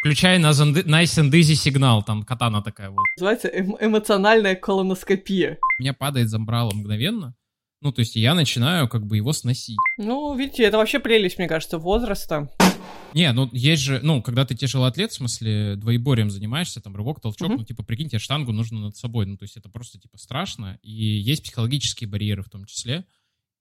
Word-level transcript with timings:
Включай 0.00 0.38
на 0.38 0.50
Nice 0.52 1.22
and 1.22 1.30
Easy 1.30 1.54
сигнал, 1.54 2.02
там 2.02 2.22
катана 2.22 2.62
такая 2.62 2.88
вот. 2.88 3.04
Называется 3.16 3.48
эм 3.48 3.76
эмоциональная 3.78 4.56
колоноскопия. 4.56 5.58
меня 5.78 5.92
падает 5.92 6.30
замбрало 6.30 6.72
мгновенно. 6.72 7.34
Ну, 7.82 7.92
то 7.92 8.00
есть 8.00 8.16
я 8.16 8.34
начинаю 8.34 8.88
как 8.88 9.06
бы 9.06 9.16
его 9.18 9.32
сносить. 9.34 9.76
Ну, 9.98 10.34
видите, 10.34 10.64
это 10.64 10.78
вообще 10.78 11.00
прелесть, 11.00 11.36
мне 11.38 11.48
кажется, 11.48 11.76
возраста. 11.78 12.50
Не, 13.12 13.32
ну 13.32 13.48
есть 13.52 13.82
же, 13.82 14.00
ну, 14.02 14.22
когда 14.22 14.46
ты 14.46 14.54
тяжелоатлет, 14.54 15.10
в 15.12 15.14
смысле, 15.16 15.76
двоеборьем 15.76 16.30
занимаешься, 16.30 16.80
там, 16.80 16.96
рывок, 16.96 17.20
толчок, 17.20 17.48
Мгм. 17.48 17.58
ну, 17.58 17.64
типа, 17.64 17.82
прикинь, 17.82 18.08
тебе 18.08 18.18
штангу 18.20 18.52
нужно 18.52 18.80
над 18.80 18.96
собой, 18.96 19.26
ну, 19.26 19.36
то 19.36 19.44
есть 19.44 19.56
это 19.56 19.68
просто, 19.68 19.98
типа, 19.98 20.16
страшно, 20.16 20.78
и 20.82 20.92
есть 20.92 21.42
психологические 21.42 22.08
барьеры 22.08 22.42
в 22.42 22.48
том 22.50 22.64
числе, 22.66 23.04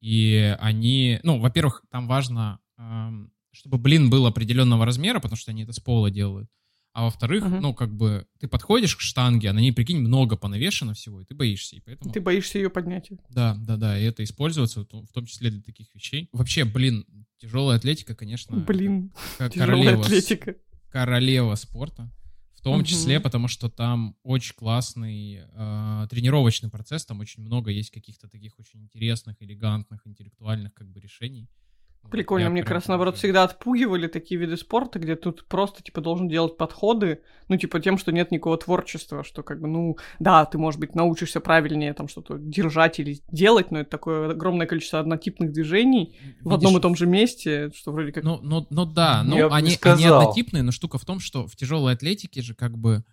и 0.02 0.56
они, 0.60 1.20
ну, 1.24 1.40
во-первых, 1.40 1.84
там 1.90 2.08
важно, 2.08 2.60
ам, 2.78 3.32
чтобы 3.52 3.78
блин 3.78 4.10
был 4.10 4.26
определенного 4.26 4.86
размера, 4.86 5.20
потому 5.20 5.38
что 5.38 5.52
они 5.52 5.64
это 5.64 5.74
с 5.74 5.80
пола 5.80 6.12
делают, 6.12 6.50
а 6.94 7.04
во-вторых, 7.04 7.44
Мгм. 7.46 7.62
ну, 7.62 7.74
как 7.74 7.94
бы, 7.96 8.26
ты 8.40 8.48
подходишь 8.48 8.96
к 8.96 9.00
штанге, 9.02 9.50
а 9.50 9.54
на 9.54 9.60
ней, 9.60 9.72
прикинь, 9.72 10.00
много 10.00 10.36
понавешено 10.38 10.94
всего, 10.94 11.22
и 11.22 11.26
ты 11.26 11.36
боишься, 11.36 11.76
и 11.76 11.80
поэтому... 11.82 12.12
Ты 12.12 12.20
боишься 12.20 12.58
ее 12.58 12.70
поднять. 12.70 13.10
Да, 13.30 13.56
да, 13.60 13.78
да, 13.78 13.98
и 14.00 14.04
это 14.04 14.24
используется, 14.24 14.82
в 14.82 14.86
том- 14.86 15.26
числе 15.26 15.52
для 15.52 15.62
таких 15.62 15.94
вещей. 15.94 16.30
Вообще, 16.32 16.66
блин, 16.66 17.06
тяжелая 17.38 17.78
атлетика, 17.78 18.16
конечно, 18.16 18.58
Блин, 18.58 19.12
как 19.38 19.54
королева, 19.54 20.04
атлетика. 20.04 20.56
королева 20.90 21.56
спорта. 21.56 22.12
В 22.56 22.62
том 22.62 22.78
Мгм. 22.80 22.84
числе, 22.86 23.22
потому 23.22 23.48
что 23.48 23.70
там 23.70 24.18
очень 24.24 24.54
классный 24.54 25.40
э, 25.50 26.08
тренировочный 26.10 26.70
процесс, 26.70 27.06
там 27.06 27.22
очень 27.22 27.42
много 27.42 27.72
есть 27.72 27.90
каких-то 27.90 28.28
таких 28.28 28.60
очень 28.60 28.82
интересных, 28.84 29.38
элегантных, 29.42 30.06
интеллектуальных 30.06 30.74
как 30.74 30.90
бы 30.90 31.00
решений. 31.00 31.48
Прикольно, 32.10 32.46
я 32.46 32.50
мне 32.50 32.62
прям 32.62 32.68
как 32.68 32.76
раз 32.76 32.88
наоборот 32.88 33.18
всегда 33.18 33.44
отпугивали 33.44 34.08
такие 34.08 34.40
виды 34.40 34.58
спорта, 34.58 34.98
где 34.98 35.16
тут 35.16 35.46
просто, 35.46 35.84
типа, 35.84 36.02
должен 36.02 36.28
делать 36.28 36.58
подходы, 36.58 37.22
ну, 37.50 37.58
типа, 37.58 37.80
тем, 37.80 37.98
что 37.98 38.12
нет 38.12 38.32
никакого 38.32 38.58
творчества, 38.58 39.24
что, 39.24 39.44
как 39.44 39.62
бы, 39.62 39.68
ну, 39.68 39.98
да, 40.18 40.44
ты, 40.46 40.58
может 40.58 40.80
быть, 40.80 40.96
научишься 40.96 41.40
правильнее 41.40 41.94
там 41.94 42.08
что-то 42.08 42.38
держать 42.40 43.00
или 43.00 43.22
делать, 43.32 43.70
но 43.70 43.82
это 43.82 43.92
такое 43.92 44.32
огромное 44.32 44.66
количество 44.66 45.00
однотипных 45.00 45.52
движений 45.52 46.18
в 46.42 46.54
одном 46.54 46.72
и 46.72 46.76
Видишь, 46.76 46.82
том 46.82 46.96
же 46.96 47.06
месте, 47.06 47.72
что 47.76 47.92
вроде 47.92 48.12
как... 48.12 48.24
Ну, 48.24 48.40
ну, 48.42 48.66
ну 48.70 48.86
да, 48.86 49.24
ну 49.24 49.36
Я 49.36 49.48
не 49.48 49.54
они, 49.54 49.78
они 49.82 50.06
однотипные, 50.06 50.64
но 50.64 50.72
штука 50.72 50.98
в 50.98 51.06
том, 51.06 51.20
что 51.20 51.48
в 51.48 51.56
тяжелой 51.56 51.94
атлетике 51.94 52.42
же 52.42 52.56
как 52.56 52.78
бы 52.78 53.04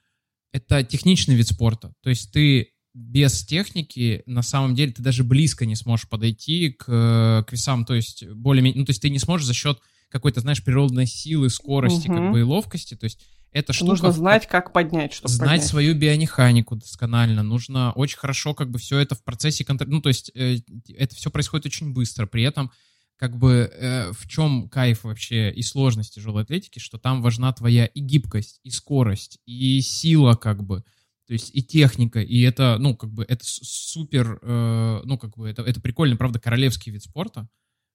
это 0.53 0.83
техничный 0.83 1.35
вид 1.35 1.49
спорта. 1.49 1.93
То 2.03 2.09
есть 2.09 2.33
ты 2.33 2.73
без 2.97 3.45
техники 3.45 4.23
на 4.25 4.41
самом 4.41 4.75
деле 4.75 4.91
ты 4.91 5.03
даже 5.03 5.23
близко 5.23 5.67
не 5.67 5.77
сможешь 5.77 6.09
подойти 6.09 6.71
к, 6.71 6.87
э, 6.89 7.45
к 7.47 7.53
весам. 7.53 7.85
То 7.85 7.95
есть 7.95 8.27
более-менее, 8.27 8.81
ну 8.81 8.87
то 8.87 8.91
есть 8.91 9.03
ты 9.03 9.11
не 9.11 9.19
сможешь 9.19 9.47
за 9.47 9.53
счет 9.53 9.79
какой-то, 10.09 10.41
знаешь, 10.41 10.65
природной 10.65 11.07
силы, 11.07 11.51
скорости, 11.51 12.07
как 12.07 12.17
Мгм. 12.17 12.33
бы 12.33 12.41
и 12.41 12.43
ловкости. 12.43 12.95
То 12.97 13.05
есть 13.05 13.21
эта 13.53 13.75
штука 13.75 13.91
Нужно 13.91 14.13
знать, 14.13 14.49
как 14.49 14.73
поднять, 14.73 15.13
чтобы 15.13 15.29
знать 15.33 15.49
поднять. 15.51 15.67
свою 15.67 15.95
биомеханику 15.95 16.77
досконально, 16.77 17.43
нужно 17.43 17.93
очень 17.93 18.17
хорошо 18.17 18.55
как 18.55 18.71
бы 18.71 18.79
все 18.79 18.99
это 18.99 19.15
в 19.15 19.23
процессе 19.23 19.63
контроля, 19.63 19.91
ну 19.93 20.01
то 20.01 20.09
есть 20.09 20.31
э, 20.35 20.59
это 20.97 21.15
все 21.15 21.31
происходит 21.31 21.67
очень 21.67 21.93
быстро, 21.93 22.27
при 22.27 22.45
этом 22.45 22.71
как 23.17 23.37
бы 23.37 23.71
э, 23.73 24.11
в 24.13 24.27
чем 24.27 24.69
кайф 24.71 25.05
вообще 25.05 25.51
и 25.51 25.63
сложность 25.63 26.15
тяжелой 26.15 26.45
атлетики, 26.45 26.79
что 26.79 26.99
там 26.99 27.21
важна 27.23 27.53
твоя 27.53 27.85
и 27.87 28.01
гибкость, 28.01 28.61
и 28.63 28.71
скорость, 28.71 29.39
и 29.47 29.81
сила 29.83 30.35
как 30.35 30.63
бы, 30.65 30.83
то 31.27 31.33
есть 31.33 31.55
и 31.55 31.63
техника, 31.63 32.21
и 32.21 32.41
это, 32.43 32.77
ну, 32.79 32.97
как 32.97 33.11
бы, 33.11 33.25
это 33.27 33.45
супер, 33.45 34.39
э, 34.43 35.01
ну, 35.05 35.19
как 35.19 35.37
бы, 35.37 35.49
это, 35.49 35.63
это 35.63 35.81
прикольно, 35.81 36.17
правда, 36.17 36.39
королевский 36.39 36.93
вид 36.93 37.03
спорта, 37.03 37.49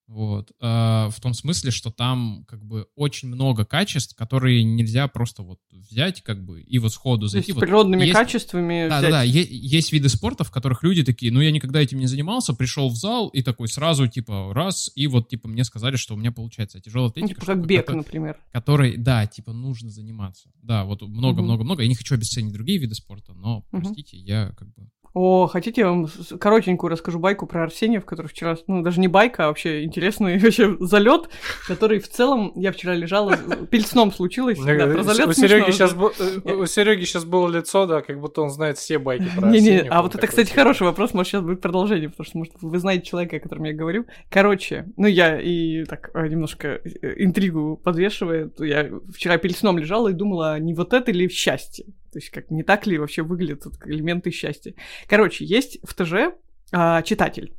вот, 0.08 0.52
э, 0.60 0.64
в 0.66 1.16
том 1.22 1.34
смысле, 1.34 1.72
что 1.72 1.90
там, 1.90 2.44
как 2.48 2.64
бы, 2.66 2.88
очень 2.96 3.30
много 3.30 3.64
качеств, 3.64 4.16
которые 4.16 4.62
нельзя 4.64 5.08
просто 5.08 5.42
вот 5.42 5.60
взять, 5.72 6.22
как 6.22 6.44
бы, 6.44 6.62
и 6.62 6.80
вот 6.80 6.92
сходу 6.92 7.22
То 7.22 7.24
есть 7.26 7.34
зайти. 7.34 7.52
с 7.54 7.56
Вот 7.56 7.62
природными 7.62 8.02
есть- 8.02 8.14
качествами 8.14 8.90
да, 8.90 8.98
взять. 9.00 9.12
да, 9.12 9.18
да. 9.20 9.24
Е- 9.24 9.48
есть 9.50 9.94
виды 9.94 10.10
спорта, 10.10 10.44
в 10.44 10.52
которых 10.52 10.84
люди 10.84 11.04
такие, 11.04 11.32
ну, 11.32 11.40
я 11.40 11.52
никогда 11.52 11.80
этим 11.82 12.00
не 12.00 12.08
занимался, 12.08 12.54
пришел 12.54 12.90
в 12.90 12.96
зал 12.96 13.30
и 13.30 13.42
такой 13.42 13.68
сразу, 13.70 14.06
типа, 14.08 14.54
раз, 14.54 14.92
и 14.96 15.08
вот, 15.08 15.30
типа, 15.30 15.48
мне 15.48 15.64
сказали, 15.64 15.96
что 15.96 16.16
у 16.16 16.18
меня 16.18 16.32
получается. 16.34 16.80
А 16.80 16.82
тяжелая 16.82 17.08
Ну, 17.08 17.12
атлетика, 17.12 17.40
типа 17.42 17.46
как 17.46 17.66
бег, 17.66 17.86
кото- 17.88 17.96
например. 17.98 18.38
который, 18.52 18.98
да, 18.98 19.26
типа, 19.28 19.54
нужно 19.54 19.90
заниматься. 19.90 20.50
Да, 20.62 20.84
вот 20.84 21.02
много-много-много. 21.02 21.84
Я 21.84 21.88
не 21.88 21.96
хочу 21.96 22.16
обесценить 22.16 22.52
другие 22.52 22.80
виды 22.80 22.96
спорта, 22.96 23.34
но, 23.34 23.66
Мгм. 23.72 23.82
простите, 23.84 24.18
я 24.18 24.50
как 24.58 24.68
бы... 24.74 24.90
О, 25.14 25.48
хотите, 25.48 25.82
я 25.82 25.90
вам 25.90 26.08
коротенькую 26.40 26.90
расскажу 26.90 27.20
байку 27.20 27.46
про 27.46 27.64
Арсения, 27.64 28.00
в 28.00 28.06
который 28.06 28.28
вчера, 28.28 28.56
ну, 28.68 28.82
даже 28.82 29.02
не 29.02 29.10
байка, 29.10 29.46
а 29.46 29.48
вообще 29.48 29.84
интересный 29.84 30.38
вообще 30.40 30.78
залет, 30.80 31.30
который 31.68 32.00
в 32.00 32.08
целом, 32.08 32.54
я 32.56 32.72
вчера 32.72 32.96
лежала, 32.96 33.36
перед 33.70 33.88
сном 33.88 34.14
случилось, 34.14 34.58
Мне 34.58 34.78
да, 34.78 34.86
про 34.86 34.94
кажется, 34.94 35.14
залет 35.14 35.30
у 35.30 35.34
Сереги 35.34 35.72
сейчас 35.72 35.94
у 35.94 36.66
Сереги 36.66 37.04
сейчас 37.04 37.26
было 37.26 37.50
лицо, 37.50 37.86
да, 37.86 38.02
как 38.02 38.20
будто 38.22 38.42
он 38.42 38.50
знает 38.50 38.78
все 38.78 39.00
байки 39.00 39.28
про 39.36 39.50
Не-не, 39.50 39.70
Арсеньева, 39.80 39.96
а 39.96 40.02
вот 40.02 40.16
это, 40.16 40.28
кстати, 40.28 40.48
типа, 40.48 40.62
хороший 40.62 40.84
вопрос, 40.84 41.14
может, 41.14 41.32
сейчас 41.32 41.42
будет 41.42 41.60
продолжение, 41.60 42.10
потому 42.10 42.26
что, 42.26 42.38
может, 42.38 42.54
вы 42.62 42.80
знаете 42.80 43.06
человека, 43.06 43.36
о 43.36 43.40
котором 43.40 43.66
я 43.66 43.74
говорю. 43.74 44.06
Короче, 44.30 44.88
ну, 44.96 45.08
я 45.08 45.40
и 45.42 45.84
так 45.84 46.12
э, 46.14 46.28
немножко 46.28 46.68
э, 46.70 47.16
интригу 47.18 47.76
подвешивая, 47.84 48.48
то 48.48 48.64
я 48.64 48.90
вчера 49.14 49.38
перед 49.38 49.58
сном 49.58 49.78
лежала 49.78 50.08
и 50.08 50.14
думала, 50.14 50.58
не 50.60 50.74
вот 50.74 50.94
это 50.94 51.12
ли 51.12 51.28
счастье? 51.28 51.86
То 52.12 52.20
есть, 52.20 52.30
как 52.30 52.52
не 52.52 52.64
так 52.64 52.88
ли 52.88 52.98
вообще 52.98 53.22
выглядят 53.22 53.66
элементы 53.86 54.32
счастья? 54.32 54.74
Короче, 55.08 55.46
есть 55.46 55.80
в 55.84 55.94
ТЖ 55.94 56.36
а, 56.72 57.02
читатель. 57.04 57.54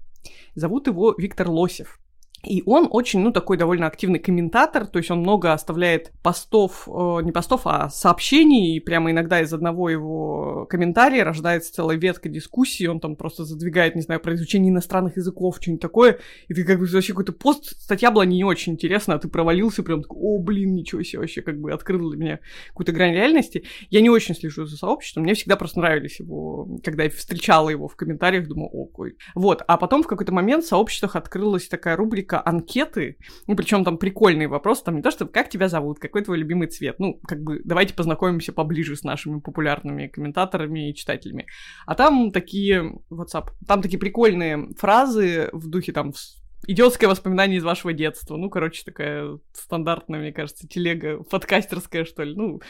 Зовут 0.55 0.87
его 0.87 1.15
Виктор 1.17 1.49
Лосев. 1.49 2.02
И 2.45 2.63
он 2.67 2.89
очень, 2.91 3.21
ну, 3.21 3.31
такой 3.31 3.57
довольно 3.57 3.87
активный 3.87 4.19
комментатор, 4.19 4.87
то 4.87 4.99
есть 4.99 5.11
он 5.11 5.21
много 5.21 5.53
оставляет 5.53 6.13
постов, 6.23 6.89
э, 6.89 7.23
не 7.23 7.31
постов, 7.31 7.63
а 7.67 7.89
сообщений, 7.89 8.77
и 8.77 8.81
прямо 8.81 9.11
иногда 9.13 9.41
из 9.41 9.53
одного 9.53 9.89
его 9.91 10.67
комментария 10.69 11.25
рождается 11.25 11.73
целая 11.73 11.97
ветка 11.97 12.29
дискуссии, 12.29 12.87
он 12.87 12.99
там 12.99 13.15
просто 13.15 13.45
задвигает, 13.45 13.95
не 13.95 14.03
знаю, 14.03 14.21
про 14.21 14.35
изучение 14.35 14.71
иностранных 14.71 15.17
языков, 15.17 15.59
что-нибудь 15.61 15.81
такое, 15.83 16.19
и 16.49 16.55
ты 16.55 16.65
как 16.65 16.81
бы 16.81 16.87
вообще 16.87 17.13
какой-то 17.13 17.33
пост, 17.33 17.81
статья 17.81 18.11
была 18.11 18.25
не 18.25 18.43
очень 18.43 18.73
интересна, 18.73 19.15
а 19.15 19.19
ты 19.19 19.29
провалился 19.29 19.85
прям 19.85 20.03
такой, 20.03 20.19
о, 20.21 20.39
блин, 20.41 20.75
ничего 20.75 21.03
себе, 21.03 21.21
вообще 21.21 21.43
как 21.43 21.61
бы 21.61 21.73
открыл 21.73 22.11
для 22.11 22.19
меня 22.19 22.39
какую-то 22.69 22.93
грань 22.93 23.13
реальности. 23.13 23.65
Я 23.91 24.01
не 24.01 24.11
очень 24.11 24.35
слежу 24.35 24.67
за 24.67 24.77
сообществом, 24.77 25.23
мне 25.23 25.35
всегда 25.35 25.57
просто 25.57 25.79
нравились 25.79 26.19
его, 26.19 26.69
когда 26.83 27.05
я 27.05 27.11
встречала 27.11 27.69
его 27.69 27.87
в 27.87 27.95
комментариях, 27.95 28.49
думаю, 28.49 28.69
о, 28.73 28.87
какой. 28.87 29.17
Вот, 29.37 29.63
а 29.67 29.77
потом 29.77 30.03
в 30.03 30.07
какой-то 30.07 30.33
момент 30.33 30.65
в 30.65 30.69
сообществах 30.69 31.15
открылась 31.15 31.69
такая 31.69 31.97
рубрика 31.97 32.32
анкеты, 32.41 33.19
ну, 33.47 33.57
причем 33.57 33.85
там 33.85 33.99
прикольные 33.99 34.49
вопросы, 34.49 34.85
там 34.85 34.97
не 34.97 35.03
то, 35.03 35.11
что 35.11 35.27
как 35.27 35.49
тебя 35.49 35.69
зовут, 35.69 35.99
какой 35.99 36.23
твой 36.23 36.39
любимый 36.39 36.69
цвет, 36.69 36.99
ну, 36.99 37.21
как 37.27 37.43
бы 37.43 37.61
давайте 37.65 37.95
познакомимся 37.95 38.53
поближе 38.53 38.97
с 38.97 39.03
нашими 39.03 39.41
популярными 39.41 40.09
комментаторами 40.09 40.91
и 40.91 40.95
читателями. 40.95 41.47
А 41.87 41.95
там 41.95 42.33
такие, 42.33 43.01
WhatsApp, 43.11 43.51
там 43.67 43.83
такие 43.83 43.99
прикольные 43.99 44.69
фразы 44.79 45.51
в 45.53 45.69
духе 45.69 45.93
там 45.93 46.13
Идиотское 46.65 47.11
воспоминание 47.11 47.59
из 47.59 47.65
вашего 47.65 47.93
детства. 47.93 48.37
Ну, 48.37 48.49
короче, 48.49 48.85
такая 48.85 49.37
стандартная, 49.53 50.21
мне 50.21 50.33
кажется, 50.33 50.69
телега 50.69 51.21
подкастерская, 51.25 52.05
что 52.05 52.23
ли. 52.23 52.37
Ну, 52.37 52.61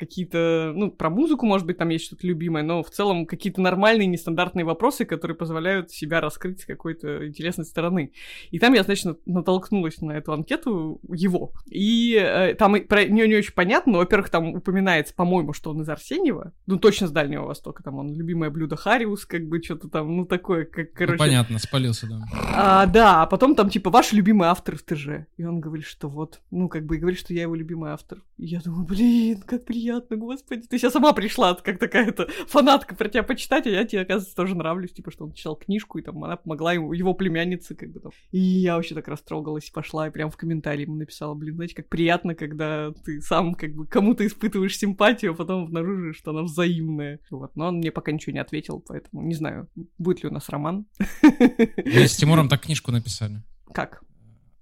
какие-то, 0.00 0.72
ну, 0.74 0.90
про 0.90 1.10
музыку, 1.10 1.44
может 1.44 1.66
быть, 1.66 1.76
там 1.76 1.90
есть 1.90 2.06
что-то 2.06 2.26
любимое, 2.26 2.62
но 2.62 2.82
в 2.82 2.88
целом 2.88 3.26
какие-то 3.26 3.60
нормальные, 3.60 4.06
нестандартные 4.06 4.64
вопросы, 4.64 5.04
которые 5.04 5.36
позволяют 5.36 5.90
себя 5.90 6.22
раскрыть 6.22 6.62
с 6.62 6.64
какой-то 6.64 7.28
интересной 7.28 7.66
стороны. 7.66 8.12
И 8.50 8.58
там 8.58 8.72
я, 8.72 8.82
значит, 8.82 9.04
на- 9.04 9.16
натолкнулась 9.26 10.00
на 10.00 10.12
эту 10.12 10.32
анкету 10.32 11.00
его. 11.12 11.52
И 11.66 12.18
э, 12.18 12.54
там 12.54 12.80
про 12.86 13.04
нее 13.04 13.28
не 13.28 13.36
очень 13.36 13.52
понятно, 13.52 13.92
но, 13.92 13.98
во-первых, 13.98 14.30
там 14.30 14.54
упоминается, 14.54 15.14
по-моему, 15.14 15.52
что 15.52 15.70
он 15.70 15.82
из 15.82 15.88
Арсеньева, 15.88 16.54
ну, 16.66 16.78
точно 16.78 17.06
с 17.06 17.10
Дальнего 17.10 17.44
Востока, 17.44 17.82
там 17.82 17.96
он 17.98 18.14
любимое 18.14 18.48
блюдо 18.48 18.76
Хариус, 18.76 19.26
как 19.26 19.46
бы 19.46 19.62
что-то 19.62 19.88
там, 19.88 20.16
ну, 20.16 20.24
такое, 20.24 20.64
как, 20.64 20.88
Ну, 20.88 20.94
короче... 20.94 21.18
понятно, 21.18 21.58
спалился, 21.58 22.08
да. 22.08 22.22
А, 22.54 22.86
да, 22.86 23.22
а 23.22 23.26
потом 23.26 23.54
там, 23.54 23.68
типа, 23.68 23.90
ваш 23.90 24.12
любимый 24.12 24.48
автор 24.48 24.76
в 24.76 24.82
ТЖ. 24.82 25.26
И 25.36 25.44
он 25.44 25.60
говорит, 25.60 25.84
что 25.84 26.08
вот, 26.08 26.40
ну, 26.50 26.70
как 26.70 26.86
бы, 26.86 26.96
и 26.96 26.98
говорит, 26.98 27.18
что 27.20 27.34
я 27.34 27.42
его 27.42 27.54
любимый 27.54 27.90
автор. 27.90 28.22
И 28.38 28.46
я 28.46 28.60
думаю, 28.60 28.86
блин, 28.86 29.42
как 29.46 29.66
приятно, 29.66 29.89
господи. 29.98 30.66
Ты 30.66 30.78
сейчас 30.78 30.92
сама 30.92 31.12
пришла, 31.12 31.54
как 31.54 31.78
такая-то 31.78 32.28
фанатка 32.46 32.94
про 32.94 33.08
тебя 33.08 33.22
почитать, 33.22 33.66
а 33.66 33.70
я 33.70 33.84
тебе, 33.84 34.02
оказывается, 34.02 34.36
тоже 34.36 34.54
нравлюсь. 34.54 34.92
Типа, 34.92 35.10
что 35.10 35.24
он 35.24 35.32
читал 35.32 35.56
книжку, 35.56 35.98
и 35.98 36.02
там 36.02 36.22
она 36.24 36.36
помогла 36.36 36.72
ему, 36.72 36.92
его 36.92 37.14
племяннице, 37.14 37.74
как 37.74 37.90
бы 37.90 38.00
там. 38.00 38.12
И 38.30 38.38
я 38.38 38.76
вообще 38.76 38.94
так 38.94 39.08
растрогалась, 39.08 39.68
и 39.68 39.72
пошла, 39.72 40.08
и 40.08 40.10
прям 40.10 40.30
в 40.30 40.36
комментарии 40.36 40.82
ему 40.82 40.94
написала, 40.96 41.34
блин, 41.34 41.54
знаете, 41.56 41.74
как 41.74 41.88
приятно, 41.88 42.34
когда 42.34 42.92
ты 43.04 43.20
сам, 43.20 43.54
как 43.54 43.74
бы, 43.74 43.86
кому-то 43.86 44.26
испытываешь 44.26 44.76
симпатию, 44.78 45.32
а 45.32 45.34
потом 45.34 45.64
обнаруживаешь, 45.64 46.16
что 46.16 46.30
она 46.30 46.42
взаимная. 46.42 47.20
Вот, 47.30 47.56
но 47.56 47.68
он 47.68 47.76
мне 47.76 47.90
пока 47.90 48.12
ничего 48.12 48.32
не 48.32 48.40
ответил, 48.40 48.80
поэтому 48.86 49.22
не 49.22 49.34
знаю, 49.34 49.68
будет 49.98 50.22
ли 50.22 50.28
у 50.28 50.32
нас 50.32 50.48
роман. 50.48 50.86
Мы 51.22 52.06
с 52.08 52.16
Тимуром 52.16 52.48
так 52.48 52.60
книжку 52.62 52.92
написали. 52.92 53.42
Как? 53.72 54.02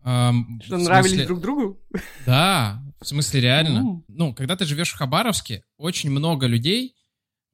Ам, 0.02 0.60
Что 0.62 0.78
нравились 0.78 1.10
смысле- 1.10 1.26
друг 1.26 1.40
другу? 1.40 1.80
Да, 2.24 2.82
в 3.00 3.06
смысле 3.06 3.40
реально. 3.40 3.78
М. 3.78 4.04
Ну, 4.08 4.34
когда 4.34 4.56
ты 4.56 4.64
живешь 4.64 4.90
в 4.92 4.96
Хабаровске, 4.96 5.64
очень 5.76 6.10
много 6.10 6.46
людей 6.46 6.94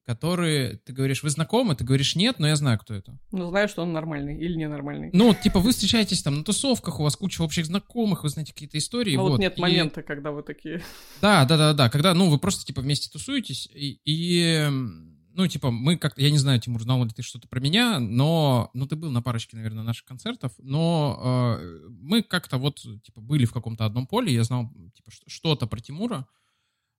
которые, 0.05 0.77
ты 0.85 0.93
говоришь, 0.93 1.23
вы 1.23 1.31
знакомы? 1.31 1.75
Ты 1.75 1.83
говоришь, 1.83 2.15
нет, 2.15 2.37
но 2.37 2.47
я 2.47 2.55
знаю, 2.55 2.77
кто 2.77 2.93
это. 2.93 3.17
Ну, 3.31 3.49
знаю, 3.49 3.67
что 3.67 3.81
он 3.81 3.91
нормальный 3.91 4.37
или 4.37 4.55
ненормальный. 4.55 5.09
Ну, 5.13 5.33
типа, 5.33 5.59
вы 5.59 5.71
встречаетесь 5.71 6.21
там 6.21 6.35
на 6.37 6.43
тусовках, 6.43 6.99
у 6.99 7.03
вас 7.03 7.15
куча 7.15 7.41
общих 7.41 7.65
знакомых, 7.65 8.23
вы 8.23 8.29
знаете 8.29 8.53
какие-то 8.53 8.77
истории. 8.77 9.15
А 9.15 9.21
вот, 9.21 9.31
вот 9.31 9.39
нет 9.39 9.57
и- 9.57 9.61
момента, 9.61 10.03
когда 10.03 10.31
вы 10.31 10.43
такие... 10.43 10.83
Да, 11.21 11.43
да, 11.45 11.57
да, 11.57 11.73
да, 11.73 11.89
когда, 11.89 12.13
ну, 12.13 12.29
вы 12.29 12.37
просто, 12.37 12.65
типа, 12.65 12.81
вместе 12.81 13.09
тусуетесь, 13.11 13.67
и, 13.73 13.99
и, 14.05 14.43
м, 14.67 15.14
ну, 15.35 15.47
типа, 15.47 15.69
мы 15.69 15.97
как-то, 15.97 16.21
я 16.21 16.31
не 16.31 16.37
знаю, 16.37 16.59
Тимур, 16.61 16.81
знал 16.81 17.03
ли 17.03 17.09
ты 17.09 17.21
что-то 17.21 17.47
про 17.49 17.59
меня, 17.59 17.99
но, 17.99 18.69
ну, 18.73 18.87
ты 18.87 18.95
был 18.95 19.11
на 19.11 19.21
парочке, 19.21 19.57
наверное, 19.57 19.83
наших 19.83 20.05
концертов, 20.05 20.53
но 20.59 21.57
э, 21.59 21.87
мы 21.89 22.23
как-то 22.23 22.57
вот, 22.57 22.77
типа, 23.03 23.19
были 23.19 23.45
в 23.45 23.51
каком-то 23.51 23.85
одном 23.85 24.07
поле, 24.07 24.33
я 24.33 24.45
знал, 24.45 24.71
типа, 24.95 25.11
что-то 25.27 25.67
про 25.67 25.81
Тимура, 25.81 26.25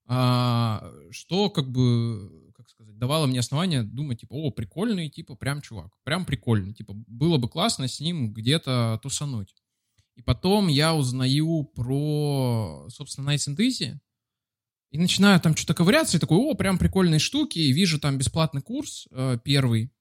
а, 0.07 0.93
что, 1.11 1.49
как 1.49 1.71
бы, 1.71 2.53
как 2.55 2.69
сказать, 2.69 2.99
давало 2.99 3.27
мне 3.27 3.41
основание 3.41 3.83
думать, 3.83 4.21
типа, 4.21 4.35
о, 4.35 4.51
прикольный, 4.51 5.09
типа, 5.09 5.35
прям 5.35 5.63
чувак, 5.63 5.93
прям 6.05 6.27
прикольный, 6.27 6.75
типа, 6.75 6.93
было 6.95 7.39
бы 7.39 7.49
классно 7.49 7.89
с 7.89 8.01
ним 8.01 8.35
где-то 8.35 9.01
тусануть. 9.03 9.55
И 10.15 10.23
потом 10.23 10.69
я 10.69 10.95
узнаю 10.95 11.65
про, 11.75 12.87
собственно, 12.91 13.31
Nights 13.31 13.49
and 13.49 13.57
Easy, 13.57 13.99
и 14.91 14.99
начинаю 14.99 15.41
там 15.41 15.57
что-то 15.57 15.75
ковыряться, 15.75 16.17
и 16.17 16.21
такой, 16.21 16.39
о, 16.39 16.55
прям 16.55 16.79
прикольные 16.79 17.19
штуки, 17.19 17.59
и 17.59 17.73
вижу 17.73 17.99
там 17.99 18.19
бесплатный 18.19 18.63
курс 18.63 19.07
э, 19.11 19.39
первый. 19.45 19.93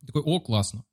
И 0.00 0.06
такой, 0.06 0.22
о, 0.22 0.40
классно. 0.40 0.84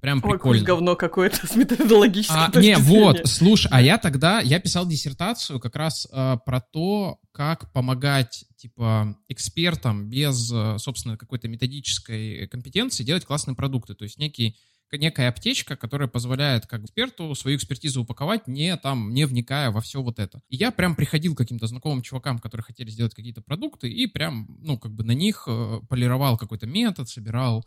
Прям 0.00 0.20
Ой, 0.22 0.32
прикольно. 0.32 0.64
говно 0.64 0.96
какое-то 0.96 1.44
с 1.46 1.56
методологической 1.56 2.36
А, 2.36 2.50
точки 2.50 2.68
не, 2.68 2.76
зрения. 2.76 3.00
вот, 3.00 3.20
слушай, 3.26 3.68
а 3.72 3.82
я 3.82 3.98
тогда, 3.98 4.40
я 4.40 4.60
писал 4.60 4.86
диссертацию 4.86 5.58
как 5.58 5.74
раз 5.74 6.06
э, 6.12 6.36
про 6.46 6.60
то, 6.60 7.18
как 7.32 7.72
помогать, 7.72 8.44
типа, 8.56 9.16
экспертам 9.28 10.08
без, 10.08 10.52
э, 10.52 10.76
собственно, 10.78 11.16
какой-то 11.16 11.48
методической 11.48 12.46
компетенции 12.46 13.02
делать 13.02 13.24
классные 13.24 13.56
продукты. 13.56 13.94
То 13.94 14.04
есть 14.04 14.18
некий, 14.18 14.56
некая 14.96 15.28
аптечка, 15.28 15.76
которая 15.76 16.08
позволяет 16.08 16.66
как 16.66 16.84
эксперту 16.84 17.34
свою 17.34 17.56
экспертизу 17.56 18.02
упаковать, 18.02 18.48
не 18.48 18.76
там, 18.76 19.12
не 19.12 19.26
вникая 19.26 19.70
во 19.70 19.80
все 19.80 20.02
вот 20.02 20.18
это. 20.18 20.40
И 20.48 20.56
я 20.56 20.70
прям 20.70 20.94
приходил 20.94 21.34
к 21.34 21.38
каким-то 21.38 21.66
знакомым 21.66 22.02
чувакам, 22.02 22.38
которые 22.38 22.64
хотели 22.64 22.90
сделать 22.90 23.14
какие-то 23.14 23.42
продукты, 23.42 23.90
и 23.90 24.06
прям, 24.06 24.46
ну, 24.60 24.78
как 24.78 24.92
бы 24.92 25.04
на 25.04 25.12
них 25.12 25.44
э, 25.46 25.80
полировал 25.88 26.38
какой-то 26.38 26.66
метод, 26.66 27.08
собирал 27.08 27.66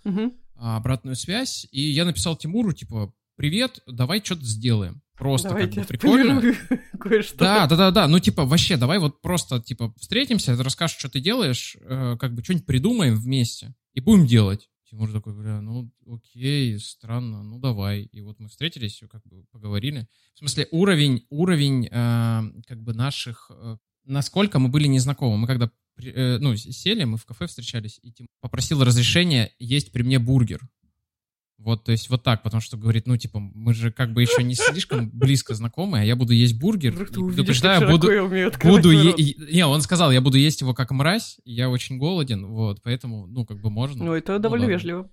а, 0.56 0.78
обратную 0.78 1.16
связь, 1.16 1.68
и 1.72 1.82
я 1.82 2.06
написал 2.06 2.36
Тимуру, 2.36 2.74
типа, 2.74 3.14
привет, 3.36 3.82
давай 3.88 4.22
что-то 4.24 4.46
сделаем. 4.46 5.02
Просто 5.22 5.50
Давайте 5.50 5.76
как 5.76 5.84
бы 5.84 5.88
прикольно. 5.88 6.42
кое-что. 7.00 7.38
Да, 7.38 7.68
да, 7.68 7.76
да, 7.76 7.92
да. 7.92 8.08
Ну, 8.08 8.18
типа, 8.18 8.44
вообще, 8.44 8.76
давай 8.76 8.98
вот 8.98 9.22
просто, 9.22 9.62
типа, 9.62 9.94
встретимся, 10.00 10.56
расскажешь, 10.56 10.98
что 10.98 11.10
ты 11.10 11.20
делаешь, 11.20 11.78
э, 11.80 12.18
как 12.20 12.34
бы 12.34 12.44
что-нибудь 12.44 12.66
придумаем 12.66 13.16
вместе 13.16 13.76
и 13.94 14.00
будем 14.02 14.26
делать. 14.26 14.71
Тимур 14.92 15.10
такой, 15.14 15.34
бля, 15.34 15.62
ну, 15.62 15.90
окей, 16.06 16.78
странно, 16.78 17.44
ну, 17.44 17.60
давай. 17.60 18.02
И 18.02 18.20
вот 18.20 18.40
мы 18.40 18.50
встретились, 18.50 19.02
как 19.10 19.26
бы 19.26 19.46
поговорили. 19.50 20.06
В 20.34 20.40
смысле, 20.40 20.68
уровень, 20.72 21.26
уровень, 21.30 21.88
э, 21.90 22.62
как 22.68 22.84
бы, 22.84 22.94
наших... 22.94 23.50
э, 23.54 23.78
насколько 24.04 24.60
мы 24.60 24.68
были 24.68 24.88
незнакомы. 24.88 25.38
Мы 25.38 25.48
когда, 25.48 25.72
э, 26.04 26.40
ну, 26.40 26.58
сели, 26.58 27.06
мы 27.06 27.16
в 27.16 27.24
кафе 27.24 27.48
встречались, 27.48 28.00
и 28.04 28.12
Тимур 28.12 28.28
попросил 28.42 28.84
разрешения 28.84 29.54
есть 29.60 29.94
при 29.94 30.04
мне 30.04 30.20
бургер. 30.20 30.60
Вот, 31.64 31.84
то 31.84 31.92
есть 31.92 32.10
вот 32.10 32.24
так, 32.24 32.42
потому 32.42 32.60
что 32.60 32.76
говорит, 32.76 33.06
ну, 33.06 33.18
типа, 33.18 33.40
мы 33.40 33.76
же 33.76 33.92
как 33.92 34.14
бы 34.14 34.22
еще 34.24 34.42
не 34.42 34.56
слишком 34.56 35.12
близко 35.12 35.54
знакомы, 35.54 36.00
а 36.00 36.04
я 36.04 36.16
буду 36.16 36.34
есть 36.34 36.60
бургер. 36.60 36.92
Вдруг 36.94 37.10
и 37.12 37.14
предупреждаю, 37.14 37.88
буду, 37.88 38.08
буду 38.64 38.90
е- 38.92 39.36
Не, 39.54 39.68
он 39.68 39.82
сказал, 39.82 40.12
я 40.12 40.22
буду 40.22 40.38
есть 40.38 40.62
его 40.62 40.74
как 40.74 40.90
мразь, 40.90 41.38
я 41.46 41.70
очень 41.70 42.00
голоден, 42.00 42.48
вот, 42.48 42.82
поэтому, 42.82 43.28
ну, 43.28 43.46
как 43.46 43.62
бы 43.62 43.70
можно. 43.70 44.04
Ну, 44.04 44.14
это 44.14 44.40
довольно 44.40 44.64
ладно. 44.66 44.74
вежливо. 44.74 45.10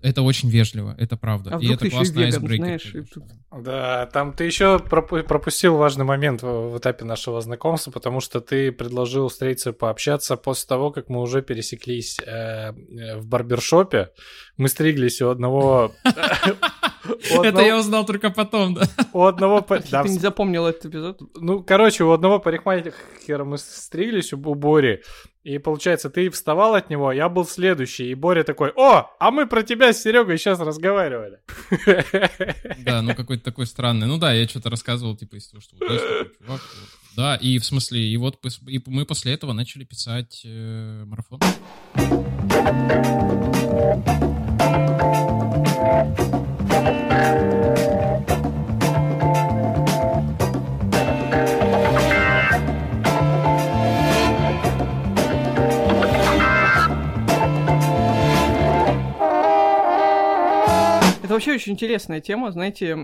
Это 0.00 0.22
очень 0.22 0.48
вежливо, 0.48 0.94
это 0.96 1.16
правда. 1.16 1.56
А 1.56 1.58
и 1.60 1.72
это 1.72 1.90
классный 1.90 2.26
айсбрейкер, 2.26 2.64
знаешь, 2.64 2.94
тут- 3.12 3.24
Да, 3.64 4.06
там 4.06 4.32
ты 4.32 4.44
еще 4.44 4.78
пропу- 4.78 5.22
пропустил 5.24 5.76
важный 5.76 6.04
момент 6.04 6.42
в, 6.42 6.70
в 6.70 6.78
этапе 6.78 7.04
нашего 7.04 7.40
знакомства, 7.40 7.90
потому 7.90 8.20
что 8.20 8.40
ты 8.40 8.70
предложил 8.70 9.28
встретиться, 9.28 9.72
пообщаться 9.72 10.36
после 10.36 10.68
того, 10.68 10.92
как 10.92 11.08
мы 11.08 11.20
уже 11.20 11.42
пересеклись 11.42 12.18
э, 12.20 12.72
э, 12.72 13.16
в 13.18 13.26
барбершопе. 13.26 14.10
Мы 14.56 14.68
стриглись 14.68 15.20
у 15.20 15.30
одного... 15.30 15.92
Это 17.30 17.60
я 17.62 17.78
узнал 17.78 18.04
только 18.06 18.30
потом, 18.30 18.74
да. 18.74 18.82
У 19.12 19.24
одного... 19.24 19.60
Ты 19.60 20.08
не 20.08 20.18
запомнил 20.18 20.66
этот 20.66 20.86
эпизод? 20.86 21.20
Ну, 21.36 21.62
короче, 21.62 22.04
у 22.04 22.10
одного 22.10 22.38
парикмахера 22.38 23.44
мы 23.44 23.58
стриглись 23.58 24.32
у 24.32 24.36
Бори, 24.36 25.02
и 25.48 25.58
получается, 25.58 26.10
ты 26.10 26.28
вставал 26.28 26.74
от 26.74 26.90
него, 26.90 27.10
я 27.10 27.30
был 27.30 27.46
следующий, 27.46 28.10
и 28.10 28.14
Боря 28.14 28.44
такой, 28.44 28.70
о, 28.76 29.10
а 29.18 29.30
мы 29.30 29.46
про 29.46 29.62
тебя 29.62 29.94
с 29.94 30.02
Серегой 30.02 30.36
сейчас 30.36 30.60
разговаривали. 30.60 31.38
Да, 32.84 33.02
ну 33.02 33.14
какой-то 33.14 33.44
такой 33.44 33.66
странный. 33.66 34.06
Ну 34.06 34.18
да, 34.18 34.32
я 34.32 34.46
что-то 34.46 34.68
рассказывал, 34.70 35.16
типа, 35.16 35.36
из 35.36 35.48
того, 35.48 35.60
что 35.60 35.76
вот 35.80 35.90
есть 35.90 36.04
такой 36.06 36.36
чувак. 36.38 36.60
вот. 36.60 36.60
Да, 37.16 37.36
и 37.36 37.58
в 37.58 37.64
смысле, 37.64 38.00
и 38.00 38.16
вот 38.16 38.38
и 38.66 38.82
мы 38.86 39.06
после 39.06 39.32
этого 39.32 39.52
начали 39.52 39.84
писать 39.84 40.42
э, 40.44 41.04
марафон. 41.06 41.40
Вообще 61.38 61.52
очень 61.52 61.74
интересная 61.74 62.20
тема, 62.20 62.50
знаете, 62.50 62.88
э, 62.88 62.94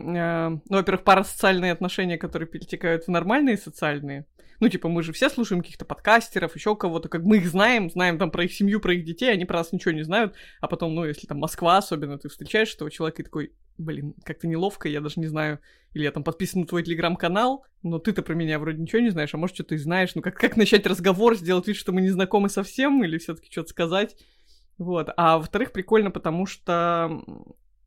ну, 0.48 0.60
во-первых, 0.68 1.04
парасоциальные 1.04 1.70
отношения, 1.70 2.18
которые 2.18 2.48
перетекают 2.48 3.04
в 3.04 3.08
нормальные 3.08 3.56
социальные. 3.56 4.26
Ну, 4.60 4.68
типа, 4.68 4.88
мы 4.88 5.02
же 5.02 5.12
все 5.12 5.28
слушаем 5.28 5.62
каких-то 5.62 5.84
подкастеров, 5.84 6.54
еще 6.54 6.76
кого-то, 6.76 7.08
как 7.08 7.22
мы 7.22 7.38
их 7.38 7.48
знаем, 7.48 7.90
знаем 7.90 8.18
там 8.18 8.30
про 8.30 8.44
их 8.44 8.52
семью, 8.52 8.80
про 8.80 8.94
их 8.94 9.04
детей, 9.04 9.32
они 9.32 9.44
про 9.44 9.58
нас 9.58 9.72
ничего 9.72 9.92
не 9.92 10.02
знают, 10.02 10.34
а 10.60 10.68
потом, 10.68 10.94
ну, 10.94 11.04
если 11.04 11.26
там 11.26 11.38
Москва 11.38 11.78
особенно, 11.78 12.18
ты 12.18 12.28
встречаешь 12.28 12.74
этого 12.74 12.90
человека 12.90 13.22
и 13.22 13.24
такой, 13.24 13.52
блин, 13.78 14.14
как-то 14.24 14.46
неловко, 14.46 14.88
я 14.88 15.00
даже 15.00 15.20
не 15.20 15.26
знаю, 15.26 15.58
или 15.92 16.04
я 16.04 16.12
там 16.12 16.24
подписан 16.24 16.62
на 16.62 16.66
твой 16.66 16.82
телеграм-канал, 16.82 17.64
но 17.82 17.98
ты-то 17.98 18.22
про 18.22 18.34
меня 18.34 18.58
вроде 18.58 18.80
ничего 18.80 19.00
не 19.00 19.10
знаешь, 19.10 19.34
а 19.34 19.38
может, 19.38 19.56
что-то 19.56 19.74
и 19.74 19.78
знаешь, 19.78 20.14
ну, 20.14 20.22
как, 20.22 20.36
как 20.36 20.56
начать 20.56 20.86
разговор, 20.86 21.36
сделать 21.36 21.66
вид, 21.66 21.76
что 21.76 21.92
мы 21.92 22.00
не 22.00 22.10
знакомы 22.10 22.48
совсем, 22.48 23.02
или 23.04 23.18
все 23.18 23.34
таки 23.34 23.50
что-то 23.50 23.70
сказать, 23.70 24.16
вот. 24.78 25.10
А 25.16 25.38
во-вторых, 25.38 25.72
прикольно, 25.72 26.10
потому 26.10 26.46
что 26.46 27.22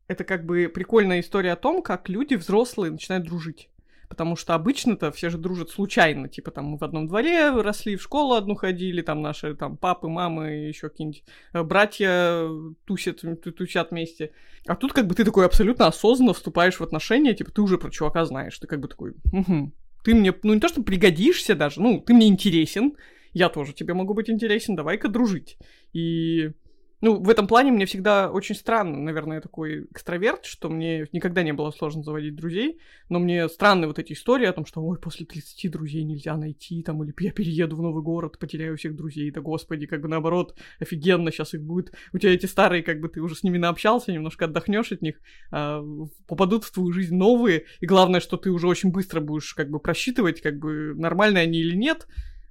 это 0.06 0.24
как 0.24 0.44
бы 0.44 0.70
прикольная 0.72 1.20
история 1.20 1.52
о 1.52 1.56
том, 1.56 1.82
как 1.82 2.08
люди 2.08 2.34
взрослые 2.34 2.90
начинают 2.90 3.26
дружить. 3.26 3.68
Потому 4.08 4.36
что 4.36 4.54
обычно-то 4.54 5.12
все 5.12 5.28
же 5.28 5.38
дружат 5.38 5.70
случайно. 5.70 6.28
Типа 6.28 6.50
там 6.50 6.64
мы 6.66 6.78
в 6.78 6.82
одном 6.82 7.06
дворе 7.08 7.50
росли, 7.50 7.96
в 7.96 8.02
школу 8.02 8.34
одну 8.34 8.54
ходили, 8.54 9.02
там 9.02 9.20
наши 9.20 9.54
там 9.54 9.76
папы, 9.76 10.08
мамы, 10.08 10.68
еще 10.68 10.88
какие-нибудь 10.88 11.22
э, 11.52 11.62
братья 11.62 12.48
тусят, 12.86 13.20
ту- 13.20 13.52
тусят 13.52 13.90
вместе. 13.90 14.32
А 14.66 14.76
тут 14.76 14.92
как 14.92 15.06
бы 15.06 15.14
ты 15.14 15.24
такой 15.24 15.44
абсолютно 15.46 15.86
осознанно 15.86 16.32
вступаешь 16.32 16.76
в 16.76 16.82
отношения, 16.82 17.34
типа 17.34 17.50
ты 17.50 17.60
уже 17.62 17.78
про 17.78 17.90
чувака 17.90 18.24
знаешь. 18.24 18.58
Ты 18.58 18.66
как 18.66 18.80
бы 18.80 18.88
такой, 18.88 19.14
«Мгм. 19.32 19.72
ты 20.04 20.14
мне, 20.14 20.34
ну 20.42 20.54
не 20.54 20.60
то, 20.60 20.68
что 20.68 20.82
пригодишься 20.82 21.54
даже, 21.54 21.80
ну 21.82 22.00
ты 22.00 22.14
мне 22.14 22.28
интересен, 22.28 22.94
я 23.34 23.48
тоже 23.50 23.72
тебе 23.74 23.94
могу 23.94 24.14
быть 24.14 24.30
интересен, 24.30 24.74
давай-ка 24.74 25.08
дружить. 25.08 25.58
И 25.92 26.52
ну, 27.00 27.20
в 27.22 27.28
этом 27.30 27.46
плане 27.46 27.70
мне 27.70 27.86
всегда 27.86 28.30
очень 28.30 28.54
странно, 28.54 28.98
наверное, 28.98 29.36
я 29.36 29.40
такой 29.40 29.84
экстраверт, 29.90 30.44
что 30.44 30.68
мне 30.68 31.06
никогда 31.12 31.42
не 31.42 31.52
было 31.52 31.70
сложно 31.70 32.02
заводить 32.02 32.34
друзей, 32.34 32.80
но 33.08 33.18
мне 33.18 33.48
странны 33.48 33.86
вот 33.86 33.98
эти 33.98 34.12
истории 34.12 34.46
о 34.46 34.52
том, 34.52 34.66
что, 34.66 34.82
ой, 34.82 34.98
после 34.98 35.24
30 35.26 35.70
друзей 35.70 36.02
нельзя 36.02 36.36
найти, 36.36 36.82
там, 36.82 37.02
или 37.04 37.14
я 37.20 37.32
перееду 37.32 37.76
в 37.76 37.82
новый 37.82 38.02
город, 38.02 38.38
потеряю 38.38 38.76
всех 38.76 38.96
друзей, 38.96 39.30
да 39.30 39.40
господи, 39.40 39.86
как 39.86 40.00
бы 40.00 40.08
наоборот, 40.08 40.56
офигенно, 40.80 41.30
сейчас 41.30 41.54
их 41.54 41.62
будет, 41.62 41.92
у 42.12 42.18
тебя 42.18 42.34
эти 42.34 42.46
старые, 42.46 42.82
как 42.82 43.00
бы 43.00 43.08
ты 43.08 43.20
уже 43.20 43.34
с 43.34 43.42
ними 43.42 43.58
наобщался, 43.58 44.12
немножко 44.12 44.46
отдохнешь 44.46 44.92
от 44.92 45.02
них, 45.02 45.20
а, 45.52 45.84
попадут 46.26 46.64
в 46.64 46.72
твою 46.72 46.92
жизнь 46.92 47.16
новые, 47.16 47.64
и 47.80 47.86
главное, 47.86 48.20
что 48.20 48.36
ты 48.36 48.50
уже 48.50 48.66
очень 48.66 48.90
быстро 48.90 49.20
будешь, 49.20 49.54
как 49.54 49.70
бы, 49.70 49.78
просчитывать, 49.78 50.40
как 50.40 50.58
бы, 50.58 50.94
нормальные 50.96 51.44
они 51.44 51.60
или 51.60 51.76
нет, 51.76 52.06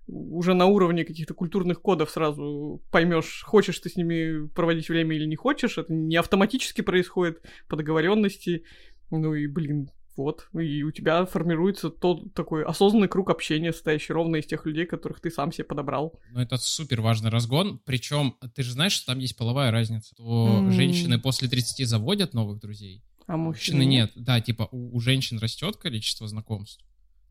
уже 0.08 0.54
на 0.54 0.66
уровне 0.66 1.04
каких-то 1.04 1.34
культурных 1.34 1.82
кодов 1.82 2.10
сразу 2.10 2.82
поймешь, 2.92 3.44
хочешь 3.46 3.80
ты 3.80 3.90
с 3.90 3.96
ними 3.96 4.48
проводить 4.48 4.90
время 4.90 5.16
или 5.16 5.26
не 5.26 5.36
хочешь. 5.36 5.78
Это 5.78 5.94
не 5.94 6.16
автоматически 6.16 6.82
происходит 6.82 7.42
по 7.68 7.76
договоренности. 7.76 8.64
Ну 9.12 9.34
и, 9.34 9.48
блин, 9.48 9.90
вот. 10.16 10.48
И 10.60 10.84
у 10.84 10.92
тебя 10.92 11.26
формируется 11.26 11.90
тот 11.90 12.34
такой 12.34 12.66
осознанный 12.66 13.08
круг 13.08 13.30
общения, 13.30 13.72
состоящий 13.72 14.14
ровно 14.14 14.38
из 14.38 14.46
тех 14.48 14.66
людей, 14.66 14.86
которых 14.86 15.20
ты 15.22 15.30
сам 15.30 15.52
себе 15.52 15.66
подобрал. 15.66 16.20
Ну, 16.32 16.40
это 16.42 16.58
супер 16.58 17.02
важный 17.02 17.30
разгон. 17.30 17.80
Причем, 17.86 18.36
ты 18.56 18.64
же 18.64 18.72
знаешь, 18.72 18.94
что 18.94 19.08
там 19.08 19.20
есть 19.20 19.38
половая 19.38 19.72
разница. 19.72 20.16
То 20.16 20.62
М. 20.66 20.72
женщины 20.72 21.20
после 21.20 21.48
30 21.48 21.86
заводят 21.86 22.34
новых 22.34 22.60
друзей, 22.60 23.04
А 23.28 23.34
а 23.34 23.38
мужчины 23.38 23.78
мужчины 23.78 23.86
нет. 23.90 24.12
Да, 24.16 24.42
типа 24.42 24.68
у, 24.72 24.96
у 24.96 25.00
женщин 25.00 25.38
растет 25.38 25.78
количество 25.78 26.28
знакомств. 26.28 26.84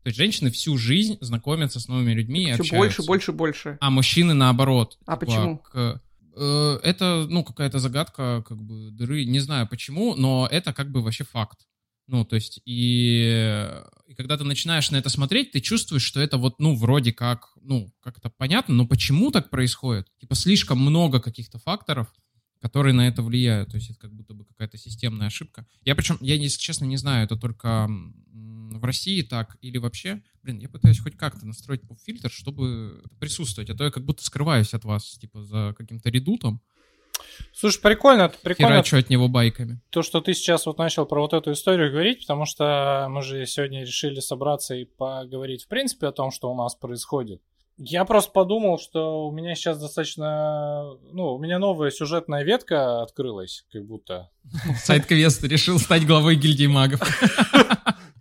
То 0.07 0.09
есть 0.09 0.19
женщины 0.19 0.49
всю 0.51 0.77
жизнь 0.77 1.17
знакомятся 1.19 1.81
с 1.81 1.89
новыми 1.89 2.13
людьми 2.13 2.43
и 2.43 2.53
Все 2.53 2.61
общаются. 2.61 2.77
больше, 2.77 3.01
больше, 3.03 3.31
больше. 3.33 3.77
А 3.81 3.89
мужчины 3.89 4.33
наоборот. 4.33 4.97
А 5.05 5.17
Типа, 5.17 5.25
почему? 5.25 5.57
к- 5.57 6.01
Э, 6.39 6.79
это, 6.81 7.25
ну, 7.29 7.43
какая-то 7.43 7.79
загадка, 7.79 8.41
как 8.47 8.57
бы, 8.61 8.89
дыры. 8.91 9.25
Не 9.25 9.39
знаю 9.41 9.67
почему, 9.67 10.15
но 10.15 10.47
это 10.49 10.71
как 10.71 10.91
бы 10.93 11.01
вообще 11.01 11.25
факт. 11.25 11.67
Ну, 12.07 12.23
то 12.23 12.35
есть, 12.37 12.61
и, 12.63 13.67
и 14.07 14.13
когда 14.15 14.37
ты 14.37 14.45
начинаешь 14.45 14.89
на 14.91 14.95
это 14.95 15.09
смотреть, 15.09 15.51
ты 15.51 15.59
чувствуешь, 15.59 16.03
что 16.03 16.21
это 16.21 16.37
вот, 16.37 16.57
ну, 16.57 16.73
вроде 16.77 17.11
как, 17.11 17.49
ну, 17.61 17.91
как-то 18.01 18.29
понятно, 18.29 18.75
но 18.75 18.87
почему 18.87 19.29
так 19.31 19.49
происходит? 19.49 20.07
Типа, 20.21 20.35
слишком 20.35 20.79
много 20.79 21.19
каких-то 21.19 21.59
факторов, 21.59 22.07
которые 22.61 22.93
на 22.93 23.09
это 23.09 23.21
влияют. 23.23 23.71
То 23.71 23.75
есть, 23.75 23.89
это 23.89 23.99
как 23.99 24.13
будто 24.13 24.33
бы 24.33 24.45
какая-то 24.45 24.77
системная 24.77 25.27
ошибка. 25.27 25.65
Я 25.83 25.95
причем, 25.95 26.17
я, 26.21 26.35
если 26.35 26.59
честно, 26.61 26.85
не 26.85 26.95
знаю, 26.95 27.25
это 27.25 27.35
только 27.35 27.89
в 28.69 28.83
России 28.83 29.21
так 29.21 29.57
или 29.61 29.77
вообще. 29.77 30.21
Блин, 30.43 30.59
я 30.59 30.69
пытаюсь 30.69 30.99
хоть 30.99 31.15
как-то 31.15 31.45
настроить 31.45 31.81
фильтр, 32.05 32.29
чтобы 32.29 33.03
присутствовать, 33.19 33.69
а 33.69 33.75
то 33.75 33.83
я 33.83 33.91
как 33.91 34.05
будто 34.05 34.23
скрываюсь 34.23 34.73
от 34.73 34.85
вас, 34.85 35.17
типа, 35.19 35.43
за 35.43 35.75
каким-то 35.77 36.09
редутом. 36.09 36.61
Слушай, 37.53 37.81
прикольно, 37.81 38.29
прикольно. 38.29 38.73
Херачу 38.73 38.97
от 38.97 39.09
него 39.09 39.27
байками. 39.27 39.81
То, 39.89 40.01
что 40.01 40.21
ты 40.21 40.33
сейчас 40.33 40.65
вот 40.65 40.77
начал 40.77 41.05
про 41.05 41.21
вот 41.21 41.33
эту 41.33 41.51
историю 41.51 41.91
говорить, 41.91 42.19
потому 42.21 42.45
что 42.45 43.07
мы 43.09 43.21
же 43.21 43.45
сегодня 43.45 43.81
решили 43.81 44.19
собраться 44.19 44.75
и 44.75 44.85
поговорить 44.85 45.63
в 45.63 45.67
принципе 45.67 46.07
о 46.07 46.11
том, 46.11 46.31
что 46.31 46.51
у 46.51 46.55
нас 46.55 46.75
происходит. 46.75 47.41
Я 47.79 48.05
просто 48.05 48.31
подумал, 48.31 48.79
что 48.79 49.27
у 49.27 49.31
меня 49.31 49.53
сейчас 49.53 49.79
достаточно... 49.79 50.95
Ну, 51.11 51.35
у 51.35 51.37
меня 51.37 51.59
новая 51.59 51.91
сюжетная 51.91 52.43
ветка 52.43 53.03
открылась, 53.03 53.65
как 53.71 53.85
будто. 53.85 54.31
Сайт-квест 54.83 55.43
решил 55.43 55.77
стать 55.77 56.05
главой 56.07 56.35
гильдии 56.35 56.65
магов. 56.65 57.01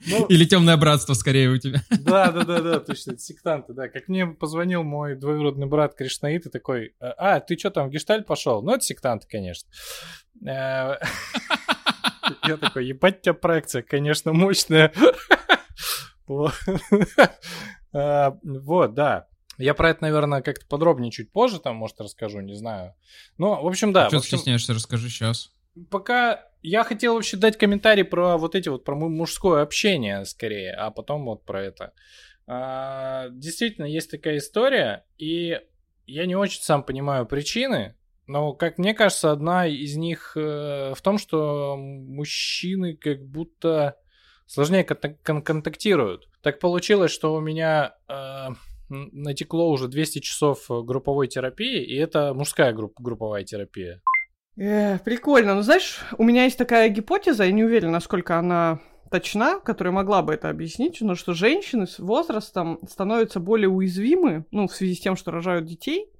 Ну, 0.07 0.27
Или 0.27 0.45
темное 0.45 0.77
братство 0.77 1.15
скорее 1.15 1.51
у 1.51 1.59
тебя. 1.59 1.83
Да, 1.91 2.31
да, 2.31 2.45
да, 2.45 2.61
да, 2.61 2.81
точно, 2.81 3.19
сектанты, 3.19 3.73
да. 3.73 3.89
Как 3.89 4.09
мне 4.09 4.27
позвонил 4.27 4.83
мой 4.83 5.17
двоюродный 5.17 5.67
брат 5.67 5.95
Кришнаит 5.95 6.47
и 6.47 6.51
такой, 6.51 6.95
а, 7.01 7.41
ты 7.41 7.59
что 7.59 7.71
там, 7.71 7.89
в 7.89 7.91
гештальт 7.91 8.27
пошел? 8.27 8.63
Ну, 8.63 8.73
это 8.73 8.85
сектанты, 8.85 9.27
конечно. 9.29 9.69
Э, 10.43 10.97
я 12.47 12.57
такой, 12.57 12.87
ебать 12.87 13.23
тебя 13.23 13.35
проекция, 13.35 13.83
конечно, 13.83 14.33
мощная. 14.33 14.93
Э, 17.93 18.33
вот, 18.43 18.95
да. 18.95 19.27
Я 19.59 19.73
про 19.73 19.91
это, 19.91 20.03
наверное, 20.03 20.43
как-то 20.43 20.67
подробнее 20.67 21.11
чуть 21.11 21.33
позже 21.33 21.61
там, 21.61 21.77
может, 21.77 21.99
расскажу, 22.01 22.41
не 22.41 22.55
знаю. 22.55 22.95
Ну, 23.39 23.63
в 23.63 23.67
общем, 23.67 23.93
да. 23.93 24.09
Что 24.09 24.21
ты 24.21 24.27
стесняешься, 24.27 24.75
расскажи 24.75 25.09
сейчас. 25.09 25.53
Пока 25.91 26.45
я 26.69 26.83
хотел 26.83 27.15
вообще 27.15 27.37
дать 27.37 27.57
комментарий 27.57 28.03
про 28.03 28.37
вот 28.37 28.57
эти 28.57 28.69
вот, 28.69 28.83
про 28.83 28.97
мужское 28.97 29.63
общение 29.63 30.25
скорее, 30.25 30.73
а 30.73 30.91
потом 30.91 31.25
вот 31.25 31.45
про 31.45 31.63
это. 31.63 31.93
А, 32.49 33.29
действительно, 33.31 33.85
есть 33.85 34.11
такая 34.11 34.39
история, 34.39 35.05
и 35.17 35.61
я 36.07 36.27
не 36.27 36.35
очень 36.35 36.63
сам 36.63 36.83
понимаю 36.83 37.25
причины, 37.25 37.95
но, 38.27 38.53
как 38.53 38.79
мне 38.79 38.95
кажется, 38.95 39.31
одна 39.31 39.69
из 39.69 39.97
них 39.97 40.37
э, 40.37 40.93
в 40.97 41.01
том, 41.03 41.19
что 41.19 41.77
мужчины 41.77 42.97
как 42.97 43.25
будто 43.25 43.97
сложнее 44.47 44.83
кон- 44.83 45.43
контактируют. 45.43 46.29
Так 46.43 46.59
получилось, 46.59 47.13
что 47.13 47.33
у 47.35 47.41
меня 47.41 47.95
э, 48.09 48.49
натекло 48.89 49.71
уже 49.71 49.87
200 49.87 50.19
часов 50.19 50.67
групповой 50.69 51.29
терапии, 51.29 51.81
и 51.85 51.95
это 51.95 52.35
мужская 52.35 52.73
групп- 52.73 52.99
групповая 52.99 53.45
терапия. 53.45 54.03
Э, 54.57 54.99
прикольно. 54.99 55.55
Ну, 55.55 55.63
знаешь, 55.63 56.01
у 56.17 56.25
меня 56.25 56.45
есть 56.45 56.59
такая 56.59 56.89
гипотеза, 56.89 57.45
я 57.45 57.53
не 57.53 57.65
уверена, 57.65 57.93
насколько 57.93 58.39
она 58.39 58.81
точна, 59.11 59.61
которая 59.61 59.93
могла 59.93 60.23
бы 60.23 60.35
это 60.35 60.49
объяснить, 60.49 61.01
но 61.01 61.15
что 61.15 61.35
женщины 61.35 61.87
с 61.87 61.99
возрастом 61.99 62.81
становятся 62.89 63.39
более 63.39 63.69
уязвимы, 63.69 64.47
ну, 64.51 64.67
в 64.67 64.75
связи 64.75 64.95
с 64.95 65.01
тем, 65.01 65.17
что 65.17 65.31
рожают 65.31 65.67
детей, 65.67 66.11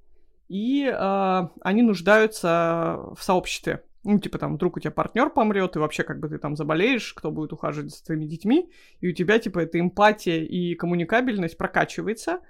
и 0.49 0.85
э, 0.85 1.49
они 1.63 1.83
нуждаются 1.83 3.01
в 3.17 3.23
сообществе. 3.23 3.83
Ну, 4.05 4.21
типа 4.21 4.39
там, 4.39 4.55
вдруг 4.55 4.77
у 4.77 4.81
тебя 4.81 4.93
партнер 4.93 5.31
помрет, 5.31 5.75
и 5.75 5.81
вообще 5.81 6.05
как 6.05 6.21
бы 6.21 6.29
ты 6.29 6.39
там 6.39 6.55
заболеешь, 6.55 7.13
кто 7.15 7.33
будет 7.33 7.53
ухаживать 7.53 7.93
за 7.93 8.05
твоими 8.05 8.27
детьми, 8.27 8.71
и 9.01 9.09
у 9.09 9.13
тебя 9.13 9.41
типа 9.41 9.61
эта 9.61 9.81
эмпатия 9.81 10.45
и 10.45 10.77
коммуникабельность 10.77 11.59
прокачивается, 11.59 12.41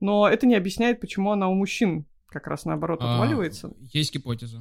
но 0.00 0.28
это 0.28 0.46
не 0.46 0.56
объясняет, 0.56 1.00
почему 1.00 1.30
она 1.30 1.48
у 1.48 1.54
мужчин 1.54 2.04
как 2.26 2.48
раз 2.48 2.66
наоборот 2.66 3.00
а, 3.00 3.14
отваливается. 3.14 3.72
Есть 3.80 4.12
гипотеза. 4.12 4.60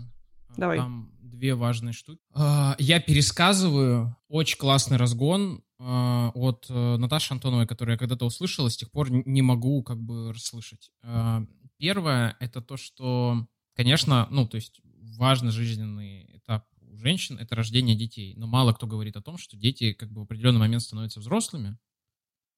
Давай. 0.58 0.78
Там 0.78 1.12
две 1.22 1.56
важные 1.56 1.94
штуки. 1.94 2.22
А, 2.34 2.76
я 2.80 3.00
пересказываю 3.00 4.16
очень 4.28 4.58
классный 4.58 4.98
разгон 4.98 5.64
а, 5.78 6.32
от 6.34 6.68
э, 6.70 6.98
Наташи 6.98 7.34
Антоновой, 7.34 7.68
который 7.68 7.92
я 7.92 7.98
когда-то 7.98 8.26
услышал, 8.26 8.68
и 8.68 8.70
с 8.70 8.78
тех 8.78 8.90
пор 8.92 9.12
не 9.12 9.42
могу 9.42 9.84
как 9.84 10.02
бы 10.02 10.32
расслышать. 10.32 10.92
А, 11.04 11.44
первое— 11.78 12.38
это 12.40 12.62
то, 12.62 12.78
что, 12.78 13.48
конечно, 13.76 14.28
ну, 14.32 14.48
то 14.48 14.56
есть 14.56 14.80
важный 15.18 15.52
жизненный 15.52 16.38
этап 16.38 16.66
у 16.82 16.98
женщин— 16.98 17.38
это 17.40 17.56
рождение 17.56 17.96
детей. 17.96 18.34
Но 18.38 18.48
мало 18.48 18.74
кто 18.74 18.88
говорит 18.88 19.18
о 19.18 19.22
том, 19.22 19.38
что 19.38 19.58
дети 19.58 19.94
как 19.94 20.12
бы 20.12 20.22
в 20.22 20.24
определенный 20.24 20.60
момент 20.60 20.82
становятся 20.82 21.20
взрослыми, 21.20 21.78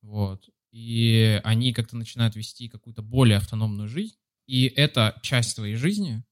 вот, 0.01 0.47
и 0.71 1.41
они 1.43 1.73
как-то 1.73 1.97
начинают 1.97 2.35
вести 2.35 2.69
какую-то 2.69 3.01
более 3.01 3.37
автономную 3.37 3.89
жизнь, 3.89 4.15
и 4.45 4.65
это 4.67 5.19
часть 5.23 5.55
твоей 5.55 5.75
жизни, 5.75 6.23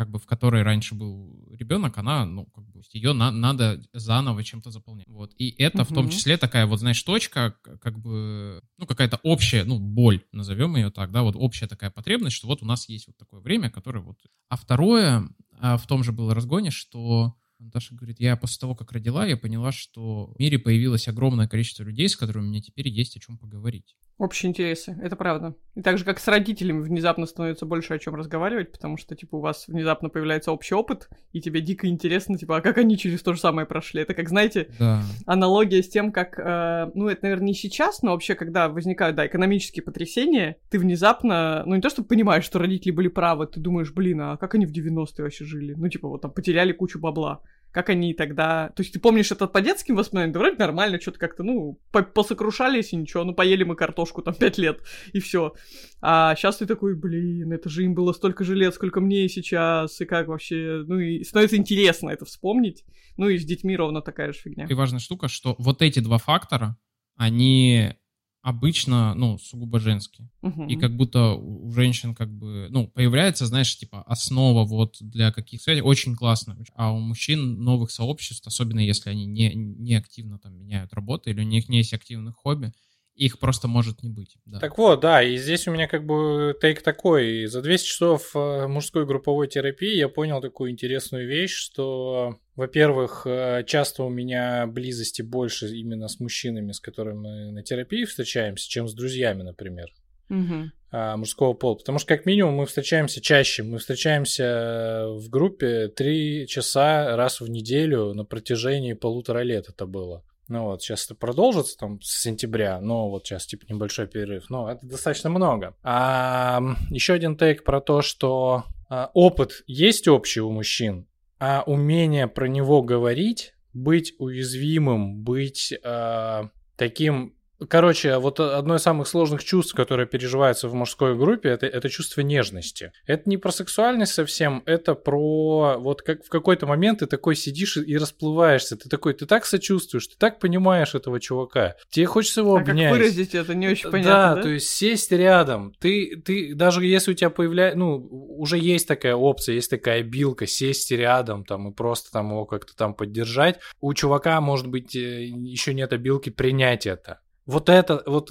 как 0.00 0.10
бы 0.10 0.18
в 0.18 0.24
которой 0.24 0.62
раньше 0.62 0.94
был 0.94 1.46
ребенок, 1.52 1.98
она, 1.98 2.24
ну, 2.24 2.46
как 2.46 2.64
бы 2.64 2.80
ее 2.90 3.12
на, 3.12 3.30
надо 3.30 3.82
заново 3.92 4.42
чем-то 4.42 4.70
заполнять. 4.70 5.06
Вот. 5.06 5.34
И 5.36 5.54
это 5.58 5.82
угу. 5.82 5.90
в 5.90 5.94
том 5.94 6.08
числе 6.08 6.38
такая 6.38 6.64
вот, 6.64 6.80
знаешь, 6.80 7.02
точка, 7.02 7.54
как 7.82 7.98
бы, 7.98 8.62
ну, 8.78 8.86
какая-то 8.86 9.20
общая, 9.22 9.64
ну, 9.64 9.78
боль, 9.78 10.24
назовем 10.32 10.74
ее 10.76 10.90
так, 10.90 11.12
да, 11.12 11.20
вот 11.20 11.36
общая 11.36 11.66
такая 11.66 11.90
потребность, 11.90 12.34
что 12.34 12.46
вот 12.46 12.62
у 12.62 12.64
нас 12.64 12.88
есть 12.88 13.08
вот 13.08 13.18
такое 13.18 13.40
время, 13.40 13.68
которое 13.68 14.00
вот... 14.00 14.16
А 14.48 14.56
второе, 14.56 15.28
а 15.58 15.76
в 15.76 15.86
том 15.86 16.02
же 16.02 16.12
было 16.12 16.34
разгоне, 16.34 16.70
что 16.70 17.34
Наташа 17.58 17.94
говорит, 17.94 18.20
я 18.20 18.36
после 18.36 18.58
того, 18.58 18.74
как 18.74 18.92
родила, 18.92 19.26
я 19.26 19.36
поняла, 19.36 19.70
что 19.70 20.32
в 20.34 20.38
мире 20.38 20.58
появилось 20.58 21.08
огромное 21.08 21.46
количество 21.46 21.82
людей, 21.82 22.08
с 22.08 22.16
которыми 22.16 22.46
мне 22.46 22.62
теперь 22.62 22.88
есть 22.88 23.18
о 23.18 23.20
чем 23.20 23.36
поговорить. 23.36 23.96
Общие 24.20 24.50
интересы, 24.50 24.98
это 25.02 25.16
правда. 25.16 25.54
И 25.74 25.80
так 25.80 25.96
же, 25.96 26.04
как 26.04 26.20
с 26.20 26.28
родителями 26.28 26.80
внезапно 26.80 27.24
становится 27.24 27.64
больше 27.64 27.94
о 27.94 27.98
чем 27.98 28.14
разговаривать, 28.14 28.70
потому 28.70 28.98
что, 28.98 29.16
типа, 29.16 29.36
у 29.36 29.40
вас 29.40 29.66
внезапно 29.66 30.10
появляется 30.10 30.52
общий 30.52 30.74
опыт, 30.74 31.08
и 31.32 31.40
тебе 31.40 31.62
дико 31.62 31.86
интересно, 31.86 32.36
типа, 32.36 32.58
а 32.58 32.60
как 32.60 32.76
они 32.76 32.98
через 32.98 33.22
то 33.22 33.32
же 33.32 33.40
самое 33.40 33.66
прошли. 33.66 34.02
Это 34.02 34.12
как, 34.12 34.28
знаете, 34.28 34.68
да. 34.78 35.02
аналогия 35.24 35.82
с 35.82 35.88
тем, 35.88 36.12
как, 36.12 36.38
э, 36.38 36.90
ну, 36.94 37.08
это, 37.08 37.20
наверное, 37.22 37.46
не 37.46 37.54
сейчас, 37.54 38.02
но 38.02 38.10
вообще, 38.10 38.34
когда 38.34 38.68
возникают, 38.68 39.16
да, 39.16 39.26
экономические 39.26 39.82
потрясения, 39.82 40.58
ты 40.68 40.78
внезапно, 40.78 41.62
ну, 41.64 41.76
не 41.76 41.80
то, 41.80 41.88
что 41.88 42.04
понимаешь, 42.04 42.44
что 42.44 42.58
родители 42.58 42.90
были 42.90 43.08
правы, 43.08 43.46
ты 43.46 43.58
думаешь, 43.58 43.90
блин, 43.90 44.20
а 44.20 44.36
как 44.36 44.54
они 44.54 44.66
в 44.66 44.70
90-е 44.70 45.24
вообще 45.24 45.46
жили? 45.46 45.72
Ну, 45.72 45.88
типа, 45.88 46.08
вот 46.08 46.20
там 46.20 46.30
потеряли 46.30 46.72
кучу 46.72 47.00
бабла 47.00 47.40
как 47.72 47.88
они 47.88 48.14
тогда... 48.14 48.70
То 48.74 48.82
есть 48.82 48.92
ты 48.92 49.00
помнишь 49.00 49.30
это 49.30 49.46
по 49.46 49.60
детским 49.60 49.96
воспоминаниям? 49.96 50.32
Да 50.32 50.40
вроде 50.40 50.56
нормально, 50.56 51.00
что-то 51.00 51.18
как-то, 51.18 51.42
ну, 51.42 51.80
посокрушались 51.90 52.92
и 52.92 52.96
ничего, 52.96 53.24
ну, 53.24 53.34
поели 53.34 53.62
мы 53.62 53.76
картошку 53.76 54.22
там 54.22 54.34
пять 54.38 54.58
лет, 54.58 54.80
и 55.12 55.20
все. 55.20 55.54
А 56.00 56.34
сейчас 56.34 56.56
ты 56.56 56.66
такой, 56.66 56.96
блин, 56.96 57.52
это 57.52 57.68
же 57.68 57.84
им 57.84 57.94
было 57.94 58.12
столько 58.12 58.44
же 58.44 58.54
лет, 58.54 58.74
сколько 58.74 59.00
мне 59.00 59.28
сейчас, 59.28 60.00
и 60.00 60.04
как 60.04 60.28
вообще... 60.28 60.84
Ну, 60.86 60.98
и 60.98 61.22
становится 61.22 61.56
интересно 61.56 62.10
это 62.10 62.24
вспомнить. 62.24 62.84
Ну, 63.16 63.28
и 63.28 63.38
с 63.38 63.44
детьми 63.44 63.76
ровно 63.76 64.02
такая 64.02 64.32
же 64.32 64.38
фигня. 64.38 64.66
И 64.68 64.74
важная 64.74 65.00
штука, 65.00 65.28
что 65.28 65.54
вот 65.58 65.82
эти 65.82 66.00
два 66.00 66.18
фактора, 66.18 66.76
они 67.16 67.94
обычно, 68.42 69.14
ну, 69.14 69.38
сугубо 69.38 69.78
женские. 69.80 70.30
Угу. 70.42 70.66
И 70.66 70.76
как 70.76 70.96
будто 70.96 71.32
у 71.34 71.70
женщин 71.72 72.14
как 72.14 72.30
бы, 72.30 72.68
ну, 72.70 72.88
появляется, 72.88 73.46
знаешь, 73.46 73.76
типа 73.76 74.02
основа 74.02 74.64
вот 74.64 74.96
для 75.00 75.32
каких 75.32 75.60
целей 75.60 75.82
очень 75.82 76.16
классно. 76.16 76.56
А 76.74 76.92
у 76.92 76.98
мужчин 76.98 77.62
новых 77.62 77.90
сообществ, 77.90 78.46
особенно 78.46 78.80
если 78.80 79.10
они 79.10 79.26
не, 79.26 79.54
не 79.54 79.94
активно 79.94 80.38
там 80.38 80.56
меняют 80.56 80.92
работу 80.94 81.30
или 81.30 81.40
у 81.40 81.44
них 81.44 81.68
не 81.68 81.78
есть 81.78 81.92
активных 81.92 82.36
хобби, 82.36 82.72
их 83.14 83.38
просто 83.38 83.68
может 83.68 84.02
не 84.02 84.08
быть. 84.08 84.36
Да. 84.46 84.60
Так 84.60 84.78
вот, 84.78 85.00
да, 85.00 85.22
и 85.22 85.36
здесь 85.36 85.68
у 85.68 85.72
меня 85.72 85.86
как 85.86 86.06
бы 86.06 86.56
тейк 86.58 86.82
такой. 86.82 87.46
За 87.46 87.60
200 87.60 87.86
часов 87.86 88.30
э, 88.34 88.66
мужской 88.66 89.04
групповой 89.04 89.46
терапии 89.46 89.96
я 89.96 90.08
понял 90.08 90.40
такую 90.40 90.70
интересную 90.70 91.28
вещь, 91.28 91.52
что, 91.52 92.38
во-первых, 92.60 93.22
э, 93.24 93.64
часто 93.66 94.02
у 94.02 94.10
меня 94.10 94.66
близости 94.66 95.22
больше 95.22 95.68
именно 95.74 96.08
с 96.08 96.20
мужчинами, 96.20 96.72
с 96.72 96.80
которыми 96.80 97.18
мы 97.18 97.52
на 97.52 97.62
терапии 97.62 98.04
встречаемся, 98.04 98.68
чем 98.68 98.86
с 98.86 98.92
друзьями, 98.92 99.42
например. 99.42 99.88
Угу. 100.28 101.16
мужского 101.16 101.54
пола. 101.54 101.74
Потому 101.74 101.98
что, 101.98 102.06
как 102.06 102.24
минимум, 102.24 102.54
мы 102.54 102.66
встречаемся 102.66 103.20
чаще. 103.20 103.64
Мы 103.64 103.78
встречаемся 103.78 105.06
в 105.08 105.28
группе 105.28 105.88
три 105.88 106.46
часа 106.46 107.16
раз 107.16 107.40
в 107.40 107.48
неделю 107.48 108.14
на 108.14 108.24
протяжении 108.24 108.92
полутора 108.92 109.40
лет 109.40 109.68
это 109.68 109.86
было. 109.86 110.22
Ну 110.50 110.64
вот, 110.64 110.82
сейчас 110.82 111.06
это 111.06 111.14
продолжится 111.14 111.78
там 111.78 112.00
с 112.02 112.22
сентября, 112.22 112.80
но 112.80 113.08
вот 113.08 113.24
сейчас 113.24 113.46
типа 113.46 113.66
небольшой 113.68 114.08
перерыв, 114.08 114.50
но 114.50 114.70
это 114.70 114.84
достаточно 114.84 115.30
много. 115.30 115.74
А 115.82 116.60
еще 116.90 117.14
один 117.14 117.36
тейк 117.36 117.64
про 117.64 117.80
то, 117.80 118.02
что 118.02 118.64
а, 118.88 119.10
опыт 119.14 119.62
есть 119.68 120.08
общий 120.08 120.40
у 120.40 120.50
мужчин, 120.50 121.06
а 121.40 121.64
умение 121.66 122.28
про 122.28 122.46
него 122.46 122.82
говорить, 122.82 123.54
быть 123.72 124.14
уязвимым, 124.18 125.22
быть 125.22 125.72
а, 125.82 126.50
таким 126.76 127.34
Короче, 127.68 128.18
вот 128.18 128.40
одно 128.40 128.76
из 128.76 128.82
самых 128.82 129.06
сложных 129.08 129.44
чувств, 129.44 129.74
которое 129.74 130.06
переживается 130.06 130.68
в 130.68 130.74
мужской 130.74 131.16
группе, 131.16 131.50
это, 131.50 131.66
это 131.66 131.88
чувство 131.88 132.22
нежности. 132.22 132.92
Это 133.06 133.28
не 133.28 133.36
про 133.36 133.52
сексуальность 133.52 134.14
совсем, 134.14 134.62
это 134.66 134.94
про 134.94 135.76
вот 135.78 136.02
как 136.02 136.24
в 136.24 136.28
какой-то 136.28 136.66
момент 136.66 137.00
ты 137.00 137.06
такой 137.06 137.36
сидишь 137.36 137.76
и 137.76 137.96
расплываешься. 137.96 138.76
Ты 138.76 138.88
такой, 138.88 139.14
ты 139.14 139.26
так 139.26 139.44
сочувствуешь, 139.44 140.06
ты 140.06 140.16
так 140.18 140.38
понимаешь 140.38 140.94
этого 140.94 141.20
чувака. 141.20 141.74
Тебе 141.90 142.06
хочется 142.06 142.40
его 142.40 142.56
А 142.56 142.60
обнять. 142.60 142.90
как 142.90 142.98
выразить 142.98 143.34
это 143.34 143.54
не 143.54 143.68
очень 143.68 143.90
понятно, 143.90 144.10
да, 144.10 144.34
да? 144.36 144.42
то 144.42 144.48
есть 144.48 144.68
сесть 144.68 145.12
рядом. 145.12 145.74
Ты, 145.80 146.20
ты 146.24 146.54
даже 146.54 146.84
если 146.84 147.12
у 147.12 147.14
тебя 147.14 147.30
появляется, 147.30 147.78
ну, 147.78 147.96
уже 148.38 148.58
есть 148.58 148.88
такая 148.88 149.14
опция, 149.14 149.54
есть 149.54 149.70
такая 149.70 150.02
билка, 150.02 150.46
сесть 150.46 150.90
рядом 150.90 151.44
там 151.44 151.70
и 151.70 151.74
просто 151.74 152.10
там 152.10 152.30
его 152.30 152.46
как-то 152.46 152.74
там 152.74 152.94
поддержать. 152.94 153.60
У 153.80 153.92
чувака, 153.94 154.40
может 154.40 154.66
быть, 154.66 154.96
э, 154.96 155.24
еще 155.24 155.74
нет 155.74 155.92
обилки 155.92 156.30
принять 156.30 156.86
это. 156.86 157.20
Вот 157.50 157.68
это, 157.68 158.02
вот 158.06 158.30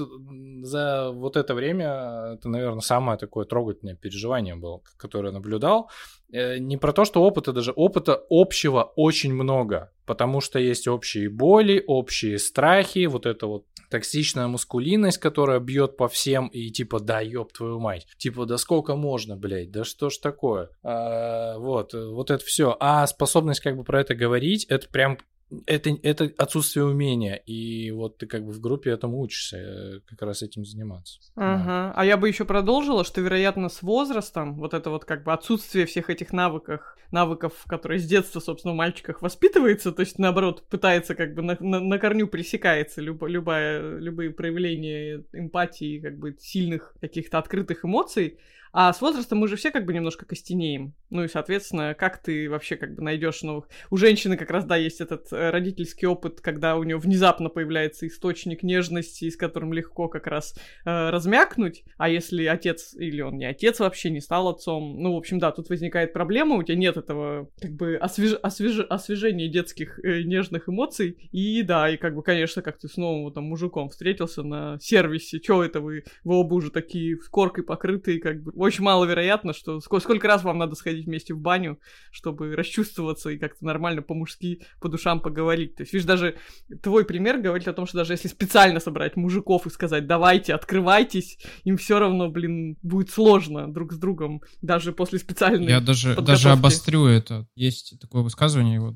за 0.63 1.11
вот 1.11 1.35
это 1.35 1.53
время, 1.53 2.33
это, 2.35 2.47
наверное, 2.49 2.81
самое 2.81 3.17
такое 3.17 3.45
трогательное 3.45 3.95
переживание 3.95 4.55
было, 4.55 4.81
которое 4.97 5.31
наблюдал. 5.31 5.89
Э, 6.31 6.57
Не 6.57 6.77
про 6.77 6.93
то, 6.93 7.05
что 7.05 7.21
опыта 7.23 7.51
даже, 7.51 7.71
опыта 7.71 8.21
общего 8.29 8.93
очень 8.95 9.33
много, 9.33 9.91
потому 10.05 10.41
что 10.41 10.59
есть 10.59 10.87
общие 10.87 11.29
боли, 11.29 11.83
общие 11.85 12.39
страхи, 12.39 13.07
вот 13.07 13.25
это 13.25 13.47
вот 13.47 13.65
токсичная 13.89 14.47
мускулинность, 14.47 15.17
которая 15.17 15.59
бьет 15.59 15.97
по 15.97 16.07
всем 16.07 16.47
и 16.47 16.69
типа, 16.69 16.99
да, 16.99 17.19
ёб 17.19 17.51
твою 17.51 17.79
мать, 17.79 18.07
типа, 18.17 18.45
да 18.45 18.57
сколько 18.57 18.95
можно, 18.95 19.35
блядь, 19.35 19.71
да 19.71 19.83
что 19.83 20.09
ж 20.09 20.17
такое, 20.17 20.69
А, 20.83 21.57
вот, 21.57 21.93
вот 21.93 22.31
это 22.31 22.45
все. 22.45 22.77
А 22.79 23.05
способность 23.07 23.59
как 23.61 23.75
бы 23.75 23.83
про 23.83 23.99
это 24.01 24.15
говорить, 24.15 24.65
это 24.65 24.87
прям 24.87 25.17
это, 25.65 25.97
это 26.03 26.31
отсутствие 26.37 26.85
умения, 26.85 27.35
и 27.35 27.91
вот 27.91 28.17
ты 28.17 28.27
как 28.27 28.45
бы 28.45 28.51
в 28.51 28.59
группе 28.59 28.91
этому 28.91 29.19
учишься, 29.19 29.57
э, 29.57 29.99
как 30.05 30.21
раз 30.21 30.43
этим 30.43 30.65
заниматься. 30.65 31.19
Да. 31.35 31.55
Ага. 31.55 31.93
А 31.95 32.05
я 32.05 32.17
бы 32.17 32.27
еще 32.27 32.45
продолжила, 32.45 33.03
что, 33.03 33.21
вероятно, 33.21 33.69
с 33.69 33.81
возрастом 33.81 34.55
вот 34.55 34.73
это 34.73 34.89
вот 34.89 35.05
как 35.05 35.23
бы 35.23 35.33
отсутствие 35.33 35.85
всех 35.85 36.09
этих 36.09 36.33
навыков, 36.33 36.95
навыков, 37.11 37.53
которые 37.67 37.99
с 37.99 38.05
детства, 38.05 38.39
собственно, 38.39 38.73
в 38.73 38.77
мальчиках 38.77 39.21
воспитывается, 39.21 39.91
то 39.91 40.01
есть, 40.01 40.19
наоборот, 40.19 40.63
пытается 40.69 41.15
как 41.15 41.33
бы 41.33 41.41
на, 41.41 41.57
на, 41.59 41.79
на 41.79 41.97
корню 41.97 42.27
пресекается 42.27 43.01
любо, 43.01 43.25
любая, 43.25 43.97
любые 43.97 44.31
проявления 44.31 45.23
эмпатии, 45.33 45.99
как 45.99 46.17
бы 46.17 46.35
сильных 46.39 46.93
каких-то 47.01 47.39
открытых 47.39 47.85
эмоций, 47.85 48.37
а 48.71 48.93
с 48.93 49.01
возрастом 49.01 49.39
мы 49.39 49.47
же 49.47 49.55
все 49.55 49.71
как 49.71 49.85
бы 49.85 49.93
немножко 49.93 50.25
костенеем. 50.25 50.93
Ну 51.09 51.23
и, 51.23 51.27
соответственно, 51.27 51.95
как 51.95 52.21
ты 52.21 52.49
вообще 52.49 52.75
как 52.75 52.95
бы 52.95 53.01
найдешь 53.01 53.41
новых... 53.41 53.67
У 53.89 53.97
женщины 53.97 54.37
как 54.37 54.51
раз, 54.51 54.65
да, 54.65 54.75
есть 54.75 55.01
этот 55.01 55.31
э, 55.33 55.49
родительский 55.49 56.07
опыт, 56.07 56.39
когда 56.41 56.77
у 56.77 56.83
нее 56.83 56.97
внезапно 56.97 57.49
появляется 57.49 58.07
источник 58.07 58.61
нежности, 58.63 59.29
с 59.29 59.35
которым 59.35 59.73
легко 59.73 60.07
как 60.07 60.27
раз 60.27 60.55
э, 60.85 61.09
размякнуть. 61.09 61.83
А 61.97 62.09
если 62.09 62.45
отец, 62.45 62.93
или 62.93 63.21
он 63.21 63.37
не 63.37 63.45
отец 63.45 63.79
вообще, 63.79 64.11
не 64.11 64.21
стал 64.21 64.49
отцом, 64.49 65.01
ну, 65.01 65.13
в 65.13 65.17
общем, 65.17 65.39
да, 65.39 65.51
тут 65.51 65.69
возникает 65.69 66.13
проблема, 66.13 66.55
у 66.55 66.63
тебя 66.63 66.77
нет 66.77 66.97
этого 66.97 67.49
как 67.59 67.71
бы 67.71 67.95
освеж... 67.95 68.37
Освеж... 68.41 68.85
освежения 68.89 69.47
детских 69.47 69.99
э, 70.03 70.21
нежных 70.21 70.69
эмоций. 70.69 71.17
И 71.31 71.63
да, 71.63 71.89
и 71.89 71.97
как 71.97 72.15
бы, 72.15 72.21
конечно, 72.21 72.61
как 72.61 72.77
ты 72.77 72.87
с 72.87 72.97
новым 72.97 73.33
там 73.33 73.45
мужиком 73.45 73.89
встретился 73.89 74.43
на 74.43 74.77
сервисе, 74.79 75.39
чё 75.39 75.63
это 75.63 75.81
вы, 75.81 76.03
вы 76.23 76.35
оба 76.35 76.53
уже 76.53 76.69
такие 76.71 77.17
коркой 77.31 77.63
покрытые, 77.63 78.19
как 78.19 78.43
бы 78.43 78.51
очень 78.59 78.83
маловероятно, 78.83 79.53
что 79.53 79.79
сколько, 79.79 80.03
сколько 80.03 80.27
раз 80.27 80.43
вам 80.43 80.57
надо 80.57 80.75
сходить 80.75 81.05
вместе 81.05 81.33
в 81.33 81.39
баню, 81.39 81.79
чтобы 82.11 82.55
расчувствоваться 82.55 83.29
и 83.29 83.37
как-то 83.37 83.65
нормально 83.65 84.01
по-мужски 84.01 84.61
по 84.81 84.89
душам 84.89 85.19
поговорить. 85.21 85.75
То 85.75 85.83
есть, 85.83 85.93
видишь, 85.93 86.07
даже 86.07 86.35
твой 86.81 87.05
пример 87.05 87.39
говорит 87.39 87.67
о 87.67 87.73
том, 87.73 87.85
что 87.85 87.97
даже 87.97 88.13
если 88.13 88.27
специально 88.27 88.79
собрать 88.79 89.15
мужиков 89.15 89.65
и 89.65 89.69
сказать, 89.69 90.07
давайте, 90.07 90.53
открывайтесь, 90.53 91.37
им 91.63 91.77
все 91.77 91.99
равно, 91.99 92.29
блин, 92.29 92.77
будет 92.81 93.09
сложно 93.09 93.71
друг 93.71 93.93
с 93.93 93.97
другом, 93.97 94.41
даже 94.61 94.91
после 94.91 95.19
специальной 95.19 95.67
Я 95.69 95.79
даже, 95.79 96.15
подготовки. 96.15 96.43
даже 96.43 96.49
обострю 96.51 97.05
это. 97.05 97.47
Есть 97.55 97.99
такое 97.99 98.21
высказывание. 98.23 98.79
Вот, 98.79 98.95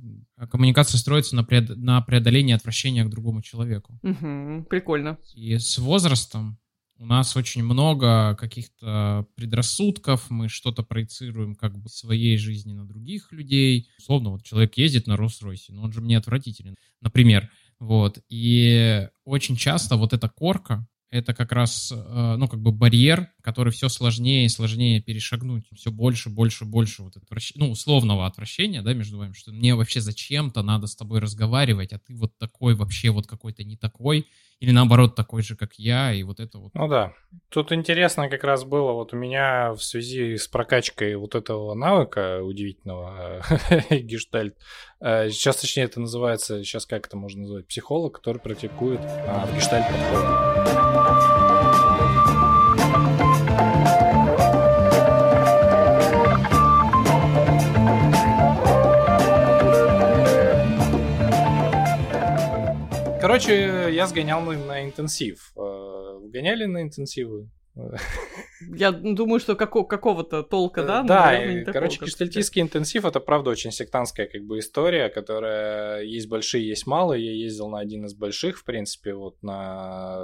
коммуникация 0.51 0.97
строится 0.97 1.35
на, 1.35 1.43
пред, 1.43 1.69
на 1.77 2.01
преодолении 2.01 2.53
отвращения 2.53 3.05
к 3.05 3.09
другому 3.09 3.41
человеку. 3.41 3.99
Мгм, 4.01 4.65
прикольно. 4.65 5.17
И 5.35 5.57
с 5.57 5.77
возрастом 5.77 6.57
у 6.97 7.05
нас 7.05 7.35
очень 7.35 7.63
много 7.63 8.35
каких-то 8.35 9.27
предрассудков, 9.35 10.29
мы 10.29 10.47
что-то 10.49 10.83
проецируем 10.83 11.55
как 11.55 11.77
бы 11.77 11.89
своей 11.89 12.37
жизни 12.37 12.73
на 12.73 12.85
других 12.85 13.31
людей. 13.31 13.89
Условно, 13.97 14.31
вот 14.31 14.43
человек 14.43 14.77
ездит 14.77 15.07
на 15.07 15.13
Роллс-Ройсе, 15.13 15.71
но 15.71 15.83
он 15.83 15.91
же 15.91 16.01
мне 16.01 16.17
отвратителен, 16.17 16.75
например. 17.01 17.49
Вот. 17.79 18.19
И 18.29 19.09
очень 19.25 19.55
часто 19.55 19.97
вот 19.97 20.13
эта 20.13 20.29
корка, 20.29 20.87
это 21.13 21.35
как 21.35 21.51
раз, 21.51 21.91
э, 21.91 22.35
ну, 22.37 22.47
как 22.47 22.59
бы 22.59 22.71
барьер, 22.71 23.29
который 23.43 23.71
все 23.71 23.87
сложнее 23.87 24.45
и 24.45 24.49
сложнее 24.49 24.99
перешагнуть. 24.99 25.67
Все 25.75 25.91
больше, 25.91 26.31
больше, 26.31 26.65
больше 26.65 27.03
вот 27.03 27.15
отвращ... 27.17 27.51
ну, 27.53 27.69
условного 27.69 28.25
отвращения, 28.25 28.81
да, 28.81 28.93
между 28.93 29.19
вами, 29.19 29.33
что 29.33 29.51
мне 29.51 29.75
вообще 29.75 30.01
зачем-то 30.01 30.63
надо 30.63 30.87
с 30.87 30.95
тобой 30.95 31.19
разговаривать, 31.19 31.93
а 31.93 31.99
ты 31.99 32.15
вот 32.15 32.35
такой 32.39 32.73
вообще 32.73 33.11
вот 33.11 33.27
какой-то 33.27 33.63
не 33.63 33.77
такой, 33.77 34.25
или 34.63 34.71
наоборот 34.71 35.13
такой 35.13 35.41
же, 35.41 35.57
как 35.57 35.73
я, 35.73 36.13
и 36.13 36.23
вот 36.23 36.39
это 36.39 36.57
вот. 36.57 36.73
Ну 36.73 36.87
да. 36.87 37.11
Тут 37.49 37.73
интересно 37.73 38.29
как 38.29 38.45
раз 38.45 38.63
было 38.63 38.93
вот 38.93 39.13
у 39.13 39.17
меня 39.17 39.73
в 39.73 39.83
связи 39.83 40.37
с 40.37 40.47
прокачкой 40.47 41.17
вот 41.17 41.35
этого 41.35 41.73
навыка 41.73 42.41
удивительного 42.41 43.41
гештальт. 43.89 44.55
э, 45.01 45.29
Сейчас, 45.31 45.57
точнее, 45.57 45.83
это 45.83 45.99
называется, 45.99 46.63
сейчас 46.63 46.85
как 46.85 47.07
это 47.07 47.17
можно 47.17 47.41
назвать, 47.41 47.67
психолог, 47.67 48.15
который 48.15 48.37
практикует 48.37 49.01
а, 49.01 49.49
гештальт 49.53 49.85
подходе. 49.85 51.52
Короче, 63.33 63.89
я 63.91 64.05
сгонял 64.05 64.41
на, 64.41 64.53
на 64.53 64.83
интенсив. 64.85 65.53
Э, 65.57 66.19
Гоняли 66.31 66.65
на 66.65 66.83
интенсивы? 66.83 67.49
Я 68.75 68.91
думаю, 68.91 69.39
что 69.39 69.55
како- 69.55 69.83
какого-то 69.83 70.43
толка, 70.43 70.83
да? 70.83 71.01
но, 71.01 71.07
Да, 71.07 71.25
наверное, 71.25 71.53
не 71.55 71.61
и, 71.61 71.65
такого, 71.65 71.73
короче, 71.73 72.05
гештальтистский 72.05 72.61
интенсив 72.61 73.03
это 73.03 73.19
правда 73.19 73.49
очень 73.49 73.71
сектантская 73.71 74.27
как 74.27 74.43
бы 74.43 74.59
история, 74.59 75.09
которая 75.09 76.03
есть 76.03 76.29
большие, 76.29 76.67
есть 76.67 76.85
малые. 76.85 77.25
Я 77.25 77.31
ездил 77.45 77.69
на 77.69 77.79
один 77.79 78.05
из 78.05 78.13
больших, 78.13 78.59
в 78.59 78.63
принципе, 78.63 79.15
вот 79.15 79.41
на 79.41 80.23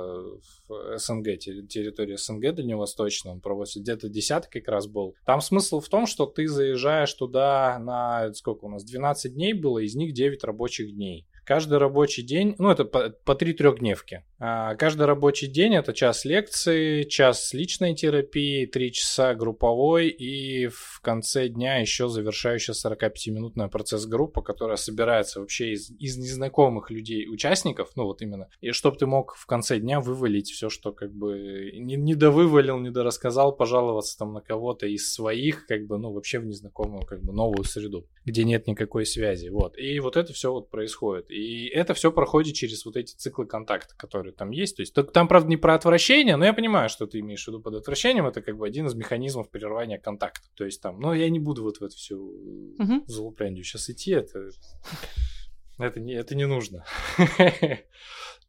СНГ, 0.97 1.27
терри- 1.39 1.65
территории 1.65 2.17
СНГ 2.17 2.53
дальневосточного, 2.53 3.33
он 3.33 3.41
проводится 3.41 3.79
где-то 3.79 4.09
десяток 4.09 4.51
как 4.51 4.67
раз 4.67 4.85
был. 4.85 5.15
Там 5.25 5.41
смысл 5.41 5.79
в 5.79 5.89
том, 5.89 6.05
что 6.05 6.27
ты 6.27 6.47
заезжаешь 6.47 7.13
туда 7.15 7.79
на, 7.79 8.31
сколько 8.35 8.65
у 8.65 8.69
нас, 8.69 8.83
12 8.83 9.33
дней 9.33 9.53
было, 9.53 9.79
из 9.79 9.95
них 9.95 10.13
9 10.13 10.43
рабочих 10.43 10.93
дней. 10.93 11.25
Каждый 11.45 11.77
рабочий 11.77 12.21
день, 12.21 12.55
ну 12.57 12.69
это 12.69 12.85
по, 12.85 13.09
по 13.09 13.35
3 13.35 13.53
трехдневки. 13.53 14.23
А, 14.41 14.75
каждый 14.75 15.05
рабочий 15.05 15.47
день 15.47 15.75
это 15.75 15.93
час 15.93 16.23
лекции, 16.23 17.03
час 17.03 17.53
личной 17.53 17.93
терапии, 17.93 18.65
3 18.65 18.91
часа 18.93 19.35
групповой 19.35 20.07
и 20.07 20.67
в 20.67 21.01
конце 21.01 21.49
дня 21.49 21.79
еще 21.79 22.07
завершающая 22.07 22.73
45-минутная 22.73 23.67
процесс-группа, 23.67 24.41
которая 24.41 24.77
собирается 24.77 25.41
вообще 25.41 25.73
из, 25.73 25.91
из 25.91 26.17
незнакомых 26.17 26.89
людей, 26.89 27.27
участников, 27.27 27.91
ну 27.97 28.05
вот 28.05 28.21
именно, 28.21 28.47
и 28.61 28.71
чтобы 28.71 28.97
ты 28.97 29.05
мог 29.05 29.35
в 29.35 29.45
конце 29.45 29.77
дня 29.77 29.99
вывалить 29.99 30.49
все, 30.49 30.69
что 30.69 30.93
как 30.93 31.11
бы 31.11 31.71
не, 31.73 31.97
не 31.97 32.15
довывалил, 32.15 32.79
не 32.79 32.91
дорассказал, 32.91 33.53
пожаловаться 33.53 34.17
там 34.17 34.33
на 34.33 34.41
кого-то 34.41 34.87
из 34.87 35.13
своих, 35.13 35.65
как 35.65 35.85
бы, 35.85 35.97
ну 35.97 36.13
вообще 36.13 36.39
в 36.39 36.45
незнакомую, 36.45 37.05
как 37.05 37.21
бы 37.21 37.33
новую 37.33 37.65
среду, 37.65 38.07
где 38.23 38.45
нет 38.45 38.67
никакой 38.67 39.05
связи, 39.05 39.49
вот. 39.49 39.77
И 39.77 39.99
вот 39.99 40.15
это 40.15 40.31
все 40.31 40.51
вот 40.51 40.69
происходит. 40.69 41.29
И 41.29 41.67
это 41.67 41.93
все 41.93 42.11
проходит 42.11 42.55
через 42.55 42.85
вот 42.85 42.95
эти 42.95 43.13
циклы 43.15 43.45
контакта, 43.45 43.95
которые 43.97 44.28
там 44.31 44.51
есть. 44.51 44.75
То 44.77 44.81
есть 44.81 44.93
там, 45.13 45.27
правда, 45.27 45.49
не 45.49 45.57
про 45.57 45.75
отвращение, 45.75 46.35
но 46.35 46.45
я 46.45 46.53
понимаю, 46.53 46.89
что 46.89 47.07
ты 47.07 47.19
имеешь 47.19 47.43
в 47.43 47.47
виду 47.47 47.61
под 47.61 47.75
отвращением. 47.75 48.25
Это 48.27 48.41
как 48.41 48.57
бы 48.57 48.65
один 48.67 48.87
из 48.87 48.95
механизмов 48.95 49.49
прерывания 49.49 49.97
контакта. 49.97 50.47
То 50.55 50.65
есть 50.65 50.81
там, 50.81 50.99
но 50.99 51.13
я 51.13 51.29
не 51.29 51.39
буду 51.39 51.63
вот 51.63 51.77
в 51.77 51.83
эту 51.83 51.95
всю 51.95 52.75
Мгм. 52.77 53.03
залупляндию 53.07 53.63
сейчас 53.63 53.89
идти. 53.89 54.11
Это, 54.11 54.49
это, 55.77 55.99
не, 55.99 56.13
это 56.13 56.35
не 56.35 56.45
нужно. 56.45 56.85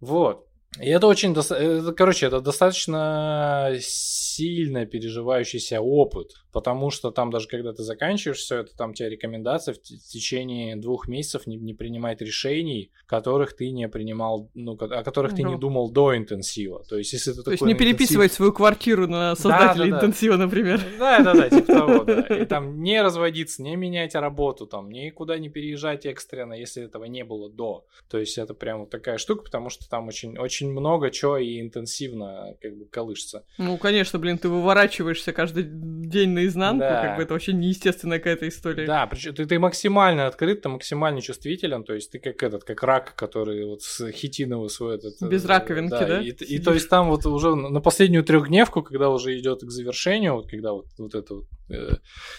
Вот. 0.00 0.49
И 0.78 0.88
это 0.88 1.08
очень, 1.08 1.34
доста- 1.34 1.56
это, 1.56 1.92
короче, 1.92 2.26
это 2.26 2.40
достаточно 2.40 3.72
сильно 3.80 4.86
переживающийся 4.86 5.80
опыт, 5.80 6.34
потому 6.52 6.90
что 6.90 7.10
там 7.10 7.30
даже 7.30 7.48
когда 7.48 7.72
ты 7.72 7.82
заканчиваешь 7.82 8.38
все 8.38 8.58
это, 8.58 8.76
там 8.76 8.90
у 8.90 8.94
тебя 8.94 9.08
рекомендация 9.08 9.74
в, 9.74 9.82
течение 9.82 10.76
двух 10.76 11.08
месяцев 11.08 11.48
не, 11.48 11.56
не 11.56 11.74
принимать 11.74 12.20
решений, 12.22 12.92
которых 13.06 13.56
ты 13.56 13.70
не 13.72 13.88
принимал, 13.88 14.48
ну, 14.54 14.74
о 14.74 15.02
которых 15.02 15.34
ты 15.34 15.42
не 15.42 15.50
Ага. 15.54 15.58
думал 15.58 15.90
до 15.90 16.16
интенсива. 16.16 16.84
То 16.88 16.96
есть, 16.96 17.12
если 17.12 17.32
ты 17.32 17.42
То 17.42 17.50
есть 17.50 17.62
не 17.62 17.72
интенсив- 17.72 17.78
переписывать 17.78 18.32
свою 18.32 18.52
квартиру 18.52 19.08
на 19.08 19.34
создателя 19.34 19.86
да, 19.86 19.90
да. 19.90 19.96
интенсива, 19.96 20.36
например. 20.36 20.80
да, 21.00 21.18
да, 21.20 21.34
да, 21.34 21.50
типа 21.50 21.66
того, 21.74 22.04
да. 22.04 22.20
И 22.40 22.44
там 22.46 22.80
не 22.80 23.02
разводиться, 23.02 23.62
не 23.62 23.74
менять 23.74 24.14
работу, 24.14 24.66
там, 24.66 24.88
никуда 24.90 25.36
не 25.38 25.48
переезжать 25.48 26.06
экстренно, 26.06 26.54
если 26.54 26.84
этого 26.84 27.04
не 27.06 27.24
было 27.24 27.50
до. 27.50 27.84
То 28.08 28.18
есть 28.18 28.38
это 28.38 28.54
прям 28.54 28.80
вот 28.80 28.90
такая 28.90 29.18
штука, 29.18 29.42
потому 29.42 29.68
что 29.68 29.88
там 29.88 30.06
очень, 30.06 30.38
очень 30.38 30.59
очень 30.60 30.72
много 30.72 31.10
чего 31.10 31.38
и 31.38 31.60
интенсивно 31.60 32.54
как 32.60 32.76
бы 32.76 32.86
колышется. 32.86 33.44
Ну, 33.58 33.76
конечно, 33.78 34.18
блин, 34.18 34.38
ты 34.38 34.48
выворачиваешься 34.48 35.32
каждый 35.32 35.64
день 35.64 36.30
наизнанку, 36.30 36.80
да. 36.80 37.02
как 37.02 37.16
бы 37.16 37.22
это 37.22 37.32
вообще 37.32 37.52
неестественная 37.52 38.18
какая-то 38.18 38.48
история. 38.48 38.86
Да, 38.86 39.06
причем 39.06 39.34
ты, 39.34 39.46
ты 39.46 39.58
максимально 39.58 40.26
открыт, 40.26 40.62
ты 40.62 40.68
максимально 40.68 41.22
чувствителен, 41.22 41.84
то 41.84 41.94
есть 41.94 42.10
ты 42.10 42.18
как 42.18 42.42
этот, 42.42 42.64
как 42.64 42.82
рак, 42.82 43.14
который 43.16 43.64
вот 43.64 43.82
с 43.82 44.10
хитиновый 44.12 44.70
свой 44.70 44.96
этот... 44.96 45.20
Без 45.22 45.44
раковинки, 45.44 45.90
да? 45.90 46.06
да? 46.06 46.20
И, 46.20 46.30
и, 46.30 46.56
и 46.56 46.58
то 46.58 46.74
есть 46.74 46.88
там 46.88 47.08
вот 47.08 47.26
уже 47.26 47.54
на 47.54 47.80
последнюю 47.80 48.24
трехдневку, 48.24 48.82
когда 48.82 49.10
уже 49.10 49.38
идет 49.38 49.60
к 49.60 49.70
завершению, 49.70 50.34
вот 50.34 50.48
когда 50.48 50.72
вот, 50.72 50.86
вот 50.98 51.14
эта 51.14 51.34
вот, 51.34 51.46
э, 51.70 51.96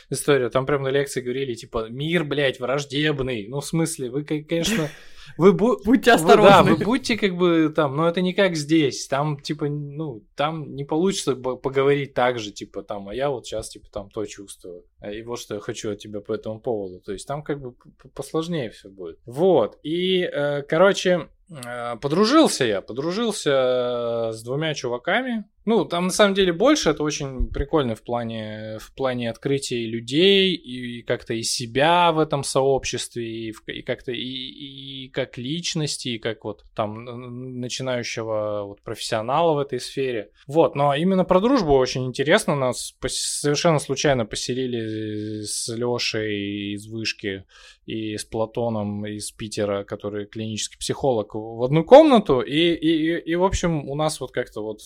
история, 0.10 0.50
там 0.50 0.66
прям 0.66 0.84
на 0.84 0.90
лекции 0.90 1.22
говорили, 1.22 1.56
типа, 1.56 1.88
мир, 1.90 2.24
блядь, 2.24 2.60
враждебный. 2.60 3.48
Ну, 3.48 3.60
в 3.60 3.66
смысле, 3.66 4.10
вы, 4.10 4.24
конечно, 4.24 4.90
вы 5.38 5.54
бу... 5.54 5.78
будьте 5.84 6.12
осторожны. 6.12 6.44
Вы, 6.44 6.50
да, 6.50 6.64
вы 6.64 6.86
будьте 6.86 7.18
как 7.18 7.36
бы 7.36 7.72
там, 7.76 7.96
но 7.96 8.08
это 8.08 8.22
не 8.22 8.34
как 8.34 8.56
здесь. 8.56 9.08
Там, 9.08 9.40
типа, 9.40 9.68
ну, 9.68 10.24
там 10.36 10.76
не 10.76 10.84
получится 10.84 11.36
поговорить 11.36 12.14
так 12.14 12.40
же, 12.40 12.52
типа, 12.52 12.84
там, 12.84 13.10
а 13.10 13.16
я 13.16 13.30
вот 13.30 13.46
сейчас, 13.46 13.70
типа, 13.70 13.88
там 13.92 14.10
то 14.10 14.26
чувствую. 14.26 14.84
А, 15.00 15.12
и 15.12 15.22
вот 15.24 15.40
что 15.40 15.56
я 15.56 15.60
хочу 15.60 15.92
от 15.92 16.00
тебя 16.00 16.22
по 16.22 16.34
этому 16.34 16.60
поводу. 16.60 17.00
То 17.00 17.14
есть 17.14 17.28
там 17.28 17.44
как 17.44 17.60
бы 17.60 17.74
посложнее 18.14 18.70
все 18.70 18.90
будет. 18.90 19.20
Вот. 19.26 19.80
И, 19.84 20.22
э, 20.22 20.62
короче, 20.64 21.30
э, 21.50 21.96
подружился 21.98 22.66
я, 22.66 22.82
подружился 22.82 24.32
с 24.34 24.44
двумя 24.44 24.74
чуваками, 24.74 25.46
ну, 25.66 25.86
там 25.86 26.06
на 26.06 26.10
самом 26.12 26.34
деле 26.34 26.54
больше, 26.54 26.90
это 26.90 27.04
очень 27.04 27.48
прикольно 27.48 27.96
в 27.96 28.02
плане, 28.02 28.78
в 28.80 28.94
плане 28.94 29.30
открытия 29.30 29.86
людей 29.86 30.56
и 30.56 31.04
как-то 31.04 31.34
и 31.34 31.44
себя 31.44 32.12
в 32.12 32.20
этом 32.20 32.44
сообществе, 32.44 33.50
и, 33.50 33.54
и 33.68 33.82
как-то 33.84 34.12
и, 34.12 34.18
и 34.18 35.10
как 35.10 35.38
личности, 35.38 36.10
и 36.10 36.20
как 36.20 36.46
вот 36.46 36.64
там 36.76 37.60
начинающего 37.60 38.64
вот 38.66 38.82
профессионала 38.82 39.54
в 39.54 39.60
этой 39.60 39.80
сфере. 39.80 40.32
Вот, 40.48 40.76
но 40.76 40.96
именно 40.96 41.26
про 41.26 41.40
дружбу 41.40 41.74
очень 41.74 42.06
интересно. 42.06 42.56
Нас 42.56 42.96
совершенно 43.08 43.78
случайно 43.78 44.26
поселили 44.26 45.44
с 45.44 45.68
Лешей 45.70 46.74
из 46.74 46.88
Вышки 46.88 47.46
и 47.86 48.18
с 48.18 48.26
Платоном 48.26 49.06
из 49.06 49.32
Питера, 49.32 49.84
который 49.84 50.26
клинический 50.26 50.80
психолог, 50.80 51.36
в 51.36 51.64
одну 51.64 51.84
комнату, 51.84 52.42
и, 52.42 52.74
и, 52.74 53.18
и, 53.18 53.32
и 53.32 53.36
в 53.36 53.44
общем, 53.44 53.88
у 53.90 53.96
нас 53.96 54.20
вот 54.20 54.32
как-то 54.32 54.62
вот 54.62 54.80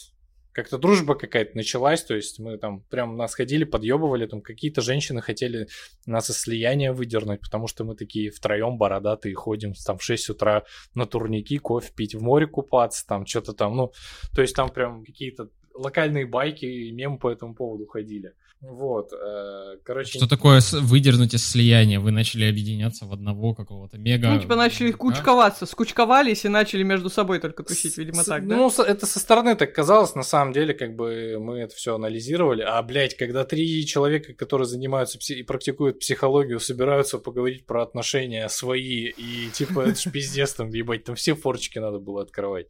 как-то 0.55 0.77
дружба 0.77 1.15
какая-то 1.15 1.57
началась, 1.57 2.01
то 2.01 2.15
есть 2.15 2.39
мы 2.39 2.57
там 2.57 2.79
прям 2.89 3.17
нас 3.17 3.35
ходили, 3.35 3.65
подъебывали, 3.65 4.25
там 4.25 4.41
какие-то 4.41 4.79
женщины 4.79 5.21
хотели 5.21 5.67
нас 6.05 6.29
из 6.29 6.37
слияния 6.37 6.93
выдернуть, 6.93 7.41
потому 7.41 7.67
что 7.67 7.83
мы 7.83 7.93
такие 7.95 8.31
втроем 8.31 8.77
бородатые 8.77 9.35
ходим 9.35 9.73
там 9.85 9.97
в 9.97 10.03
6 10.03 10.29
утра 10.29 10.63
на 10.93 11.05
турники, 11.05 11.57
кофе 11.57 11.91
пить, 11.93 12.15
в 12.15 12.21
море 12.21 12.47
купаться, 12.47 13.05
там 13.05 13.25
что-то 13.25 13.51
там, 13.51 13.75
ну, 13.75 13.91
то 14.33 14.41
есть 14.41 14.55
там 14.55 14.69
прям 14.69 15.03
какие-то 15.03 15.49
локальные 15.73 16.25
байки 16.25 16.65
и 16.65 16.91
мемы 16.93 17.19
по 17.19 17.29
этому 17.29 17.53
поводу 17.53 17.85
ходили. 17.85 18.33
Вот, 18.61 19.11
э, 19.13 19.77
короче... 19.83 20.17
Что 20.17 20.27
такое 20.27 20.61
выдернуть 20.71 21.33
из 21.33 21.47
слияния? 21.47 21.99
Вы 21.99 22.11
начали 22.11 22.45
объединяться 22.45 23.05
в 23.05 23.13
одного 23.13 23.53
какого-то 23.53 23.97
мега... 23.97 24.29
Ну, 24.29 24.39
типа 24.39 24.55
начали 24.55 24.91
кучковаться, 24.91 25.65
скучковались 25.65 26.45
и 26.45 26.49
начали 26.49 26.83
между 26.83 27.09
собой 27.09 27.39
только 27.39 27.63
тусить, 27.63 27.97
видимо, 27.97 28.23
с, 28.23 28.25
так, 28.25 28.47
да? 28.47 28.55
Ну, 28.55 28.69
это 28.69 29.05
со 29.05 29.19
стороны 29.19 29.55
так 29.55 29.73
казалось, 29.73 30.15
на 30.15 30.23
самом 30.23 30.53
деле, 30.53 30.73
как 30.73 30.95
бы 30.95 31.37
мы 31.39 31.59
это 31.59 31.75
все 31.75 31.95
анализировали. 31.95 32.63
А, 32.63 32.81
блядь, 32.81 33.15
когда 33.15 33.43
три 33.43 33.85
человека, 33.85 34.33
которые 34.33 34.67
занимаются 34.67 35.19
и 35.33 35.43
практикуют 35.43 35.99
психологию, 35.99 36.59
собираются 36.59 37.19
поговорить 37.19 37.65
про 37.65 37.83
отношения 37.83 38.47
свои, 38.49 39.09
и 39.09 39.49
типа, 39.53 39.81
это 39.81 39.99
ж 39.99 40.11
пиздец 40.11 40.53
там, 40.53 40.69
ебать, 40.69 41.03
там 41.03 41.15
все 41.15 41.35
форчики 41.35 41.77
надо 41.77 41.99
было 41.99 42.23
открывать. 42.23 42.67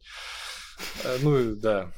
Э, 1.04 1.16
ну, 1.22 1.54
да. 1.54 1.92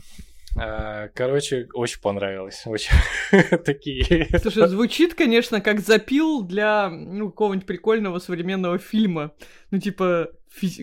А, 0.57 1.09
короче, 1.15 1.69
очень 1.75 2.01
понравилось. 2.01 2.63
Очень 2.67 2.95
такие. 3.65 4.29
Слушай, 4.39 4.69
звучит, 4.69 5.15
конечно, 5.15 5.61
как 5.61 5.81
запил 5.81 6.43
для 6.43 6.89
ну, 6.89 7.31
какого-нибудь 7.31 7.67
прикольного 7.67 8.19
современного 8.19 8.79
фильма. 8.79 9.33
Ну, 9.71 9.79
типа, 9.79 10.31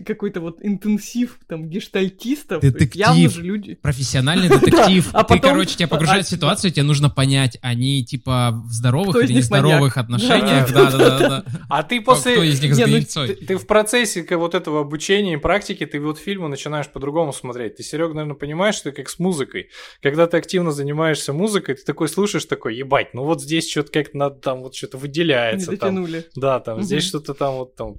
какой-то 0.04 0.40
вот 0.40 0.58
интенсив 0.62 1.38
там 1.48 1.68
гештальтистов. 1.68 2.60
Детектив. 2.60 2.96
Явно 2.96 3.28
же 3.30 3.42
люди. 3.42 3.74
Профессиональный 3.74 4.48
детектив. 4.60 5.08
а 5.12 5.22
потом... 5.22 5.40
Ты, 5.40 5.48
короче, 5.48 5.76
тебя 5.76 5.88
погружает 5.88 6.26
в 6.26 6.28
ситуацию, 6.28 6.70
тебе 6.70 6.82
нужно 6.82 7.10
понять, 7.10 7.58
они 7.62 8.04
типа 8.04 8.62
в 8.66 8.72
здоровых 8.72 9.16
или 9.22 9.34
нездоровых 9.34 9.96
отношениях. 9.96 10.72
Да, 10.72 10.90
да, 10.90 11.18
да, 11.18 11.44
А 11.68 11.82
ты 11.82 12.00
после... 12.00 12.32
Кто 12.32 12.42
из 12.42 12.62
них 12.62 12.74
с 12.74 13.16
ну, 13.16 13.26
Ты 13.46 13.56
в 13.56 13.66
процессе 13.66 14.26
вот 14.36 14.54
этого 14.54 14.80
обучения 14.80 15.34
и 15.34 15.36
практики, 15.36 15.86
ты 15.86 16.00
вот 16.00 16.18
фильмы 16.18 16.48
начинаешь 16.48 16.88
по-другому 16.88 17.32
смотреть. 17.32 17.76
Ты, 17.76 17.82
Серега, 17.82 18.14
наверное, 18.14 18.36
понимаешь, 18.36 18.74
что 18.74 18.92
как 18.92 19.08
с 19.08 19.18
музыкой. 19.18 19.70
Когда 20.02 20.26
ты 20.26 20.36
активно 20.36 20.72
занимаешься 20.72 21.32
музыкой, 21.32 21.74
ты 21.74 21.84
такой 21.84 22.08
слушаешь, 22.08 22.44
такой, 22.44 22.76
ебать, 22.76 23.14
ну 23.14 23.24
вот 23.24 23.42
здесь 23.42 23.70
что-то 23.70 23.92
как-то 23.92 24.16
надо 24.16 24.36
там 24.36 24.62
вот 24.62 24.74
что-то 24.74 24.98
выделяется. 24.98 25.70
Не 25.70 25.76
дотянули. 25.76 26.26
Да, 26.34 26.60
там 26.60 26.82
здесь 26.82 27.04
что-то 27.04 27.34
там 27.34 27.56
вот 27.56 27.76
там 27.76 27.96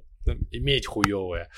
иметь 0.50 0.86
хуевое. 0.86 1.48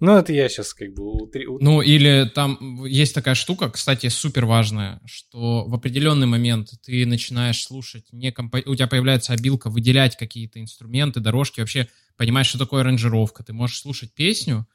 Ну, 0.00 0.16
это 0.16 0.32
я 0.32 0.48
сейчас 0.48 0.74
как 0.74 0.92
бы... 0.92 1.22
Утри... 1.22 1.46
Ну, 1.60 1.80
или 1.80 2.30
там 2.34 2.84
есть 2.84 3.14
такая 3.14 3.34
штука, 3.34 3.70
кстати, 3.70 4.08
супер 4.08 4.44
важная, 4.44 5.00
что 5.06 5.64
в 5.66 5.74
определенный 5.74 6.26
момент 6.26 6.70
ты 6.84 7.06
начинаешь 7.06 7.62
слушать, 7.62 8.12
не 8.12 8.30
компо... 8.32 8.62
у 8.66 8.74
тебя 8.74 8.86
появляется 8.86 9.32
обилка, 9.32 9.70
выделять 9.70 10.16
какие-то 10.16 10.60
инструменты, 10.60 11.20
дорожки, 11.20 11.60
вообще 11.60 11.88
понимаешь, 12.16 12.48
что 12.48 12.58
такое 12.58 12.82
аранжировка. 12.82 13.42
Ты 13.42 13.52
можешь 13.52 13.80
слушать 13.80 14.14
песню, 14.14 14.66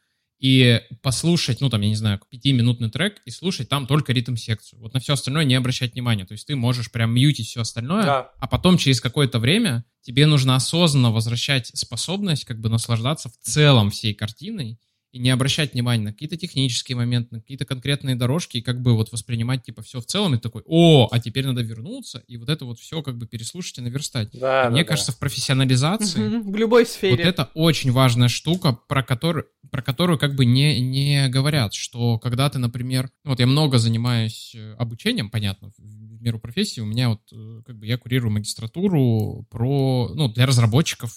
и 0.41 0.81
послушать, 1.03 1.61
ну, 1.61 1.69
там, 1.69 1.81
я 1.81 1.89
не 1.89 1.95
знаю, 1.95 2.19
пятиминутный 2.29 2.89
трек 2.89 3.21
и 3.25 3.29
слушать 3.29 3.69
там 3.69 3.85
только 3.85 4.11
ритм-секцию. 4.11 4.79
Вот 4.79 4.95
на 4.95 4.99
все 4.99 5.13
остальное 5.13 5.45
не 5.45 5.53
обращать 5.53 5.93
внимания. 5.93 6.25
То 6.25 6.31
есть 6.31 6.47
ты 6.47 6.55
можешь 6.55 6.91
прям 6.91 7.13
мьютить 7.13 7.47
все 7.47 7.61
остальное, 7.61 8.03
да. 8.03 8.31
а 8.39 8.47
потом 8.47 8.79
через 8.79 8.99
какое-то 8.99 9.37
время 9.37 9.85
тебе 10.01 10.25
нужно 10.25 10.55
осознанно 10.55 11.11
возвращать 11.11 11.67
способность 11.77 12.45
как 12.45 12.59
бы 12.59 12.69
наслаждаться 12.69 13.29
в 13.29 13.37
целом 13.37 13.91
всей 13.91 14.15
картиной 14.15 14.79
и 15.11 15.19
не 15.19 15.29
обращать 15.29 15.73
внимания 15.73 16.03
на 16.03 16.11
какие-то 16.13 16.37
технические 16.37 16.95
моменты, 16.95 17.35
на 17.35 17.41
какие-то 17.41 17.65
конкретные 17.65 18.15
дорожки, 18.15 18.57
и 18.57 18.61
как 18.61 18.81
бы 18.81 18.95
вот 18.95 19.11
воспринимать 19.11 19.63
типа 19.63 19.81
все 19.81 19.99
в 19.99 20.05
целом, 20.05 20.35
и 20.35 20.37
такой, 20.37 20.63
о, 20.65 21.09
а 21.11 21.19
теперь 21.19 21.45
надо 21.45 21.61
вернуться, 21.61 22.23
и 22.27 22.37
вот 22.37 22.49
это 22.49 22.65
вот 22.65 22.79
все 22.79 23.01
как 23.01 23.17
бы 23.17 23.27
переслушать 23.27 23.77
и 23.77 23.81
наверстать. 23.81 24.29
Да, 24.33 24.67
и 24.67 24.69
мне 24.71 24.83
да, 24.83 24.87
кажется, 24.87 25.11
да. 25.11 25.17
в 25.17 25.19
профессионализации 25.19 26.37
угу, 26.37 26.51
в 26.51 26.55
любой 26.55 26.85
сфере. 26.85 27.17
вот 27.17 27.25
это 27.25 27.49
очень 27.53 27.91
важная 27.91 28.29
штука, 28.29 28.73
про 28.87 29.03
которую, 29.03 29.47
про 29.69 29.81
которую 29.81 30.17
как 30.17 30.35
бы 30.35 30.45
не, 30.45 30.79
не 30.79 31.27
говорят, 31.27 31.73
что 31.73 32.17
когда 32.17 32.49
ты, 32.49 32.59
например, 32.59 33.09
вот 33.25 33.39
я 33.39 33.47
много 33.47 33.77
занимаюсь 33.79 34.53
э, 34.55 34.75
обучением, 34.75 35.29
понятно, 35.29 35.71
в 35.77 36.21
меру 36.21 36.39
профессии, 36.39 36.79
у 36.79 36.85
меня 36.85 37.09
вот 37.09 37.21
э, 37.33 37.61
как 37.65 37.77
бы 37.77 37.85
я 37.85 37.97
курирую 37.97 38.31
магистратуру 38.31 39.45
про, 39.49 40.11
ну, 40.13 40.29
для 40.29 40.45
разработчиков 40.45 41.11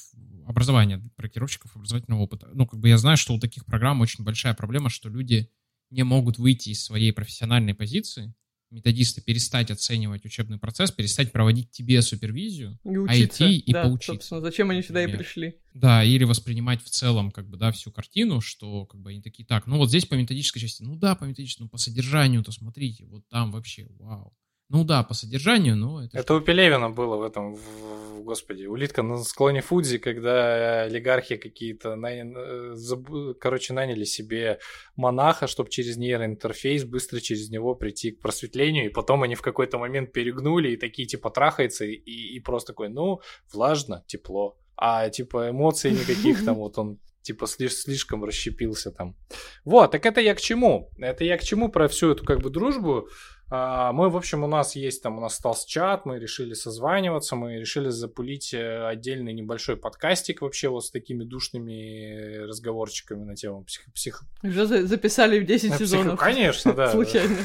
образования 0.46 1.02
проектировщиков 1.16 1.74
образовательного 1.76 2.22
опыта. 2.22 2.48
Ну, 2.52 2.66
как 2.66 2.80
бы 2.80 2.88
я 2.88 2.98
знаю, 2.98 3.16
что 3.16 3.34
у 3.34 3.40
таких 3.40 3.64
программ 3.64 4.00
очень 4.00 4.24
большая 4.24 4.54
проблема, 4.54 4.90
что 4.90 5.08
люди 5.08 5.50
не 5.90 6.02
могут 6.02 6.38
выйти 6.38 6.70
из 6.70 6.84
своей 6.84 7.12
профессиональной 7.12 7.74
позиции, 7.74 8.34
методисты 8.70 9.20
перестать 9.22 9.70
оценивать 9.70 10.24
учебный 10.24 10.58
процесс, 10.58 10.90
перестать 10.90 11.32
проводить 11.32 11.70
тебе 11.70 12.02
супервизию, 12.02 12.78
и 12.84 12.96
учиться, 12.96 13.46
IT 13.46 13.52
и 13.52 13.72
да, 13.72 13.84
поучиться. 13.84 14.12
Собственно, 14.12 14.40
зачем 14.40 14.70
они 14.70 14.82
сюда 14.82 15.00
например. 15.00 15.20
и 15.20 15.24
пришли? 15.24 15.54
Да, 15.74 16.04
или 16.04 16.24
воспринимать 16.24 16.82
в 16.82 16.90
целом, 16.90 17.30
как 17.30 17.48
бы, 17.48 17.56
да, 17.56 17.70
всю 17.72 17.92
картину, 17.92 18.40
что, 18.40 18.86
как 18.86 19.00
бы, 19.00 19.10
они 19.10 19.22
такие, 19.22 19.46
так, 19.46 19.66
ну 19.66 19.78
вот 19.78 19.88
здесь 19.88 20.04
по 20.06 20.14
методической 20.14 20.60
части, 20.60 20.82
ну 20.82 20.96
да, 20.96 21.14
по 21.14 21.24
методической, 21.24 21.64
ну 21.64 21.68
по 21.68 21.78
содержанию-то 21.78 22.52
смотрите, 22.52 23.06
вот 23.06 23.26
там 23.28 23.52
вообще, 23.52 23.86
вау. 23.98 24.36
Ну 24.70 24.82
да, 24.82 25.02
по 25.02 25.14
содержанию, 25.14 25.76
но 25.76 26.04
это... 26.04 26.18
Это 26.18 26.34
у 26.34 26.40
Пелевина 26.40 26.88
было 26.88 27.16
в 27.16 27.22
этом, 27.22 27.54
в, 27.54 28.22
господи, 28.22 28.64
улитка 28.64 29.02
на 29.02 29.22
склоне 29.22 29.60
Фудзи, 29.60 29.98
когда 29.98 30.82
олигархи 30.84 31.36
какие-то, 31.36 31.96
на, 31.96 32.74
заб, 32.74 33.38
короче, 33.38 33.74
наняли 33.74 34.04
себе 34.04 34.58
монаха, 34.96 35.46
чтобы 35.46 35.68
через 35.68 35.98
нейроинтерфейс 35.98 36.84
быстро 36.84 37.20
через 37.20 37.50
него 37.50 37.74
прийти 37.74 38.12
к 38.12 38.20
просветлению, 38.20 38.86
и 38.86 38.88
потом 38.88 39.22
они 39.22 39.34
в 39.34 39.42
какой-то 39.42 39.78
момент 39.78 40.12
перегнули 40.12 40.70
и 40.70 40.76
такие, 40.76 41.06
типа, 41.06 41.30
трахаются, 41.30 41.84
и, 41.84 41.92
и 41.94 42.40
просто 42.40 42.72
такой, 42.72 42.88
ну, 42.88 43.20
влажно, 43.52 44.02
тепло. 44.06 44.58
А, 44.76 45.08
типа, 45.10 45.50
эмоций 45.50 45.92
никаких 45.92 46.44
там, 46.44 46.56
вот 46.56 46.78
он 46.78 46.98
типа 47.24 47.46
слишком 47.46 48.22
расщепился 48.22 48.92
там. 48.92 49.16
Вот, 49.64 49.90
так 49.90 50.04
это 50.04 50.20
я 50.20 50.34
к 50.34 50.40
чему? 50.40 50.90
Это 50.98 51.24
я 51.24 51.38
к 51.38 51.42
чему 51.42 51.70
про 51.70 51.88
всю 51.88 52.12
эту 52.12 52.24
как 52.24 52.40
бы 52.40 52.50
дружбу? 52.50 53.08
А, 53.50 53.92
мы, 53.92 54.08
в 54.08 54.16
общем, 54.16 54.42
у 54.42 54.46
нас 54.46 54.74
есть 54.74 55.02
там, 55.02 55.18
у 55.18 55.20
нас 55.20 55.34
остался 55.34 55.68
чат, 55.68 56.06
мы 56.06 56.18
решили 56.18 56.54
созваниваться, 56.54 57.36
мы 57.36 57.56
решили 57.56 57.90
запулить 57.90 58.54
э, 58.54 58.86
отдельный 58.86 59.34
небольшой 59.34 59.76
подкастик 59.76 60.40
вообще 60.40 60.68
вот 60.68 60.86
с 60.86 60.90
такими 60.90 61.24
душными 61.24 62.46
разговорчиками 62.46 63.24
на 63.24 63.36
тему 63.36 63.62
псих... 63.64 63.84
псих... 63.94 64.22
Уже 64.42 64.86
записали 64.86 65.38
в 65.40 65.46
10 65.46 65.74
сезонов. 65.76 66.18
Конечно, 66.18 66.72
да. 66.72 66.90
Случайно. 66.92 67.36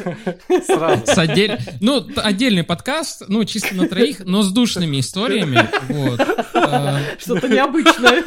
Сразу. 0.66 1.06
С 1.06 1.18
отдель... 1.18 1.60
Ну, 1.82 2.08
отдельный 2.16 2.64
подкаст, 2.64 3.24
ну, 3.28 3.44
чисто 3.44 3.76
на 3.76 3.88
троих, 3.88 4.22
но 4.26 4.42
с 4.42 4.52
душными 4.52 5.02
историями. 5.02 5.68
Вот. 5.90 6.22
А, 6.54 7.00
Что-то 7.18 7.50
необычное. 7.50 8.24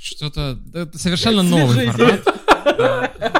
Что-то 0.00 0.58
совершенно 0.94 1.42
новый 1.42 1.90
формат. 1.90 3.37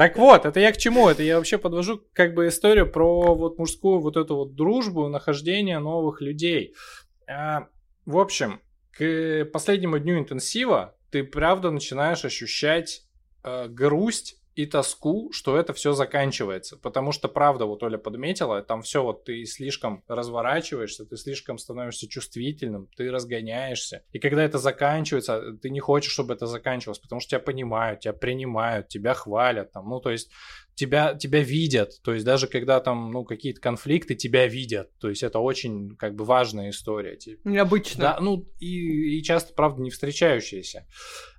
Так 0.00 0.16
вот, 0.16 0.46
это 0.46 0.58
я 0.60 0.72
к 0.72 0.78
чему? 0.78 1.10
Это 1.10 1.22
я 1.22 1.36
вообще 1.36 1.58
подвожу 1.58 2.02
как 2.14 2.32
бы 2.32 2.48
историю 2.48 2.90
про 2.90 3.34
вот 3.34 3.58
мужскую 3.58 4.00
вот 4.00 4.16
эту 4.16 4.34
вот 4.34 4.54
дружбу, 4.54 5.08
нахождение 5.08 5.78
новых 5.78 6.22
людей. 6.22 6.74
А, 7.28 7.66
в 8.06 8.16
общем, 8.16 8.62
к 8.92 9.44
последнему 9.52 9.98
дню 9.98 10.18
интенсива 10.18 10.96
ты 11.10 11.22
правда 11.22 11.70
начинаешь 11.70 12.24
ощущать 12.24 13.02
э, 13.44 13.68
грусть 13.68 14.39
и 14.62 14.66
тоску, 14.66 15.30
что 15.32 15.56
это 15.56 15.72
все 15.72 15.92
заканчивается. 15.92 16.76
Потому 16.76 17.12
что, 17.12 17.28
правда, 17.28 17.64
вот 17.64 17.82
Оля 17.82 17.98
подметила, 17.98 18.62
там 18.62 18.82
все 18.82 19.02
вот 19.02 19.24
ты 19.24 19.44
слишком 19.46 20.04
разворачиваешься, 20.06 21.06
ты 21.06 21.16
слишком 21.16 21.58
становишься 21.58 22.08
чувствительным, 22.08 22.88
ты 22.96 23.10
разгоняешься. 23.10 24.02
И 24.12 24.18
когда 24.18 24.44
это 24.44 24.58
заканчивается, 24.58 25.56
ты 25.62 25.70
не 25.70 25.80
хочешь, 25.80 26.12
чтобы 26.12 26.34
это 26.34 26.46
заканчивалось, 26.46 26.98
потому 26.98 27.20
что 27.20 27.30
тебя 27.30 27.40
понимают, 27.40 28.00
тебя 28.00 28.12
принимают, 28.12 28.88
тебя 28.88 29.14
хвалят. 29.14 29.72
Там, 29.72 29.88
ну, 29.88 30.00
то 30.00 30.10
есть 30.10 30.30
тебя, 30.74 31.14
тебя 31.14 31.40
видят. 31.42 32.00
То 32.02 32.12
есть 32.12 32.24
даже 32.24 32.46
когда 32.46 32.80
там, 32.80 33.10
ну, 33.12 33.24
какие-то 33.24 33.60
конфликты, 33.60 34.14
тебя 34.14 34.46
видят. 34.46 34.90
То 34.98 35.08
есть 35.08 35.22
это 35.22 35.38
очень, 35.38 35.96
как 35.96 36.14
бы, 36.14 36.24
важная 36.24 36.70
история. 36.70 37.18
Необычно. 37.44 38.00
Да, 38.00 38.18
ну, 38.20 38.46
и, 38.58 39.18
и 39.18 39.22
часто, 39.22 39.54
правда, 39.54 39.80
не 39.82 39.90
встречающаяся. 39.90 40.86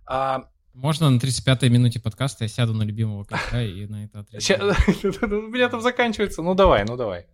А, 0.06 0.50
можно 0.74 1.10
на 1.10 1.18
35-й 1.18 1.70
минуте 1.70 2.00
подкаста 2.00 2.46
я 2.46 2.48
сяду 2.48 2.74
на 2.74 2.84
любимого 2.84 3.24
кота 3.24 3.62
и 3.62 3.86
на 3.88 4.06
это 4.06 4.20
отреагирую? 4.20 4.76
У 5.48 5.52
меня 5.52 5.70
там 5.70 5.82
заканчивается. 5.82 6.42
Ну 6.42 6.56
давай, 6.56 6.86
ну 6.86 6.98
давай. 6.98 7.26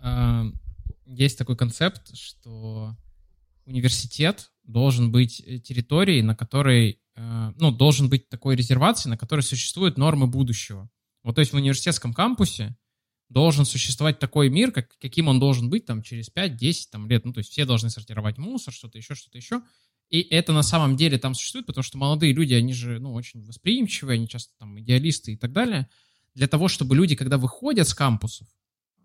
А, 0.00 0.44
есть 1.06 1.38
такой 1.38 1.56
концепт, 1.56 2.16
что 2.16 2.96
университет 3.66 4.50
должен 4.64 5.12
быть 5.12 5.42
э, 5.46 5.58
территорией, 5.58 6.22
на 6.22 6.34
которой, 6.34 7.00
э, 7.16 7.52
ну, 7.56 7.70
должен 7.70 8.08
быть 8.08 8.28
такой 8.28 8.56
резервацией, 8.56 9.10
на 9.10 9.16
которой 9.16 9.40
существуют 9.40 9.96
нормы 9.96 10.26
будущего. 10.26 10.90
Вот 11.22 11.36
то 11.36 11.40
есть 11.40 11.52
в 11.52 11.56
университетском 11.56 12.14
кампусе 12.14 12.76
должен 13.28 13.64
существовать 13.64 14.18
такой 14.18 14.48
мир, 14.48 14.72
как, 14.72 14.96
каким 14.98 15.28
он 15.28 15.38
должен 15.38 15.68
быть 15.68 15.84
там 15.84 16.02
через 16.02 16.30
5-10 16.30 16.74
там, 16.90 17.08
лет. 17.08 17.24
Ну, 17.24 17.32
то 17.32 17.38
есть 17.38 17.50
все 17.50 17.64
должны 17.64 17.90
сортировать 17.90 18.38
мусор, 18.38 18.72
что-то 18.72 18.98
еще, 18.98 19.14
что-то 19.14 19.36
еще. 19.36 19.62
И 20.10 20.20
это 20.20 20.52
на 20.52 20.62
самом 20.62 20.96
деле 20.96 21.18
там 21.18 21.34
существует, 21.34 21.66
потому 21.66 21.82
что 21.82 21.98
молодые 21.98 22.32
люди, 22.32 22.54
они 22.54 22.72
же, 22.72 22.98
ну, 22.98 23.12
очень 23.12 23.44
восприимчивые, 23.44 24.14
они 24.16 24.28
часто 24.28 24.52
там 24.58 24.80
идеалисты 24.80 25.32
и 25.32 25.36
так 25.36 25.52
далее. 25.52 25.88
Для 26.34 26.48
того, 26.48 26.68
чтобы 26.68 26.96
люди, 26.96 27.14
когда 27.14 27.36
выходят 27.36 27.86
с 27.86 27.94
кампусов, 27.94 28.48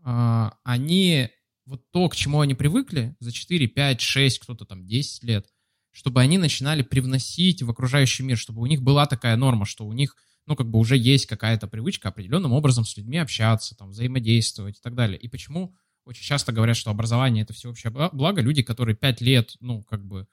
а, 0.04 0.58
они 0.64 1.30
вот 1.66 1.90
то, 1.92 2.08
к 2.10 2.16
чему 2.16 2.42
они 2.42 2.56
привыкли 2.56 3.16
за 3.20 3.32
4, 3.32 3.68
5, 3.68 4.02
6, 4.02 4.40
кто-то 4.40 4.66
там 4.66 4.86
10 4.86 5.24
лет, 5.24 5.48
чтобы 5.92 6.22
они 6.22 6.38
начинали 6.38 6.84
привносить 6.84 7.62
в 7.62 7.70
окружающий 7.70 8.24
мир, 8.24 8.38
чтобы 8.38 8.62
у 8.62 8.66
них 8.66 8.82
была 8.82 9.06
такая 9.06 9.36
норма, 9.36 9.66
что 9.66 9.86
у 9.86 9.94
них, 9.94 10.16
ну, 10.46 10.56
как 10.56 10.70
бы 10.70 10.80
уже 10.80 10.98
есть 10.98 11.26
какая-то 11.26 11.68
привычка 11.68 12.10
определенным 12.10 12.54
образом 12.54 12.86
с 12.86 12.96
людьми 12.96 13.18
общаться, 13.18 13.76
там, 13.76 13.90
взаимодействовать 13.90 14.78
и 14.78 14.82
так 14.82 14.96
далее. 14.96 15.20
И 15.20 15.28
почему 15.28 15.76
очень 16.06 16.24
часто 16.24 16.52
говорят, 16.52 16.78
что 16.78 16.92
образование— 16.92 17.44
это 17.44 17.54
всеобщее 17.54 17.92
благо, 17.92 18.42
люди, 18.42 18.62
которые 18.62 18.96
5 18.96 19.22
лет, 19.22 19.56
ну, 19.60 19.84
как 19.84 20.06
бы 20.06 20.28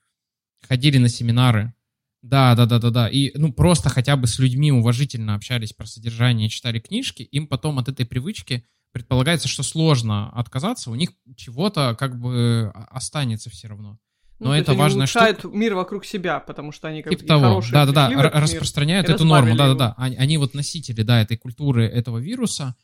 ходили 0.68 0.98
на 0.98 1.08
семинары. 1.08 1.74
Да, 2.22 2.54
да, 2.54 2.66
да, 2.66 2.78
да, 2.78 2.90
да. 2.90 3.08
И 3.08 3.36
ну 3.38 3.52
просто 3.52 3.88
хотя 3.88 4.16
бы 4.16 4.26
с 4.26 4.38
людьми 4.38 4.70
уважительно 4.72 5.34
общались 5.34 5.72
про 5.72 5.86
содержание, 5.86 6.48
читали 6.48 6.78
книжки, 6.78 7.22
им 7.22 7.46
потом 7.46 7.78
от 7.78 7.88
этой 7.88 8.04
привычки 8.04 8.66
предполагается, 8.92 9.48
что 9.48 9.62
сложно 9.62 10.30
отказаться, 10.30 10.90
у 10.90 10.94
них 10.94 11.10
чего-то 11.36 11.96
как 11.98 12.18
бы 12.18 12.72
останется 12.90 13.48
все 13.48 13.68
равно. 13.68 13.98
Но 14.40 14.48
ну, 14.48 14.52
это 14.54 14.72
важно, 14.72 15.06
что 15.06 15.36
мир 15.52 15.74
вокруг 15.74 16.06
себя, 16.06 16.40
потому 16.40 16.72
что 16.72 16.88
они 16.88 17.02
как 17.02 17.10
типа 17.10 17.26
того, 17.26 17.42
хорошие, 17.42 17.72
да, 17.72 17.86
да, 17.86 17.92
да, 18.08 18.30
распространяют 18.40 19.08
эту 19.08 19.24
норму, 19.24 19.54
да, 19.54 19.68
да, 19.68 19.74
да. 19.74 19.94
Они, 19.98 20.16
они 20.16 20.38
вот 20.38 20.54
носители, 20.54 21.02
да, 21.02 21.20
этой 21.20 21.36
культуры 21.36 21.84
этого 21.86 22.18
вируса, 22.18 22.74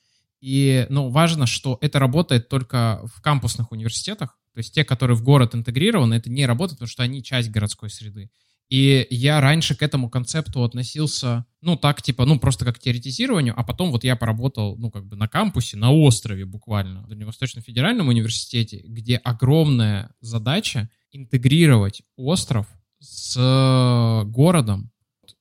и, 0.42 0.86
ну, 0.90 1.08
важно, 1.08 1.46
что 1.46 1.78
это 1.80 1.98
работает 1.98 2.50
только 2.50 3.00
в 3.12 3.22
кампусных 3.22 3.72
университетах, 3.72 4.38
то 4.56 4.60
есть 4.60 4.72
те, 4.72 4.84
которые 4.84 5.18
в 5.18 5.22
город 5.22 5.54
интегрированы, 5.54 6.14
это 6.14 6.30
не 6.30 6.46
работает, 6.46 6.78
потому 6.78 6.88
что 6.88 7.02
они 7.02 7.22
часть 7.22 7.50
городской 7.50 7.90
среды. 7.90 8.30
И 8.70 9.06
я 9.10 9.38
раньше 9.42 9.74
к 9.74 9.82
этому 9.82 10.08
концепту 10.08 10.64
относился, 10.64 11.44
ну, 11.60 11.76
так, 11.76 12.00
типа, 12.00 12.24
ну, 12.24 12.40
просто 12.40 12.64
как 12.64 12.76
к 12.76 12.78
теоретизированию, 12.78 13.52
а 13.54 13.62
потом 13.64 13.90
вот 13.90 14.02
я 14.02 14.16
поработал, 14.16 14.78
ну, 14.78 14.90
как 14.90 15.04
бы 15.04 15.14
на 15.14 15.28
кампусе, 15.28 15.76
на 15.76 15.92
острове 15.92 16.46
буквально, 16.46 17.02
в 17.02 17.08
Дальневосточном 17.08 17.62
федеральном 17.62 18.08
университете, 18.08 18.82
где 18.82 19.16
огромная 19.16 20.14
задача 20.22 20.88
интегрировать 21.12 22.00
остров 22.16 22.66
с 22.98 24.24
городом, 24.24 24.90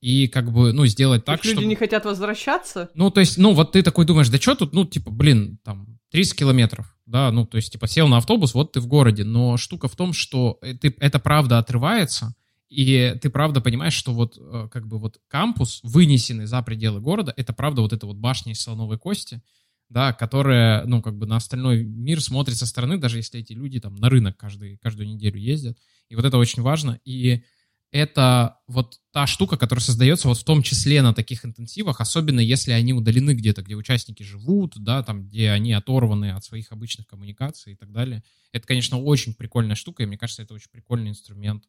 и 0.02 0.28
как 0.28 0.52
бы, 0.52 0.74
ну, 0.74 0.86
сделать 0.88 1.24
так, 1.24 1.42
что... 1.42 1.54
Люди 1.54 1.64
не 1.64 1.76
хотят 1.76 2.04
возвращаться? 2.04 2.90
Ну, 2.96 3.12
то 3.12 3.22
есть, 3.22 3.38
ну, 3.38 3.54
вот 3.54 3.72
ты 3.72 3.82
такой 3.82 4.06
думаешь, 4.06 4.28
да 4.28 4.40
что 4.40 4.56
тут, 4.56 4.74
ну, 4.74 4.84
типа, 4.84 5.10
блин, 5.10 5.58
там, 5.64 6.00
30 6.12 6.38
километров 6.38 6.95
да, 7.06 7.32
ну, 7.32 7.46
то 7.46 7.58
есть, 7.58 7.72
типа, 7.72 7.88
сел 7.88 8.08
на 8.08 8.18
автобус, 8.18 8.54
вот 8.54 8.74
ты 8.74 8.80
в 8.80 8.88
городе, 8.88 9.24
но 9.24 9.58
штука 9.58 9.88
в 9.88 9.96
том, 9.96 10.14
что 10.14 10.60
ты, 10.82 10.96
это 11.00 11.20
правда 11.20 11.60
отрывается, 11.60 12.36
и 12.70 13.16
ты 13.22 13.30
правда 13.30 13.62
понимаешь, 13.62 13.94
что 13.94 14.12
вот, 14.14 14.38
э, 14.40 14.68
как 14.72 14.88
бы, 14.88 14.98
вот 14.98 15.20
кампус, 15.28 15.82
вынесенный 15.84 16.48
за 16.48 16.62
пределы 16.64 17.00
города, 17.00 17.34
это 17.38 17.54
правда 17.54 17.82
вот 17.82 17.94
эта 17.94 18.08
вот 18.08 18.18
башня 18.18 18.54
из 18.54 18.62
слоновой 18.62 18.98
кости, 18.98 19.42
да, 19.90 20.14
которая, 20.14 20.84
ну, 20.86 21.02
как 21.02 21.16
бы 21.16 21.28
на 21.28 21.36
остальной 21.36 21.84
мир 21.84 22.22
смотрит 22.22 22.58
со 22.58 22.66
стороны, 22.66 22.98
даже 22.98 23.18
если 23.18 23.40
эти 23.40 23.54
люди 23.54 23.80
там 23.80 23.96
на 23.96 24.10
рынок 24.10 24.36
каждый, 24.36 24.78
каждую 24.78 25.08
неделю 25.08 25.38
ездят, 25.38 25.78
и 26.10 26.16
вот 26.16 26.26
это 26.26 26.38
очень 26.38 26.64
важно, 26.64 27.00
и 27.06 27.44
это 27.92 28.60
вот 28.68 29.00
та 29.12 29.26
штука, 29.28 29.58
которая 29.58 29.82
создается 29.82 30.28
вот 30.28 30.38
в 30.38 30.44
том 30.44 30.62
числе 30.62 31.02
на 31.02 31.14
таких 31.14 31.46
интенсивах, 31.46 32.02
особенно 32.02 32.40
если 32.40 32.72
они 32.72 32.94
удалены 32.94 33.32
где-то, 33.32 33.62
где 33.62 33.76
участники 33.76 34.24
живут, 34.24 34.74
да, 34.78 35.02
там, 35.04 35.24
где 35.24 35.52
они 35.52 35.74
оторваны 35.74 36.32
от 36.32 36.44
своих 36.44 36.72
обычных 36.72 37.08
коммуникаций 37.08 37.74
и 37.74 37.76
так 37.76 37.92
далее. 37.92 38.24
Это, 38.52 38.68
конечно, 38.68 39.02
очень 39.02 39.34
прикольная 39.34 39.76
штука, 39.76 40.04
и 40.04 40.06
мне 40.06 40.18
кажется, 40.18 40.42
это 40.42 40.54
очень 40.54 40.70
прикольный 40.72 41.12
инструмент, 41.12 41.64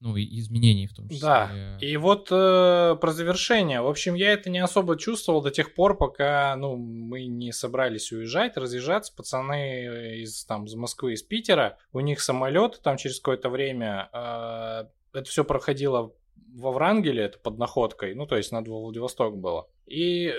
ну, 0.00 0.16
и 0.16 0.38
изменений 0.38 0.86
в 0.86 0.94
том 0.94 1.08
числе. 1.08 1.20
Да, 1.20 1.78
и 1.80 1.96
вот 1.96 2.28
э, 2.30 2.96
про 3.00 3.12
завершение. 3.12 3.80
В 3.80 3.88
общем, 3.88 4.14
я 4.14 4.32
это 4.32 4.48
не 4.48 4.60
особо 4.60 4.96
чувствовал 4.96 5.42
до 5.42 5.50
тех 5.50 5.74
пор, 5.74 5.96
пока, 5.96 6.54
ну, 6.56 6.76
мы 6.76 7.26
не 7.26 7.52
собрались 7.52 8.12
уезжать, 8.12 8.56
разъезжаться. 8.56 9.12
Пацаны 9.14 10.20
из, 10.22 10.44
там, 10.44 10.66
из 10.66 10.74
Москвы, 10.74 11.14
из 11.14 11.22
Питера, 11.22 11.78
у 11.92 12.00
них 12.00 12.20
самолет 12.20 12.80
там 12.82 12.96
через 12.96 13.18
какое-то 13.18 13.48
время... 13.48 14.08
Э, 14.12 14.84
это 15.18 15.28
все 15.28 15.44
проходило 15.44 16.14
во 16.54 16.72
Врангеле, 16.72 17.24
это 17.24 17.38
под 17.38 17.58
находкой, 17.58 18.14
ну, 18.14 18.26
то 18.26 18.36
есть 18.36 18.52
над 18.52 18.66
Владивосток 18.68 19.36
было. 19.38 19.68
И 19.86 20.34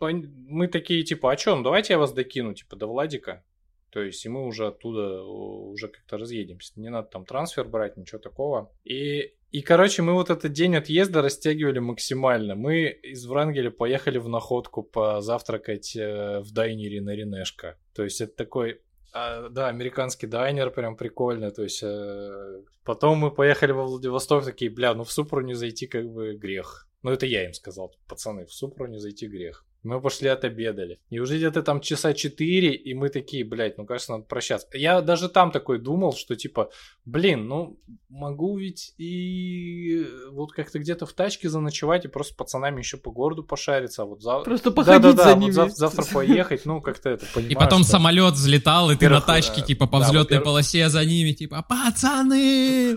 мы 0.00 0.68
такие, 0.68 1.02
типа, 1.02 1.32
а 1.32 1.36
чё, 1.36 1.56
ну, 1.56 1.62
давайте 1.62 1.94
я 1.94 1.98
вас 1.98 2.12
докину, 2.12 2.54
типа, 2.54 2.76
до 2.76 2.86
Владика. 2.86 3.44
То 3.90 4.00
есть, 4.00 4.24
и 4.24 4.28
мы 4.30 4.46
уже 4.46 4.68
оттуда 4.68 5.22
уже 5.22 5.88
как-то 5.88 6.16
разъедемся. 6.16 6.72
Не 6.80 6.88
надо 6.88 7.08
там 7.08 7.26
трансфер 7.26 7.68
брать, 7.68 7.98
ничего 7.98 8.18
такого. 8.18 8.72
И, 8.84 9.34
и, 9.50 9.60
короче, 9.60 10.00
мы 10.00 10.14
вот 10.14 10.30
этот 10.30 10.52
день 10.52 10.76
отъезда 10.76 11.20
растягивали 11.20 11.78
максимально. 11.78 12.54
Мы 12.54 12.86
из 12.86 13.26
Врангеля 13.26 13.70
поехали 13.70 14.16
в 14.16 14.28
находку 14.28 14.82
позавтракать 14.82 15.94
э, 15.94 16.40
в 16.40 16.52
дайнере 16.52 17.02
на 17.02 17.14
Ренешка. 17.14 17.76
То 17.94 18.02
есть, 18.02 18.22
это 18.22 18.34
такой 18.34 18.80
а, 19.12 19.48
да, 19.50 19.68
американский 19.68 20.26
дайнер 20.26 20.70
прям 20.70 20.96
прикольно, 20.96 21.50
то 21.50 21.62
есть 21.62 21.82
э, 21.82 22.62
потом 22.84 23.18
мы 23.18 23.30
поехали 23.30 23.72
во 23.72 23.84
Владивосток, 23.84 24.44
такие, 24.44 24.70
бля, 24.70 24.94
ну 24.94 25.04
в 25.04 25.12
Супру 25.12 25.42
не 25.42 25.54
зайти 25.54 25.86
как 25.86 26.08
бы 26.08 26.34
грех. 26.34 26.88
Ну 27.02 27.10
это 27.10 27.26
я 27.26 27.44
им 27.44 27.52
сказал, 27.52 27.94
пацаны, 28.08 28.46
в 28.46 28.52
Супру 28.52 28.86
не 28.86 28.98
зайти 28.98 29.26
грех. 29.26 29.66
Мы 29.82 30.00
пошли 30.00 30.28
отобедали. 30.28 31.00
И 31.10 31.18
уже 31.18 31.36
где-то 31.36 31.62
там 31.62 31.80
часа 31.80 32.12
четыре, 32.14 32.72
и 32.74 32.94
мы 32.94 33.08
такие, 33.08 33.44
блядь, 33.44 33.78
ну, 33.78 33.84
кажется, 33.84 34.12
надо 34.12 34.24
прощаться. 34.24 34.68
Я 34.74 35.00
даже 35.00 35.28
там 35.28 35.50
такой 35.50 35.80
думал, 35.80 36.12
что 36.12 36.36
типа, 36.36 36.70
блин, 37.04 37.48
ну, 37.48 37.80
могу 38.08 38.56
ведь 38.58 38.94
и 38.96 40.06
вот 40.30 40.52
как-то 40.52 40.78
где-то 40.78 41.04
в 41.04 41.12
тачке 41.12 41.48
заночевать 41.48 42.04
и 42.04 42.08
просто 42.08 42.36
пацанами 42.36 42.78
еще 42.78 42.96
по 42.96 43.10
городу 43.10 43.42
пошариться. 43.42 44.02
А 44.02 44.04
вот 44.04 44.22
за... 44.22 44.38
Просто 44.40 44.70
походить 44.70 45.02
да, 45.02 45.12
да, 45.12 45.24
да, 45.24 45.30
за 45.30 45.36
ними. 45.36 45.50
Вот 45.50 45.70
зав- 45.70 45.74
завтра 45.74 46.04
поехать, 46.04 46.64
ну, 46.64 46.80
как-то 46.80 47.10
это, 47.10 47.26
понимаешь, 47.34 47.52
И 47.52 47.56
потом 47.56 47.82
что... 47.82 47.92
самолет 47.92 48.34
взлетал, 48.34 48.92
и 48.92 48.96
ты 48.96 49.08
на 49.08 49.20
тачке, 49.20 49.62
типа, 49.62 49.88
по 49.88 49.98
взлетной 49.98 50.40
полосе 50.40 50.88
за 50.88 51.04
ними, 51.04 51.32
типа, 51.32 51.66
пацаны! 51.68 52.92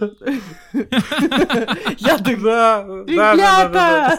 Я 1.97 2.17
да, 2.19 2.83
Ребята! 3.07 4.17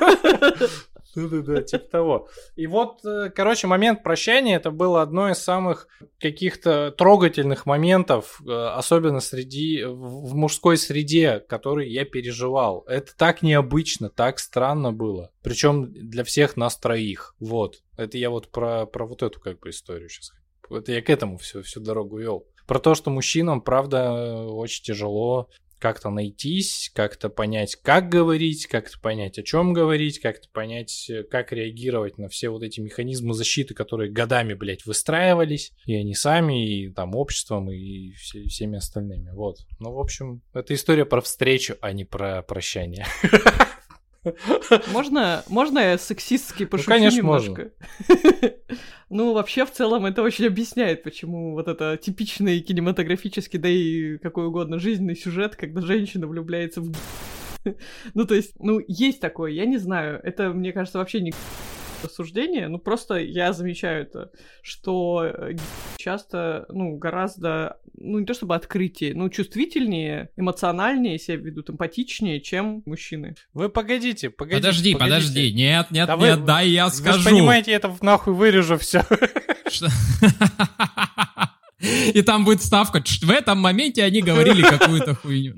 Да-да-да, 1.16 1.62
типа 1.62 1.88
того. 1.88 2.28
И 2.56 2.66
вот, 2.66 3.04
э, 3.04 3.30
короче, 3.34 3.66
момент 3.66 4.02
прощания 4.02 4.56
это 4.56 4.70
было 4.70 5.00
одно 5.00 5.30
из 5.30 5.38
самых 5.38 5.88
каких-то 6.20 6.90
трогательных 6.90 7.64
моментов, 7.64 8.40
э, 8.46 8.52
особенно 8.52 9.20
среди 9.20 9.82
в 9.84 10.34
мужской 10.34 10.76
среде, 10.76 11.40
который 11.40 11.88
я 11.88 12.04
переживал. 12.04 12.84
Это 12.86 13.16
так 13.16 13.40
необычно, 13.40 14.10
так 14.10 14.38
странно 14.38 14.92
было. 14.92 15.30
Причем 15.42 15.90
для 15.90 16.22
всех 16.22 16.58
нас 16.58 16.76
троих. 16.76 17.34
Вот. 17.40 17.76
Это 17.96 18.18
я 18.18 18.28
вот 18.28 18.48
про, 18.50 18.84
про 18.84 19.06
вот 19.06 19.22
эту 19.22 19.40
как 19.40 19.60
бы 19.60 19.70
историю 19.70 20.10
сейчас. 20.10 20.32
Это 20.68 20.92
я 20.92 21.00
к 21.00 21.08
этому 21.08 21.38
всю, 21.38 21.62
всю 21.62 21.80
дорогу 21.80 22.18
вел. 22.18 22.46
Про 22.66 22.78
то, 22.78 22.94
что 22.94 23.10
мужчинам, 23.10 23.62
правда, 23.62 24.44
очень 24.44 24.84
тяжело 24.84 25.48
как-то 25.78 26.10
найтись, 26.10 26.90
как-то 26.94 27.28
понять, 27.28 27.76
как 27.76 28.08
говорить, 28.08 28.66
как-то 28.66 28.98
понять, 29.00 29.38
о 29.38 29.42
чем 29.42 29.72
говорить, 29.72 30.20
как-то 30.20 30.48
понять, 30.52 31.08
э, 31.10 31.22
как 31.24 31.52
реагировать 31.52 32.18
на 32.18 32.28
все 32.28 32.48
вот 32.48 32.62
эти 32.62 32.80
механизмы 32.80 33.34
защиты, 33.34 33.74
которые 33.74 34.10
годами, 34.10 34.54
блядь, 34.54 34.86
выстраивались, 34.86 35.72
и 35.84 35.94
они 35.94 36.14
сами, 36.14 36.84
и 36.84 36.92
там 36.92 37.14
обществом, 37.14 37.70
и 37.70 38.12
все, 38.12 38.44
всеми 38.44 38.78
остальными. 38.78 39.30
Вот. 39.32 39.58
Ну, 39.78 39.92
в 39.92 39.98
общем, 39.98 40.42
это 40.54 40.74
история 40.74 41.04
про 41.04 41.20
встречу, 41.20 41.76
а 41.80 41.92
не 41.92 42.04
про 42.04 42.42
прощание. 42.42 43.06
Можно, 44.92 45.44
можно 45.48 45.78
я 45.78 45.98
сексистски 45.98 46.64
ну, 46.64 46.68
пошучу 46.68 46.90
ну, 46.90 46.96
конечно, 46.96 47.16
немножко? 47.18 47.70
Ну, 49.08 49.34
вообще, 49.34 49.64
в 49.64 49.70
целом, 49.70 50.04
это 50.04 50.20
очень 50.22 50.46
объясняет, 50.46 51.04
почему 51.04 51.52
вот 51.52 51.68
это 51.68 51.96
типичный 51.96 52.58
кинематографический, 52.58 53.56
да 53.56 53.68
и 53.68 54.18
какой 54.18 54.48
угодно 54.48 54.80
жизненный 54.80 55.14
сюжет, 55.14 55.54
когда 55.54 55.80
женщина 55.80 56.26
влюбляется 56.26 56.80
в... 56.80 56.92
Ну, 58.14 58.24
то 58.26 58.34
есть, 58.34 58.54
ну, 58.58 58.80
есть 58.88 59.20
такое, 59.20 59.52
я 59.52 59.64
не 59.64 59.76
знаю. 59.76 60.20
Это, 60.24 60.50
мне 60.50 60.72
кажется, 60.72 60.98
вообще 60.98 61.20
не 61.20 61.32
рассуждение, 62.06 62.68
ну 62.68 62.78
просто 62.78 63.16
я 63.16 63.52
замечаю 63.52 64.02
это, 64.02 64.30
что 64.62 65.24
э, 65.24 65.56
часто, 65.96 66.66
ну, 66.70 66.96
гораздо, 66.96 67.78
ну, 67.94 68.18
не 68.18 68.26
то 68.26 68.34
чтобы 68.34 68.54
открытие, 68.54 69.14
ну, 69.14 69.28
чувствительнее, 69.28 70.30
эмоциональнее 70.36 71.18
себя 71.18 71.36
ведут, 71.36 71.70
эмпатичнее, 71.70 72.40
чем 72.40 72.82
мужчины. 72.86 73.34
Вы 73.52 73.68
погодите, 73.68 74.30
погодите. 74.30 74.62
Подожди, 74.62 74.92
погодите. 74.94 75.14
подожди, 75.14 75.52
нет, 75.52 75.90
нет, 75.90 76.06
да 76.06 76.16
нет, 76.16 76.38
вы, 76.38 76.44
дай 76.44 76.68
я 76.68 76.88
скажу. 76.90 77.18
Вы 77.18 77.22
же 77.22 77.30
понимаете, 77.30 77.70
я 77.72 77.76
это 77.76 77.94
нахуй 78.00 78.34
вырежу 78.34 78.78
все. 78.78 79.04
И 82.14 82.22
там 82.22 82.44
будет 82.44 82.62
ставка, 82.62 83.02
в 83.04 83.30
этом 83.30 83.58
моменте 83.58 84.02
они 84.02 84.22
говорили 84.22 84.62
какую-то 84.62 85.14
хуйню. 85.14 85.56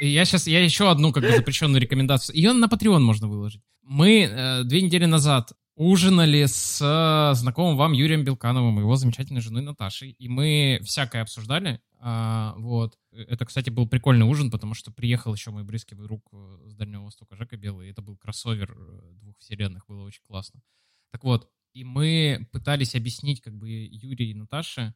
Я 0.00 0.24
сейчас, 0.24 0.46
я 0.46 0.62
еще 0.64 0.90
одну 0.90 1.12
как 1.12 1.24
бы 1.24 1.32
запрещенную 1.36 1.80
рекомендацию. 1.80 2.34
Ее 2.36 2.52
на 2.52 2.66
Patreon 2.66 3.00
можно 3.00 3.28
выложить. 3.28 3.60
Мы 3.90 4.20
э, 4.22 4.62
две 4.62 4.82
недели 4.82 5.04
назад 5.04 5.52
ужинали 5.74 6.44
с 6.46 6.80
э, 6.80 7.34
знакомым 7.34 7.76
вам 7.76 7.90
Юрием 7.90 8.22
Белкановым 8.22 8.78
и 8.78 8.82
его 8.82 8.94
замечательной 8.94 9.40
женой 9.40 9.62
Наташей. 9.62 10.12
И 10.12 10.28
мы 10.28 10.78
всякое 10.84 11.22
обсуждали. 11.22 11.80
А, 11.98 12.54
вот. 12.58 12.96
Это, 13.10 13.44
кстати, 13.44 13.68
был 13.68 13.88
прикольный 13.88 14.26
ужин, 14.26 14.52
потому 14.52 14.74
что 14.74 14.92
приехал 14.92 15.34
еще 15.34 15.50
мой 15.50 15.64
близкий 15.64 15.96
друг 15.96 16.22
э, 16.32 16.68
с 16.68 16.76
Дальнего 16.76 17.02
Востока, 17.02 17.34
Жека 17.34 17.56
Белый. 17.56 17.88
И 17.88 17.90
это 17.90 18.00
был 18.00 18.16
кроссовер 18.16 18.70
э, 18.70 19.12
двух 19.22 19.36
вселенных. 19.40 19.88
Было 19.88 20.04
очень 20.04 20.22
классно. 20.24 20.62
Так 21.10 21.24
вот, 21.24 21.50
и 21.72 21.82
мы 21.82 22.46
пытались 22.52 22.94
объяснить 22.94 23.40
как 23.40 23.56
бы 23.56 23.68
Юрию 23.68 24.30
и 24.30 24.34
Наташе, 24.34 24.94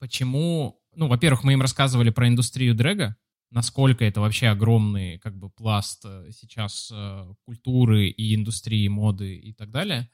почему... 0.00 0.78
Ну, 0.94 1.08
во-первых, 1.08 1.44
мы 1.44 1.54
им 1.54 1.62
рассказывали 1.62 2.10
про 2.10 2.28
индустрию 2.28 2.74
дрэга, 2.74 3.16
насколько 3.54 4.04
это 4.04 4.20
вообще 4.20 4.48
огромный 4.48 5.18
как 5.18 5.38
бы 5.38 5.48
пласт 5.48 6.04
э, 6.04 6.30
сейчас 6.32 6.90
э, 6.92 7.34
культуры 7.44 8.08
и 8.08 8.34
индустрии 8.34 8.88
моды 8.88 9.36
и 9.36 9.52
так 9.52 9.70
далее. 9.70 10.10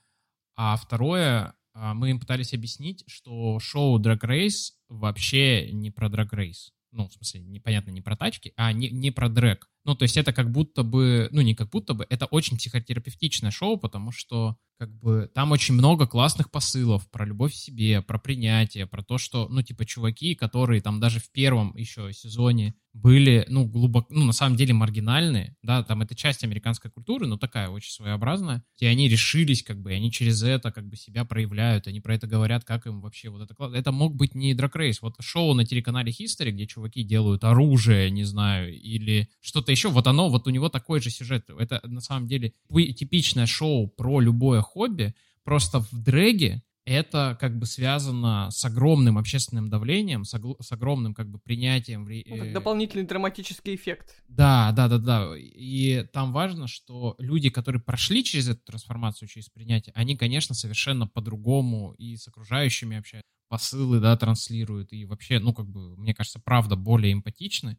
А 0.56 0.76
второе, 0.76 1.54
а, 1.72 1.94
мы 1.94 2.10
им 2.10 2.20
пытались 2.20 2.52
объяснить, 2.52 3.02
что 3.06 3.58
шоу 3.58 3.98
Drag 3.98 4.20
Race 4.20 4.72
вообще 4.90 5.72
не 5.72 5.90
про 5.90 6.08
Drag 6.08 6.28
Race. 6.30 6.68
Ну, 6.92 7.08
в 7.08 7.14
смысле, 7.14 7.40
непонятно, 7.40 7.90
не 7.90 8.02
про 8.02 8.14
тачки, 8.14 8.52
а 8.56 8.72
не, 8.72 8.90
не 8.90 9.10
про 9.10 9.28
дрэк. 9.28 9.70
Ну, 9.84 9.94
то 9.94 10.02
есть 10.02 10.16
это 10.16 10.32
как 10.32 10.50
будто 10.50 10.82
бы, 10.82 11.28
ну, 11.30 11.40
не 11.40 11.54
как 11.54 11.70
будто 11.70 11.94
бы, 11.94 12.04
это 12.10 12.26
очень 12.26 12.56
психотерапевтичное 12.56 13.52
шоу, 13.52 13.78
потому 13.78 14.10
что 14.10 14.56
как 14.80 14.98
бы 14.98 15.30
там 15.34 15.52
очень 15.52 15.74
много 15.74 16.06
классных 16.06 16.50
посылов 16.50 17.06
про 17.10 17.26
любовь 17.26 17.52
к 17.52 17.54
себе, 17.54 18.00
про 18.00 18.18
принятие, 18.18 18.86
про 18.86 19.02
то, 19.02 19.18
что, 19.18 19.46
ну, 19.50 19.60
типа, 19.60 19.84
чуваки, 19.84 20.34
которые 20.34 20.80
там 20.80 21.00
даже 21.00 21.20
в 21.20 21.30
первом 21.30 21.76
еще 21.76 22.10
сезоне 22.14 22.74
были, 22.92 23.44
ну, 23.48 23.66
глубоко, 23.66 24.06
ну, 24.10 24.24
на 24.24 24.32
самом 24.32 24.56
деле 24.56 24.72
маргинальные, 24.74 25.54
да, 25.62 25.82
там 25.84 26.02
это 26.02 26.14
часть 26.14 26.42
американской 26.44 26.90
культуры, 26.90 27.26
но 27.26 27.36
такая 27.36 27.68
очень 27.68 27.92
своеобразная, 27.92 28.64
и 28.78 28.86
они 28.86 29.08
решились, 29.08 29.62
как 29.62 29.80
бы, 29.80 29.92
и 29.92 29.94
они 29.94 30.10
через 30.10 30.42
это, 30.42 30.72
как 30.72 30.88
бы, 30.88 30.96
себя 30.96 31.24
проявляют, 31.24 31.86
они 31.86 32.00
про 32.00 32.14
это 32.14 32.26
говорят, 32.26 32.64
как 32.64 32.86
им 32.86 33.00
вообще 33.00 33.28
вот 33.28 33.42
это. 33.42 33.64
Это 33.74 33.92
мог 33.92 34.16
быть 34.16 34.34
не 34.34 34.54
Race, 34.54 34.98
вот 35.02 35.16
шоу 35.20 35.54
на 35.54 35.64
телеканале 35.64 36.10
History, 36.10 36.50
где 36.50 36.66
чуваки 36.66 37.02
делают 37.02 37.44
оружие, 37.44 38.10
не 38.10 38.24
знаю, 38.24 38.74
или 38.74 39.28
что-то 39.40 39.70
еще, 39.70 39.88
вот 39.88 40.06
оно, 40.06 40.28
вот 40.28 40.46
у 40.46 40.50
него 40.50 40.68
такой 40.68 41.00
же 41.00 41.10
сюжет, 41.10 41.48
это 41.58 41.80
на 41.84 42.00
самом 42.00 42.26
деле 42.26 42.54
типичное 42.70 43.46
шоу 43.46 43.88
про 43.88 44.20
любое 44.20 44.62
хобби, 44.70 45.14
просто 45.44 45.80
в 45.80 45.92
дрэге 45.92 46.62
это 46.84 47.36
как 47.38 47.58
бы 47.58 47.66
связано 47.66 48.48
с 48.50 48.64
огромным 48.64 49.18
общественным 49.18 49.68
давлением, 49.68 50.24
с, 50.24 50.34
огло- 50.34 50.56
с 50.60 50.72
огромным 50.72 51.14
как 51.14 51.28
бы 51.30 51.38
принятием. 51.38 52.08
Ну, 52.08 52.38
как 52.38 52.52
дополнительный 52.52 53.04
драматический 53.04 53.74
эффект. 53.74 54.16
Да, 54.28 54.72
да, 54.72 54.88
да, 54.88 54.98
да. 54.98 55.34
И 55.36 56.04
там 56.12 56.32
важно, 56.32 56.66
что 56.66 57.14
люди, 57.18 57.50
которые 57.50 57.82
прошли 57.82 58.24
через 58.24 58.48
эту 58.48 58.64
трансформацию, 58.64 59.28
через 59.28 59.48
принятие, 59.48 59.92
они, 59.94 60.16
конечно, 60.16 60.54
совершенно 60.54 61.06
по-другому 61.06 61.92
и 61.92 62.16
с 62.16 62.26
окружающими 62.26 62.96
общаются, 62.96 63.28
посылы, 63.48 64.00
да, 64.00 64.16
транслируют, 64.16 64.92
и 64.92 65.04
вообще, 65.04 65.38
ну, 65.38 65.52
как 65.52 65.66
бы, 65.68 65.96
мне 65.96 66.14
кажется, 66.14 66.40
правда 66.42 66.76
более 66.76 67.12
эмпатичны. 67.12 67.78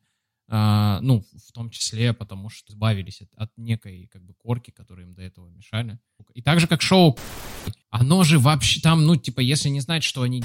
Uh, 0.52 1.00
ну, 1.00 1.24
в 1.48 1.54
том 1.54 1.70
числе 1.70 2.12
потому, 2.12 2.50
что 2.50 2.74
избавились 2.74 3.22
от, 3.22 3.30
от 3.38 3.52
некой 3.56 4.10
как 4.12 4.22
бы 4.22 4.34
корки, 4.34 4.70
которые 4.70 5.08
им 5.08 5.14
до 5.14 5.22
этого 5.22 5.48
мешали. 5.48 5.98
И 6.34 6.42
так 6.42 6.60
же, 6.60 6.68
как 6.68 6.82
шоу, 6.82 7.18
оно 7.90 8.26
же 8.26 8.38
вообще 8.38 8.82
там, 8.82 9.06
ну, 9.06 9.16
типа, 9.16 9.40
если 9.40 9.70
не 9.70 9.80
знать, 9.80 10.04
что 10.04 10.24
они... 10.24 10.44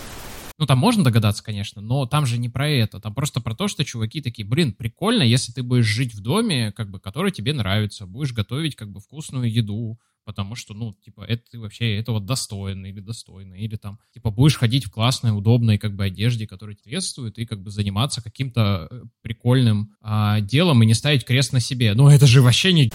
Ну, 0.58 0.66
там 0.66 0.78
можно 0.78 1.02
догадаться, 1.02 1.42
конечно, 1.42 1.82
но 1.82 2.06
там 2.06 2.24
же 2.24 2.38
не 2.38 2.48
про 2.48 2.68
это. 2.68 3.00
Там 3.00 3.16
просто 3.16 3.40
про 3.40 3.56
то, 3.56 3.66
что 3.66 3.84
чуваки 3.84 4.22
такие, 4.22 4.46
блин, 4.46 4.72
прикольно, 4.72 5.24
если 5.24 5.50
ты 5.50 5.64
будешь 5.64 5.86
жить 5.86 6.14
в 6.14 6.20
доме, 6.20 6.70
как 6.70 6.88
бы, 6.88 7.00
который 7.00 7.32
тебе 7.32 7.52
нравится, 7.52 8.06
будешь 8.06 8.32
готовить, 8.32 8.76
как 8.76 8.92
бы, 8.92 9.00
вкусную 9.00 9.52
еду, 9.52 9.98
потому 10.26 10.56
что, 10.56 10.74
ну, 10.74 10.94
типа, 11.04 11.22
это 11.22 11.42
ты 11.52 11.58
вообще 11.58 11.96
этого 11.96 12.20
достоин 12.20 12.84
или 12.84 13.00
достойно, 13.00 13.54
или 13.54 13.76
там, 13.76 14.00
типа, 14.12 14.30
будешь 14.30 14.56
ходить 14.56 14.84
в 14.84 14.90
классной, 14.90 15.30
удобной, 15.30 15.78
как 15.78 15.96
бы, 15.96 16.04
одежде, 16.04 16.46
которая 16.46 16.76
тебе 16.76 16.96
соответствует, 16.96 17.38
и, 17.38 17.46
как 17.46 17.62
бы, 17.62 17.70
заниматься 17.70 18.22
каким-то 18.22 18.88
э, 18.90 19.02
прикольным 19.22 19.94
а, 20.00 20.40
делом 20.40 20.82
и 20.82 20.86
не 20.86 20.94
ставить 20.94 21.24
крест 21.24 21.52
на 21.52 21.60
себе. 21.60 21.94
Ну, 21.94 22.08
это 22.08 22.26
же 22.26 22.42
вообще 22.42 22.72
не 22.72 22.90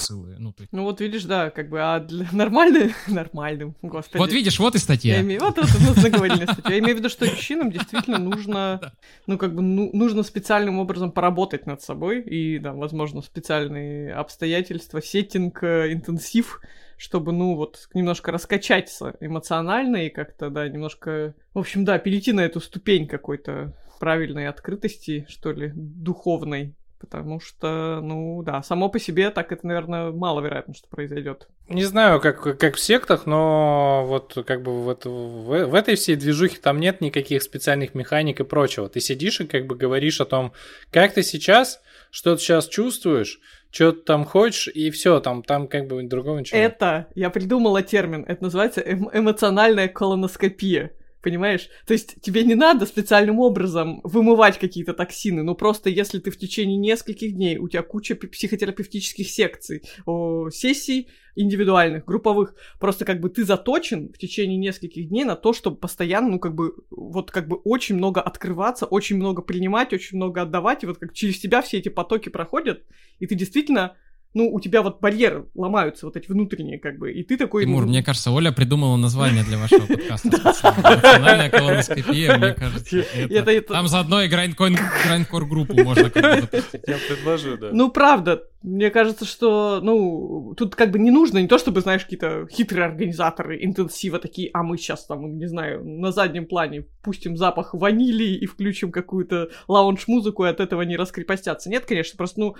ссылы. 0.00 0.36
Ну, 0.38 0.52
ты... 0.52 0.66
ну 0.72 0.84
вот 0.84 1.00
видишь, 1.00 1.24
да, 1.24 1.50
как 1.50 1.68
бы, 1.68 1.80
а 1.80 2.00
для 2.00 2.26
нормальным, 2.32 2.92
нормальным, 3.06 3.76
господи. 3.82 4.18
Вот 4.18 4.32
видишь, 4.32 4.58
вот 4.58 4.74
и 4.74 4.78
статья. 4.78 5.16
Я 5.16 5.20
имею, 5.22 5.40
вот 5.40 5.58
это 5.58 5.68
мы 5.80 5.94
заговорили 5.94 6.44
статью. 6.44 6.70
Я 6.70 6.78
имею 6.78 6.96
в 6.96 6.98
виду, 6.98 7.08
что 7.08 7.26
мужчинам 7.26 7.70
действительно 7.70 8.18
нужно, 8.18 8.92
ну, 9.26 9.38
как 9.38 9.54
бы, 9.54 9.62
ну, 9.62 9.90
нужно 9.92 10.22
специальным 10.22 10.78
образом 10.78 11.12
поработать 11.12 11.66
над 11.66 11.82
собой, 11.82 12.22
и, 12.22 12.58
да, 12.58 12.72
возможно, 12.72 13.22
специальные 13.22 14.14
обстоятельства, 14.14 15.00
сеттинг, 15.00 15.62
э, 15.62 15.92
интенсив, 15.92 16.60
чтобы, 16.96 17.32
ну, 17.32 17.56
вот, 17.56 17.88
немножко 17.94 18.32
раскачаться 18.32 19.14
эмоционально 19.20 20.06
и 20.06 20.10
как-то, 20.10 20.50
да, 20.50 20.68
немножко, 20.68 21.34
в 21.54 21.58
общем, 21.58 21.84
да, 21.84 21.98
перейти 21.98 22.32
на 22.32 22.40
эту 22.40 22.60
ступень 22.60 23.06
какой-то 23.06 23.74
правильной 24.00 24.48
открытости, 24.48 25.26
что 25.28 25.52
ли, 25.52 25.72
духовной, 25.74 26.74
Потому 27.00 27.40
что, 27.40 28.00
ну 28.02 28.42
да, 28.42 28.62
само 28.62 28.90
по 28.90 28.98
себе 29.00 29.30
так 29.30 29.52
это, 29.52 29.66
наверное, 29.66 30.12
маловероятно, 30.12 30.74
что 30.74 30.86
произойдет. 30.88 31.48
Не 31.66 31.84
знаю, 31.84 32.20
как, 32.20 32.58
как 32.58 32.76
в 32.76 32.80
сектах, 32.80 33.24
но 33.24 34.04
вот 34.06 34.36
как 34.46 34.62
бы 34.62 34.82
вот 34.82 35.06
в, 35.06 35.66
в 35.66 35.74
этой 35.74 35.94
всей 35.94 36.16
движухе 36.16 36.58
там 36.60 36.78
нет 36.78 37.00
никаких 37.00 37.42
специальных 37.42 37.94
механик 37.94 38.40
и 38.40 38.44
прочего. 38.44 38.90
Ты 38.90 39.00
сидишь 39.00 39.40
и 39.40 39.46
как 39.46 39.66
бы 39.66 39.76
говоришь 39.76 40.20
о 40.20 40.26
том, 40.26 40.52
как 40.90 41.14
ты 41.14 41.22
сейчас, 41.22 41.80
что 42.10 42.36
ты 42.36 42.42
сейчас 42.42 42.68
чувствуешь, 42.68 43.40
что 43.70 43.92
ты 43.92 44.02
там 44.02 44.26
хочешь, 44.26 44.68
и 44.68 44.90
все, 44.90 45.20
там, 45.20 45.42
там 45.42 45.68
как 45.68 45.86
бы 45.86 46.02
другого 46.02 46.40
ничего. 46.40 46.58
Это, 46.58 47.06
я 47.14 47.30
придумала 47.30 47.82
термин, 47.82 48.26
это 48.28 48.42
называется 48.44 48.82
эм 48.82 49.08
эмоциональная 49.12 49.88
колоноскопия. 49.88 50.92
Понимаешь? 51.22 51.68
То 51.86 51.92
есть 51.92 52.20
тебе 52.22 52.44
не 52.44 52.54
надо 52.54 52.86
специальным 52.86 53.40
образом 53.40 54.00
вымывать 54.04 54.58
какие-то 54.58 54.94
токсины, 54.94 55.42
но 55.42 55.54
просто 55.54 55.90
если 55.90 56.18
ты 56.18 56.30
в 56.30 56.38
течение 56.38 56.78
нескольких 56.78 57.34
дней, 57.34 57.58
у 57.58 57.68
тебя 57.68 57.82
куча 57.82 58.14
психотерапевтических 58.14 59.28
секций, 59.28 59.82
о, 60.06 60.48
сессий 60.50 61.08
индивидуальных, 61.36 62.04
групповых, 62.06 62.54
просто 62.78 63.04
как 63.04 63.20
бы 63.20 63.28
ты 63.28 63.44
заточен 63.44 64.12
в 64.12 64.18
течение 64.18 64.56
нескольких 64.56 65.08
дней 65.08 65.24
на 65.24 65.36
то, 65.36 65.52
чтобы 65.52 65.76
постоянно, 65.76 66.30
ну 66.30 66.38
как 66.38 66.54
бы, 66.54 66.74
вот 66.90 67.30
как 67.30 67.48
бы 67.48 67.56
очень 67.56 67.96
много 67.96 68.20
открываться, 68.20 68.86
очень 68.86 69.16
много 69.16 69.42
принимать, 69.42 69.92
очень 69.92 70.16
много 70.16 70.42
отдавать, 70.42 70.82
и 70.82 70.86
вот 70.86 70.98
как 70.98 71.12
через 71.12 71.38
тебя 71.38 71.62
все 71.62 71.78
эти 71.78 71.88
потоки 71.88 72.30
проходят, 72.30 72.82
и 73.18 73.26
ты 73.26 73.34
действительно 73.34 73.96
ну, 74.32 74.48
у 74.52 74.60
тебя 74.60 74.82
вот 74.82 75.00
барьеры 75.00 75.46
ломаются, 75.54 76.06
вот 76.06 76.16
эти 76.16 76.30
внутренние, 76.30 76.78
как 76.78 76.98
бы, 76.98 77.12
и 77.12 77.22
ты 77.24 77.36
такой... 77.36 77.64
Тимур, 77.64 77.82
ну, 77.84 77.88
мне 77.88 78.02
кажется, 78.02 78.30
Оля 78.30 78.52
придумала 78.52 78.96
название 78.96 79.42
для 79.42 79.58
вашего 79.58 79.86
подкаста. 79.86 80.28
Национальная 80.82 81.50
колоноскопия, 81.50 82.36
мне 82.38 82.54
кажется. 82.54 82.98
это- 82.98 83.34
это- 83.34 83.50
это- 83.50 83.72
Там 83.74 83.88
заодно 83.88 84.22
и 84.22 84.28
грайндкор 84.28 85.44
группу 85.46 85.74
можно. 85.82 86.02
Я 86.14 86.98
предложу, 87.08 87.56
да. 87.58 87.70
Ну, 87.72 87.90
правда, 87.90 88.44
мне 88.62 88.90
кажется, 88.90 89.24
что, 89.24 89.80
ну, 89.82 90.54
тут 90.56 90.76
как 90.76 90.90
бы 90.92 90.98
не 90.98 91.10
нужно, 91.10 91.38
не 91.38 91.48
то 91.48 91.58
чтобы, 91.58 91.80
знаешь, 91.80 92.02
какие-то 92.04 92.46
хитрые 92.52 92.84
организаторы 92.86 93.64
интенсива 93.64 94.18
такие, 94.18 94.50
а 94.52 94.62
мы 94.62 94.76
сейчас 94.78 95.06
там, 95.06 95.38
не 95.38 95.46
знаю, 95.46 95.84
на 95.84 96.12
заднем 96.12 96.46
плане 96.46 96.84
пустим 97.02 97.36
запах 97.36 97.74
ванили 97.74 98.24
и 98.24 98.46
включим 98.46 98.92
какую-то 98.92 99.48
лаунж-музыку, 99.66 100.44
и 100.44 100.48
от 100.48 100.60
этого 100.60 100.82
не 100.82 100.96
раскрепостятся. 100.96 101.68
Нет, 101.70 101.84
конечно, 101.86 102.16
просто, 102.16 102.38
ну, 102.40 102.56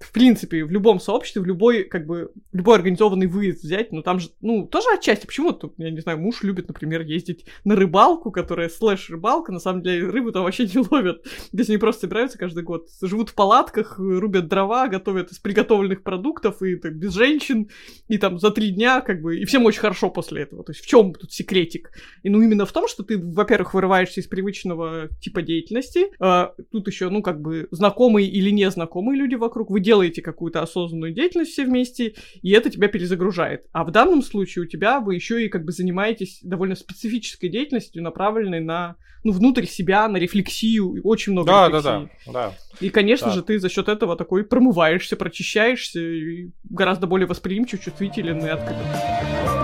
в 0.00 0.12
принципе, 0.12 0.64
в 0.64 0.70
любом 0.70 1.00
сообществе, 1.00 1.40
в 1.40 1.46
любой, 1.46 1.84
как 1.84 2.06
бы, 2.06 2.30
любой 2.52 2.76
организованный 2.76 3.26
выезд 3.26 3.62
взять, 3.62 3.92
ну, 3.92 4.02
там 4.02 4.18
же, 4.18 4.28
ну, 4.40 4.66
тоже 4.66 4.88
отчасти, 4.94 5.26
почему 5.26 5.52
тут, 5.52 5.74
я 5.78 5.90
не 5.90 6.00
знаю, 6.00 6.18
муж 6.18 6.42
любит, 6.42 6.68
например, 6.68 7.02
ездить 7.02 7.46
на 7.64 7.76
рыбалку, 7.76 8.30
которая 8.30 8.68
слэш-рыбалка, 8.68 9.52
на 9.52 9.60
самом 9.60 9.82
деле 9.82 10.08
рыбу 10.08 10.32
там 10.32 10.42
вообще 10.42 10.66
не 10.66 10.84
ловят, 10.90 11.24
здесь 11.52 11.68
они 11.68 11.78
просто 11.78 12.02
собираются 12.02 12.38
каждый 12.38 12.64
год, 12.64 12.88
живут 13.02 13.30
в 13.30 13.34
палатках, 13.34 13.98
рубят 13.98 14.48
дрова, 14.48 14.88
готовят 14.88 15.30
из 15.30 15.38
приготовленных 15.38 16.02
продуктов, 16.02 16.62
и 16.62 16.76
так, 16.76 16.96
без 16.96 17.12
женщин, 17.14 17.68
и 18.08 18.18
там 18.18 18.38
за 18.38 18.50
три 18.50 18.70
дня, 18.70 19.00
как 19.00 19.22
бы, 19.22 19.38
и 19.38 19.44
всем 19.44 19.64
очень 19.64 19.80
хорошо 19.80 20.10
после 20.10 20.42
этого, 20.42 20.64
то 20.64 20.72
есть 20.72 20.84
в 20.84 20.86
чем 20.86 21.14
тут 21.14 21.32
секретик? 21.32 21.90
И 22.22 22.30
ну, 22.30 22.42
именно 22.42 22.66
в 22.66 22.72
том, 22.72 22.88
что 22.88 23.04
ты, 23.04 23.18
во-первых, 23.18 23.74
вырываешься 23.74 24.20
из 24.20 24.26
привычного 24.26 25.08
типа 25.20 25.42
деятельности, 25.42 26.06
а, 26.18 26.52
тут 26.72 26.88
еще, 26.88 27.08
ну, 27.10 27.22
как 27.22 27.40
бы, 27.40 27.68
знакомые 27.70 28.28
или 28.28 28.50
незнакомые 28.50 29.18
люди 29.18 29.36
вокруг, 29.36 29.70
вы 29.70 29.83
делаете 29.84 30.22
какую-то 30.22 30.60
осознанную 30.62 31.12
деятельность 31.12 31.52
все 31.52 31.64
вместе, 31.64 32.14
и 32.42 32.50
это 32.50 32.70
тебя 32.70 32.88
перезагружает. 32.88 33.66
А 33.72 33.84
в 33.84 33.90
данном 33.92 34.22
случае 34.22 34.64
у 34.64 34.66
тебя 34.68 34.98
вы 35.00 35.14
еще 35.14 35.44
и 35.44 35.48
как 35.48 35.64
бы 35.64 35.70
занимаетесь 35.72 36.40
довольно 36.42 36.74
специфической 36.74 37.48
деятельностью, 37.48 38.02
направленной 38.02 38.60
на, 38.60 38.96
ну, 39.22 39.32
внутрь 39.32 39.66
себя, 39.66 40.08
на 40.08 40.16
рефлексию, 40.16 41.00
очень 41.04 41.32
много 41.32 41.46
Да, 41.48 41.68
да, 41.68 41.78
рефлексии. 41.78 42.10
да, 42.26 42.32
да. 42.32 42.54
И, 42.80 42.88
конечно 42.90 43.28
Да. 43.28 43.34
же, 43.34 43.42
ты 43.42 43.58
за 43.60 43.68
счет 43.68 43.88
этого 43.88 44.16
такой 44.16 44.42
промываешься, 44.44 45.16
прочищаешься, 45.16 46.00
и 46.00 46.50
гораздо 46.68 47.06
более 47.06 47.26
восприимчив, 47.28 47.80
чувствителен 47.82 48.44
и 48.44 48.48
открыт. 48.48 49.63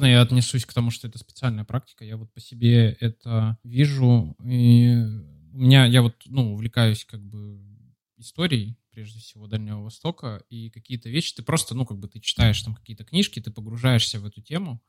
М- 0.00 0.10
Можно 0.10 0.12
я 0.12 0.22
отнесусь 0.22 0.64
к 0.66 0.72
тому, 0.72 0.90
что 0.90 1.08
это 1.08 1.18
специальная 1.18 1.64
практика? 1.64 2.04
Я 2.04 2.16
вот 2.16 2.32
по 2.32 2.40
себе 2.40 2.96
это 3.00 3.58
вижу. 3.64 4.36
И 4.44 4.94
у 5.52 5.58
меня, 5.58 5.86
я 5.86 6.02
вот, 6.02 6.16
ну, 6.26 6.52
увлекаюсь 6.52 7.04
как 7.04 7.20
бы 7.22 7.60
историей, 8.18 8.76
прежде 8.92 9.18
всего, 9.20 9.46
Дальнего 9.46 9.82
Востока, 9.82 10.42
и 10.50 10.70
какие-то 10.70 11.08
вещи 11.08 11.34
ты 11.34 11.42
просто, 11.42 11.74
ну, 11.74 11.86
как 11.86 11.98
бы 11.98 12.08
ты 12.08 12.20
читаешь 12.20 12.60
там 12.62 12.74
какие-то 12.74 13.04
книжки, 13.04 13.40
ты 13.40 13.50
погружаешься 13.50 14.20
в 14.20 14.26
эту 14.26 14.42
тему, 14.42 14.82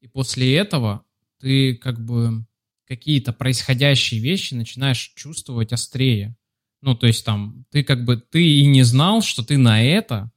и 0.00 0.08
после 0.08 0.56
этого 0.56 1.04
ты 1.40 1.74
как 1.76 2.04
бы 2.04 2.46
какие-то 2.86 3.32
происходящие 3.32 4.20
вещи 4.20 4.54
начинаешь 4.54 5.12
чувствовать 5.16 5.72
острее. 5.72 6.36
Ну, 6.82 6.94
то 6.94 7.06
есть 7.06 7.24
там, 7.24 7.66
ты 7.70 7.82
как 7.84 8.04
бы, 8.04 8.16
ты 8.18 8.46
и 8.46 8.66
не 8.66 8.82
знал, 8.82 9.22
что 9.22 9.42
ты 9.42 9.58
на 9.58 9.82
это 9.82 10.30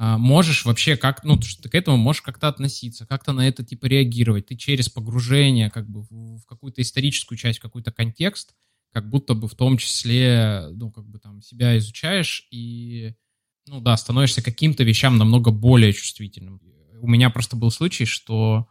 можешь 0.00 0.64
вообще 0.64 0.96
как, 0.96 1.24
ну, 1.24 1.36
ты 1.36 1.68
к 1.68 1.74
этому 1.74 1.98
можешь 1.98 2.22
как-то 2.22 2.48
относиться, 2.48 3.04
как-то 3.06 3.32
на 3.32 3.46
это, 3.46 3.62
типа, 3.62 3.84
реагировать. 3.84 4.46
Ты 4.46 4.56
через 4.56 4.88
погружение, 4.88 5.68
как 5.68 5.86
бы, 5.90 6.06
в, 6.08 6.42
какую-то 6.46 6.80
историческую 6.80 7.36
часть, 7.36 7.58
какой-то 7.58 7.92
контекст, 7.92 8.54
как 8.94 9.10
будто 9.10 9.34
бы 9.34 9.46
в 9.46 9.54
том 9.54 9.76
числе, 9.76 10.68
ну, 10.72 10.90
как 10.90 11.06
бы 11.06 11.18
там 11.18 11.42
себя 11.42 11.76
изучаешь 11.76 12.48
и, 12.50 13.12
ну, 13.66 13.82
да, 13.82 13.94
становишься 13.98 14.42
каким-то 14.42 14.84
вещам 14.84 15.18
намного 15.18 15.50
более 15.50 15.92
чувствительным. 15.92 16.62
У 17.02 17.06
меня 17.06 17.28
просто 17.28 17.56
был 17.56 17.70
случай, 17.70 18.06
что 18.06 18.68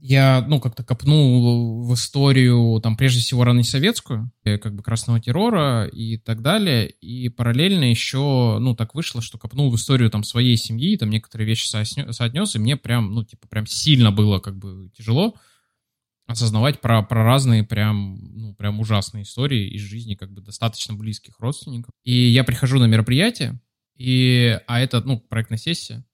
я, 0.00 0.44
ну, 0.48 0.60
как-то 0.60 0.82
копнул 0.82 1.84
в 1.84 1.94
историю, 1.94 2.80
там, 2.80 2.96
прежде 2.96 3.20
всего, 3.20 3.44
раннесоветскую, 3.44 4.32
э, 4.44 4.58
как 4.58 4.74
бы 4.74 4.82
красного 4.82 5.20
террора 5.20 5.86
и 5.86 6.16
так 6.16 6.42
далее, 6.42 6.88
и 6.88 7.28
параллельно 7.28 7.84
еще, 7.84 8.58
ну, 8.60 8.74
так 8.74 8.94
вышло, 8.94 9.20
что 9.20 9.38
копнул 9.38 9.70
в 9.70 9.76
историю, 9.76 10.10
там, 10.10 10.24
своей 10.24 10.56
семьи, 10.56 10.96
там, 10.96 11.10
некоторые 11.10 11.46
вещи 11.46 11.68
соотнес, 11.68 12.56
и 12.56 12.58
мне 12.58 12.76
прям, 12.76 13.12
ну, 13.12 13.24
типа, 13.24 13.46
прям 13.48 13.66
сильно 13.66 14.10
было, 14.10 14.38
как 14.38 14.56
бы, 14.56 14.90
тяжело 14.96 15.34
осознавать 16.26 16.80
про, 16.80 17.02
про 17.02 17.24
разные 17.24 17.64
прям, 17.64 18.18
ну, 18.34 18.54
прям 18.54 18.80
ужасные 18.80 19.24
истории 19.24 19.68
из 19.68 19.80
жизни, 19.80 20.14
как 20.14 20.30
бы, 20.30 20.40
достаточно 20.40 20.94
близких 20.94 21.40
родственников. 21.40 21.92
И 22.04 22.12
я 22.12 22.44
прихожу 22.44 22.78
на 22.78 22.86
мероприятие, 22.86 23.60
и, 23.96 24.58
а 24.66 24.80
это, 24.80 25.02
ну, 25.02 25.20
проектная 25.20 25.58
сессия, 25.58 26.04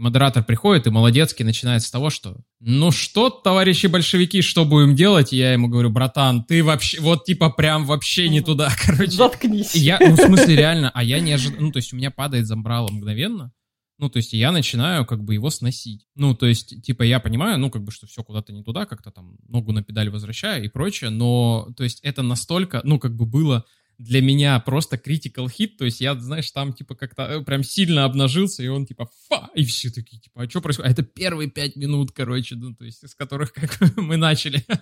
и 0.00 0.02
модератор 0.02 0.42
приходит 0.42 0.86
и 0.86 0.90
молодецкий 0.90 1.44
начинает 1.44 1.82
с 1.82 1.90
того, 1.90 2.10
что 2.10 2.36
«Ну 2.58 2.90
что, 2.90 3.28
товарищи 3.28 3.86
большевики, 3.86 4.40
что 4.40 4.64
будем 4.64 4.96
делать?» 4.96 5.32
И 5.32 5.36
я 5.36 5.52
ему 5.52 5.68
говорю 5.68 5.90
«Братан, 5.90 6.42
ты 6.42 6.64
вообще, 6.64 7.00
вот 7.00 7.24
типа 7.24 7.50
прям 7.50 7.84
вообще 7.84 8.28
не 8.28 8.40
туда, 8.40 8.70
короче». 8.84 9.12
Заткнись. 9.12 9.76
И 9.76 9.80
я, 9.80 9.98
ну, 10.00 10.14
в 10.14 10.20
смысле, 10.20 10.56
реально, 10.56 10.90
а 10.94 11.04
я 11.04 11.20
не 11.20 11.32
ожидал, 11.32 11.60
ну, 11.60 11.70
то 11.70 11.76
есть 11.76 11.92
у 11.92 11.96
меня 11.96 12.10
падает 12.10 12.46
замбрало 12.46 12.88
мгновенно, 12.88 13.52
ну, 13.98 14.08
то 14.08 14.16
есть 14.16 14.32
я 14.32 14.50
начинаю 14.50 15.04
как 15.04 15.22
бы 15.22 15.34
его 15.34 15.50
сносить. 15.50 16.06
Ну, 16.14 16.34
то 16.34 16.46
есть, 16.46 16.82
типа, 16.82 17.02
я 17.02 17.20
понимаю, 17.20 17.58
ну, 17.58 17.70
как 17.70 17.84
бы, 17.84 17.92
что 17.92 18.06
все 18.06 18.24
куда-то 18.24 18.50
не 18.50 18.62
туда, 18.62 18.86
как-то 18.86 19.10
там 19.10 19.36
ногу 19.46 19.72
на 19.72 19.82
педаль 19.82 20.08
возвращаю 20.08 20.64
и 20.64 20.68
прочее, 20.68 21.10
но, 21.10 21.68
то 21.76 21.84
есть 21.84 22.00
это 22.00 22.22
настолько, 22.22 22.80
ну, 22.82 22.98
как 22.98 23.14
бы 23.14 23.26
было 23.26 23.66
для 24.00 24.22
меня 24.22 24.58
просто 24.60 24.96
critical 24.96 25.46
hit, 25.46 25.76
то 25.76 25.84
есть 25.84 26.00
я, 26.00 26.18
знаешь, 26.18 26.50
там, 26.52 26.72
типа, 26.72 26.94
как-то 26.94 27.22
э, 27.24 27.44
прям 27.44 27.62
сильно 27.62 28.06
обнажился, 28.06 28.62
и 28.62 28.68
он, 28.68 28.86
типа, 28.86 29.10
фа, 29.28 29.50
и 29.54 29.62
все 29.62 29.90
такие, 29.90 30.18
типа, 30.18 30.42
а 30.42 30.48
что 30.48 30.62
происходит? 30.62 30.88
А 30.88 30.92
это 30.92 31.02
первые 31.02 31.50
пять 31.50 31.76
минут, 31.76 32.10
короче, 32.10 32.56
ну, 32.56 32.74
то 32.74 32.86
есть 32.86 33.04
из 33.04 33.14
которых 33.14 33.52
как 33.52 33.78
мы 33.96 34.16
начали. 34.16 34.64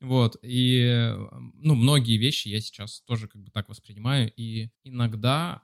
Вот, 0.00 0.36
и, 0.42 1.14
ну, 1.54 1.74
многие 1.74 2.16
вещи 2.16 2.48
я 2.48 2.60
сейчас 2.60 3.00
тоже 3.06 3.28
как 3.28 3.42
бы 3.42 3.50
так 3.50 3.68
воспринимаю, 3.68 4.32
и 4.36 4.70
иногда 4.84 5.62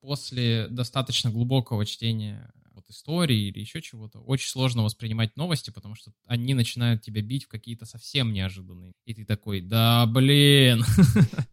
после 0.00 0.68
достаточно 0.68 1.30
глубокого 1.30 1.86
чтения 1.86 2.52
вот 2.78 2.88
истории 2.88 3.48
или 3.48 3.60
еще 3.60 3.80
чего-то, 3.82 4.20
очень 4.20 4.48
сложно 4.48 4.82
воспринимать 4.82 5.36
новости, 5.36 5.70
потому 5.70 5.94
что 5.94 6.12
они 6.26 6.54
начинают 6.54 7.02
тебя 7.02 7.22
бить 7.22 7.44
в 7.44 7.48
какие-то 7.48 7.84
совсем 7.84 8.32
неожиданные. 8.32 8.92
И 9.04 9.14
ты 9.14 9.24
такой, 9.24 9.60
да 9.60 10.06
блин. 10.06 10.84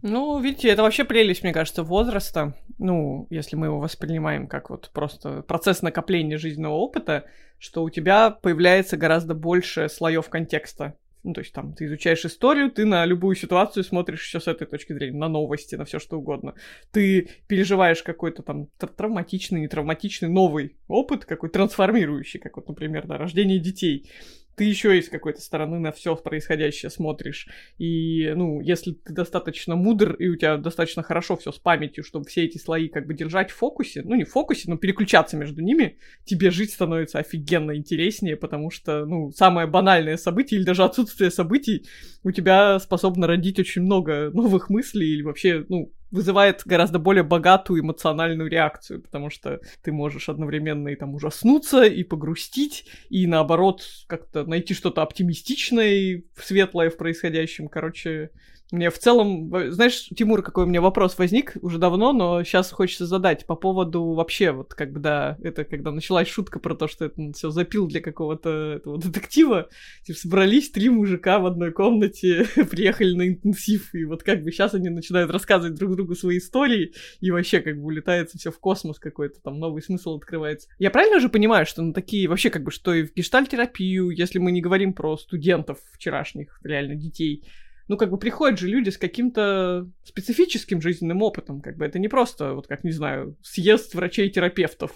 Ну, 0.02 0.40
видите, 0.40 0.70
это 0.70 0.84
вообще 0.84 1.04
прелесть, 1.04 1.42
мне 1.42 1.52
кажется, 1.52 1.82
возраста. 1.84 2.56
Ну, 2.78 3.28
если 3.32 3.56
мы 3.56 3.68
его 3.68 3.80
воспринимаем 3.80 4.48
как 4.48 4.70
вот 4.70 4.92
просто 4.94 5.42
процесс 5.42 5.82
накопления 5.82 6.38
жизненного 6.38 6.76
опыта, 6.76 7.26
что 7.58 7.84
у 7.84 7.90
тебя 7.90 8.30
появляется 8.30 8.98
гораздо 8.98 9.34
больше 9.34 9.90
слоев 9.90 10.30
контекста. 10.30 10.96
Ну, 11.26 11.34
то 11.34 11.42
есть 11.42 11.54
там 11.54 11.74
ты 11.74 11.86
изучаешь 11.86 12.24
историю, 12.24 12.72
ты 12.72 12.86
на 12.86 13.04
любую 13.06 13.36
ситуацию 13.36 13.84
смотришь 13.84 14.24
еще 14.24 14.40
с 14.40 14.48
этой 14.48 14.68
точки 14.68 14.94
зрения, 14.94 15.18
на 15.18 15.28
новости, 15.28 15.76
на 15.76 15.84
все 15.84 16.00
что 16.00 16.18
угодно. 16.18 16.54
Ты 16.92 17.30
переживаешь 17.48 18.04
какой-то 18.04 18.44
там 18.44 18.68
тр- 18.80 18.94
травматичный, 18.96 19.62
нетравматичный 19.62 20.30
новый 20.30 20.78
опыт, 20.88 21.26
какой 21.26 21.50
трансформирующий, 21.50 22.40
как 22.40 22.58
вот, 22.58 22.68
например, 22.68 23.08
да, 23.08 23.18
рождение 23.18 23.60
детей. 23.60 24.10
Ты 24.56 24.64
еще 24.64 24.98
и 24.98 25.02
с 25.02 25.10
какой-то 25.10 25.42
стороны 25.42 25.80
на 25.80 25.92
все 25.92 26.16
происходящее 26.16 26.90
смотришь. 26.90 27.48
И, 27.78 28.32
ну, 28.36 28.62
если 28.62 28.94
ты 28.94 29.14
достаточно 29.14 29.76
мудр, 29.76 30.14
и 30.14 30.28
у 30.30 30.36
тебя 30.36 30.58
достаточно 30.58 31.04
хорошо 31.04 31.36
все 31.36 31.52
с 31.52 31.60
памятью, 31.60 32.04
чтобы 32.04 32.26
все 32.26 32.46
эти 32.46 32.58
слои 32.58 32.88
как 32.88 33.06
бы 33.06 33.14
держать 33.14 33.52
в 33.52 33.56
фокусе, 33.56 34.02
ну, 34.04 34.16
не 34.16 34.24
в 34.24 34.32
фокусе, 34.32 34.70
но 34.70 34.78
переключаться 34.78 35.36
между 35.36 35.62
ними, 35.62 35.98
тебе 36.24 36.52
жить 36.52 36.72
становится 36.72 37.20
офигенно 37.20 37.76
интереснее, 37.76 38.38
потому 38.38 38.72
что, 38.72 39.06
ну, 39.06 39.32
самое 39.32 39.68
банальное 39.68 40.18
событие 40.18 40.60
или 40.60 40.66
даже 40.66 40.84
отсутствие 40.84 41.32
событий 41.32 41.86
у 42.24 42.32
тебя 42.32 42.80
способно 42.80 43.28
родить 43.28 43.60
очень 43.60 43.82
много 43.82 44.32
новых 44.34 44.70
мыслей 44.70 45.14
или 45.14 45.22
вообще, 45.22 45.66
ну, 45.70 45.92
вызывает 46.12 46.62
гораздо 46.66 47.00
более 47.00 47.24
богатую 47.24 47.82
эмоциональную 47.82 48.50
реакцию, 48.50 49.02
потому 49.02 49.30
что 49.30 49.60
ты 49.82 49.92
можешь 49.92 50.30
одновременно 50.30 50.90
и 50.90 50.96
там 50.96 51.16
ужаснуться, 51.16 51.84
и 51.84 52.04
погрустить, 52.04 52.86
и 53.10 53.28
наоборот 53.28 53.84
как-то 54.08 54.46
найти 54.46 54.74
что-то 54.74 55.02
оптимистичное 55.02 55.94
и 55.94 56.26
светлое 56.36 56.90
в 56.90 56.98
происходящем. 56.98 57.68
Короче, 57.68 58.32
Мне 58.76 58.90
в 58.90 59.00
целом, 59.00 59.50
знаешь, 59.72 60.10
Тимур, 60.16 60.44
какой 60.44 60.66
у 60.66 60.68
меня 60.68 60.82
вопрос 60.82 61.18
возник 61.18 61.54
уже 61.62 61.78
давно, 61.78 62.12
но 62.12 62.44
сейчас 62.44 62.72
хочется 62.72 63.06
задать 63.06 63.46
по 63.46 63.56
поводу 63.56 64.04
вообще, 64.12 64.52
вот 64.52 64.74
когда 64.74 65.38
это, 65.42 65.64
когда 65.64 65.92
началась 65.92 66.28
шутка 66.28 66.60
про 66.60 66.76
то, 66.76 66.90
что 66.90 67.06
это 67.06 67.32
все 67.32 67.52
запил 67.52 67.88
для 67.88 68.02
какого-то 68.02 68.74
этого 68.76 68.98
детектива, 69.02 69.70
типа 70.04 70.20
собрались 70.20 70.72
три 70.72 70.90
мужика 70.90 71.40
в 71.40 71.46
одной 71.46 71.72
комнате, 71.72 72.48
приехали 72.70 73.14
на 73.14 73.30
интенсив, 73.30 73.96
и 73.96 74.04
вот 74.04 74.24
как 74.24 74.44
бы 74.44 74.52
сейчас 74.52 74.74
они 74.74 74.90
начинают 74.90 75.32
рассказывать 75.32 75.76
друг 75.76 75.96
другу 75.96 76.14
свои 76.14 76.40
истории, 76.40 76.94
и 77.22 77.32
вообще 77.32 77.62
как 77.62 77.78
бы 77.78 77.86
улетается 77.86 78.38
все 78.38 78.52
в 78.52 78.60
космос 78.60 79.00
какой-то, 79.00 79.40
там 79.42 79.58
новый 79.58 79.82
смысл 79.82 80.18
открывается. 80.18 80.68
Я 80.80 80.92
правильно 80.92 81.22
же 81.22 81.30
понимаю, 81.30 81.66
что 81.66 81.82
на 81.82 81.94
такие, 81.94 82.28
вообще 82.28 82.50
как 82.50 82.64
бы, 82.64 82.72
что 82.72 82.94
и 82.94 83.04
в 83.04 83.14
гештальтерапию, 83.14 84.10
если 84.10 84.38
мы 84.38 84.52
не 84.52 84.62
говорим 84.62 84.92
про 84.92 85.16
студентов 85.16 85.80
вчерашних, 85.94 86.60
реально 86.62 86.96
детей, 86.96 87.46
ну, 87.88 87.98
как 87.98 88.10
бы 88.10 88.18
приходят 88.18 88.60
же 88.60 88.68
люди 88.68 88.90
с 88.90 88.98
каким-то 88.98 89.88
специфическим 90.04 90.82
жизненным 90.82 91.22
опытом, 91.22 91.62
как 91.62 91.78
бы 91.78 91.86
это 91.86 92.00
не 92.00 92.08
просто, 92.08 92.54
вот 92.54 92.68
как, 92.68 92.84
не 92.84 92.92
знаю, 92.92 93.38
съезд 93.44 93.94
врачей-терапевтов, 93.94 94.92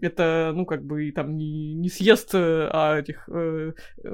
это, 0.00 0.52
ну, 0.54 0.66
как 0.66 0.84
бы 0.84 1.12
там 1.12 1.36
не, 1.36 1.74
не 1.74 1.88
съезд 1.88 2.30
э, 2.34 2.68
а 2.72 2.98
этих 2.98 3.28
э, 3.28 3.72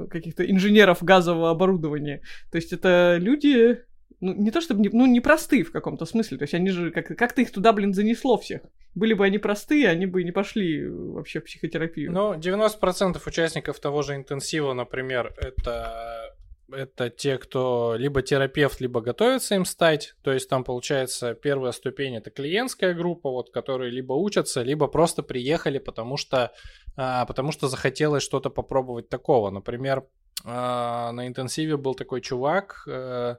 каких-то 0.09 0.49
инженеров 0.49 1.03
газового 1.03 1.49
оборудования, 1.49 2.21
то 2.51 2.57
есть 2.57 2.71
это 2.71 3.17
люди, 3.19 3.79
ну, 4.19 4.33
не 4.33 4.51
то 4.51 4.61
чтобы, 4.61 4.81
не, 4.81 4.89
ну, 4.89 5.07
непростые 5.07 5.63
в 5.63 5.71
каком-то 5.71 6.05
смысле, 6.05 6.37
то 6.37 6.43
есть 6.43 6.53
они 6.53 6.69
же, 6.69 6.91
как- 6.91 7.17
как-то 7.17 7.41
их 7.41 7.51
туда, 7.51 7.73
блин, 7.73 7.93
занесло 7.93 8.37
всех. 8.37 8.61
Были 8.95 9.13
бы 9.13 9.25
они 9.25 9.37
простые, 9.37 9.87
они 9.87 10.05
бы 10.07 10.23
не 10.23 10.31
пошли 10.31 10.87
вообще 10.87 11.39
в 11.39 11.45
психотерапию. 11.45 12.11
Ну, 12.11 12.33
90% 12.33 13.21
участников 13.25 13.79
того 13.79 14.01
же 14.01 14.15
интенсива, 14.15 14.73
например, 14.73 15.33
это 15.37 16.35
это 16.71 17.09
те, 17.09 17.37
кто 17.37 17.95
либо 17.97 18.21
терапевт, 18.21 18.79
либо 18.81 19.01
готовится 19.01 19.55
им 19.55 19.65
стать. 19.65 20.15
То 20.23 20.31
есть 20.31 20.49
там 20.49 20.63
получается 20.63 21.33
первая 21.33 21.71
ступень 21.71 22.15
это 22.15 22.29
клиентская 22.31 22.93
группа, 22.93 23.29
вот, 23.29 23.51
которые 23.51 23.91
либо 23.91 24.13
учатся, 24.13 24.61
либо 24.61 24.87
просто 24.87 25.23
приехали, 25.23 25.79
потому 25.79 26.17
что, 26.17 26.51
а, 26.95 27.25
потому 27.25 27.51
что 27.51 27.67
захотелось 27.67 28.23
что-то 28.23 28.49
попробовать 28.49 29.09
такого. 29.09 29.49
Например, 29.49 30.05
а, 30.45 31.11
на 31.11 31.27
интенсиве 31.27 31.77
был 31.77 31.95
такой 31.95 32.21
чувак, 32.21 32.83
а, 32.87 33.37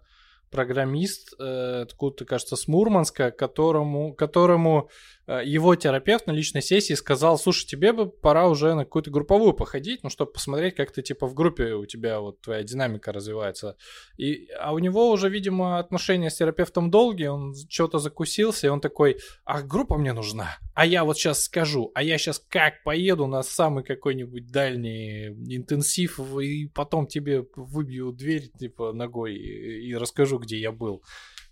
программист, 0.51 1.35
э, 1.39 1.83
откуда-то, 1.83 2.25
кажется, 2.25 2.57
с 2.57 2.67
Мурманска, 2.67 3.31
которому, 3.31 4.13
которому 4.13 4.91
его 5.45 5.75
терапевт 5.77 6.27
на 6.27 6.33
личной 6.33 6.63
сессии 6.63 6.95
сказал, 6.95 7.39
слушай, 7.39 7.67
тебе 7.67 7.93
бы 7.93 8.11
пора 8.11 8.49
уже 8.49 8.75
на 8.75 8.85
какую-то 8.85 9.11
групповую 9.11 9.53
походить, 9.53 10.03
ну, 10.03 10.11
чтобы 10.11 10.33
посмотреть, 10.33 10.75
как 10.75 10.91
ты, 10.91 11.03
типа, 11.03 11.27
в 11.27 11.35
группе 11.35 11.75
у 11.75 11.87
тебя 11.87 12.21
вот 12.21 12.41
твоя 12.41 12.63
динамика 12.63 13.13
развивается. 13.13 13.77
И, 14.17 14.49
а 14.59 14.73
у 14.73 14.79
него 14.79 15.11
уже, 15.11 15.29
видимо, 15.29 15.79
отношения 15.79 16.31
с 16.31 16.37
терапевтом 16.37 16.91
долгие, 16.91 17.27
он 17.27 17.55
что-то 17.69 17.99
закусился, 17.99 18.67
и 18.67 18.71
он 18.71 18.81
такой, 18.81 19.19
а 19.45 19.63
группа 19.63 19.97
мне 19.97 20.13
нужна, 20.13 20.59
а 20.75 20.85
я 20.85 21.05
вот 21.05 21.17
сейчас 21.17 21.45
скажу, 21.45 21.93
а 21.95 22.03
я 22.03 22.19
сейчас 22.19 22.43
как 22.49 22.83
поеду 22.83 23.27
на 23.27 23.43
самый 23.43 23.85
какой-нибудь 23.85 24.51
дальний 24.51 25.29
интенсив, 25.55 26.19
и 26.39 26.67
потом 26.67 27.07
тебе 27.07 27.47
выбью 27.55 28.13
дверь, 28.13 28.51
типа, 28.59 28.93
ногой 28.93 29.35
и, 29.35 29.91
и 29.91 29.95
расскажу, 29.95 30.39
где 30.39 30.59
я 30.59 30.73
был. 30.73 31.03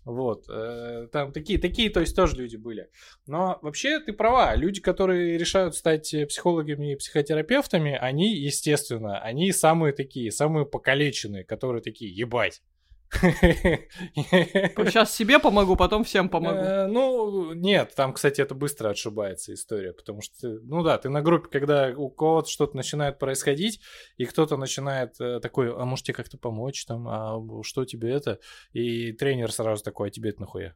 Вот. 0.04 0.44
э, 0.48 1.08
Там 1.12 1.32
такие, 1.32 1.58
такие, 1.58 1.90
то 1.90 2.00
есть 2.00 2.16
тоже 2.16 2.36
люди 2.36 2.56
были. 2.56 2.88
Но 3.26 3.58
вообще 3.62 4.00
ты 4.00 4.12
права. 4.12 4.54
Люди, 4.54 4.80
которые 4.80 5.36
решают 5.36 5.74
стать 5.74 6.14
психологами 6.28 6.92
и 6.92 6.96
психотерапевтами, 6.96 7.94
они, 7.94 8.34
естественно, 8.34 9.18
они 9.20 9.52
самые 9.52 9.92
такие, 9.92 10.30
самые 10.32 10.64
покалеченные, 10.66 11.44
которые 11.44 11.82
такие, 11.82 12.14
ебать. 12.14 12.62
Сейчас 13.10 15.14
себе 15.14 15.38
помогу, 15.38 15.76
потом 15.76 16.04
всем 16.04 16.28
помогу. 16.28 16.58
Э, 16.58 16.86
Ну, 16.86 17.52
нет, 17.52 17.94
там, 17.94 18.12
кстати, 18.12 18.40
это 18.40 18.54
быстро 18.54 18.90
отшибается 18.90 19.54
история, 19.54 19.92
потому 19.92 20.20
что, 20.20 20.48
ну 20.62 20.82
да, 20.82 20.98
ты 20.98 21.08
на 21.08 21.22
группе, 21.22 21.48
когда 21.48 21.92
у 21.96 22.10
кого-то 22.10 22.48
что-то 22.48 22.76
начинает 22.76 23.18
происходить, 23.18 23.80
и 24.16 24.24
кто-то 24.24 24.56
начинает 24.56 25.20
э, 25.20 25.40
такой, 25.40 25.74
а 25.74 25.84
может 25.84 26.06
тебе 26.06 26.14
как-то 26.14 26.38
помочь 26.38 26.84
там, 26.84 27.08
а 27.08 27.38
что 27.62 27.84
тебе 27.84 28.10
это? 28.10 28.38
И 28.72 29.12
тренер 29.12 29.52
сразу 29.52 29.82
такой, 29.82 30.08
а 30.08 30.10
тебе 30.10 30.30
это 30.30 30.40
нахуя? 30.40 30.74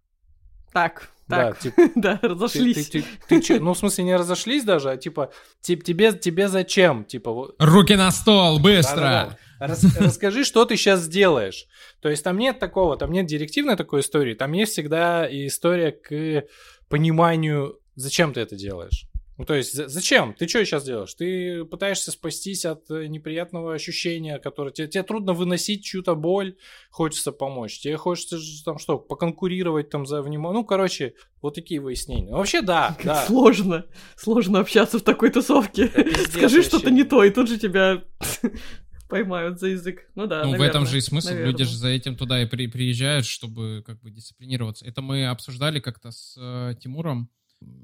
Так, 0.72 1.08
Да, 1.28 1.50
так, 1.52 1.58
типа, 1.60 1.82
да, 1.94 2.16
ты, 2.16 2.28
разошлись. 2.28 2.88
ты- 2.88 3.02
ты- 3.02 3.08
ты 3.28 3.40
чё? 3.42 3.60
ну, 3.60 3.74
в 3.74 3.78
смысле, 3.78 4.04
не 4.04 4.16
разошлись 4.16 4.64
даже, 4.64 4.90
а 4.90 4.96
типа, 4.96 5.30
тип- 5.60 5.84
тебе, 5.84 6.12
тебе 6.12 6.48
зачем? 6.48 7.04
Типа, 7.04 7.30
вот, 7.32 7.54
Руки 7.58 7.94
на 7.94 8.10
стол, 8.10 8.58
быстро! 8.58 8.96
Да-да-да. 8.96 9.38
Рас- 9.66 9.84
расскажи, 9.98 10.44
что 10.44 10.64
ты 10.64 10.76
сейчас 10.76 11.00
сделаешь. 11.02 11.66
То 12.00 12.08
есть 12.08 12.24
там 12.24 12.36
нет 12.38 12.58
такого, 12.58 12.96
там 12.96 13.12
нет 13.12 13.26
директивной 13.26 13.76
такой 13.76 14.00
истории, 14.00 14.34
там 14.34 14.52
есть 14.52 14.72
всегда 14.72 15.26
и 15.26 15.46
история 15.46 15.92
к 15.92 16.44
пониманию, 16.88 17.78
зачем 17.94 18.32
ты 18.32 18.40
это 18.40 18.56
делаешь. 18.56 19.06
Ну, 19.42 19.46
то 19.46 19.54
есть, 19.54 19.72
за- 19.74 19.88
зачем? 19.88 20.34
Ты 20.38 20.46
что 20.46 20.64
сейчас 20.64 20.84
делаешь? 20.84 21.12
Ты 21.14 21.64
пытаешься 21.64 22.12
спастись 22.12 22.64
от 22.64 22.88
э, 22.92 23.06
неприятного 23.08 23.74
ощущения, 23.74 24.38
которое 24.38 24.70
тебе, 24.70 24.86
тебе 24.86 25.02
трудно 25.02 25.32
выносить 25.32 25.82
чью-то 25.84 26.14
боль, 26.14 26.54
хочется 26.90 27.32
помочь. 27.32 27.80
Тебе 27.80 27.96
хочется 27.96 28.38
там 28.64 28.78
что, 28.78 28.98
поконкурировать 28.98 29.90
там 29.90 30.06
за 30.06 30.22
внимание. 30.22 30.60
Ну, 30.60 30.64
короче, 30.64 31.14
вот 31.40 31.54
такие 31.56 31.80
выяснения. 31.80 32.30
Ну, 32.30 32.36
вообще, 32.36 32.62
да, 32.62 32.94
Как 32.98 33.04
да. 33.04 33.26
сложно, 33.26 33.84
сложно 34.14 34.60
общаться 34.60 35.00
в 35.00 35.02
такой 35.02 35.30
тусовке. 35.30 35.88
пиздец 35.88 36.30
Скажи 36.34 36.62
что-то 36.62 36.92
не 36.92 37.02
то, 37.02 37.24
и 37.24 37.30
тут 37.30 37.48
же 37.48 37.58
тебя 37.58 38.04
поймают 39.08 39.58
за 39.58 39.68
язык. 39.68 40.08
Ну 40.14 40.28
да, 40.28 40.42
Ну, 40.44 40.50
в 40.50 40.52
наверное, 40.52 40.68
этом 40.68 40.86
же 40.86 40.98
и 40.98 41.00
смысл. 41.00 41.30
Люди 41.30 41.40
наверное. 41.40 41.64
же 41.66 41.76
за 41.76 41.88
этим 41.88 42.16
туда 42.16 42.40
и 42.42 42.46
при- 42.46 42.68
приезжают, 42.68 43.26
чтобы 43.26 43.82
как 43.84 44.00
бы 44.02 44.12
дисциплинироваться. 44.12 44.86
Это 44.86 45.02
мы 45.02 45.26
обсуждали 45.26 45.80
как-то 45.80 46.12
с 46.12 46.36
э, 46.40 46.74
Тимуром. 46.80 47.28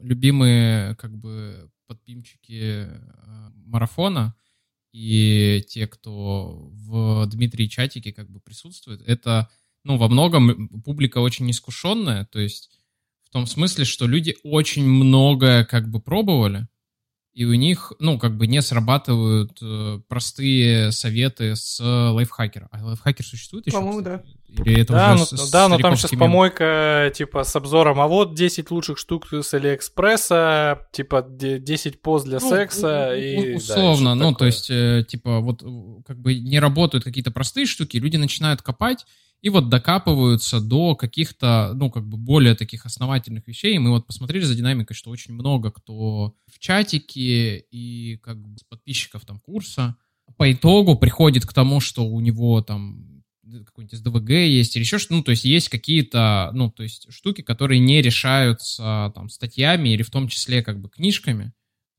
Любимые 0.02 0.94
как 0.96 1.16
бы 1.16 1.70
подпимчики 1.86 2.86
э, 2.86 3.50
марафона 3.66 4.34
и 4.92 5.64
те, 5.68 5.86
кто 5.86 6.70
в 6.72 7.26
Дмитрии 7.26 7.66
чатике 7.66 8.12
как 8.12 8.30
бы 8.30 8.40
присутствует, 8.40 9.02
это, 9.06 9.48
ну, 9.84 9.96
во 9.96 10.08
многом 10.08 10.68
публика 10.82 11.18
очень 11.18 11.50
искушенная, 11.50 12.26
то 12.26 12.38
есть 12.38 12.70
в 13.24 13.30
том 13.30 13.46
смысле, 13.46 13.84
что 13.84 14.06
люди 14.06 14.36
очень 14.42 14.86
многое 14.86 15.64
как 15.64 15.90
бы 15.90 16.00
пробовали, 16.00 16.66
и 17.34 17.44
у 17.44 17.54
них, 17.54 17.92
ну, 17.98 18.18
как 18.18 18.36
бы 18.36 18.46
не 18.46 18.60
срабатывают 18.62 19.58
э, 19.62 20.00
простые 20.08 20.90
советы 20.92 21.54
с 21.54 21.78
лайфхакера. 21.80 22.68
А 22.72 22.84
лайфхакер 22.84 23.24
существует 23.24 23.66
еще? 23.66 23.76
По-моему, 23.76 23.98
кстати? 24.00 24.37
Или 24.48 24.80
это 24.80 24.94
Да, 24.94 25.14
уже 25.14 25.26
ну, 25.32 25.36
с- 25.38 25.50
да, 25.50 25.68
но 25.68 25.78
там 25.78 25.94
сейчас 25.96 26.12
мем? 26.12 26.20
помойка, 26.20 27.12
типа, 27.14 27.44
с 27.44 27.54
обзором, 27.54 28.00
а 28.00 28.06
вот 28.06 28.34
10 28.34 28.70
лучших 28.70 28.96
штук 28.98 29.26
с 29.32 29.52
Алиэкспресса, 29.54 30.88
типа, 30.92 31.22
де- 31.22 31.58
10 31.58 32.00
поз 32.02 32.24
для 32.24 32.38
Ну, 32.40 32.48
секса 32.48 33.10
у- 33.12 33.16
и... 33.16 33.36
у- 33.36 33.42
да, 33.44 33.56
Условно, 33.58 33.96
что-то 33.96 34.14
ну, 34.14 34.24
то 34.28 34.32
такое. 34.32 34.46
есть, 34.48 34.70
э, 34.70 35.04
типа, 35.08 35.40
вот, 35.40 35.62
э, 35.62 35.66
как 36.06 36.18
бы 36.20 36.34
не 36.34 36.58
работают 36.60 37.04
какие-то 37.04 37.30
простые 37.30 37.66
штуки, 37.66 37.98
люди 37.98 38.16
начинают 38.16 38.62
копать, 38.62 39.04
и 39.40 39.50
вот 39.50 39.68
докапываются 39.68 40.60
до 40.60 40.96
каких-то, 40.96 41.72
ну, 41.74 41.90
как 41.90 42.06
бы 42.08 42.16
более 42.16 42.54
таких 42.56 42.86
основательных 42.86 43.46
вещей. 43.46 43.76
И 43.76 43.78
мы 43.78 43.90
вот 43.90 44.06
посмотрели 44.06 44.42
за 44.44 44.54
динамикой, 44.56 44.96
что 44.96 45.10
очень 45.10 45.34
много 45.34 45.70
кто 45.70 46.34
в 46.52 46.58
чатике 46.58 47.58
и 47.70 48.16
как 48.22 48.38
бы 48.40 48.56
подписчиков 48.68 49.24
там 49.24 49.38
курса 49.38 49.94
по 50.36 50.50
итогу 50.50 50.96
приходит 50.96 51.46
к 51.46 51.52
тому, 51.52 51.80
что 51.80 52.04
у 52.04 52.18
него 52.20 52.60
там 52.62 53.17
какой-нибудь 53.64 53.98
СДВГ 53.98 54.30
есть 54.30 54.76
или 54.76 54.82
еще 54.82 54.98
что 54.98 55.14
ну, 55.14 55.22
то 55.22 55.30
есть 55.30 55.44
есть 55.44 55.68
какие-то, 55.68 56.50
ну, 56.54 56.70
то 56.70 56.82
есть 56.82 57.12
штуки, 57.12 57.42
которые 57.42 57.78
не 57.78 58.02
решаются 58.02 59.12
там 59.14 59.28
статьями 59.28 59.90
или 59.90 60.02
в 60.02 60.10
том 60.10 60.28
числе 60.28 60.62
как 60.62 60.80
бы 60.80 60.88
книжками, 60.88 61.52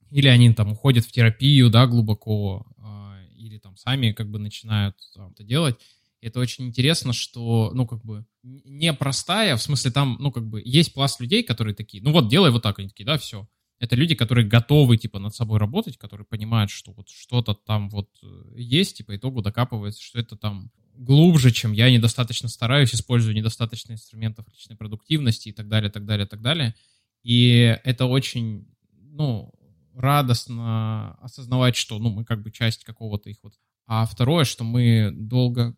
или 0.10 0.28
они 0.28 0.54
там 0.54 0.72
уходят 0.72 1.06
в 1.06 1.12
терапию, 1.12 1.70
да, 1.70 1.88
глубоко, 1.88 2.66
а, 2.78 3.18
или 3.38 3.58
там 3.58 3.76
сами 3.78 4.12
как 4.12 4.30
бы 4.30 4.40
начинают 4.40 4.96
там, 5.16 5.32
это 5.32 5.44
делать. 5.44 5.76
Это 6.22 6.40
очень 6.40 6.68
интересно, 6.68 7.14
что, 7.14 7.72
ну, 7.74 7.88
как 7.88 8.04
бы, 8.04 8.26
непростая, 8.44 9.56
в 9.56 9.62
смысле, 9.62 9.92
там, 9.92 10.18
ну, 10.20 10.32
как 10.32 10.46
бы, 10.46 10.62
есть 10.66 10.94
пласт 10.94 11.22
людей, 11.22 11.44
которые 11.44 11.74
такие, 11.74 12.04
ну, 12.04 12.12
вот, 12.12 12.28
делай 12.28 12.52
вот 12.52 12.62
так, 12.62 12.80
они 12.80 12.90
такие, 12.90 13.06
да, 13.06 13.18
все. 13.18 13.48
Это 13.80 13.96
люди, 13.96 14.16
которые 14.16 14.46
готовы, 14.46 14.98
типа, 14.98 15.20
над 15.20 15.34
собой 15.34 15.60
работать, 15.60 15.98
которые 15.98 16.28
понимают, 16.28 16.72
что 16.72 16.92
вот 16.92 17.08
что-то 17.08 17.54
там 17.54 17.90
вот 17.90 18.10
э, 18.22 18.28
есть, 18.58 19.00
и 19.00 19.04
по 19.04 19.16
итогу 19.16 19.42
докапывается, 19.42 20.04
что 20.04 20.20
это 20.20 20.36
там 20.36 20.72
глубже, 21.00 21.52
чем 21.52 21.72
я 21.72 21.90
недостаточно 21.90 22.50
стараюсь, 22.50 22.94
использую 22.94 23.34
недостаточно 23.34 23.94
инструментов 23.94 24.46
личной 24.50 24.76
продуктивности 24.76 25.50
и 25.50 25.54
так 25.54 25.70
далее, 25.70 25.90
так 25.90 26.06
далее, 26.06 26.28
так 26.28 26.42
далее. 26.42 26.76
И 27.24 27.78
это 27.84 28.06
очень, 28.06 28.68
ну, 28.92 29.54
радостно 29.96 31.16
осознавать, 31.22 31.78
что, 31.78 32.00
ну, 32.00 32.10
мы 32.10 32.26
как 32.26 32.44
бы 32.44 32.52
часть 32.52 32.84
какого-то 32.84 33.30
их 33.30 33.38
вот. 33.44 33.54
А 33.88 34.06
второе, 34.06 34.44
что 34.44 34.64
мы 34.64 35.12
долго 35.14 35.76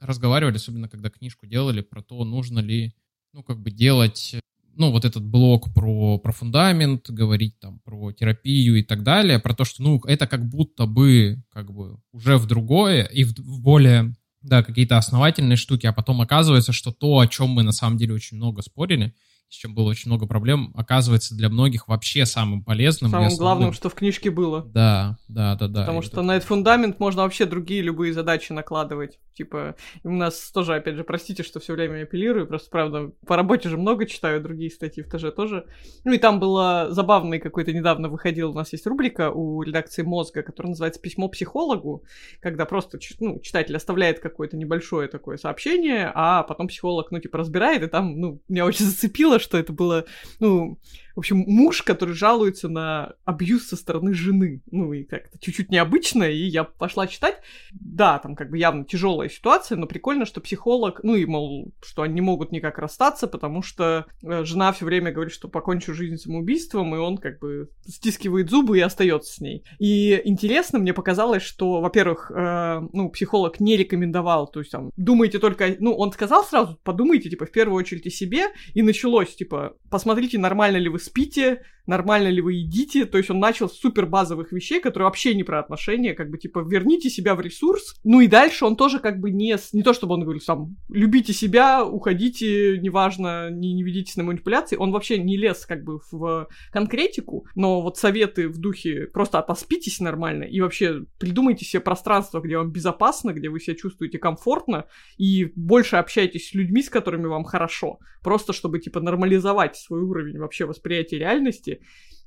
разговаривали, 0.00 0.56
особенно 0.56 0.88
когда 0.88 1.08
книжку 1.08 1.46
делали, 1.46 1.80
про 1.80 2.02
то, 2.02 2.24
нужно 2.24 2.58
ли, 2.58 2.92
ну, 3.32 3.44
как 3.44 3.60
бы 3.62 3.70
делать, 3.70 4.36
ну, 4.74 4.90
вот 4.90 5.04
этот 5.04 5.24
блок 5.24 5.72
про, 5.72 6.18
про 6.18 6.32
фундамент, 6.32 7.10
говорить 7.10 7.58
там 7.60 7.78
про 7.80 8.12
терапию 8.12 8.76
и 8.76 8.82
так 8.82 9.04
далее, 9.04 9.38
про 9.38 9.54
то, 9.54 9.64
что, 9.64 9.82
ну, 9.82 10.00
это 10.04 10.26
как 10.26 10.48
будто 10.48 10.86
бы, 10.86 11.42
как 11.48 11.72
бы, 11.72 12.00
уже 12.10 12.38
в 12.38 12.46
другое 12.46 13.04
и 13.04 13.22
в, 13.22 13.38
в 13.38 13.60
более 13.60 14.14
да, 14.42 14.62
какие-то 14.62 14.96
основательные 14.96 15.56
штуки, 15.56 15.86
а 15.86 15.92
потом 15.92 16.20
оказывается, 16.20 16.72
что 16.72 16.92
то, 16.92 17.18
о 17.18 17.26
чем 17.26 17.50
мы 17.50 17.62
на 17.62 17.72
самом 17.72 17.96
деле 17.96 18.14
очень 18.14 18.36
много 18.36 18.62
спорили, 18.62 19.14
с 19.50 19.54
чем 19.54 19.74
было 19.74 19.88
очень 19.88 20.10
много 20.10 20.26
проблем, 20.26 20.72
оказывается 20.76 21.34
для 21.34 21.48
многих 21.48 21.88
вообще 21.88 22.26
самым 22.26 22.62
полезным. 22.62 23.10
Самым 23.10 23.34
главным, 23.36 23.72
что 23.72 23.88
в 23.88 23.94
книжке 23.94 24.30
было. 24.30 24.62
Да, 24.62 25.16
да, 25.26 25.56
да, 25.56 25.68
да. 25.68 25.80
Потому 25.80 26.02
что 26.02 26.22
на 26.22 26.36
этот 26.36 26.46
фундамент 26.46 27.00
можно 27.00 27.22
вообще 27.22 27.46
другие 27.46 27.80
любые 27.80 28.12
задачи 28.12 28.52
накладывать. 28.52 29.18
Типа, 29.32 29.76
у 30.02 30.10
нас 30.10 30.50
тоже, 30.50 30.74
опять 30.74 30.96
же, 30.96 31.04
простите, 31.04 31.44
что 31.44 31.60
все 31.60 31.72
время 31.72 32.02
апеллирую, 32.02 32.46
просто, 32.46 32.68
правда, 32.70 33.12
по 33.24 33.36
работе 33.36 33.68
же 33.68 33.78
много 33.78 34.04
читаю, 34.04 34.42
другие 34.42 34.68
статьи 34.70 35.02
в 35.02 35.08
ТЖ 35.08 35.32
тоже. 35.34 35.64
Ну 36.04 36.12
и 36.12 36.18
там 36.18 36.40
было 36.40 36.88
забавный 36.90 37.38
какой-то 37.38 37.72
недавно 37.72 38.08
выходил, 38.08 38.50
у 38.50 38.54
нас 38.54 38.72
есть 38.72 38.86
рубрика 38.86 39.30
у 39.30 39.62
редакции 39.62 40.02
«Мозга», 40.02 40.42
которая 40.42 40.70
называется 40.70 41.00
«Письмо 41.00 41.28
психологу», 41.28 42.02
когда 42.40 42.66
просто 42.66 42.98
ну, 43.20 43.38
читатель 43.38 43.76
оставляет 43.76 44.18
какое-то 44.18 44.56
небольшое 44.56 45.06
такое 45.06 45.36
сообщение, 45.36 46.10
а 46.14 46.42
потом 46.42 46.66
психолог, 46.66 47.12
ну, 47.12 47.20
типа, 47.20 47.38
разбирает, 47.38 47.84
и 47.84 47.86
там, 47.86 48.20
ну, 48.20 48.42
меня 48.48 48.66
очень 48.66 48.86
зацепило, 48.86 49.37
что 49.38 49.58
это 49.58 49.72
было, 49.72 50.04
ну, 50.40 50.78
в 51.18 51.20
общем, 51.20 51.38
муж, 51.48 51.82
который 51.82 52.14
жалуется 52.14 52.68
на 52.68 53.14
абьюз 53.24 53.66
со 53.66 53.74
стороны 53.74 54.14
жены. 54.14 54.62
Ну, 54.70 54.92
и 54.92 55.02
как-то 55.02 55.36
чуть-чуть 55.40 55.68
необычно, 55.68 56.22
и 56.22 56.44
я 56.44 56.62
пошла 56.62 57.08
читать. 57.08 57.40
Да, 57.72 58.20
там 58.20 58.36
как 58.36 58.50
бы 58.50 58.58
явно 58.58 58.84
тяжелая 58.84 59.28
ситуация, 59.28 59.76
но 59.76 59.88
прикольно, 59.88 60.26
что 60.26 60.40
психолог, 60.40 61.00
ну 61.02 61.16
и, 61.16 61.26
мол, 61.26 61.72
что 61.84 62.02
они 62.02 62.14
не 62.14 62.20
могут 62.20 62.52
никак 62.52 62.78
расстаться, 62.78 63.26
потому 63.26 63.62
что 63.62 64.06
э, 64.22 64.44
жена 64.44 64.70
все 64.70 64.84
время 64.84 65.10
говорит, 65.10 65.34
что 65.34 65.48
покончу 65.48 65.92
жизнь 65.92 66.18
самоубийством, 66.18 66.94
и 66.94 66.98
он 66.98 67.18
как 67.18 67.40
бы 67.40 67.68
стискивает 67.84 68.48
зубы 68.48 68.78
и 68.78 68.82
остается 68.82 69.32
с 69.32 69.40
ней. 69.40 69.64
И 69.80 70.22
интересно, 70.24 70.78
мне 70.78 70.94
показалось, 70.94 71.42
что, 71.42 71.80
во-первых, 71.80 72.30
э, 72.30 72.80
ну, 72.92 73.10
психолог 73.10 73.58
не 73.58 73.76
рекомендовал, 73.76 74.46
то 74.46 74.60
есть 74.60 74.70
там, 74.70 74.92
думайте 74.96 75.40
только, 75.40 75.74
ну, 75.80 75.96
он 75.96 76.12
сказал 76.12 76.44
сразу, 76.44 76.78
подумайте, 76.84 77.28
типа, 77.28 77.46
в 77.46 77.50
первую 77.50 77.76
очередь 77.76 78.06
о 78.06 78.10
себе, 78.10 78.44
и 78.74 78.82
началось, 78.82 79.34
типа, 79.34 79.74
посмотрите, 79.90 80.38
нормально 80.38 80.76
ли 80.76 80.88
вы 80.88 81.00
спите, 81.08 81.60
нормально 81.88 82.28
ли 82.28 82.40
вы 82.40 82.52
едите, 82.52 83.06
то 83.06 83.18
есть 83.18 83.30
он 83.30 83.40
начал 83.40 83.68
с 83.68 83.78
супер 83.78 84.06
базовых 84.06 84.52
вещей, 84.52 84.80
которые 84.80 85.06
вообще 85.06 85.34
не 85.34 85.42
про 85.42 85.58
отношения, 85.58 86.14
как 86.14 86.30
бы 86.30 86.38
типа 86.38 86.60
верните 86.60 87.10
себя 87.10 87.34
в 87.34 87.40
ресурс, 87.40 87.96
ну 88.04 88.20
и 88.20 88.28
дальше 88.28 88.64
он 88.64 88.76
тоже 88.76 89.00
как 89.00 89.18
бы 89.18 89.30
не, 89.30 89.56
не 89.72 89.82
то 89.82 89.94
чтобы 89.94 90.14
он 90.14 90.22
говорил 90.22 90.40
сам, 90.40 90.76
любите 90.88 91.32
себя, 91.32 91.84
уходите, 91.84 92.78
неважно, 92.78 93.50
не, 93.50 93.72
не 93.72 93.82
ведитесь 93.82 94.16
на 94.16 94.24
манипуляции, 94.24 94.76
он 94.76 94.92
вообще 94.92 95.18
не 95.18 95.36
лез 95.36 95.64
как 95.66 95.82
бы 95.82 96.00
в 96.12 96.48
конкретику, 96.70 97.46
но 97.54 97.80
вот 97.80 97.96
советы 97.96 98.48
в 98.48 98.58
духе 98.58 99.06
просто 99.12 99.40
поспитесь 99.42 100.00
нормально 100.00 100.44
и 100.44 100.60
вообще 100.60 101.04
придумайте 101.18 101.64
себе 101.64 101.80
пространство, 101.80 102.40
где 102.40 102.58
вам 102.58 102.70
безопасно, 102.70 103.32
где 103.32 103.48
вы 103.48 103.60
себя 103.60 103.74
чувствуете 103.74 104.18
комфортно 104.18 104.84
и 105.16 105.50
больше 105.56 105.96
общайтесь 105.96 106.50
с 106.50 106.54
людьми, 106.54 106.82
с 106.82 106.90
которыми 106.90 107.26
вам 107.26 107.44
хорошо, 107.44 107.98
просто 108.22 108.52
чтобы 108.52 108.78
типа 108.78 109.00
нормализовать 109.00 109.76
свой 109.76 110.02
уровень 110.02 110.38
вообще 110.38 110.66
восприятия 110.66 111.18
реальности, 111.18 111.77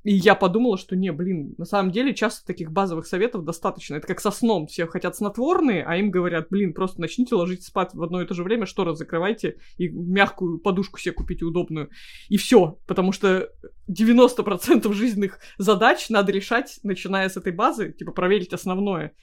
и 0.04 0.16
я 0.16 0.34
подумала, 0.34 0.78
что 0.78 0.96
не, 0.96 1.12
блин, 1.12 1.54
на 1.60 1.66
самом 1.66 1.92
деле 1.92 2.16
часто 2.16 2.46
таких 2.46 2.72
базовых 2.72 3.06
советов 3.06 3.46
достаточно. 3.46 3.96
Это 3.96 4.08
как 4.08 4.20
со 4.20 4.32
сном. 4.32 4.66
Все 4.66 4.88
хотят 4.88 5.16
снотворные, 5.16 5.84
а 5.84 5.96
им 5.96 6.10
говорят, 6.10 6.48
блин, 6.50 6.74
просто 6.74 7.00
начните 7.00 7.36
ложиться 7.36 7.68
спать 7.68 7.94
в 7.94 8.02
одно 8.02 8.22
и 8.22 8.26
то 8.26 8.34
же 8.34 8.44
время, 8.44 8.66
шторы 8.66 8.96
закрывайте 8.96 9.58
и 9.78 9.90
мягкую 9.90 10.58
подушку 10.58 11.00
себе 11.00 11.14
купите 11.14 11.46
удобную. 11.46 11.90
И 12.30 12.38
все. 12.38 12.80
Потому 12.88 13.12
что 13.12 13.50
90% 13.88 14.92
жизненных 14.92 15.40
задач 15.60 16.10
надо 16.10 16.32
решать, 16.32 16.80
начиная 16.82 17.30
с 17.30 17.38
этой 17.38 17.52
базы, 17.52 17.94
типа 17.94 18.12
проверить 18.12 18.54
основное. 18.54 19.14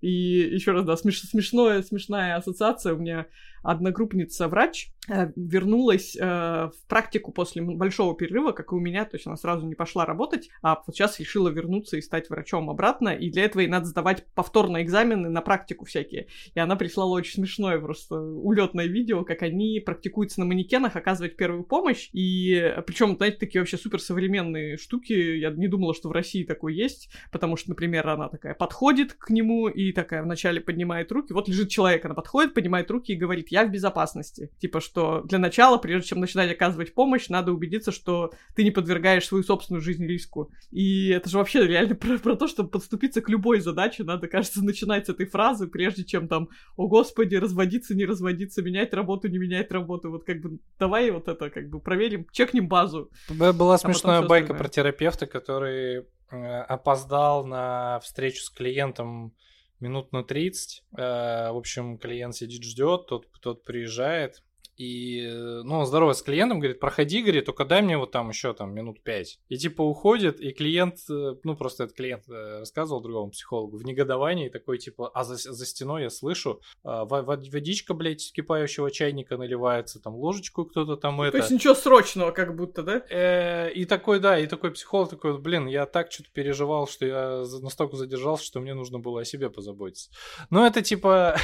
И 0.00 0.10
еще 0.10 0.70
раз, 0.70 0.84
да, 0.84 0.96
смеш 0.96 1.20
смешное, 1.22 1.82
смешная 1.82 2.36
ассоциация. 2.36 2.94
У 2.94 2.98
меня 2.98 3.26
одногруппница 3.64 4.46
врач, 4.46 4.92
вернулась 5.08 6.16
э, 6.16 6.22
в 6.22 6.86
практику 6.86 7.32
после 7.32 7.62
большого 7.62 8.14
перерыва, 8.14 8.52
как 8.52 8.72
и 8.72 8.74
у 8.74 8.78
меня, 8.78 9.04
то 9.04 9.16
есть 9.16 9.26
она 9.26 9.36
сразу 9.36 9.66
не 9.66 9.74
пошла 9.74 10.04
работать, 10.04 10.50
а 10.62 10.82
вот 10.86 10.94
сейчас 10.94 11.18
решила 11.18 11.48
вернуться 11.48 11.96
и 11.96 12.02
стать 12.02 12.28
врачом 12.28 12.68
обратно, 12.70 13.10
и 13.10 13.30
для 13.30 13.44
этого 13.44 13.62
ей 13.62 13.68
надо 13.68 13.86
сдавать 13.86 14.26
повторные 14.34 14.84
экзамены 14.84 15.28
на 15.30 15.40
практику 15.40 15.84
всякие. 15.84 16.26
И 16.54 16.60
она 16.60 16.76
прислала 16.76 17.14
очень 17.14 17.34
смешное 17.34 17.78
просто 17.78 18.20
улетное 18.20 18.86
видео, 18.86 19.24
как 19.24 19.42
они 19.42 19.80
практикуются 19.80 20.40
на 20.40 20.46
манекенах 20.46 20.96
оказывать 20.96 21.36
первую 21.36 21.64
помощь, 21.64 22.10
и 22.12 22.74
причем, 22.86 23.16
знаете, 23.16 23.38
такие 23.38 23.60
вообще 23.60 23.78
суперсовременные 23.78 24.76
штуки, 24.76 25.12
я 25.12 25.50
не 25.50 25.68
думала, 25.68 25.94
что 25.94 26.08
в 26.08 26.12
России 26.12 26.44
такое 26.44 26.72
есть, 26.72 27.10
потому 27.32 27.56
что, 27.56 27.70
например, 27.70 28.08
она 28.08 28.28
такая 28.28 28.54
подходит 28.54 29.14
к 29.14 29.30
нему 29.30 29.68
и 29.68 29.92
такая 29.92 30.22
вначале 30.22 30.60
поднимает 30.60 31.10
руки, 31.12 31.32
вот 31.32 31.48
лежит 31.48 31.70
человек, 31.70 32.04
она 32.04 32.14
подходит, 32.14 32.54
поднимает 32.54 32.90
руки 32.90 33.12
и 33.12 33.16
говорит, 33.16 33.48
я 33.50 33.64
в 33.64 33.70
безопасности, 33.70 34.50
типа, 34.58 34.80
что 34.80 34.97
что 34.98 35.20
для 35.22 35.38
начала, 35.38 35.78
прежде 35.78 36.08
чем 36.08 36.20
начинать 36.20 36.50
оказывать 36.50 36.92
помощь, 36.92 37.28
надо 37.28 37.52
убедиться, 37.52 37.92
что 37.92 38.32
ты 38.56 38.64
не 38.64 38.72
подвергаешь 38.72 39.26
свою 39.26 39.44
собственную 39.44 39.80
жизнь 39.80 40.04
риску. 40.04 40.50
И 40.72 41.10
это 41.10 41.30
же 41.30 41.38
вообще 41.38 41.64
реально 41.64 41.94
про, 41.94 42.18
про 42.18 42.34
то, 42.34 42.48
чтобы 42.48 42.70
подступиться 42.70 43.20
к 43.22 43.28
любой 43.28 43.60
задаче, 43.60 44.02
надо, 44.02 44.26
кажется, 44.26 44.64
начинать 44.64 45.06
с 45.06 45.10
этой 45.10 45.26
фразы, 45.26 45.68
прежде 45.68 46.04
чем 46.04 46.26
там, 46.26 46.48
о 46.76 46.88
господи, 46.88 47.36
разводиться, 47.36 47.94
не 47.94 48.06
разводиться, 48.06 48.60
менять 48.60 48.92
работу, 48.92 49.28
не 49.28 49.38
менять 49.38 49.70
работу. 49.70 50.10
Вот 50.10 50.24
как 50.24 50.40
бы 50.40 50.58
давай 50.80 51.10
вот 51.12 51.28
это 51.28 51.48
как 51.50 51.68
бы 51.68 51.78
проверим, 51.80 52.26
чекнем 52.32 52.66
базу. 52.66 53.10
Была 53.28 53.76
а 53.76 53.78
смешная 53.78 54.22
байка 54.22 54.52
про 54.54 54.68
терапевта, 54.68 55.26
который 55.26 56.06
э, 56.30 56.60
опоздал 56.62 57.46
на 57.46 58.00
встречу 58.00 58.42
с 58.42 58.50
клиентом 58.50 59.32
минут 59.78 60.12
на 60.12 60.24
30. 60.24 60.84
Э, 60.96 61.52
в 61.52 61.56
общем, 61.56 61.98
клиент 61.98 62.34
сидит, 62.34 62.64
ждет, 62.64 63.06
тот, 63.06 63.26
тот 63.40 63.62
приезжает, 63.62 64.42
и, 64.78 65.26
э, 65.26 65.62
ну, 65.64 65.80
он 65.80 65.86
здоровается 65.86 66.22
с 66.22 66.24
клиентом, 66.24 66.60
говорит, 66.60 66.78
проходи, 66.78 67.20
говорит, 67.20 67.44
только 67.44 67.64
дай 67.64 67.82
мне 67.82 67.98
вот 67.98 68.12
там 68.12 68.28
еще 68.28 68.54
там 68.54 68.72
минут 68.72 69.02
пять. 69.02 69.40
И 69.48 69.58
типа 69.58 69.82
уходит, 69.82 70.40
и 70.40 70.52
клиент, 70.52 70.98
э, 71.10 71.34
ну, 71.42 71.56
просто 71.56 71.84
этот 71.84 71.96
клиент 71.96 72.28
э, 72.28 72.60
рассказывал 72.60 73.00
другому 73.00 73.32
психологу 73.32 73.76
в 73.76 73.84
негодовании, 73.84 74.48
такой 74.48 74.78
типа, 74.78 75.10
а 75.12 75.24
за, 75.24 75.34
за 75.36 75.66
стеной 75.66 76.04
я 76.04 76.10
слышу, 76.10 76.60
а, 76.84 77.04
водичка, 77.04 77.92
блядь, 77.92 78.22
из 78.22 78.30
кипающего 78.30 78.92
чайника 78.92 79.36
наливается, 79.36 80.00
там 80.00 80.14
ложечку 80.14 80.64
кто-то 80.64 80.96
там 80.96 81.20
это. 81.22 81.32
То 81.32 81.38
есть 81.38 81.50
ничего 81.50 81.74
срочного 81.74 82.30
как 82.30 82.54
будто, 82.54 82.84
да? 82.84 83.68
И 83.70 83.84
такой, 83.84 84.20
да, 84.20 84.38
и 84.38 84.46
такой 84.46 84.70
психолог 84.70 85.10
такой, 85.10 85.38
блин, 85.38 85.66
я 85.66 85.86
так 85.86 86.12
что-то 86.12 86.30
переживал, 86.32 86.86
что 86.86 87.04
я 87.04 87.44
настолько 87.60 87.96
задержался, 87.96 88.44
что 88.44 88.60
мне 88.60 88.74
нужно 88.74 89.00
было 89.00 89.22
о 89.22 89.24
себе 89.24 89.50
позаботиться. 89.50 90.10
Ну, 90.50 90.64
это 90.64 90.82
типа... 90.82 91.36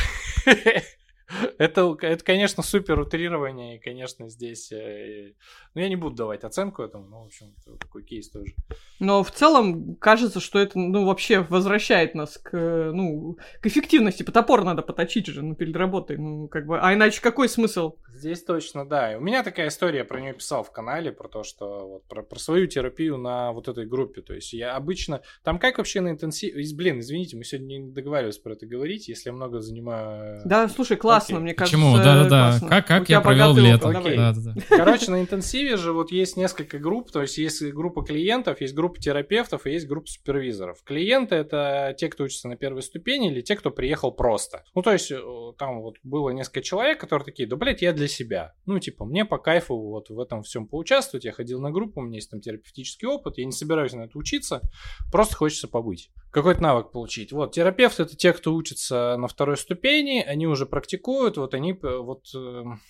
Это, 1.59 1.97
это, 2.01 2.25
конечно, 2.25 2.62
супер 2.62 2.99
утрирование, 2.99 3.77
и, 3.77 3.81
конечно, 3.81 4.29
здесь... 4.29 4.70
Э, 4.72 5.33
ну, 5.75 5.81
я 5.81 5.89
не 5.89 5.97
буду 5.97 6.16
давать 6.16 6.45
оценку 6.45 6.83
этому, 6.83 7.09
но, 7.09 7.22
в 7.22 7.27
общем, 7.27 7.55
такой 7.81 8.03
кейс 8.03 8.31
тоже. 8.31 8.55
Но 9.01 9.22
в 9.22 9.31
целом 9.31 9.97
кажется, 9.97 10.41
что 10.41 10.59
это, 10.59 10.79
ну, 10.79 11.07
вообще 11.07 11.41
возвращает 11.41 12.14
нас 12.14 12.39
к, 12.39 12.53
ну, 12.93 13.39
к 13.61 13.66
эффективности. 13.66 14.22
По 14.22 14.33
топор 14.33 14.64
надо 14.64 14.83
поточить 14.83 15.27
же, 15.27 15.43
ну, 15.43 15.55
перед 15.55 15.75
работой, 15.77 16.16
ну, 16.16 16.49
как 16.49 16.66
бы... 16.66 16.79
А 16.79 16.93
иначе 16.93 17.20
какой 17.20 17.49
смысл? 17.49 17.97
Здесь 18.12 18.45
точно, 18.45 18.87
да. 18.87 19.14
У 19.18 19.20
меня 19.20 19.43
такая 19.43 19.68
история, 19.68 20.05
про 20.05 20.20
нее 20.20 20.35
писал 20.35 20.62
в 20.62 20.70
канале, 20.70 21.11
про 21.12 21.29
то, 21.29 21.43
что 21.43 21.89
вот 21.89 22.05
про, 22.05 22.22
про 22.22 22.39
свою 22.39 22.66
терапию 22.66 23.16
на 23.16 23.53
вот 23.53 23.68
этой 23.68 23.87
группе. 23.87 24.20
То 24.20 24.35
есть 24.35 24.53
я 24.53 24.77
обычно... 24.77 25.22
Там 25.43 25.59
как 25.59 25.79
вообще 25.79 26.01
на 26.01 26.11
интенсив... 26.11 26.55
Блин, 26.77 27.01
извините, 27.01 27.37
мы 27.37 27.45
сегодня 27.45 27.79
не 27.79 27.93
договаривались 27.93 28.39
про 28.39 28.53
это 28.53 28.66
говорить, 28.66 29.09
если 29.09 29.31
я 29.31 29.33
много 29.33 29.61
занимаю... 29.61 30.43
Да, 30.45 30.68
слушай, 30.68 30.97
класс 30.97 31.13
классно, 31.14 31.40
мне 31.40 31.54
кажется. 31.54 31.76
Почему? 31.76 31.96
Да-да-да. 31.96 32.60
Как, 32.68 32.86
как 32.86 33.08
я 33.08 33.20
провел 33.20 33.54
лето. 33.54 33.88
Окей. 33.88 34.16
Да, 34.16 34.32
да, 34.32 34.52
да. 34.54 34.76
Короче, 34.76 35.10
на 35.10 35.20
интенсиве 35.20 35.76
же 35.76 35.92
вот 35.92 36.10
есть 36.10 36.36
несколько 36.36 36.78
групп, 36.78 37.10
то 37.10 37.22
есть 37.22 37.38
есть 37.38 37.62
группа 37.72 38.02
клиентов, 38.02 38.60
есть 38.60 38.74
группа 38.74 39.00
терапевтов 39.00 39.66
и 39.66 39.72
есть 39.72 39.86
группа 39.86 40.06
супервизоров. 40.08 40.82
Клиенты 40.84 41.36
это 41.36 41.94
те, 41.98 42.08
кто 42.08 42.24
учится 42.24 42.48
на 42.48 42.56
первой 42.56 42.82
ступени 42.82 43.30
или 43.30 43.40
те, 43.40 43.56
кто 43.56 43.70
приехал 43.70 44.12
просто. 44.12 44.64
Ну, 44.74 44.82
то 44.82 44.92
есть 44.92 45.10
э, 45.10 45.20
там 45.58 45.80
вот 45.80 45.96
было 46.02 46.30
несколько 46.30 46.62
человек, 46.62 47.00
которые 47.00 47.24
такие, 47.24 47.48
да, 47.48 47.56
блядь, 47.56 47.82
я 47.82 47.92
для 47.92 48.08
себя. 48.08 48.54
Ну, 48.66 48.78
типа, 48.78 49.04
мне 49.04 49.24
по 49.24 49.38
кайфу 49.38 49.76
вот 49.76 50.10
в 50.10 50.18
этом 50.20 50.42
всем 50.42 50.66
поучаствовать, 50.66 51.24
я 51.24 51.32
ходил 51.32 51.60
на 51.60 51.70
группу, 51.70 52.00
у 52.00 52.04
меня 52.04 52.16
есть 52.16 52.30
там 52.30 52.40
терапевтический 52.40 53.08
опыт, 53.08 53.38
я 53.38 53.44
не 53.44 53.52
собираюсь 53.52 53.92
на 53.92 54.02
это 54.02 54.18
учиться, 54.18 54.60
просто 55.10 55.36
хочется 55.36 55.68
побыть 55.68 56.10
какой-то 56.34 56.60
навык 56.60 56.90
получить. 56.90 57.32
Вот, 57.32 57.52
терапевты 57.52 58.02
это 58.02 58.16
те, 58.16 58.32
кто 58.32 58.54
учится 58.54 59.16
на 59.16 59.28
второй 59.28 59.56
ступени, 59.56 60.20
они 60.20 60.48
уже 60.48 60.66
практикуют, 60.66 61.03
вот 61.07 61.55
они 61.55 61.72
вот 61.82 62.24
эм, 62.34 62.80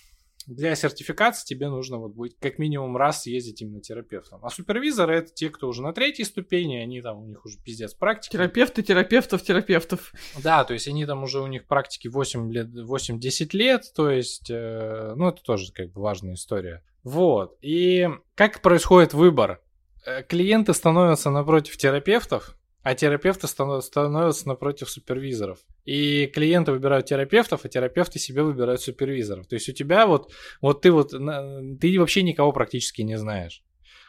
для 0.47 0.75
сертификации 0.75 1.45
тебе 1.45 1.69
нужно 1.69 1.97
вот 1.97 2.13
быть 2.13 2.37
как 2.39 2.59
минимум 2.59 2.97
раз 2.97 3.25
ездить 3.25 3.61
именно 3.61 3.81
терапевтом. 3.81 4.43
А 4.43 4.49
супервизоры 4.49 5.17
это 5.17 5.33
те, 5.33 5.49
кто 5.49 5.67
уже 5.67 5.81
на 5.81 5.93
третьей 5.93 6.25
ступени, 6.25 6.77
они 6.77 7.01
там, 7.01 7.23
у 7.23 7.25
них 7.25 7.43
уже 7.45 7.57
пиздец 7.59 7.93
практики. 7.93 8.33
Терапевты, 8.33 8.83
терапевтов, 8.83 9.41
терапевтов. 9.43 10.13
Да, 10.41 10.63
то 10.63 10.73
есть 10.73 10.87
они 10.87 11.05
там 11.05 11.23
уже, 11.23 11.41
у 11.41 11.47
них 11.47 11.67
практики 11.67 12.07
8 12.07 12.51
лет, 12.51 12.67
8-10 12.67 13.49
лет, 13.53 13.83
то 13.95 14.09
есть, 14.09 14.49
э, 14.49 15.13
ну 15.15 15.29
это 15.29 15.41
тоже 15.41 15.71
как 15.73 15.91
бы 15.91 16.01
важная 16.01 16.35
история. 16.35 16.83
Вот, 17.03 17.57
и 17.61 18.09
как 18.35 18.61
происходит 18.61 19.13
выбор? 19.13 19.61
Э, 20.05 20.23
клиенты 20.23 20.73
становятся 20.73 21.29
напротив 21.31 21.77
терапевтов, 21.77 22.55
а 22.85 22.93
терапевты 22.93 23.47
становятся 23.47 24.47
напротив 24.47 24.91
супервизоров. 24.91 25.57
И 25.85 26.27
клиенты 26.27 26.71
выбирают 26.71 27.07
терапевтов, 27.07 27.61
а 27.65 27.67
терапевты 27.67 28.19
себе 28.19 28.43
выбирают 28.43 28.79
супервизоров. 28.79 29.47
То 29.47 29.55
есть 29.55 29.67
у 29.67 29.71
тебя 29.71 30.05
вот, 30.05 30.31
вот 30.61 30.81
ты 30.81 30.91
вот, 30.91 31.09
ты 31.09 31.99
вообще 31.99 32.21
никого 32.21 32.51
практически 32.51 33.01
не 33.01 33.17
знаешь. 33.17 33.63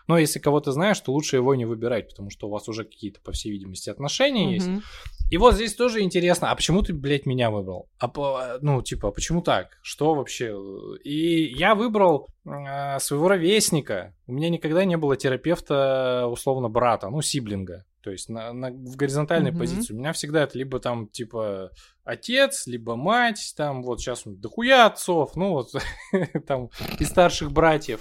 Но 0.08 0.18
если 0.18 0.40
кого-то 0.40 0.72
знаешь, 0.72 1.00
то 1.00 1.10
лучше 1.10 1.36
его 1.36 1.54
не 1.54 1.64
выбирать, 1.64 2.10
потому 2.10 2.28
что 2.28 2.48
у 2.48 2.50
вас 2.50 2.68
уже 2.68 2.84
какие-то, 2.84 3.18
по 3.22 3.32
всей 3.32 3.50
видимости, 3.50 3.88
отношения 3.88 4.50
mm-hmm. 4.50 4.74
есть. 4.74 4.84
И 5.30 5.38
вот 5.38 5.54
здесь 5.54 5.74
тоже 5.74 6.02
интересно, 6.02 6.50
а 6.50 6.54
почему 6.54 6.82
ты, 6.82 6.92
блядь, 6.92 7.24
меня 7.24 7.50
выбрал? 7.50 7.88
А, 7.98 8.08
по, 8.08 8.58
ну, 8.60 8.82
типа, 8.82 9.10
почему 9.10 9.40
так? 9.40 9.78
Что 9.80 10.14
вообще? 10.14 10.54
И 11.02 11.46
я 11.56 11.74
выбрал 11.74 12.28
э, 12.44 12.98
своего 12.98 13.28
ровесника. 13.28 14.14
У 14.26 14.34
меня 14.34 14.50
никогда 14.50 14.84
не 14.84 14.98
было 14.98 15.16
терапевта, 15.16 16.26
условно, 16.30 16.68
брата, 16.68 17.08
ну, 17.08 17.22
сиблинга. 17.22 17.86
То 18.06 18.12
есть 18.12 18.28
на, 18.28 18.52
на, 18.52 18.70
в 18.70 18.94
горизонтальной 18.94 19.50
mm-hmm. 19.50 19.58
позиции. 19.58 19.92
У 19.92 19.96
меня 19.96 20.12
всегда 20.12 20.44
это 20.44 20.56
либо 20.56 20.78
там, 20.78 21.08
типа, 21.08 21.72
отец, 22.04 22.68
либо 22.68 22.94
мать, 22.94 23.52
там, 23.56 23.82
вот 23.82 24.00
сейчас 24.00 24.22
дохуя 24.24 24.86
отцов, 24.86 25.34
ну, 25.34 25.50
вот, 25.50 25.72
там, 26.46 26.70
и 27.00 27.04
старших 27.04 27.50
братьев. 27.50 28.00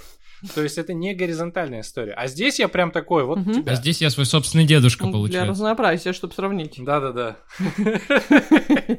То 0.54 0.62
есть 0.62 0.78
это 0.78 0.94
не 0.94 1.12
горизонтальная 1.12 1.80
история. 1.80 2.12
А 2.12 2.28
здесь 2.28 2.60
я 2.60 2.68
прям 2.68 2.92
такой, 2.92 3.24
вот 3.24 3.40
угу. 3.40 3.52
тебя. 3.52 3.72
А 3.72 3.74
здесь 3.74 4.00
я 4.00 4.10
свой 4.10 4.26
собственный 4.26 4.64
дедушка, 4.64 5.06
ну, 5.06 5.12
получается. 5.12 5.40
Для 5.42 5.50
разнообразия, 5.50 6.12
чтобы 6.12 6.34
сравнить. 6.34 6.76
Да-да-да. 6.78 7.38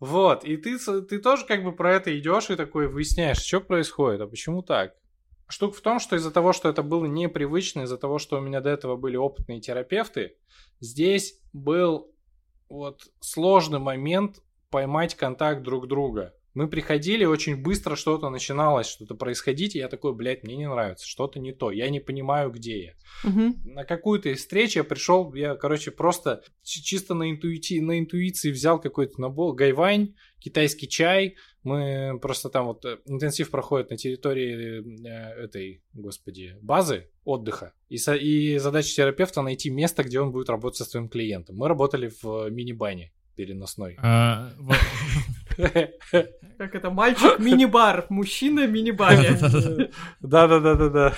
Вот, 0.00 0.44
и 0.44 0.56
ты, 0.58 0.78
ты 0.78 1.18
тоже 1.18 1.46
как 1.46 1.62
бы 1.62 1.72
про 1.72 1.94
это 1.94 2.18
идешь 2.18 2.50
и 2.50 2.56
такой 2.56 2.88
выясняешь, 2.88 3.38
что 3.38 3.60
происходит, 3.60 4.20
а 4.20 4.26
почему 4.26 4.60
так? 4.62 4.92
Штука 5.48 5.76
в 5.76 5.80
том, 5.80 6.00
что 6.00 6.16
из-за 6.16 6.30
того, 6.30 6.52
что 6.52 6.68
это 6.68 6.82
было 6.82 7.04
непривычно, 7.04 7.82
из-за 7.82 7.98
того, 7.98 8.18
что 8.18 8.38
у 8.38 8.40
меня 8.40 8.60
до 8.60 8.70
этого 8.70 8.96
были 8.96 9.16
опытные 9.16 9.60
терапевты, 9.60 10.36
здесь 10.80 11.40
был 11.52 12.10
вот 12.68 13.02
сложный 13.20 13.78
момент 13.78 14.42
поймать 14.70 15.14
контакт 15.14 15.62
друг 15.62 15.86
друга 15.86 16.34
мы 16.54 16.68
приходили, 16.68 17.24
очень 17.24 17.60
быстро 17.60 17.96
что-то 17.96 18.30
начиналось, 18.30 18.86
что-то 18.86 19.16
происходить, 19.16 19.74
и 19.74 19.80
я 19.80 19.88
такой, 19.88 20.14
блядь, 20.14 20.44
мне 20.44 20.56
не 20.56 20.68
нравится, 20.68 21.06
что-то 21.06 21.40
не 21.40 21.52
то, 21.52 21.72
я 21.72 21.90
не 21.90 21.98
понимаю, 21.98 22.50
где 22.50 22.84
я. 22.84 22.94
Угу. 23.28 23.72
На 23.72 23.84
какую-то 23.84 24.28
из 24.28 24.38
встреч 24.38 24.76
я 24.76 24.84
пришел, 24.84 25.34
я, 25.34 25.56
короче, 25.56 25.90
просто 25.90 26.42
чисто 26.62 27.14
на, 27.14 27.30
интуити... 27.30 27.80
на 27.80 27.98
интуиции 27.98 28.52
взял 28.52 28.80
какой-то 28.80 29.20
набор, 29.20 29.54
гайвань, 29.54 30.14
китайский 30.38 30.88
чай, 30.88 31.36
мы 31.64 32.18
просто 32.20 32.50
там 32.50 32.66
вот 32.66 32.84
э, 32.84 32.98
интенсив 33.06 33.50
проходит 33.50 33.90
на 33.90 33.96
территории 33.96 34.82
э, 35.06 35.44
этой, 35.44 35.82
господи, 35.94 36.56
базы 36.60 37.08
отдыха. 37.24 37.72
И, 37.88 37.96
со... 37.96 38.14
и 38.14 38.58
задача 38.58 38.94
терапевта 38.94 39.42
найти 39.42 39.70
место, 39.70 40.04
где 40.04 40.20
он 40.20 40.30
будет 40.30 40.50
работать 40.50 40.78
со 40.78 40.84
своим 40.84 41.08
клиентом. 41.08 41.56
Мы 41.56 41.68
работали 41.68 42.12
в 42.22 42.50
мини-бане 42.50 43.12
переносной. 43.34 43.96
Как 46.58 46.74
это, 46.74 46.90
мальчик 46.90 47.38
мини-бар, 47.38 48.06
мужчина 48.10 48.66
мини-баре. 48.66 49.36
Да-да-да-да-да. 50.20 51.14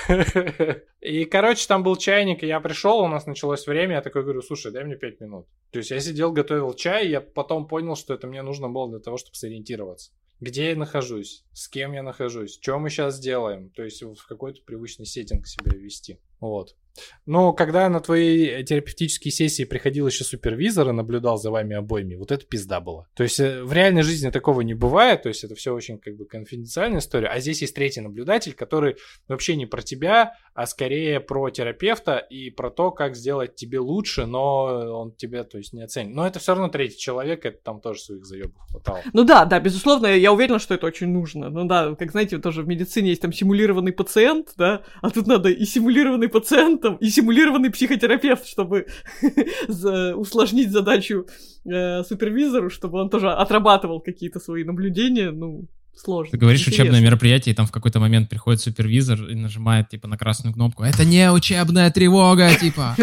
И, 1.01 1.25
короче, 1.25 1.67
там 1.69 1.83
был 1.83 1.97
чайник, 1.97 2.43
и 2.43 2.47
я 2.47 2.61
пришел, 2.61 3.01
у 3.01 3.09
нас 3.09 3.27
началось 3.27 3.67
время, 3.67 3.97
я 3.97 4.03
такой 4.03 4.23
говорю, 4.23 4.43
слушай, 4.43 4.73
дай 4.73 4.85
мне 4.85 4.97
пять 4.97 5.21
минут. 5.21 5.47
То 5.71 5.79
есть 5.79 5.91
я 5.91 6.01
сидел, 6.01 6.33
готовил 6.33 6.73
чай, 6.75 7.07
и 7.07 7.11
я 7.11 7.21
потом 7.21 7.69
понял, 7.69 7.97
что 7.97 8.15
это 8.15 8.27
мне 8.27 8.43
нужно 8.43 8.69
было 8.69 8.89
для 8.89 9.01
того, 9.01 9.19
чтобы 9.19 9.37
сориентироваться. 9.37 10.13
Где 10.41 10.71
я 10.71 10.77
нахожусь, 10.77 11.45
с 11.53 11.69
кем 11.69 11.93
я 11.93 12.03
нахожусь, 12.03 12.59
что 12.61 12.79
мы 12.79 12.91
сейчас 12.91 13.19
делаем, 13.19 13.71
то 13.71 13.83
есть 13.83 14.03
в 14.03 14.27
какой-то 14.27 14.61
привычный 14.67 15.07
сеттинг 15.07 15.47
себя 15.47 15.73
ввести. 15.75 16.19
Вот. 16.41 16.77
Но 17.25 17.53
когда 17.53 17.89
на 17.89 18.01
твои 18.01 18.65
терапевтические 18.65 19.33
сессии 19.33 19.65
приходил 19.65 20.07
еще 20.07 20.25
супервизор 20.25 20.89
и 20.89 20.93
наблюдал 20.93 21.39
за 21.39 21.51
вами 21.51 21.77
обоими, 21.77 22.15
вот 22.15 22.33
это 22.33 22.47
пизда 22.47 22.81
было. 22.81 23.09
То 23.15 23.23
есть 23.23 23.41
э, 23.41 23.63
в 23.63 23.73
реальной 23.73 24.03
жизни 24.03 24.31
такого 24.31 24.61
не 24.61 24.75
бывает, 24.75 25.23
то 25.23 25.29
есть 25.29 25.45
это 25.45 25.55
все 25.55 25.75
очень 25.75 25.99
как 25.99 26.17
бы 26.17 26.27
конфиденциальная 26.27 27.01
история, 27.01 27.29
а 27.29 27.41
здесь 27.41 27.63
есть 27.63 27.75
третий 27.75 28.01
наблюдатель, 28.01 28.55
который 28.55 28.97
вообще 29.29 29.57
не 29.57 29.67
про 29.67 29.83
тебя, 29.83 30.35
а 30.57 30.67
скорее 30.67 31.21
про 31.21 31.51
терапевта 31.51 32.17
и 32.17 32.49
про 32.49 32.71
то, 32.71 32.91
как 32.91 33.15
сделать 33.15 33.57
тебе 33.57 33.79
лучше, 33.79 34.25
но 34.25 35.01
он 35.01 35.13
тебя, 35.13 35.45
то 35.45 35.59
есть, 35.59 35.75
не 35.75 35.83
оценит. 35.83 36.17
Но 36.17 36.27
это 36.27 36.39
все 36.39 36.53
равно 36.53 36.69
третий 36.69 36.99
человек, 36.99 37.45
это 37.45 37.59
там 37.63 37.83
тоже 37.83 38.01
своих 38.01 38.25
заебов 38.25 38.63
хватало. 38.71 39.01
Ну 39.13 39.25
да, 39.25 39.45
да, 39.45 39.61
безусловно, 39.61 40.07
я 40.07 40.33
уверена, 40.33 40.59
что 40.59 40.73
это 40.73 40.87
очень 40.87 41.09
нужно. 41.09 41.51
Ну 41.51 41.67
да, 41.67 41.95
как 41.95 42.11
знаете, 42.11 42.39
тоже 42.39 42.63
в 42.63 42.69
медицине 42.69 43.11
есть 43.11 43.21
там 43.21 43.35
симулированный 43.35 43.93
пациент, 43.93 44.55
да, 44.57 44.83
а 45.03 45.11
тут 45.11 45.27
надо 45.27 45.51
и 45.51 45.67
симулированный 45.67 46.31
пациент, 46.31 46.81
там, 46.81 46.97
и 46.97 47.11
симулированный 47.11 47.71
психотерапевт, 47.71 48.47
чтобы 48.47 48.87
усложнить 49.69 50.71
задачу 50.71 51.27
э, 51.67 52.03
супервизору, 52.03 52.71
чтобы 52.71 52.99
он 52.99 53.11
тоже 53.11 53.31
отрабатывал 53.31 54.01
какие-то 54.01 54.41
свои 54.41 54.65
наблюдения, 54.65 55.33
ну, 55.33 55.67
сложно. 55.97 56.31
Ты 56.31 56.39
говоришь 56.39 56.61
интересно. 56.61 56.85
учебное 56.85 57.01
мероприятие, 57.01 57.53
и 57.53 57.57
там 57.57 57.67
в 57.67 57.73
какой-то 57.73 58.01
момент 58.01 58.29
приходит 58.29 58.61
супервизор 58.61 59.23
и 59.25 59.35
нажимает, 59.35 59.89
типа, 59.89 60.09
на 60.09 60.17
красную 60.17 60.55
кнопку. 60.55 60.85
Это 60.85 61.05
не 61.05 61.31
учебная 61.31 61.91
тревога, 61.91 62.55
типа. 62.55 62.97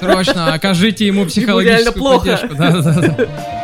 Срочно 0.00 0.52
окажите 0.54 1.06
ему 1.06 1.26
психологическую 1.26 2.04
поддержку. 2.04 2.54
Да-да-да. 2.54 3.61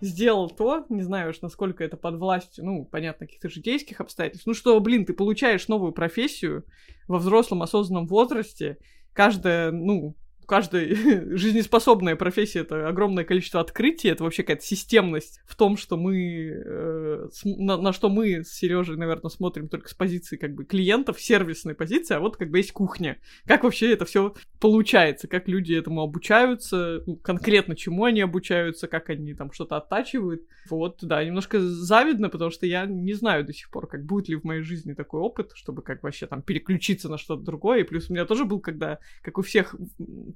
Сделал 0.00 0.50
то, 0.50 0.86
не 0.88 1.02
знаю 1.02 1.30
уж, 1.30 1.40
насколько 1.40 1.84
это 1.84 1.96
под 1.96 2.16
властью, 2.16 2.64
ну, 2.64 2.84
понятно, 2.84 3.26
каких-то 3.26 3.48
житейских 3.48 4.00
обстоятельств, 4.00 4.46
ну, 4.46 4.54
что, 4.54 4.78
блин, 4.80 5.04
ты 5.04 5.12
получаешь 5.12 5.68
новую 5.68 5.92
профессию 5.92 6.64
во 7.08 7.18
взрослом 7.18 7.62
осознанном 7.62 8.06
возрасте, 8.06 8.78
каждая, 9.12 9.70
ну, 9.70 10.16
каждая 10.50 10.92
жизнеспособная 11.36 12.16
профессия 12.16 12.60
это 12.60 12.88
огромное 12.88 13.22
количество 13.22 13.60
открытий, 13.60 14.08
это 14.08 14.24
вообще 14.24 14.42
какая-то 14.42 14.64
системность 14.64 15.40
в 15.46 15.54
том, 15.54 15.76
что 15.76 15.96
мы 15.96 16.16
э, 16.16 17.28
на, 17.44 17.76
на 17.76 17.92
что 17.92 18.08
мы 18.08 18.42
с 18.42 18.48
Сережей, 18.48 18.96
наверное, 18.96 19.30
смотрим 19.30 19.68
только 19.68 19.88
с 19.88 19.94
позиции 19.94 20.36
как 20.36 20.56
бы 20.56 20.64
клиентов, 20.64 21.20
сервисной 21.20 21.76
позиции, 21.76 22.14
а 22.14 22.20
вот 22.20 22.36
как 22.36 22.50
бы 22.50 22.58
есть 22.58 22.72
кухня. 22.72 23.18
Как 23.46 23.62
вообще 23.62 23.92
это 23.92 24.04
все 24.04 24.34
получается, 24.58 25.28
как 25.28 25.46
люди 25.46 25.72
этому 25.72 26.02
обучаются, 26.02 27.04
ну, 27.06 27.14
конкретно 27.14 27.76
чему 27.76 28.04
они 28.04 28.20
обучаются, 28.20 28.88
как 28.88 29.08
они 29.08 29.34
там 29.34 29.52
что-то 29.52 29.76
оттачивают. 29.76 30.42
Вот, 30.68 30.98
да, 31.02 31.22
немножко 31.22 31.60
завидно, 31.60 32.28
потому 32.28 32.50
что 32.50 32.66
я 32.66 32.86
не 32.86 33.14
знаю 33.14 33.44
до 33.44 33.52
сих 33.52 33.70
пор, 33.70 33.86
как 33.86 34.04
будет 34.04 34.28
ли 34.28 34.34
в 34.34 34.42
моей 34.42 34.62
жизни 34.62 34.94
такой 34.94 35.20
опыт, 35.20 35.52
чтобы 35.54 35.82
как 35.82 36.02
вообще 36.02 36.26
там 36.26 36.42
переключиться 36.42 37.08
на 37.08 37.18
что-то 37.18 37.42
другое. 37.42 37.80
И 37.80 37.84
плюс 37.84 38.10
у 38.10 38.12
меня 38.12 38.24
тоже 38.24 38.44
был, 38.44 38.58
когда, 38.58 38.98
как 39.22 39.38
у 39.38 39.42
всех 39.42 39.76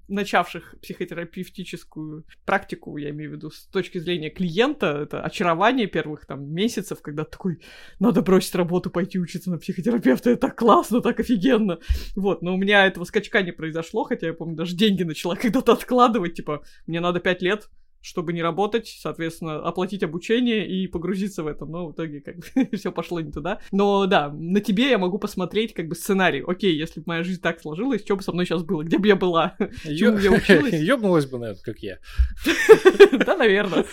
начавших 0.08 0.74
психотерапевтическую 0.82 2.24
практику, 2.44 2.96
я 2.96 3.10
имею 3.10 3.30
в 3.30 3.34
виду, 3.34 3.50
с 3.50 3.66
точки 3.66 3.98
зрения 3.98 4.30
клиента, 4.30 4.98
это 5.02 5.22
очарование 5.22 5.86
первых 5.86 6.26
там 6.26 6.52
месяцев, 6.52 7.00
когда 7.02 7.24
такой, 7.24 7.60
надо 7.98 8.22
бросить 8.22 8.54
работу, 8.54 8.90
пойти 8.90 9.18
учиться 9.18 9.50
на 9.50 9.58
психотерапевта, 9.58 10.30
это 10.30 10.48
так 10.48 10.58
классно, 10.58 11.00
так 11.00 11.20
офигенно. 11.20 11.78
Вот, 12.16 12.42
но 12.42 12.54
у 12.54 12.56
меня 12.56 12.86
этого 12.86 13.04
скачка 13.04 13.42
не 13.42 13.52
произошло, 13.52 14.04
хотя 14.04 14.26
я 14.26 14.34
помню, 14.34 14.56
даже 14.56 14.76
деньги 14.76 15.02
начала 15.02 15.36
когда-то 15.40 15.72
откладывать, 15.72 16.34
типа, 16.34 16.62
мне 16.86 17.00
надо 17.00 17.20
пять 17.20 17.42
лет, 17.42 17.68
чтобы 18.04 18.34
не 18.34 18.42
работать, 18.42 18.86
соответственно, 19.00 19.56
оплатить 19.56 20.02
обучение 20.02 20.68
и 20.68 20.86
погрузиться 20.86 21.42
в 21.42 21.46
это. 21.46 21.64
Но 21.64 21.86
в 21.86 21.92
итоге 21.92 22.20
как 22.20 22.36
бы 22.36 22.44
все 22.76 22.92
пошло 22.92 23.20
не 23.20 23.32
туда. 23.32 23.60
Но 23.72 24.04
да, 24.04 24.28
на 24.28 24.60
тебе 24.60 24.90
я 24.90 24.98
могу 24.98 25.18
посмотреть 25.18 25.72
как 25.72 25.88
бы 25.88 25.94
сценарий. 25.94 26.44
Окей, 26.46 26.76
если 26.76 27.00
бы 27.00 27.04
моя 27.06 27.24
жизнь 27.24 27.40
так 27.40 27.62
сложилась, 27.62 28.02
что 28.02 28.16
бы 28.16 28.22
со 28.22 28.32
мной 28.32 28.44
сейчас 28.44 28.62
было? 28.62 28.82
Где 28.82 28.98
бы 28.98 29.08
я 29.08 29.16
была? 29.16 29.56
Чему 29.84 30.18
я 30.18 30.32
училась? 30.32 30.74
Ёбнулась 30.82 31.24
бы, 31.24 31.38
наверное, 31.38 31.62
как 31.62 31.78
я. 31.78 31.98
Да, 33.24 33.36
наверное. 33.36 33.86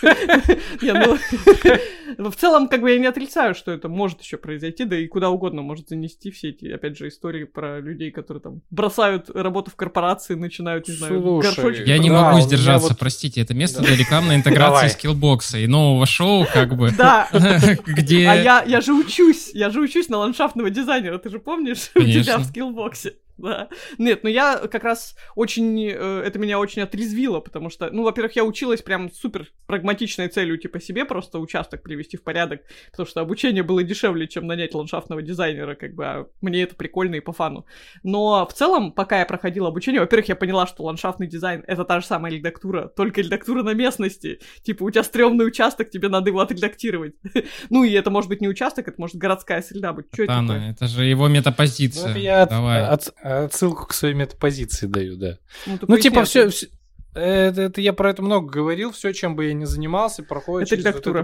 Ну, 2.18 2.30
в 2.30 2.36
целом, 2.36 2.68
как 2.68 2.82
бы 2.82 2.90
я 2.90 2.98
не 2.98 3.06
отрицаю, 3.06 3.54
что 3.54 3.72
это 3.72 3.88
может 3.88 4.20
еще 4.20 4.36
произойти, 4.36 4.84
да 4.84 4.98
и 4.98 5.06
куда 5.06 5.30
угодно 5.30 5.62
может 5.62 5.88
занести 5.88 6.30
все 6.30 6.50
эти, 6.50 6.66
опять 6.66 6.98
же, 6.98 7.08
истории 7.08 7.44
про 7.44 7.80
людей, 7.80 8.10
которые 8.10 8.42
там 8.42 8.60
бросают 8.70 9.30
работу 9.30 9.70
в 9.70 9.76
корпорации, 9.76 10.34
начинают, 10.34 10.88
не 10.88 10.94
знаю, 10.94 11.38
горшочек. 11.38 11.86
Я 11.86 11.96
не 11.96 12.10
могу 12.10 12.40
сдержаться, 12.40 12.94
простите, 12.94 13.40
это 13.40 13.54
место 13.54 13.82
для 13.82 14.01
рекламной 14.02 14.36
интеграции 14.36 14.88
скиллбокса 14.88 15.58
и 15.58 15.66
нового 15.66 16.06
шоу, 16.06 16.46
как 16.52 16.76
бы. 16.76 16.90
Да. 16.92 17.28
Где... 17.86 18.28
А 18.28 18.34
я, 18.34 18.62
я 18.66 18.80
же 18.80 18.92
учусь, 18.92 19.50
я 19.54 19.70
же 19.70 19.80
учусь 19.80 20.08
на 20.08 20.18
ландшафтного 20.18 20.70
дизайнера, 20.70 21.18
ты 21.18 21.30
же 21.30 21.38
помнишь? 21.38 21.90
У 21.94 22.00
тебя 22.00 22.38
в 22.38 22.44
скиллбоксе. 22.44 23.14
Да. 23.42 23.68
Нет, 23.98 24.22
но 24.22 24.30
я 24.30 24.56
как 24.56 24.84
раз 24.84 25.16
очень... 25.34 25.88
Э, 25.88 26.22
это 26.24 26.38
меня 26.38 26.60
очень 26.60 26.80
отрезвило, 26.80 27.40
потому 27.40 27.70
что, 27.70 27.90
ну, 27.90 28.04
во-первых, 28.04 28.36
я 28.36 28.44
училась 28.44 28.82
прям 28.82 29.10
супер 29.12 29.48
прагматичной 29.66 30.28
целью, 30.28 30.58
типа, 30.58 30.80
себе 30.80 31.04
просто 31.04 31.40
участок 31.40 31.82
привести 31.82 32.16
в 32.16 32.22
порядок, 32.22 32.62
потому 32.92 33.06
что 33.06 33.20
обучение 33.20 33.64
было 33.64 33.82
дешевле, 33.82 34.28
чем 34.28 34.46
нанять 34.46 34.74
ландшафтного 34.74 35.22
дизайнера, 35.22 35.74
как 35.74 35.94
бы, 35.94 36.04
а 36.06 36.26
мне 36.40 36.62
это 36.62 36.76
прикольно 36.76 37.16
и 37.16 37.20
по 37.20 37.32
фану. 37.32 37.66
Но 38.04 38.46
в 38.46 38.52
целом, 38.52 38.92
пока 38.92 39.18
я 39.18 39.26
проходила 39.26 39.68
обучение, 39.68 40.00
во-первых, 40.00 40.28
я 40.28 40.36
поняла, 40.36 40.68
что 40.68 40.84
ландшафтный 40.84 41.26
дизайн— 41.26 41.64
это 41.66 41.84
та 41.84 42.00
же 42.00 42.06
самая 42.06 42.32
редактура, 42.32 42.86
только 42.86 43.22
редактура 43.22 43.64
на 43.64 43.74
местности. 43.74 44.38
Типа, 44.62 44.84
у 44.84 44.90
тебя 44.90 45.02
стрёмный 45.02 45.46
участок, 45.46 45.90
тебе 45.90 46.08
надо 46.08 46.30
его 46.30 46.40
отредактировать. 46.40 47.14
ну, 47.70 47.82
и 47.82 47.92
это 47.92 48.10
может 48.10 48.28
быть 48.28 48.40
не 48.40 48.48
участок, 48.48 48.86
это 48.86 49.00
может 49.00 49.16
городская 49.16 49.62
среда 49.62 49.92
быть. 49.92 50.06
Что 50.12 50.22
это, 50.22 50.52
это 50.70 50.86
же 50.86 51.04
его 51.04 51.26
метапозиция. 51.26 52.12
Ну, 52.12 52.18
я 52.18 52.46
Давай. 52.46 52.86
От, 52.86 53.12
отсылку 53.40 53.86
к 53.86 53.94
своей 53.94 54.14
метапозиции 54.14 54.86
даю, 54.86 55.16
да. 55.16 55.38
Ну, 55.66 55.78
ну 55.88 55.98
типа, 55.98 56.24
все, 56.24 56.48
все 56.48 56.68
это, 57.14 57.62
это 57.62 57.80
я 57.80 57.92
про 57.92 58.10
это 58.10 58.22
много 58.22 58.48
говорил, 58.50 58.92
все, 58.92 59.12
чем 59.12 59.36
бы 59.36 59.46
я 59.46 59.54
ни 59.54 59.64
занимался, 59.64 60.22
проходит 60.22 60.68
это 60.68 60.76
через 60.76 60.86
редактура. 60.86 61.18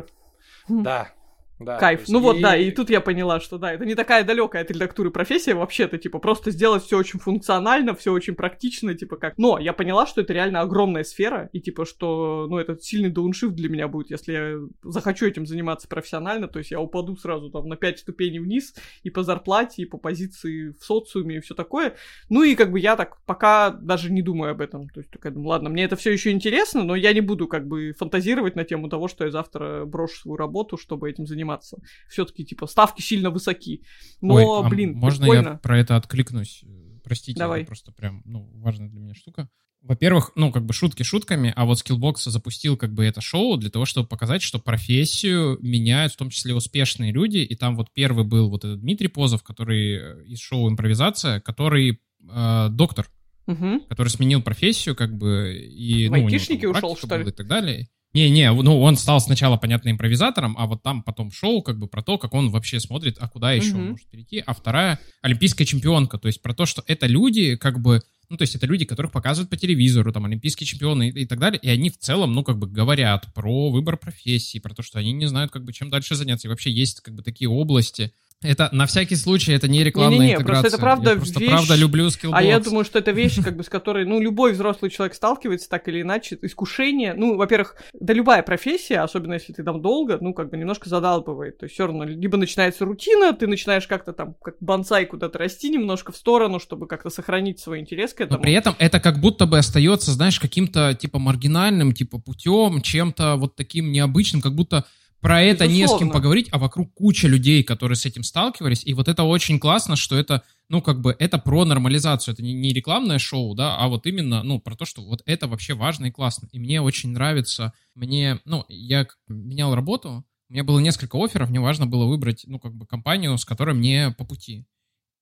Вот 0.68 0.80
это... 0.80 0.82
Да, 0.82 1.12
да, 1.58 1.78
Кайф. 1.78 2.08
Ну 2.08 2.18
и... 2.18 2.22
вот, 2.22 2.40
да, 2.40 2.56
и 2.56 2.70
тут 2.70 2.90
я 2.90 3.00
поняла, 3.00 3.40
что 3.40 3.58
да, 3.58 3.72
это 3.72 3.84
не 3.84 3.94
такая 3.94 4.24
далекая 4.24 4.62
от 4.62 4.70
редактуры 4.70 5.10
профессия 5.10 5.54
вообще-то, 5.54 5.98
типа, 5.98 6.18
просто 6.18 6.50
сделать 6.50 6.84
все 6.84 6.98
очень 6.98 7.18
функционально, 7.18 7.94
все 7.94 8.12
очень 8.12 8.34
практично, 8.34 8.94
типа 8.94 9.16
как. 9.16 9.36
Но 9.38 9.58
я 9.58 9.72
поняла, 9.72 10.06
что 10.06 10.20
это 10.20 10.32
реально 10.32 10.60
огромная 10.60 11.04
сфера, 11.04 11.48
и 11.52 11.60
типа, 11.60 11.84
что, 11.84 12.46
ну, 12.48 12.58
это 12.58 12.76
сильный 12.78 13.10
дауншифт 13.10 13.54
для 13.54 13.68
меня 13.68 13.88
будет, 13.88 14.10
если 14.10 14.32
я 14.32 14.58
захочу 14.82 15.26
этим 15.26 15.46
заниматься 15.46 15.88
профессионально, 15.88 16.48
то 16.48 16.58
есть 16.58 16.70
я 16.70 16.80
упаду 16.80 17.16
сразу 17.16 17.50
там 17.50 17.68
на 17.68 17.76
5 17.76 17.98
ступеней 17.98 18.38
вниз 18.38 18.74
и 19.02 19.10
по 19.10 19.22
зарплате, 19.22 19.82
и 19.82 19.86
по 19.86 19.98
позиции 19.98 20.70
в 20.70 20.84
социуме, 20.84 21.36
и 21.36 21.40
все 21.40 21.54
такое. 21.54 21.94
Ну 22.28 22.42
и 22.42 22.54
как 22.54 22.70
бы 22.70 22.78
я 22.78 22.96
так 22.96 23.18
пока 23.26 23.70
даже 23.70 24.12
не 24.12 24.22
думаю 24.22 24.52
об 24.52 24.60
этом. 24.60 24.88
То 24.88 25.00
есть 25.00 25.10
такая 25.10 25.32
думаю, 25.32 25.48
ладно, 25.48 25.70
мне 25.70 25.84
это 25.84 25.96
все 25.96 26.12
еще 26.12 26.30
интересно, 26.30 26.84
но 26.84 26.94
я 26.94 27.12
не 27.12 27.20
буду 27.20 27.48
как 27.48 27.66
бы 27.66 27.94
фантазировать 27.98 28.56
на 28.56 28.64
тему 28.64 28.88
того, 28.88 29.08
что 29.08 29.24
я 29.24 29.30
завтра 29.30 29.84
брошу 29.84 30.20
свою 30.20 30.36
работу, 30.36 30.76
чтобы 30.76 31.10
этим 31.10 31.26
заниматься 31.26 31.47
заниматься. 31.48 31.78
Все-таки, 32.08 32.44
типа, 32.44 32.66
ставки 32.66 33.00
сильно 33.00 33.30
высоки. 33.30 33.82
Но, 34.20 34.34
Ой, 34.34 34.66
а 34.66 34.68
блин, 34.68 34.94
можно 34.94 35.26
прикольно. 35.26 35.48
я 35.48 35.54
про 35.56 35.78
это 35.78 35.96
откликнусь? 35.96 36.64
Простите, 37.04 37.38
Давай. 37.38 37.60
это 37.60 37.68
просто 37.68 37.92
прям, 37.92 38.22
ну, 38.24 38.50
важная 38.54 38.88
для 38.88 39.00
меня 39.00 39.14
штука. 39.14 39.48
Во-первых, 39.80 40.32
ну, 40.34 40.50
как 40.50 40.66
бы 40.66 40.72
шутки 40.72 41.04
шутками, 41.04 41.52
а 41.54 41.64
вот 41.64 41.78
Skillbox 41.78 42.30
запустил 42.30 42.76
как 42.76 42.92
бы 42.92 43.04
это 43.04 43.20
шоу 43.20 43.56
для 43.56 43.70
того, 43.70 43.84
чтобы 43.84 44.08
показать, 44.08 44.42
что 44.42 44.58
профессию 44.58 45.56
меняют 45.62 46.12
в 46.12 46.16
том 46.16 46.30
числе 46.30 46.52
успешные 46.54 47.12
люди. 47.12 47.38
И 47.38 47.54
там 47.54 47.76
вот 47.76 47.92
первый 47.94 48.24
был 48.24 48.50
вот 48.50 48.64
этот 48.64 48.80
Дмитрий 48.80 49.08
Позов, 49.08 49.44
который 49.44 49.96
э, 49.96 50.24
из 50.24 50.40
шоу 50.40 50.68
«Импровизация», 50.68 51.40
который 51.40 52.00
э, 52.28 52.68
доктор, 52.70 53.08
угу. 53.46 53.80
который 53.88 54.08
сменил 54.08 54.42
профессию 54.42 54.96
как 54.96 55.16
бы 55.16 55.56
и... 55.56 56.08
В 56.08 56.10
ну, 56.10 56.24
айтишники 56.24 56.66
ушел, 56.66 56.96
что 56.96 57.16
ли? 57.16 57.28
И 57.28 57.32
так 57.32 57.46
далее. 57.46 57.88
Не-не, 58.14 58.52
ну 58.52 58.80
он 58.80 58.96
стал 58.96 59.20
сначала, 59.20 59.58
понятно, 59.58 59.90
импровизатором, 59.90 60.56
а 60.58 60.66
вот 60.66 60.82
там 60.82 61.02
потом 61.02 61.30
шоу 61.30 61.62
как 61.62 61.78
бы 61.78 61.88
про 61.88 62.02
то, 62.02 62.16
как 62.16 62.32
он 62.32 62.50
вообще 62.50 62.80
смотрит, 62.80 63.18
а 63.20 63.28
куда 63.28 63.52
еще 63.52 63.72
mm-hmm. 63.72 63.90
может 63.90 64.06
перейти. 64.08 64.42
А 64.46 64.54
вторая 64.54 64.98
олимпийская 65.20 65.66
чемпионка, 65.66 66.18
то 66.18 66.26
есть 66.26 66.40
про 66.40 66.54
то, 66.54 66.64
что 66.64 66.82
это 66.86 67.06
люди 67.06 67.56
как 67.56 67.80
бы, 67.80 68.00
ну 68.30 68.38
то 68.38 68.42
есть 68.42 68.54
это 68.54 68.66
люди, 68.66 68.86
которых 68.86 69.12
показывают 69.12 69.50
по 69.50 69.58
телевизору, 69.58 70.10
там 70.10 70.24
олимпийские 70.24 70.66
чемпионы 70.66 71.10
и, 71.10 71.20
и 71.20 71.26
так 71.26 71.38
далее, 71.38 71.60
и 71.62 71.68
они 71.68 71.90
в 71.90 71.98
целом, 71.98 72.32
ну 72.32 72.42
как 72.42 72.58
бы 72.58 72.66
говорят 72.66 73.32
про 73.34 73.70
выбор 73.70 73.98
профессии, 73.98 74.58
про 74.58 74.74
то, 74.74 74.82
что 74.82 74.98
они 74.98 75.12
не 75.12 75.26
знают 75.26 75.50
как 75.50 75.64
бы 75.64 75.74
чем 75.74 75.90
дальше 75.90 76.14
заняться. 76.14 76.48
И 76.48 76.50
вообще 76.50 76.70
есть 76.70 77.00
как 77.00 77.14
бы 77.14 77.22
такие 77.22 77.50
области, 77.50 78.12
это 78.40 78.68
на 78.70 78.86
всякий 78.86 79.16
случай, 79.16 79.52
это 79.52 79.66
не 79.66 79.82
рекламная 79.82 80.18
не, 80.18 80.18
не, 80.18 80.26
не, 80.26 80.34
интеграция. 80.34 80.62
Просто 80.62 80.76
это 80.76 80.80
правда 80.80 81.10
я 81.10 81.16
просто 81.16 81.40
вещь... 81.40 81.50
правда 81.50 81.74
люблю 81.74 82.06
Skillbox. 82.06 82.30
А 82.32 82.42
я 82.42 82.60
думаю, 82.60 82.84
что 82.84 83.00
это 83.00 83.10
вещь, 83.10 83.42
как 83.42 83.56
бы, 83.56 83.64
с 83.64 83.68
которой, 83.68 84.04
ну, 84.04 84.20
любой 84.20 84.52
взрослый 84.52 84.92
человек 84.92 85.14
сталкивается 85.14 85.68
так 85.68 85.88
или 85.88 86.02
иначе. 86.02 86.38
Искушение, 86.42 87.14
ну, 87.14 87.36
во-первых, 87.36 87.76
да 87.98 88.14
любая 88.14 88.44
профессия, 88.44 89.00
особенно 89.00 89.34
если 89.34 89.52
ты 89.52 89.64
там 89.64 89.82
долго, 89.82 90.18
ну, 90.20 90.34
как 90.34 90.50
бы 90.50 90.56
немножко 90.56 90.88
задалбывает. 90.88 91.58
То 91.58 91.64
есть 91.64 91.74
все 91.74 91.86
равно 91.86 92.04
либо 92.04 92.36
начинается 92.36 92.84
рутина, 92.84 93.32
ты 93.32 93.48
начинаешь 93.48 93.88
как-то 93.88 94.12
там, 94.12 94.36
как 94.40 94.54
бонсай 94.60 95.06
куда-то 95.06 95.38
расти 95.38 95.68
немножко 95.70 96.12
в 96.12 96.16
сторону, 96.16 96.60
чтобы 96.60 96.86
как-то 96.86 97.10
сохранить 97.10 97.58
свой 97.58 97.80
интерес 97.80 98.14
к 98.14 98.20
этому. 98.20 98.38
Но 98.38 98.42
при 98.42 98.52
этом 98.52 98.76
это 98.78 99.00
как 99.00 99.18
будто 99.18 99.46
бы 99.46 99.58
остается, 99.58 100.12
знаешь, 100.12 100.38
каким-то, 100.38 100.94
типа, 100.94 101.18
маргинальным, 101.18 101.92
типа, 101.92 102.18
путем, 102.18 102.82
чем-то 102.82 103.34
вот 103.34 103.56
таким 103.56 103.90
необычным, 103.90 104.40
как 104.40 104.54
будто 104.54 104.84
про 105.20 105.42
это 105.42 105.64
Безусловно. 105.64 105.78
не 105.78 105.86
с 105.86 105.98
кем 105.98 106.10
поговорить, 106.10 106.48
а 106.52 106.58
вокруг 106.58 106.94
куча 106.94 107.26
людей, 107.26 107.62
которые 107.62 107.96
с 107.96 108.06
этим 108.06 108.22
сталкивались, 108.22 108.84
и 108.84 108.94
вот 108.94 109.08
это 109.08 109.24
очень 109.24 109.58
классно, 109.58 109.96
что 109.96 110.16
это, 110.16 110.42
ну, 110.68 110.80
как 110.80 111.00
бы, 111.00 111.14
это 111.18 111.38
про 111.38 111.64
нормализацию, 111.64 112.34
это 112.34 112.42
не, 112.42 112.52
не 112.52 112.72
рекламное 112.72 113.18
шоу, 113.18 113.54
да, 113.54 113.76
а 113.76 113.88
вот 113.88 114.06
именно, 114.06 114.42
ну, 114.42 114.60
про 114.60 114.76
то, 114.76 114.84
что 114.84 115.02
вот 115.02 115.22
это 115.26 115.48
вообще 115.48 115.74
важно 115.74 116.06
и 116.06 116.10
классно, 116.10 116.48
и 116.52 116.58
мне 116.58 116.80
очень 116.80 117.10
нравится, 117.10 117.72
мне, 117.94 118.40
ну, 118.44 118.64
я 118.68 119.06
менял 119.26 119.74
работу, 119.74 120.24
у 120.48 120.52
меня 120.52 120.64
было 120.64 120.78
несколько 120.78 121.22
офферов, 121.22 121.50
мне 121.50 121.60
важно 121.60 121.86
было 121.86 122.06
выбрать, 122.06 122.44
ну, 122.46 122.58
как 122.58 122.74
бы, 122.74 122.86
компанию, 122.86 123.36
с 123.36 123.44
которой 123.44 123.74
мне 123.74 124.14
по 124.16 124.24
пути. 124.24 124.66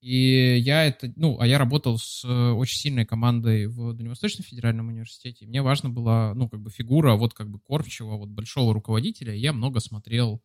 И 0.06 0.58
я 0.58 0.84
это, 0.84 1.12
ну, 1.16 1.36
а 1.40 1.48
я 1.48 1.58
работал 1.58 1.98
с 1.98 2.24
э, 2.24 2.50
очень 2.52 2.78
сильной 2.78 3.04
командой 3.04 3.66
в 3.66 3.92
Дальневосточном 3.92 4.44
федеральном 4.44 4.86
университете. 4.86 5.46
Мне 5.48 5.62
важно 5.62 5.90
была, 5.90 6.32
ну, 6.32 6.48
как 6.48 6.60
бы 6.60 6.70
фигура 6.70 7.16
вот 7.16 7.34
как 7.34 7.50
бы 7.50 7.58
кормчего, 7.58 8.16
вот 8.16 8.28
большого 8.28 8.72
руководителя. 8.72 9.34
Я 9.34 9.52
много 9.52 9.80
смотрел 9.80 10.40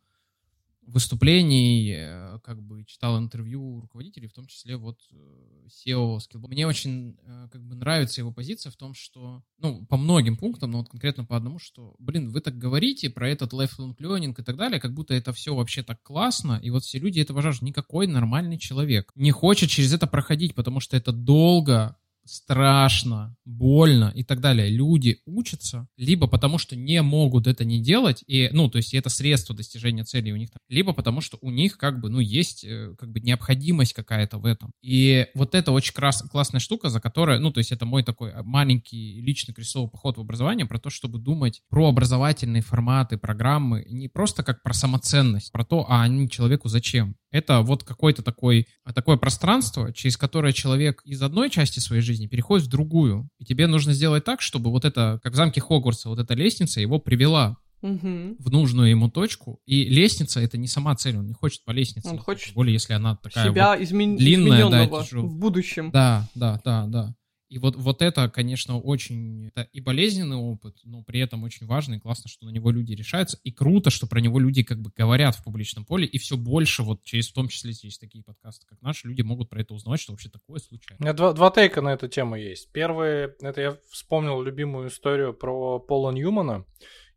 выступлений, 0.86 1.94
э, 1.96 2.38
как 2.42 2.62
бы 2.62 2.84
читал 2.84 3.18
интервью 3.18 3.80
руководителей, 3.80 4.28
в 4.28 4.32
том 4.32 4.46
числе 4.46 4.76
вот 4.76 4.98
э, 5.12 5.66
SEO 5.68 6.18
Skillbox. 6.18 6.48
Мне 6.48 6.66
очень 6.66 7.16
э, 7.24 7.48
как 7.50 7.62
бы 7.64 7.74
нравится 7.74 8.20
его 8.20 8.32
позиция 8.32 8.70
в 8.70 8.76
том, 8.76 8.94
что, 8.94 9.42
ну, 9.58 9.84
по 9.86 9.96
многим 9.96 10.36
пунктам, 10.36 10.72
но 10.72 10.78
вот 10.78 10.88
конкретно 10.88 11.24
по 11.24 11.36
одному, 11.36 11.58
что, 11.58 11.94
блин, 11.98 12.30
вы 12.30 12.40
так 12.40 12.58
говорите 12.58 13.10
про 13.10 13.28
этот 13.28 13.52
lifelong 13.52 13.96
learning 13.96 14.34
и 14.36 14.42
так 14.42 14.56
далее, 14.56 14.80
как 14.80 14.92
будто 14.92 15.14
это 15.14 15.32
все 15.32 15.54
вообще 15.54 15.82
так 15.82 16.02
классно, 16.02 16.58
и 16.62 16.70
вот 16.70 16.84
все 16.84 16.98
люди 16.98 17.20
этого 17.20 17.42
жаждут. 17.42 17.62
Никакой 17.62 18.06
нормальный 18.06 18.58
человек 18.58 19.12
не 19.14 19.30
хочет 19.30 19.70
через 19.70 19.92
это 19.92 20.06
проходить, 20.06 20.54
потому 20.54 20.80
что 20.80 20.96
это 20.96 21.12
долго, 21.12 21.96
страшно, 22.24 23.36
больно 23.44 24.12
и 24.14 24.24
так 24.24 24.40
далее. 24.40 24.68
Люди 24.68 25.18
учатся 25.26 25.88
либо 25.96 26.26
потому, 26.26 26.58
что 26.58 26.76
не 26.76 27.02
могут 27.02 27.46
это 27.46 27.64
не 27.64 27.80
делать, 27.80 28.22
и, 28.26 28.48
ну, 28.52 28.68
то 28.68 28.76
есть 28.76 28.94
это 28.94 29.08
средство 29.08 29.54
достижения 29.54 30.04
цели 30.04 30.30
у 30.30 30.36
них, 30.36 30.50
либо 30.68 30.92
потому, 30.92 31.20
что 31.20 31.38
у 31.40 31.50
них 31.50 31.76
как 31.76 32.00
бы, 32.00 32.08
ну, 32.10 32.20
есть 32.20 32.64
э, 32.64 32.94
как 32.98 33.10
бы 33.10 33.20
необходимость 33.20 33.92
какая-то 33.92 34.38
в 34.38 34.46
этом. 34.46 34.72
И 34.82 35.26
вот 35.34 35.54
это 35.54 35.72
очень 35.72 35.94
крас- 35.94 36.22
классная 36.30 36.60
штука, 36.60 36.88
за 36.88 37.00
которой, 37.00 37.38
ну, 37.38 37.50
то 37.50 37.58
есть 37.58 37.72
это 37.72 37.86
мой 37.86 38.02
такой 38.02 38.32
маленький 38.42 39.20
личный 39.20 39.54
крестовый 39.54 39.90
поход 39.90 40.16
в 40.16 40.20
образование 40.20 40.66
про 40.66 40.78
то, 40.78 40.90
чтобы 40.90 41.18
думать 41.18 41.62
про 41.68 41.88
образовательные 41.88 42.62
форматы, 42.62 43.18
программы, 43.18 43.84
не 43.88 44.08
просто 44.08 44.42
как 44.42 44.62
про 44.62 44.72
самоценность, 44.72 45.52
про 45.52 45.64
то, 45.64 45.86
а 45.88 46.02
они 46.02 46.28
человеку 46.28 46.68
зачем. 46.68 47.16
Это 47.32 47.62
вот 47.62 47.82
какое-то 47.82 48.22
такое, 48.22 48.66
такое 48.94 49.16
пространство, 49.16 49.92
через 49.92 50.16
которое 50.16 50.52
человек 50.52 51.02
из 51.04 51.20
одной 51.22 51.50
части 51.50 51.80
своей 51.80 52.02
жизни 52.02 52.26
переходит 52.26 52.66
в 52.66 52.70
другую. 52.70 53.28
И 53.38 53.44
тебе 53.44 53.66
нужно 53.66 53.94
сделать 53.94 54.24
так, 54.24 54.42
чтобы 54.42 54.70
вот 54.70 54.84
это, 54.84 55.18
как 55.22 55.32
в 55.32 55.36
замке 55.36 55.60
Хогвартса, 55.60 56.10
вот 56.10 56.18
эта 56.18 56.34
лестница 56.34 56.80
его 56.80 56.98
привела 56.98 57.56
угу. 57.80 58.36
в 58.38 58.50
нужную 58.50 58.90
ему 58.90 59.10
точку. 59.10 59.60
И 59.66 59.84
лестница 59.84 60.40
это 60.40 60.58
не 60.58 60.68
сама 60.68 60.94
цель, 60.94 61.16
он 61.16 61.26
не 61.26 61.34
хочет 61.34 61.64
по 61.64 61.70
лестнице. 61.70 62.08
Он 62.08 62.18
хочет 62.18 62.46
тем 62.46 62.54
более, 62.54 62.74
если 62.74 62.92
она 62.92 63.16
такая 63.16 63.50
себя 63.50 63.76
вот 63.76 63.82
измен... 63.82 64.16
длинная, 64.16 64.70
да, 64.70 64.86
в 64.86 65.36
будущем. 65.36 65.90
Да, 65.90 66.28
да, 66.34 66.60
да, 66.64 66.86
да. 66.86 67.14
И 67.52 67.58
вот, 67.58 67.76
вот 67.76 68.00
это, 68.00 68.30
конечно, 68.30 68.78
очень 68.78 69.48
это 69.48 69.68
и 69.74 69.82
болезненный 69.82 70.38
опыт, 70.38 70.78
но 70.84 71.02
при 71.02 71.20
этом 71.20 71.44
очень 71.44 71.66
важно 71.66 71.96
и 71.96 71.98
классно, 71.98 72.30
что 72.30 72.46
на 72.46 72.50
него 72.50 72.70
люди 72.70 72.94
решаются. 72.94 73.38
И 73.44 73.52
круто, 73.52 73.90
что 73.90 74.06
про 74.06 74.22
него 74.22 74.38
люди 74.38 74.62
как 74.62 74.80
бы 74.80 74.90
говорят 74.96 75.36
в 75.36 75.44
публичном 75.44 75.84
поле, 75.84 76.06
и 76.06 76.16
все 76.16 76.38
больше, 76.38 76.82
вот 76.82 77.04
через, 77.04 77.28
в 77.28 77.34
том 77.34 77.48
числе 77.48 77.74
через 77.74 77.98
такие 77.98 78.24
подкасты, 78.24 78.66
как 78.66 78.80
наши, 78.80 79.06
люди 79.06 79.20
могут 79.20 79.50
про 79.50 79.60
это 79.60 79.74
узнавать, 79.74 80.00
что 80.00 80.12
вообще 80.12 80.30
такое 80.30 80.60
случается. 80.60 80.96
У 80.98 81.04
меня 81.04 81.12
два, 81.12 81.34
два 81.34 81.50
тейка 81.50 81.82
на 81.82 81.92
эту 81.92 82.08
тему 82.08 82.36
есть. 82.36 82.72
Первый, 82.72 83.24
это 83.42 83.60
я 83.60 83.76
вспомнил 83.90 84.40
любимую 84.40 84.88
историю 84.88 85.34
про 85.34 85.78
Пола 85.78 86.10
Ньюмана. 86.10 86.64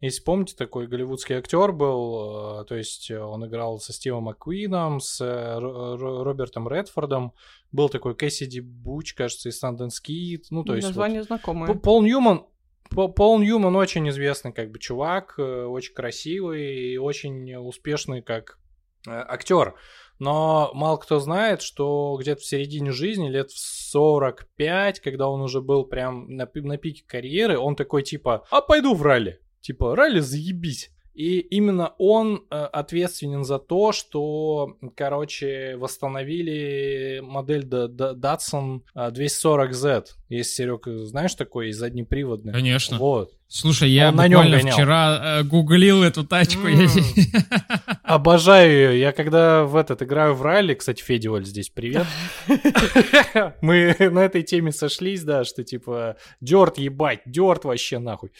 Если 0.01 0.23
помните, 0.23 0.55
такой 0.57 0.87
голливудский 0.87 1.35
актер 1.35 1.71
был, 1.71 2.61
э, 2.61 2.65
то 2.65 2.75
есть 2.75 3.09
он 3.11 3.45
играл 3.45 3.79
со 3.79 3.93
Стивом 3.93 4.23
Маккуином, 4.23 4.99
с 4.99 5.21
э, 5.21 5.57
Робертом 5.57 6.67
Редфордом, 6.67 7.33
был 7.71 7.89
такой 7.89 8.15
Кэссиди 8.15 8.59
Буч, 8.59 9.13
кажется, 9.13 9.49
из 9.49 9.63
Sundance 9.63 10.01
Kid, 10.05 10.43
ну, 10.49 10.63
то 10.63 10.75
есть... 10.75 10.87
Название 10.87 11.21
вот, 11.21 11.27
знакомое. 11.27 11.73
Пол 11.75 12.01
Ньюман, 12.01 12.45
Пол 12.89 13.39
Ньюман 13.39 13.75
очень 13.75 14.07
известный 14.09 14.51
как 14.51 14.69
бы 14.71 14.79
чувак, 14.79 15.35
э, 15.37 15.65
очень 15.65 15.93
красивый 15.93 16.93
и 16.93 16.97
очень 16.97 17.55
успешный 17.55 18.21
как 18.21 18.59
актер. 19.07 19.75
Но 20.19 20.71
мало 20.73 20.97
кто 20.97 21.19
знает, 21.19 21.61
что 21.61 22.17
где-то 22.19 22.41
в 22.41 22.45
середине 22.45 22.91
жизни, 22.91 23.29
лет 23.29 23.51
в 23.51 23.59
45, 23.59 24.99
когда 24.99 25.27
он 25.27 25.41
уже 25.41 25.61
был 25.61 25.85
прям 25.85 26.27
на, 26.35 26.49
на 26.53 26.77
пике 26.77 27.03
карьеры, 27.05 27.57
он 27.57 27.75
такой 27.75 28.03
типа, 28.03 28.45
а 28.49 28.61
пойду 28.61 28.93
в 28.93 29.01
ралли. 29.01 29.39
Типа, 29.65 29.95
ралли 29.95 30.19
заебись. 30.19 30.91
И 31.15 31.39
именно 31.39 31.95
он 31.97 32.45
э, 32.51 32.55
ответственен 32.55 33.43
за 33.43 33.57
то, 33.57 33.93
что, 33.93 34.77
короче, 34.95 35.75
восстановили 35.77 37.19
модель 37.23 37.63
Datsun 37.63 38.81
э, 38.93 39.09
240Z. 39.09 40.05
Есть, 40.29 40.51
Серег, 40.51 40.85
знаешь 40.85 41.33
такой, 41.33 41.71
заднеприводный? 41.71 42.53
Конечно. 42.53 42.99
Вот. 42.99 43.31
Слушай, 43.47 43.91
я 43.91 44.09
Он 44.09 44.15
буквально 44.15 44.57
вчера 44.59 45.39
э, 45.39 45.43
гуглил 45.43 46.03
эту 46.03 46.25
тачку. 46.25 46.67
я- 46.67 46.89
Обожаю 48.03 48.71
ее. 48.93 48.99
Я 48.99 49.11
когда 49.11 49.63
в 49.63 49.75
этот 49.75 50.01
играю 50.01 50.33
в 50.33 50.41
ралли, 50.41 50.73
кстати, 50.73 51.01
Федя 51.01 51.31
Оль 51.31 51.45
здесь 51.45 51.69
привет. 51.69 52.05
Мы 53.61 53.95
на 53.99 54.19
этой 54.25 54.41
теме 54.43 54.71
сошлись, 54.71 55.23
да, 55.23 55.43
что 55.43 55.63
типа 55.63 56.17
дёрт 56.41 56.77
ебать, 56.79 57.21
дёрт 57.25 57.65
вообще 57.65 57.99
нахуй. 57.99 58.31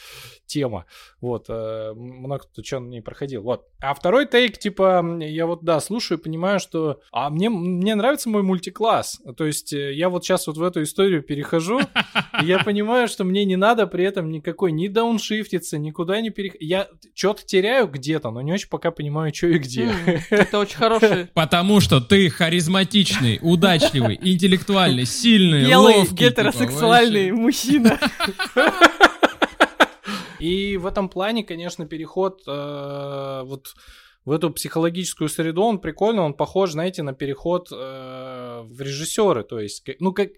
Тема. 0.48 0.86
Вот, 1.22 1.46
э, 1.50 1.94
много 1.96 2.44
кто 2.44 2.64
что 2.64 2.80
на 2.80 2.88
ней 2.90 3.02
проходил. 3.02 3.42
Вот. 3.42 3.66
А 3.80 3.94
второй 3.96 4.28
тейк, 4.28 4.58
типа, 4.60 5.04
я 5.22 5.48
вот, 5.48 5.64
да, 5.64 5.80
слушаю 5.80 6.20
и 6.20 6.22
понимаю, 6.22 6.60
что... 6.60 7.00
А 7.12 7.30
мне, 7.32 7.50
мне 7.50 7.96
нравится 7.96 8.30
мой 8.30 8.44
мультикласс. 8.44 9.20
То 9.36 9.46
есть 9.46 9.74
э, 9.74 9.94
я 9.94 10.10
вот 10.10 10.24
сейчас 10.24 10.46
вот 10.46 10.58
в 10.58 10.64
эту 10.64 10.84
историю 10.84 11.24
перехожу, 11.24 11.80
и 12.42 12.46
я 12.46 12.60
понимаю, 12.60 13.08
что 13.08 13.24
мне 13.24 13.44
не 13.46 13.56
надо 13.56 13.88
при 13.88 14.04
этом 14.06 14.30
никакой 14.30 14.72
ни 14.72 14.88
дауншифтиться, 15.06 15.78
никуда 15.78 16.20
не 16.22 16.30
переходить. 16.30 16.68
Я 16.68 16.88
что-то 17.14 17.46
теряю 17.46 17.88
где-то, 17.88 18.32
но 18.32 18.42
не 18.42 18.54
очень 18.54 18.70
пока 18.70 18.92
понимаю, 18.92 19.34
что 19.34 19.48
и 19.48 19.58
где. 19.60 19.94
Это 20.30 20.60
очень 20.60 20.78
хороший. 20.78 21.28
Потому 21.34 21.80
что 21.80 22.02
ты 22.02 22.30
харизматичный, 22.30 23.40
удачливый, 23.42 24.20
интеллектуальный, 24.22 25.06
сильный, 25.06 25.66
Белый 25.68 25.98
ловкий. 25.98 26.16
типа, 26.18 26.30
гетеросексуальный 26.30 27.32
мужчина. 27.32 28.00
И 30.40 30.78
в 30.78 30.86
этом 30.86 31.10
плане, 31.10 31.44
конечно, 31.44 31.86
переход 31.86 32.42
э, 32.46 33.42
вот 33.46 33.68
в 34.26 34.32
эту 34.32 34.52
психологическую 34.52 35.30
среду, 35.30 35.64
он 35.64 35.80
прикольный, 35.80 36.22
он 36.22 36.34
похож, 36.34 36.72
знаете, 36.72 37.04
на 37.04 37.14
переход 37.14 37.70
э, 37.72 38.62
в 38.64 38.82
режиссеры, 38.82 39.44
то 39.44 39.60
есть, 39.60 39.88
ну, 40.00 40.14
как 40.14 40.30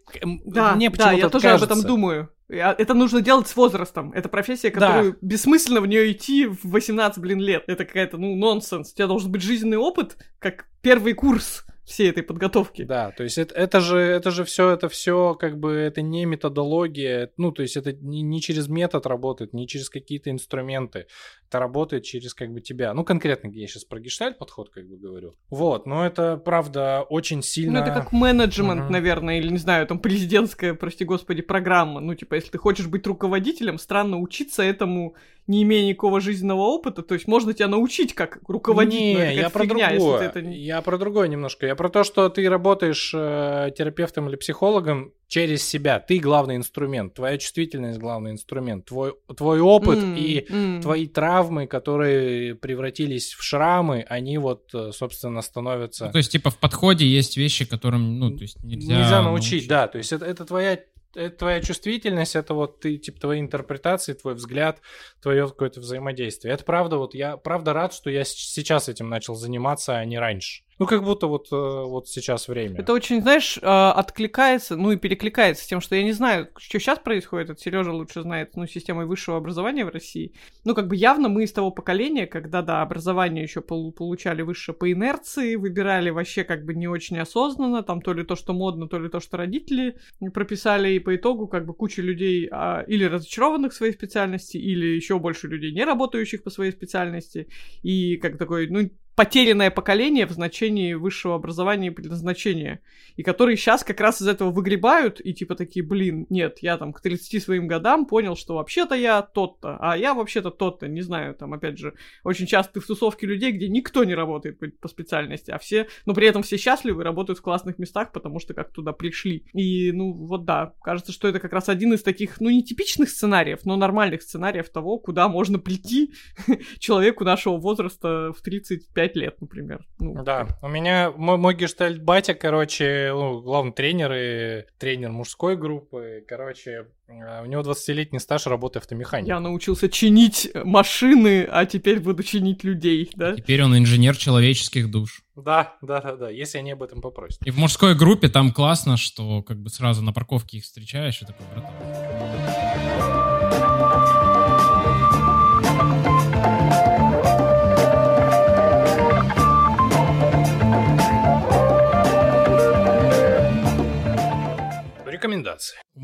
Да, 0.45 0.75
мне 0.75 0.87
типа 0.87 0.97
да, 0.97 1.11
я 1.11 1.29
почему-то 1.29 1.29
тоже 1.29 1.49
об 1.49 1.55
этом 1.57 1.67
кажется. 1.69 1.87
думаю. 1.87 2.29
Я- 2.49 2.75
Это 2.77 2.93
нужно 2.93 3.21
делать 3.21 3.47
с 3.47 3.55
возрастом. 3.55 4.11
Это 4.13 4.29
профессия, 4.29 4.69
Да. 4.71 4.79
которую 4.87 5.17
бессмысленно 5.21 5.81
в 5.81 5.87
нее 5.87 6.11
идти 6.11 6.45
в 6.45 6.59
18, 6.63 7.19
блин, 7.19 7.39
лет. 7.39 7.63
Это 7.67 7.83
какая-то, 7.85 8.17
ну, 8.17 8.35
нонсенс. 8.35 8.91
У 8.91 8.95
тебя 8.95 9.07
должен 9.07 9.31
быть 9.31 9.41
жизненный 9.41 9.77
опыт, 9.77 10.17
как 10.39 10.67
первый 10.81 11.13
курс 11.13 11.65
всей 11.87 12.09
этой 12.09 12.21
подготовки. 12.21 12.83
Да, 12.83 13.11
то 13.11 13.23
есть 13.23 13.37
это, 13.37 13.55
это 13.55 13.79
же 13.79 13.97
это 13.97 14.29
же 14.29 14.43
все 14.43 14.69
это 14.71 14.89
все 14.89 15.35
как 15.35 15.57
бы 15.57 15.71
это 15.71 16.01
не 16.01 16.25
методология, 16.25 17.31
ну 17.37 17.51
то 17.51 17.61
есть 17.61 17.77
это 17.77 17.93
не, 17.93 18.21
не 18.21 18.41
через 18.41 18.67
метод 18.67 19.05
работает, 19.05 19.53
не 19.53 19.67
через 19.67 19.89
какие-то 19.89 20.29
инструменты, 20.29 21.07
это 21.47 21.59
работает 21.59 22.03
через 22.03 22.33
как 22.33 22.51
бы 22.51 22.59
тебя. 22.61 22.93
Ну 22.93 23.03
конкретно 23.05 23.47
я 23.49 23.67
сейчас 23.67 23.85
про 23.85 23.99
гештальт 24.01 24.37
подход 24.37 24.69
как 24.69 24.85
бы 24.87 24.97
говорю. 24.97 25.35
Вот, 25.49 25.85
но 25.85 26.05
это 26.05 26.35
правда 26.37 27.03
очень 27.09 27.41
сильно. 27.41 27.79
Ну, 27.79 27.85
это 27.85 27.93
как 27.93 28.11
менеджмент, 28.11 28.83
Мгм. 28.83 28.91
наверное, 28.91 29.37
или, 29.39 29.49
не 29.49 29.57
знаю, 29.57 29.87
там, 29.87 29.99
президентская, 29.99 30.73
прости 30.73 31.05
господи, 31.05 31.41
программа. 31.41 32.01
Ну, 32.01 32.15
типа, 32.15 32.35
если 32.35 32.49
ты 32.49 32.57
хочешь 32.57 32.87
быть 32.87 33.07
руководителем, 33.07 33.77
странно 33.77 34.17
учиться 34.19 34.61
этому, 34.61 35.15
не 35.47 35.63
имея 35.63 35.87
никакого 35.87 36.19
жизненного 36.19 36.61
опыта. 36.63 37.01
То 37.01 37.13
есть 37.13 37.27
можно 37.27 37.53
тебя 37.53 37.69
научить, 37.69 38.13
как 38.13 38.39
руководить, 38.47 38.99
Не, 38.99 39.35
я 39.35 39.49
про 39.49 39.63
фигня, 39.63 39.91
другое. 39.91 40.21
это 40.23 40.39
Я 40.41 40.81
про 40.81 40.97
другое 40.97 41.29
немножко. 41.29 41.65
Я 41.65 41.75
про 41.77 41.89
то, 41.89 42.03
что 42.03 42.27
ты 42.29 42.49
работаешь 42.49 43.11
э, 43.13 43.71
терапевтом 43.77 44.27
или 44.27 44.35
психологом 44.35 45.13
через 45.27 45.63
себя. 45.63 45.99
Ты 45.99 46.19
главный 46.19 46.55
инструмент, 46.55 47.13
твоя 47.13 47.37
чувствительность 47.37 47.99
главный 47.99 48.31
инструмент, 48.31 48.85
твой 48.85 49.13
твой 49.35 49.59
опыт 49.59 49.99
М, 49.99 50.15
и 50.15 50.45
м. 50.49 50.81
твои 50.81 51.07
травмы, 51.07 51.67
которые 51.67 52.55
превратились 52.55 53.33
в 53.33 53.43
шрамы, 53.43 54.05
они 54.09 54.37
вот, 54.37 54.73
э, 54.73 54.91
собственно, 54.91 55.41
становятся... 55.41 56.07
Ну, 56.07 56.11
то 56.11 56.17
есть, 56.17 56.31
типа, 56.31 56.49
в 56.49 56.57
подходе 56.57 57.05
есть 57.05 57.37
вещи, 57.37 57.65
которым, 57.65 58.19
ну, 58.19 58.35
то 58.35 58.41
есть, 58.41 58.61
нельзя... 58.63 58.97
Нельзя, 58.97 59.21
научить, 59.21 59.67
да. 59.67 59.87
То 59.87 59.97
есть 59.97 60.11
это, 60.11 60.25
это 60.25 60.45
твоя 60.45 60.79
это 61.15 61.35
твоя 61.35 61.61
чувствительность, 61.61 62.35
это 62.35 62.53
вот 62.53 62.79
ты, 62.79 62.97
типа, 62.97 63.19
твои 63.19 63.39
интерпретации, 63.39 64.13
твой 64.13 64.35
взгляд, 64.35 64.81
твое 65.21 65.47
какое-то 65.47 65.79
взаимодействие. 65.79 66.53
Это 66.53 66.63
правда, 66.63 66.97
вот 66.97 67.15
я 67.15 67.37
правда 67.37 67.73
рад, 67.73 67.93
что 67.93 68.09
я 68.09 68.23
сейчас 68.23 68.87
этим 68.87 69.09
начал 69.09 69.35
заниматься, 69.35 69.97
а 69.97 70.05
не 70.05 70.19
раньше. 70.19 70.63
Ну, 70.79 70.85
как 70.85 71.03
будто 71.03 71.27
вот, 71.27 71.47
э, 71.51 71.55
вот 71.55 72.07
сейчас 72.07 72.47
время. 72.47 72.79
Это 72.79 72.93
очень, 72.93 73.21
знаешь, 73.21 73.57
э, 73.57 73.61
откликается, 73.61 74.75
ну 74.75 74.91
и 74.91 74.97
перекликается 74.97 75.63
с 75.63 75.67
тем, 75.67 75.81
что 75.81 75.95
я 75.95 76.03
не 76.03 76.11
знаю, 76.11 76.49
что 76.57 76.79
сейчас 76.79 76.99
происходит, 76.99 77.49
это 77.49 77.59
Сережа 77.59 77.91
лучше 77.91 78.21
знает, 78.21 78.55
ну, 78.55 78.67
системой 78.67 79.07
высшего 79.07 79.37
образования 79.37 79.85
в 79.85 79.89
России. 79.89 80.33
Ну, 80.65 80.75
как 80.75 80.87
бы 80.87 80.95
явно 80.95 81.29
мы 81.29 81.45
из 81.45 81.51
того 81.51 81.71
поколения, 81.71 82.27
когда, 82.27 82.61
да, 82.61 82.83
образование 82.83 83.43
еще 83.43 83.61
получали 83.61 84.43
высшее 84.43 84.75
по 84.75 84.91
инерции, 84.91 85.55
выбирали 85.55 86.11
вообще 86.11 86.43
как 86.43 86.63
бы 86.63 86.75
не 86.75 86.87
очень 86.87 87.17
осознанно, 87.17 87.81
там 87.81 88.01
то 88.01 88.13
ли 88.13 88.23
то, 88.23 88.35
что 88.35 88.53
модно, 88.53 88.87
то 88.87 88.99
ли 88.99 89.09
то, 89.09 89.19
что 89.19 89.37
родители 89.37 89.97
прописали, 90.33 90.93
и 90.93 90.99
по 90.99 91.15
итогу 91.15 91.47
как 91.47 91.65
бы 91.65 91.73
куча 91.73 92.03
людей 92.03 92.47
а, 92.51 92.83
или 92.87 93.03
разочарованных 93.03 93.73
в 93.73 93.75
своей 93.75 93.93
специальности, 93.93 94.57
или 94.57 94.85
еще 94.85 95.17
больше 95.17 95.47
людей, 95.47 95.71
не 95.71 95.85
работающих 95.85 96.43
по 96.43 96.51
своей 96.51 96.71
специальности, 96.71 97.47
и 97.81 98.17
как 98.17 98.37
такой, 98.37 98.67
ну, 98.67 98.89
потерянное 99.17 99.71
поколение 99.71 100.27
в 100.27 100.31
значении 100.31 100.93
высшего 100.93 101.33
образования 101.33 101.87
и 101.87 101.89
предназначения, 101.89 102.81
и 103.15 103.23
которые 103.23 103.57
сейчас 103.57 103.83
как 103.83 103.99
раз 103.99 104.21
из 104.21 104.27
этого 104.27 104.51
выгребают 104.51 105.19
и 105.19 105.33
типа 105.33 105.55
такие, 105.55 105.83
блин, 105.83 106.27
нет, 106.29 106.59
я 106.61 106.77
там 106.77 106.93
к 106.93 107.01
30 107.01 107.41
своим 107.41 107.65
годам 107.65 108.05
понял, 108.05 108.35
что 108.35 108.53
вообще-то 108.53 108.93
я 108.93 109.23
тот-то, 109.23 109.77
а 109.79 109.97
я 109.97 110.13
вообще-то 110.13 110.51
тот-то, 110.51 110.87
не 110.87 111.01
знаю, 111.01 111.33
там 111.33 111.55
опять 111.55 111.79
же, 111.79 111.95
очень 112.23 112.45
часто 112.45 112.73
ты 112.73 112.79
в 112.79 112.85
тусовке 112.85 113.25
людей, 113.25 113.51
где 113.53 113.67
никто 113.67 114.03
не 114.03 114.13
работает 114.13 114.59
по, 114.79 114.87
специальности, 114.87 115.49
а 115.49 115.57
все, 115.57 115.87
но 116.05 116.13
при 116.13 116.27
этом 116.27 116.43
все 116.43 116.57
счастливы, 116.57 117.03
работают 117.03 117.39
в 117.39 117.41
классных 117.41 117.79
местах, 117.79 118.11
потому 118.11 118.39
что 118.39 118.53
как 118.53 118.71
туда 118.71 118.93
пришли. 118.93 119.47
И, 119.51 119.91
ну, 119.93 120.13
вот 120.13 120.45
да, 120.45 120.73
кажется, 120.83 121.11
что 121.11 121.27
это 121.27 121.39
как 121.39 121.53
раз 121.53 121.69
один 121.69 121.91
из 121.93 122.03
таких, 122.03 122.39
ну, 122.39 122.51
не 122.51 122.63
типичных 122.63 123.09
сценариев, 123.09 123.65
но 123.65 123.77
нормальных 123.77 124.21
сценариев 124.21 124.69
того, 124.69 124.99
куда 124.99 125.27
можно 125.27 125.57
прийти 125.57 126.13
человеку 126.77 127.23
нашего 127.23 127.57
возраста 127.57 128.31
в 128.37 128.41
35 128.43 129.06
лет, 129.15 129.39
например. 129.41 129.85
Ну, 129.99 130.23
Да, 130.23 130.47
у 130.61 130.67
меня 130.67 131.11
мой, 131.15 131.37
мой 131.37 131.55
гештальт 131.55 132.01
батя, 132.01 132.33
короче, 132.33 133.11
ну, 133.13 133.41
главный 133.41 133.71
тренер 133.71 134.11
и 134.13 134.65
тренер 134.77 135.11
мужской 135.11 135.55
группы, 135.55 136.23
короче, 136.27 136.87
э, 137.07 137.41
у 137.43 137.45
него 137.45 137.61
20-летний 137.61 138.19
стаж 138.19 138.47
работы 138.47 138.79
автомеханика. 138.79 139.29
Я 139.29 139.39
научился 139.39 139.89
чинить 139.89 140.51
машины, 140.53 141.47
а 141.49 141.65
теперь 141.65 141.99
буду 141.99 142.23
чинить 142.23 142.63
людей, 142.63 143.09
да? 143.15 143.35
Теперь 143.35 143.63
он 143.63 143.77
инженер 143.77 144.17
человеческих 144.17 144.91
душ. 144.91 145.23
Да, 145.35 145.77
да, 145.81 146.01
да, 146.01 146.15
да, 146.15 146.29
если 146.29 146.57
они 146.57 146.71
об 146.71 146.81
этом 146.83 147.01
попросят. 147.01 147.45
И 147.45 147.51
в 147.51 147.57
мужской 147.57 147.95
группе 147.95 148.27
там 148.27 148.51
классно, 148.51 148.97
что 148.97 149.43
как 149.43 149.57
бы 149.61 149.69
сразу 149.69 150.03
на 150.03 150.11
парковке 150.11 150.57
их 150.57 150.63
встречаешь 150.63 151.21
и 151.21 151.25
такой, 151.25 151.45
братан. 151.53 152.66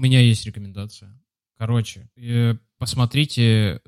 Меня 0.04 0.20
есть 0.20 0.46
рекомендация. 0.46 1.20
Короче, 1.58 2.10
э, 2.16 2.56
посмотрите 2.78 3.44
э, 3.44 3.80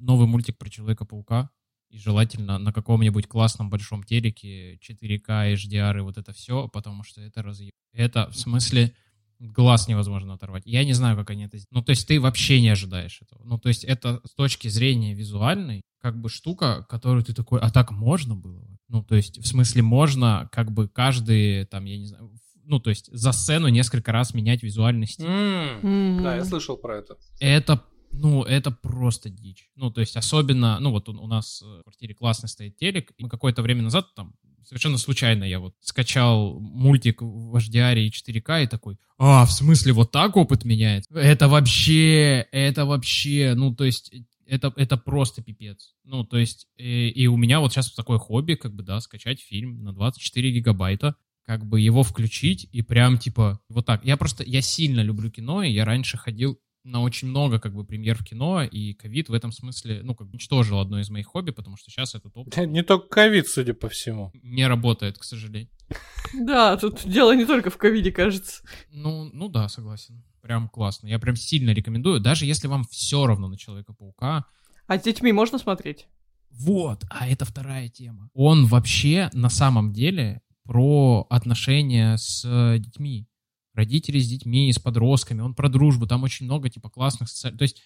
новый 0.00 0.26
мультик 0.26 0.58
про 0.58 0.68
Человека-паука. 0.68 1.50
И 1.88 1.98
желательно 1.98 2.58
на 2.58 2.72
каком-нибудь 2.72 3.28
классном 3.28 3.68
большом 3.68 4.02
телеке 4.02 4.76
4К, 4.76 5.52
HDR 5.54 5.98
и 5.98 6.00
вот 6.00 6.16
это 6.16 6.32
все, 6.32 6.66
потому 6.68 7.02
что 7.04 7.20
это 7.20 7.42
разъеб... 7.42 7.72
Это 7.92 8.30
в 8.30 8.36
смысле 8.38 8.94
глаз 9.38 9.88
невозможно 9.88 10.34
оторвать. 10.34 10.62
Я 10.64 10.84
не 10.84 10.94
знаю, 10.94 11.16
как 11.16 11.30
они 11.30 11.44
это 11.44 11.58
сделают. 11.58 11.72
Ну, 11.72 11.82
то 11.82 11.90
есть 11.90 12.08
ты 12.08 12.18
вообще 12.18 12.62
не 12.62 12.70
ожидаешь 12.70 13.20
этого. 13.20 13.44
Ну, 13.44 13.58
то 13.58 13.68
есть 13.68 13.84
это 13.84 14.22
с 14.24 14.34
точки 14.34 14.68
зрения 14.68 15.14
визуальной 15.14 15.82
как 16.00 16.18
бы 16.18 16.28
штука, 16.28 16.86
которую 16.88 17.24
ты 17.24 17.34
такой, 17.34 17.60
а 17.60 17.70
так 17.70 17.90
можно 17.90 18.34
было? 18.34 18.66
Ну, 18.88 19.02
то 19.02 19.14
есть 19.14 19.38
в 19.38 19.46
смысле 19.46 19.82
можно 19.82 20.48
как 20.50 20.72
бы 20.72 20.88
каждый, 20.88 21.66
там, 21.66 21.84
я 21.84 21.98
не 21.98 22.06
знаю, 22.06 22.32
ну, 22.64 22.80
то 22.80 22.90
есть 22.90 23.08
за 23.12 23.32
сцену 23.32 23.68
несколько 23.68 24.12
раз 24.12 24.34
менять 24.34 24.62
визуальный 24.62 25.06
стиль. 25.06 25.28
Мгм. 25.28 26.22
Да, 26.22 26.36
я 26.36 26.44
слышал 26.44 26.76
про 26.76 26.98
это. 26.98 27.16
Это, 27.40 27.82
ну, 28.10 28.42
это 28.42 28.70
просто 28.70 29.30
дичь. 29.30 29.70
Ну, 29.76 29.90
то 29.90 30.00
есть 30.00 30.16
особенно, 30.16 30.78
ну, 30.80 30.90
вот 30.90 31.08
у, 31.08 31.12
у 31.12 31.26
нас 31.26 31.62
в 31.62 31.82
квартире 31.82 32.14
классный 32.14 32.48
стоит 32.48 32.76
телек, 32.76 33.12
и 33.16 33.28
какое-то 33.28 33.62
время 33.62 33.82
назад 33.82 34.14
там 34.14 34.34
совершенно 34.64 34.96
случайно 34.96 35.44
я 35.44 35.58
вот 35.58 35.74
скачал 35.80 36.58
мультик 36.60 37.20
в 37.20 37.56
HDR 37.56 37.98
и 37.98 38.10
4К 38.10 38.64
и 38.64 38.66
такой, 38.66 38.98
а, 39.18 39.44
в 39.44 39.52
смысле, 39.52 39.92
вот 39.92 40.10
так 40.10 40.36
опыт 40.36 40.64
меняется? 40.64 41.12
Это 41.14 41.48
вообще, 41.48 42.46
это 42.52 42.86
вообще, 42.86 43.54
ну, 43.54 43.74
то 43.74 43.84
есть 43.84 44.12
это, 44.46 44.72
это 44.76 44.96
просто 44.96 45.42
пипец. 45.42 45.94
Ну, 46.04 46.24
то 46.24 46.38
есть, 46.38 46.68
и, 46.76 47.08
и 47.08 47.26
у 47.26 47.36
меня 47.36 47.60
вот 47.60 47.72
сейчас 47.72 47.92
такое 47.92 48.18
хобби, 48.18 48.54
как 48.54 48.74
бы, 48.74 48.82
да, 48.82 49.00
скачать 49.00 49.40
фильм 49.40 49.82
на 49.82 49.92
24 49.92 50.52
гигабайта, 50.52 51.16
как 51.44 51.66
бы 51.66 51.80
его 51.80 52.02
включить 52.02 52.68
и 52.72 52.82
прям, 52.82 53.18
типа, 53.18 53.60
вот 53.68 53.86
так. 53.86 54.04
Я 54.04 54.16
просто, 54.16 54.44
я 54.44 54.60
сильно 54.62 55.00
люблю 55.00 55.30
кино, 55.30 55.62
и 55.62 55.70
я 55.72 55.84
раньше 55.84 56.16
ходил 56.16 56.58
на 56.84 57.00
очень 57.00 57.28
много 57.28 57.60
как 57.60 57.74
бы 57.74 57.84
премьер 57.84 58.16
в 58.16 58.24
кино, 58.24 58.62
и 58.62 58.94
ковид 58.94 59.28
в 59.28 59.34
этом 59.34 59.52
смысле, 59.52 60.00
ну, 60.02 60.14
как 60.14 60.26
бы 60.26 60.32
уничтожил 60.32 60.80
одно 60.80 61.00
из 61.00 61.10
моих 61.10 61.26
хобби, 61.26 61.52
потому 61.52 61.76
что 61.76 61.90
сейчас 61.90 62.14
этот 62.14 62.36
опыт 62.36 62.56
Не 62.66 62.82
только 62.82 63.08
ковид, 63.08 63.48
судя 63.48 63.74
по 63.74 63.88
всему. 63.88 64.32
не 64.42 64.66
работает, 64.66 65.18
к 65.18 65.24
сожалению. 65.24 65.70
Да, 66.34 66.78
тут 66.78 67.02
дело 67.04 67.36
не 67.36 67.44
только 67.44 67.68
в 67.68 67.76
ковиде, 67.76 68.10
кажется. 68.10 68.62
Ну, 68.90 69.28
ну 69.34 69.48
да, 69.48 69.68
согласен. 69.68 70.24
Прям 70.40 70.68
классно. 70.68 71.08
Я 71.08 71.18
прям 71.18 71.36
сильно 71.36 71.70
рекомендую, 71.72 72.20
даже 72.20 72.46
если 72.46 72.68
вам 72.68 72.84
все 72.84 73.26
равно 73.26 73.48
на 73.48 73.58
Человека-паука. 73.58 74.46
А 74.86 74.98
с 74.98 75.02
детьми 75.02 75.30
можно 75.32 75.58
смотреть? 75.58 76.06
Вот, 76.50 77.04
а 77.10 77.28
это 77.28 77.44
вторая 77.44 77.88
тема. 77.88 78.30
Он 78.32 78.66
вообще 78.66 79.28
на 79.34 79.50
самом 79.50 79.92
деле 79.92 80.40
про 80.72 81.26
отношения 81.28 82.16
с 82.16 82.46
э, 82.46 82.78
детьми. 82.78 83.28
Родители 83.74 84.18
с 84.18 84.26
детьми, 84.26 84.72
с 84.72 84.78
подростками. 84.78 85.42
Он 85.42 85.54
про 85.54 85.68
дружбу. 85.68 86.06
Там 86.06 86.22
очень 86.22 86.46
много 86.46 86.70
типа 86.70 86.88
классных 86.88 87.28
социальных... 87.28 87.58
То 87.58 87.64
есть, 87.64 87.82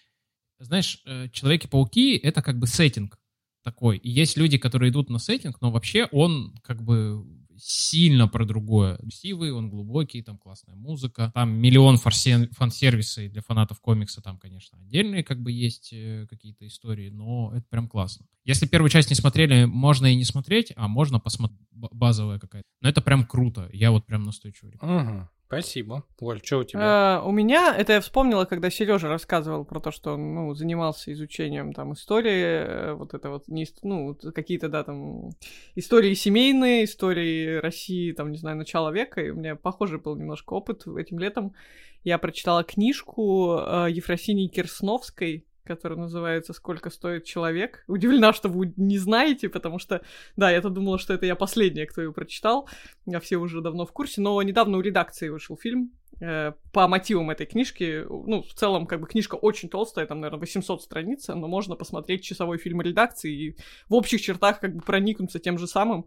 знаешь, 0.61 1.03
э, 1.05 1.29
Человеки-пауки— 1.33 2.17
это 2.23 2.43
как 2.43 2.61
бы 2.61 2.69
сеттинг 2.69 3.19
такой. 3.65 3.97
И 3.97 4.09
есть 4.09 4.37
люди, 4.37 4.57
которые 4.57 4.93
идут 4.93 5.11
на 5.11 5.19
сеттинг, 5.19 5.61
но 5.61 5.73
вообще 5.73 6.05
он 6.13 6.55
как 6.63 6.81
бы 6.85 7.27
сильно 7.59 8.29
про 8.29 8.45
другое. 8.45 8.97
Красивый, 8.97 9.53
он 9.53 9.71
глубокий, 9.71 10.23
там 10.23 10.39
классная 10.39 10.75
музыка, 10.75 11.31
там 11.35 11.53
миллион 11.53 11.97
фан-сервиса 11.99 13.29
для 13.29 13.43
фанатов 13.43 13.81
комикса 13.81 14.21
там, 14.21 14.39
конечно, 14.39 14.79
отдельные 14.79 15.23
как 15.23 15.41
бы 15.41 15.53
есть 15.53 15.93
э, 15.93 16.27
какие-то 16.29 16.67
истории, 16.67 17.11
но 17.11 17.53
это 17.55 17.65
прям 17.69 17.89
классно. 17.89 18.27
Если 18.45 18.67
первую 18.67 18.91
часть 18.91 19.11
не 19.11 19.17
смотрели, 19.17 19.65
можно 19.65 20.07
и 20.07 20.15
не 20.15 20.25
смотреть, 20.25 20.73
а 20.77 20.89
можно 20.89 21.19
посмотреть 21.19 21.67
базовая 21.73 22.39
какая-то. 22.39 22.69
Но 22.81 22.89
это 22.89 23.01
прям 23.01 23.27
круто, 23.27 23.69
я 23.73 23.91
вот 23.91 24.07
прям 24.07 24.25
настойчиво 24.25 24.71
рекомендую. 24.71 25.15
Мгм. 25.17 25.29
Спасибо. 25.47 26.05
Оль, 26.21 26.41
что 26.43 26.59
у 26.59 26.65
тебя? 26.65 26.81
А, 26.83 27.23
у 27.25 27.31
меня, 27.31 27.73
это 27.77 27.93
я 27.95 28.01
вспомнила, 28.01 28.47
когда 28.47 28.69
Сережа 28.69 29.09
рассказывал 29.09 29.65
про 29.65 29.79
то, 29.79 29.93
что 29.93 30.15
он 30.15 30.35
ну, 30.35 30.55
занимался 30.55 31.13
изучением 31.13 31.73
там 31.73 31.93
истории, 31.93 32.43
э, 32.43 32.93
вот 32.95 33.15
это 33.15 33.31
вот, 33.31 33.47
не, 33.47 33.65
ну, 33.83 34.17
какие-то, 34.35 34.69
да, 34.69 34.83
там, 34.83 35.31
истории 35.77 36.15
семейные, 36.15 36.85
истории 36.85 37.59
России, 37.59 38.11
там, 38.11 38.33
не 38.33 38.39
знаю, 38.39 38.57
начала 38.57 38.91
века, 38.91 39.23
и 39.23 39.31
у 39.31 39.37
меня 39.37 39.55
похожий 39.55 40.01
был 40.01 40.17
немножко 40.17 40.55
опыт 40.55 40.85
этим 40.89 41.21
летом. 41.21 41.55
Я 42.03 42.19
прочитала 42.19 42.65
книжку 42.65 43.57
э, 43.59 43.87
Ефросинии 43.91 44.49
Кирсновской, 44.49 45.46
которая 45.67 45.99
называется 45.99 46.53
«Сколько 46.53 46.91
стоит 46.91 47.25
человек». 47.25 47.85
Удивлена, 47.89 48.33
что 48.33 48.49
вы 48.49 48.73
не 48.77 48.99
знаете, 48.99 49.49
потому 49.49 49.79
что, 49.79 50.03
да, 50.37 50.51
я-то 50.51 50.71
думала, 50.71 50.99
что 50.99 51.13
это 51.13 51.27
я 51.27 51.35
последняя, 51.37 51.87
кто 51.87 52.01
ее 52.01 52.13
прочитал, 52.13 52.69
а 53.13 53.21
все 53.21 53.37
уже 53.37 53.61
давно 53.61 53.85
в 53.85 53.93
курсе, 53.93 54.21
но 54.21 54.41
недавно 54.43 54.79
у 54.79 54.81
редакции 54.81 55.29
вышел 55.29 55.57
фильм 55.57 55.93
э, 56.21 56.53
по 56.73 56.89
мотивам 56.89 57.31
этой 57.31 57.47
книжки. 57.47 58.05
Ну, 58.09 58.43
в 58.43 58.55
целом, 58.55 58.87
как 58.87 59.01
бы 59.01 59.07
книжка 59.07 59.35
очень 59.35 59.69
толстая, 59.69 60.07
там, 60.07 60.21
наверное, 60.21 60.41
800 60.41 60.83
страниц, 60.83 61.29
но 61.29 61.49
можно 61.49 61.77
посмотреть 61.77 62.25
часовой 62.25 62.59
фильм 62.59 62.81
редакции 62.81 63.33
и 63.33 63.57
в 63.89 63.95
общих 63.95 64.21
чертах 64.23 64.61
как 64.61 64.75
бы 64.75 64.81
проникнуться 64.81 65.39
тем 65.39 65.59
же 65.59 65.67
самым, 65.67 66.07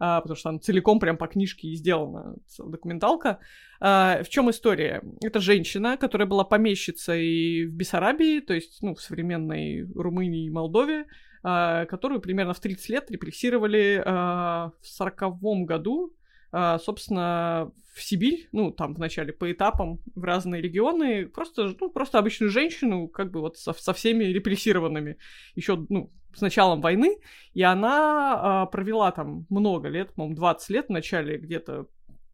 а, 0.00 0.22
потому 0.22 0.34
что 0.34 0.50
там 0.50 0.60
целиком 0.60 0.98
прям 0.98 1.18
по 1.18 1.26
книжке 1.26 1.68
и 1.68 1.76
сделана 1.76 2.34
документалка. 2.58 3.38
А, 3.80 4.22
в 4.24 4.28
чем 4.30 4.50
история? 4.50 5.02
Это 5.22 5.40
женщина, 5.40 5.98
которая 5.98 6.26
была 6.26 6.42
помещицей 6.42 7.66
в 7.66 7.72
Бессарабии, 7.72 8.40
то 8.40 8.54
есть, 8.54 8.82
ну, 8.82 8.94
в 8.94 9.02
современной 9.02 9.86
Румынии 9.94 10.46
и 10.46 10.50
Молдове, 10.50 11.04
а, 11.42 11.84
которую 11.84 12.22
примерно 12.22 12.54
в 12.54 12.60
30 12.60 12.88
лет 12.88 13.10
репрессировали 13.10 14.02
в 14.04 14.72
40 14.82 15.66
году, 15.66 16.16
собственно, 16.52 17.72
в 17.94 18.02
Сибирь, 18.02 18.48
ну, 18.52 18.70
там 18.70 18.94
вначале 18.94 19.32
по 19.32 19.50
этапам 19.50 20.00
в 20.14 20.24
разные 20.24 20.62
регионы, 20.62 21.26
просто, 21.26 21.74
ну, 21.80 21.90
просто 21.90 22.18
обычную 22.18 22.50
женщину, 22.50 23.08
как 23.08 23.30
бы 23.30 23.40
вот 23.40 23.56
со, 23.58 23.72
со 23.72 23.92
всеми 23.92 24.24
репрессированными, 24.24 25.16
еще, 25.54 25.84
ну, 25.88 26.10
с 26.34 26.40
началом 26.40 26.80
войны, 26.80 27.18
и 27.54 27.62
она 27.62 28.62
а, 28.62 28.66
провела 28.66 29.10
там 29.10 29.46
много 29.50 29.88
лет, 29.88 30.14
по-моему, 30.14 30.36
20 30.36 30.70
лет, 30.70 30.86
вначале 30.88 31.38
где-то 31.38 31.86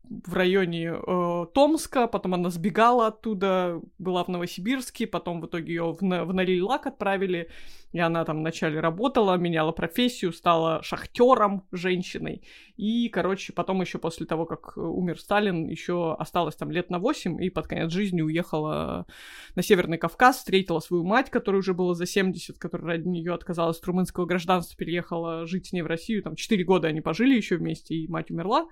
в 0.09 0.35
районе 0.35 0.95
э, 0.95 1.47
Томска, 1.53 2.07
потом 2.07 2.35
она 2.35 2.51
сбегала 2.51 3.09
оттуда, 3.09 3.81
была 3.99 4.23
в 4.23 4.29
Новосибирске, 4.29 5.07
потом 5.07 5.41
в 5.41 5.47
итоге 5.47 5.75
ее 5.75 5.93
в, 5.93 6.01
в 6.01 6.33
Норильлак 6.33 6.87
отправили, 6.87 7.51
и 7.93 7.99
она 7.99 8.25
там 8.25 8.39
вначале 8.41 8.81
работала, 8.81 9.37
меняла 9.37 9.73
профессию, 9.73 10.33
стала 10.33 10.83
шахтером 10.83 11.67
женщиной, 11.73 12.43
и, 12.77 13.09
короче, 13.09 13.53
потом 13.53 13.81
еще 13.81 13.99
после 13.99 14.27
того, 14.27 14.45
как 14.45 14.75
э, 14.77 14.81
умер 14.81 15.19
Сталин, 15.19 15.67
еще 15.67 16.15
осталось 16.19 16.57
там 16.57 16.71
лет 16.71 16.91
на 16.91 16.99
8, 16.99 17.43
и 17.43 17.49
под 17.49 17.67
конец 17.67 17.91
жизни 17.91 18.21
уехала 18.21 19.07
на 19.55 19.63
Северный 19.63 19.99
Кавказ, 19.99 20.39
встретила 20.39 20.81
свою 20.81 21.05
мать, 21.05 21.31
которая 21.31 21.61
уже 21.61 21.73
была 21.73 21.95
за 21.95 22.07
70, 22.07 22.59
которая 22.59 22.99
ради 22.99 23.09
нее 23.09 23.33
отказалась 23.33 23.79
от 23.79 23.87
румынского 23.87 24.27
гражданства, 24.27 24.77
переехала 24.77 25.47
жить 25.47 25.67
с 25.69 25.73
ней 25.73 25.83
в 25.83 25.87
Россию, 25.87 26.23
там 26.23 26.37
4 26.37 26.65
года 26.65 26.89
они 26.89 27.01
пожили 27.01 27.35
еще 27.35 27.57
вместе, 27.57 27.95
и 27.95 28.09
мать 28.09 28.31
умерла. 28.31 28.67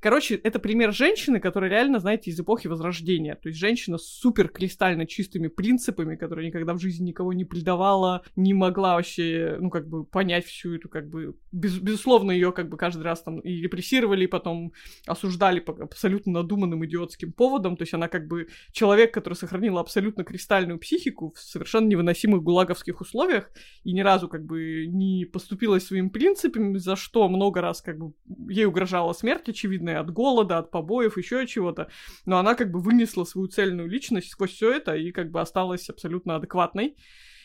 Короче, 0.00 0.36
это 0.36 0.58
пример 0.58 0.92
женщины, 0.94 1.38
которая 1.40 1.70
реально, 1.70 1.98
знаете, 1.98 2.30
из 2.30 2.40
эпохи 2.40 2.66
Возрождения. 2.66 3.34
То 3.34 3.48
есть 3.48 3.58
женщина 3.58 3.98
с 3.98 4.06
супер 4.06 4.48
кристально 4.48 5.06
чистыми 5.06 5.48
принципами, 5.48 6.16
которая 6.16 6.46
никогда 6.46 6.72
в 6.72 6.80
жизни 6.80 7.08
никого 7.08 7.32
не 7.32 7.44
предавала, 7.44 8.22
не 8.36 8.54
могла 8.60 8.94
вообще, 8.94 9.56
ну, 9.58 9.70
как 9.70 9.88
бы 9.88 10.04
понять 10.04 10.44
всю 10.44 10.74
эту, 10.74 10.88
как 10.88 11.08
бы, 11.08 11.34
без- 11.52 11.78
безусловно, 11.78 12.30
ее 12.30 12.52
как 12.52 12.68
бы 12.68 12.76
каждый 12.76 13.02
раз 13.02 13.22
там 13.22 13.40
и 13.40 13.62
репрессировали, 13.62 14.24
и 14.24 14.28
потом 14.28 14.72
осуждали 15.06 15.60
по 15.60 15.72
абсолютно 15.82 16.32
надуманным 16.32 16.84
идиотским 16.84 17.32
поводам. 17.32 17.76
То 17.76 17.82
есть 17.82 17.94
она 17.94 18.08
как 18.08 18.26
бы 18.28 18.48
человек, 18.72 19.12
который 19.14 19.34
сохранил 19.34 19.78
абсолютно 19.78 20.24
кристальную 20.24 20.78
психику 20.78 21.32
в 21.34 21.40
совершенно 21.40 21.88
невыносимых 21.88 22.42
гулаговских 22.42 23.00
условиях 23.00 23.50
и 23.84 23.92
ни 23.92 24.00
разу 24.00 24.28
как 24.28 24.44
бы 24.44 24.86
не 24.86 25.24
поступила 25.24 25.78
своими 25.78 26.08
принципами, 26.08 26.78
за 26.78 26.96
что 26.96 27.28
много 27.28 27.60
раз 27.60 27.80
как 27.80 27.98
бы 27.98 28.12
ей 28.48 28.66
угрожала 28.66 29.12
смерть, 29.12 29.48
очевидная, 29.48 30.00
от 30.00 30.10
голода, 30.12 30.58
от 30.58 30.70
побоев, 30.70 31.16
еще 31.16 31.40
от 31.40 31.48
чего-то. 31.48 31.88
Но 32.26 32.38
она 32.38 32.54
как 32.54 32.70
бы 32.70 32.80
вынесла 32.80 33.24
свою 33.24 33.48
цельную 33.48 33.88
личность 33.88 34.30
сквозь 34.30 34.52
все 34.52 34.70
это 34.72 34.94
и 34.94 35.10
как 35.12 35.30
бы 35.30 35.40
осталась 35.40 35.88
абсолютно 35.88 36.36
адекватной. 36.36 36.96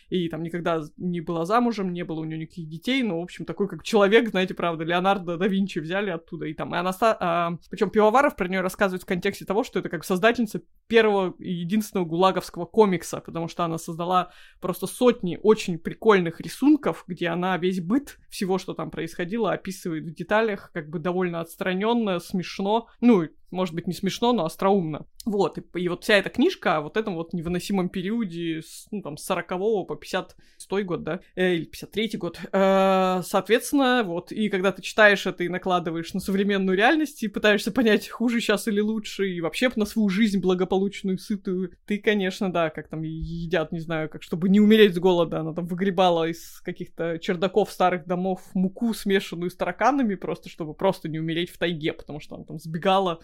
И 0.10 0.30
там 0.30 0.44
никогда 0.44 0.82
не 0.98 1.22
была 1.22 1.46
замужем, 1.46 1.94
не 1.94 2.04
было 2.04 2.20
у 2.20 2.26
нее 2.26 2.38
никаких 2.38 2.68
детей, 2.68 3.04
но, 3.04 3.20
в 3.20 3.24
общем, 3.24 3.46
такой 3.46 3.68
как 3.68 3.84
человек, 3.84 4.30
знаете, 4.30 4.54
правда, 4.54 4.84
Леонардо 4.84 5.38
да 5.38 5.48
Винчи 5.48 5.80
взяли 5.80 6.10
оттуда, 6.10 6.46
и 6.46 6.54
там, 6.54 6.74
и 6.76 6.78
она, 6.78 6.94
ста... 6.94 7.58
причем 7.70 7.90
Пивоваров 7.90 8.36
про 8.36 8.48
нее 8.48 8.62
рассказывает 8.62 9.04
в 9.04 9.08
контексте 9.08 9.46
того, 9.46 9.64
что 9.64 9.80
это 9.80 9.90
как 9.90 10.04
создательница 10.04 10.62
первого 10.88 11.34
и 11.40 11.52
единственного 11.52 12.06
гулаговского 12.06 12.66
комикса, 12.66 13.22
потому 13.22 13.48
что 13.48 13.64
она 13.64 13.78
создала 13.78 14.32
просто 14.62 14.88
сотни 14.88 15.40
очень 15.42 15.80
прикольных 15.80 16.40
рисунков, 16.40 17.04
где 17.08 17.28
она 17.28 17.58
весь 17.58 17.82
быт 17.82 18.18
всего, 18.30 18.58
что 18.58 18.74
там 18.74 18.92
происходило, 18.92 19.52
описывает 19.52 20.06
в 20.06 20.14
деталях, 20.14 20.72
как 20.74 20.90
бы 20.90 21.00
довольно 21.00 21.42
отстраненно, 21.42 22.20
смешно, 22.20 22.88
ну, 23.02 23.28
может 23.52 23.74
быть, 23.74 23.88
не 23.88 23.94
смешно, 23.94 24.34
но 24.34 24.46
остроумно. 24.46 25.06
Вот, 25.26 25.58
и, 25.58 25.64
и 25.80 25.88
вот 25.88 26.04
вся 26.04 26.16
эта 26.16 26.30
книжка 26.30 26.78
о 26.78 26.82
вот 26.82 26.98
этом 26.98 27.16
вот 27.16 27.34
невыносимом 27.34 27.90
периоде, 27.90 28.62
с, 28.62 28.88
ну, 28.92 29.02
там, 29.02 29.18
с 29.18 29.26
40 29.26 29.48
по 29.88 29.96
56 29.96 30.86
год, 30.86 31.04
да, 31.04 31.20
э, 31.36 31.56
или 31.56 31.66
53 31.66 32.18
год. 32.18 32.40
Э, 32.52 33.22
соответственно, 33.24 34.04
вот, 34.06 34.32
и 34.32 34.50
когда 34.50 34.72
ты 34.72 34.82
читаешь 34.82 35.26
это 35.26 35.44
и 35.44 35.50
накладываешь 35.50 36.14
на 36.14 36.20
современную 36.20 36.78
реальность, 36.78 37.24
и 37.24 37.28
пытаешься 37.28 37.72
понять, 37.72 38.08
хуже 38.10 38.40
сейчас 38.40 38.68
или 38.68 38.80
лучше, 38.80 39.30
и 39.30 39.42
вообще 39.42 39.72
на 39.76 39.86
свою 39.86 40.10
жизнь 40.10 40.40
благополучную, 40.40 41.18
сытую, 41.18 41.72
ты, 41.86 41.98
конечно, 41.98 42.52
да, 42.52 42.70
как 42.70 42.88
там 42.88 43.02
едят, 43.02 43.72
не 43.72 43.80
знаю, 43.80 44.10
как 44.10 44.24
чтобы 44.24 44.50
не 44.50 44.60
умереть 44.60 44.96
с 44.96 45.00
голода, 45.00 45.40
она 45.40 45.54
там 45.54 45.66
выгребала 45.66 46.30
из 46.30 46.62
каких-то 46.62 47.20
чердаков 47.20 47.72
старых 47.72 48.06
домов 48.06 48.42
муку, 48.54 48.94
смешанную 48.94 49.50
с 49.50 49.56
тараканами, 49.56 50.16
просто 50.16 50.50
чтобы 50.50 50.74
просто 50.74 51.10
не 51.10 51.20
умереть 51.20 51.50
в 51.50 51.58
тайге, 51.58 51.94
потому 51.94 52.20
что 52.20 52.36
она 52.36 52.46
там 52.46 52.60
сбегала 52.60 53.20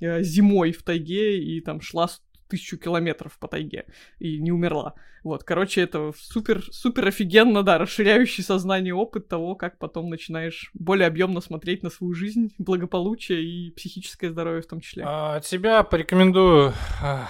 зимой 0.00 0.72
в 0.72 0.82
тайге 0.82 1.38
и 1.42 1.60
там 1.60 1.80
шла 1.80 2.08
тысячу 2.48 2.78
километров 2.78 3.38
по 3.38 3.48
тайге 3.48 3.86
и 4.18 4.38
не 4.38 4.52
умерла. 4.52 4.94
Вот, 5.24 5.44
короче, 5.44 5.82
это 5.82 6.12
супер, 6.16 6.62
супер 6.72 7.08
офигенно, 7.08 7.62
да, 7.62 7.78
расширяющий 7.78 8.42
сознание 8.42 8.94
опыт 8.94 9.28
того, 9.28 9.54
как 9.56 9.78
потом 9.78 10.08
начинаешь 10.08 10.70
более 10.74 11.06
объемно 11.06 11.40
смотреть 11.40 11.82
на 11.82 11.90
свою 11.90 12.14
жизнь, 12.14 12.54
благополучие 12.58 13.42
и 13.42 13.70
психическое 13.72 14.30
здоровье 14.30 14.62
в 14.62 14.66
том 14.66 14.80
числе. 14.80 15.04
А, 15.06 15.40
тебя 15.40 15.82
порекомендую 15.82 16.72
а, 17.02 17.28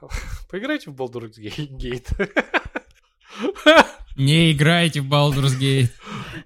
поиграйте 0.50 0.90
в 0.90 0.94
Baldur's 0.94 1.38
Gate. 1.38 2.30
Не 4.18 4.50
играйте 4.50 5.00
в 5.00 5.08
Baldur's 5.08 5.56
Gate. 5.60 5.90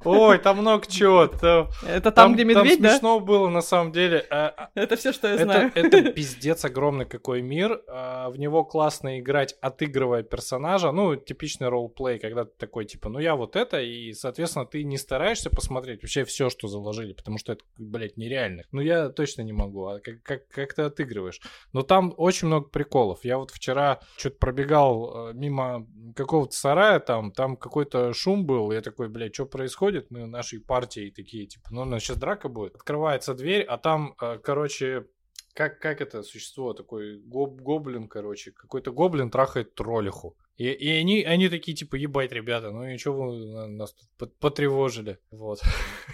Ой, 0.05 0.39
там 0.39 0.59
много 0.59 0.87
чего. 0.87 1.25
Это 1.25 2.11
там, 2.11 2.35
где 2.35 2.45
медведь, 2.45 2.83
да? 2.83 2.91
смешно 2.91 3.19
было, 3.19 3.49
на 3.49 3.63
самом 3.63 3.93
деле. 3.93 4.27
А, 4.31 4.53
а, 4.57 4.71
это 4.75 4.97
все, 4.97 5.11
что 5.13 5.29
я 5.29 5.39
знаю. 5.39 5.73
Это 5.75 6.03
пиздец 6.13 6.67
огромный 6.67 7.07
какой 7.07 7.41
мир. 7.41 7.83
А, 7.89 8.29
в 8.29 8.37
него 8.37 8.65
классно 8.65 9.21
играть, 9.21 9.55
отыгрывая 9.63 10.23
персонажа. 10.23 10.93
Ну, 10.93 11.17
типичный 11.17 11.69
ролл-плей, 11.69 12.19
когда 12.19 12.45
ты 12.45 12.51
такой, 12.59 12.85
типа, 12.85 13.09
ну 13.09 13.21
я 13.21 13.37
вот 13.37 13.57
это, 13.57 13.81
и, 13.81 14.13
соответственно, 14.13 14.67
ты 14.67 14.85
не 14.85 14.99
стараешься 14.99 15.49
посмотреть 15.49 16.03
вообще 16.03 16.25
все, 16.25 16.51
что 16.51 16.69
заложили, 16.69 17.15
потому 17.15 17.39
что 17.39 17.53
это, 17.53 17.65
блядь, 17.79 18.19
нереально. 18.19 18.65
Ну, 18.73 18.83
я 18.83 19.09
точно 19.09 19.43
не 19.43 19.53
могу. 19.53 19.87
А 19.87 20.01
как, 20.01 20.23
как, 20.23 20.49
как 20.49 20.75
ты 20.75 20.83
отыгрываешь? 20.83 21.41
Но 21.73 21.83
там 21.83 22.13
очень 22.19 22.49
много 22.49 22.69
приколов. 22.69 23.21
Я 23.25 23.39
вот 23.39 23.51
вчера 23.51 24.01
что-то 24.19 24.37
пробегал 24.39 25.31
э, 25.31 25.33
мимо 25.33 25.87
какого-то 26.15 26.55
сарая 26.55 27.01
там, 27.01 27.33
там 27.33 27.57
какой-то 27.63 28.13
шум 28.13 28.45
был, 28.47 28.73
я 28.73 28.81
такой, 28.81 29.09
блядь, 29.09 29.35
что 29.35 29.47
происходит? 29.47 30.11
Мы 30.11 30.27
нашей 30.27 30.61
партией 30.61 31.11
такие, 31.11 31.47
типа, 31.47 31.69
ну, 31.71 31.83
у 31.83 31.85
нас 31.85 32.03
сейчас 32.03 32.19
драка 32.19 32.49
будет. 32.49 32.75
Открывается 32.75 33.35
дверь, 33.35 33.63
а 33.63 33.79
там, 33.79 34.15
э, 34.21 34.39
короче, 34.43 35.07
как, 35.55 35.79
как 35.81 36.01
это 36.01 36.23
существо, 36.23 36.73
такой 36.73 37.19
гоб, 37.19 37.61
гоблин, 37.61 38.09
короче, 38.09 38.53
какой-то 38.53 38.93
гоблин 38.93 39.31
трахает 39.31 39.75
троллиху. 39.75 40.37
И, 40.57 40.67
и 40.71 40.91
они, 40.91 41.23
они 41.23 41.49
такие, 41.49 41.77
типа, 41.77 41.97
ебать, 41.97 42.33
ребята, 42.33 42.71
ну 42.71 42.85
и 42.85 42.99
что 42.99 43.13
вы 43.13 43.69
нас 43.69 43.95
тут 44.19 44.39
потревожили, 44.39 45.19
вот. 45.31 45.61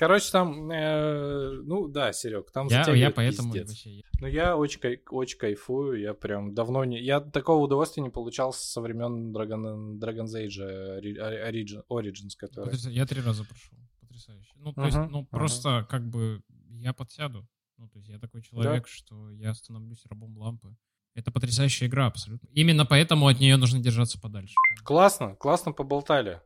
Короче, 0.00 0.30
там, 0.32 0.70
э, 0.70 1.60
ну 1.62 1.86
да, 1.86 2.14
Серег, 2.14 2.50
там 2.52 2.68
я, 2.68 2.90
я 2.94 3.10
поэтому 3.10 3.52
вообще... 3.52 4.00
Ну 4.18 4.26
я 4.28 4.56
очень, 4.56 4.80
кай, 4.80 4.98
очень 5.10 5.36
кайфую, 5.36 6.00
я 6.00 6.14
прям 6.14 6.54
давно 6.54 6.86
не... 6.86 6.98
Я 7.02 7.20
такого 7.20 7.62
удовольствия 7.62 8.02
не 8.02 8.08
получал 8.08 8.54
со 8.54 8.80
времен 8.80 9.30
Dragon, 9.30 9.98
Dragon's 9.98 10.32
Age 10.34 11.02
Origin, 11.02 11.82
Origins, 11.90 12.30
который... 12.38 12.74
Я 12.90 13.04
три 13.04 13.20
раза 13.20 13.44
прошел, 13.44 13.76
потрясающе. 14.00 14.50
Ну, 14.56 14.72
то 14.72 14.80
uh-huh, 14.80 14.86
есть, 14.86 14.96
ну, 15.10 15.20
uh-huh. 15.20 15.26
просто 15.26 15.86
как 15.90 16.08
бы 16.08 16.40
я 16.78 16.94
подсяду. 16.94 17.46
Ну, 17.76 17.86
то 17.90 17.98
есть 17.98 18.08
я 18.08 18.18
такой 18.18 18.40
человек, 18.40 18.84
да. 18.84 18.88
что 18.88 19.30
я 19.32 19.52
становлюсь 19.52 20.06
рабом 20.06 20.34
лампы. 20.38 20.74
Это 21.14 21.30
потрясающая 21.30 21.88
игра 21.88 22.06
абсолютно. 22.06 22.48
Именно 22.54 22.86
поэтому 22.86 23.28
от 23.28 23.38
нее 23.38 23.58
нужно 23.58 23.80
держаться 23.80 24.18
подальше. 24.18 24.54
Классно, 24.82 25.34
классно 25.34 25.72
поболтали. 25.72 26.40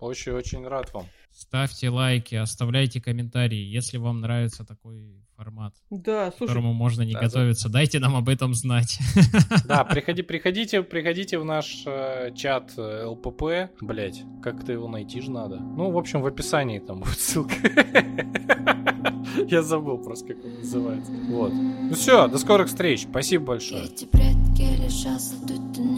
Очень-очень 0.00 0.66
рад 0.66 0.94
вам. 0.94 1.04
Ставьте 1.32 1.88
лайки, 1.88 2.34
оставляйте 2.34 3.00
комментарии, 3.00 3.58
если 3.58 3.96
вам 3.98 4.20
нравится 4.20 4.64
такой 4.64 5.20
формат, 5.36 5.74
да, 5.88 6.32
слушай, 6.36 6.48
которому 6.48 6.74
можно 6.74 7.02
не 7.02 7.14
да, 7.14 7.20
готовиться. 7.20 7.68
Да. 7.68 7.74
Дайте 7.74 7.98
нам 7.98 8.14
об 8.14 8.28
этом 8.28 8.52
знать. 8.54 8.98
Да, 9.64 9.84
приходи, 9.90 10.22
приходите, 10.22 10.82
приходите 10.82 11.38
в 11.38 11.44
наш 11.44 11.82
э, 11.86 12.32
чат 12.36 12.72
э, 12.76 13.06
ЛПП. 13.06 13.70
Блять, 13.80 14.22
как-то 14.42 14.72
его 14.72 14.86
найти 14.86 15.20
же 15.22 15.30
надо. 15.30 15.56
Ну, 15.56 15.90
в 15.90 15.96
общем, 15.96 16.20
в 16.20 16.26
описании 16.26 16.78
там 16.78 17.00
будет 17.00 17.18
ссылка. 17.18 17.54
Я 19.48 19.62
забыл 19.62 19.98
просто, 19.98 20.34
как 20.34 20.44
он 20.44 20.54
называется. 20.58 21.12
Вот. 21.28 21.52
Ну 21.52 21.94
все, 21.94 22.28
до 22.28 22.38
скорых 22.38 22.68
встреч. 22.68 23.06
Спасибо 23.08 23.46
большое. 23.46 23.88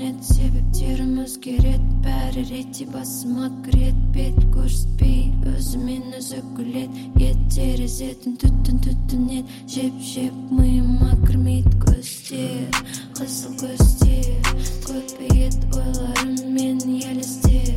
Себептерім 0.02 1.18
өзгереді 1.22 1.98
бәрі 2.02 2.42
ретте 2.48 2.86
басыма 2.90 3.46
кіреді 3.62 4.00
бет 4.16 4.38
көрсетпей 4.54 5.28
өзімен 5.46 6.16
өзі 6.18 6.40
күледі 6.56 7.04
ет 7.22 7.44
терезеден 7.54 8.34
түтін 8.42 8.80
түтінеді 8.82 9.60
жеп 9.70 10.00
жеп 10.08 10.34
миыма 10.50 11.12
кірмейді 11.22 11.70
көздер. 11.84 12.80
Қызыл 13.18 13.54
көздер 13.62 14.50
көбейеді 14.88 15.70
ойларым 15.78 16.34
мен 16.56 16.82
елестер. 16.98 17.70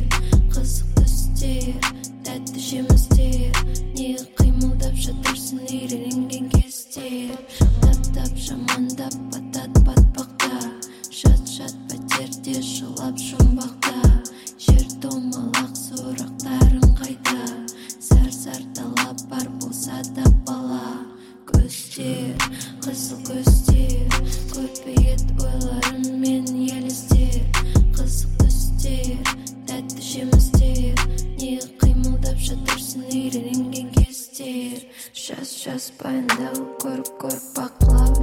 Қызық 0.50 0.98
түстер 0.98 1.92
тәтті 2.26 2.66
жемістер. 2.70 3.62
Неге 3.94 4.26
қимылдап 4.40 4.98
жатырсың 5.06 5.62
үйренген 5.70 6.50
кездер 6.56 7.38
таптап 7.84 8.34
жамандап 8.48 9.14
батат 9.30 9.76
жат 9.86 10.35
жылап 12.46 13.16
жұмбақта 13.18 13.96
жер 14.62 14.84
домалақ 15.02 15.72
сұрақтарың 15.74 16.92
қайда? 16.94 17.40
Зар 17.98 18.60
дала 18.76 19.16
бар 19.26 19.48
болса 19.58 19.98
да 20.14 20.22
бала 20.46 21.02
көздер 21.50 22.38
қызыл 22.84 23.18
көздер 23.26 24.14
ойларым 25.42 26.20
мен 26.22 26.46
елестер 26.68 27.42
қызық 27.98 28.38
түстер 28.44 29.34
тәтті 29.66 30.06
жемістер 30.12 31.02
неге 31.40 31.66
қимылдап 31.82 32.38
жатырсың 32.38 33.08
үйренген 33.10 33.90
кездер 33.98 34.86
жас 35.10 35.58
жас 35.64 35.90
баяндау 35.98 36.62
көріп 36.84 37.10
көріп 37.26 37.50
бақылау 37.58 38.15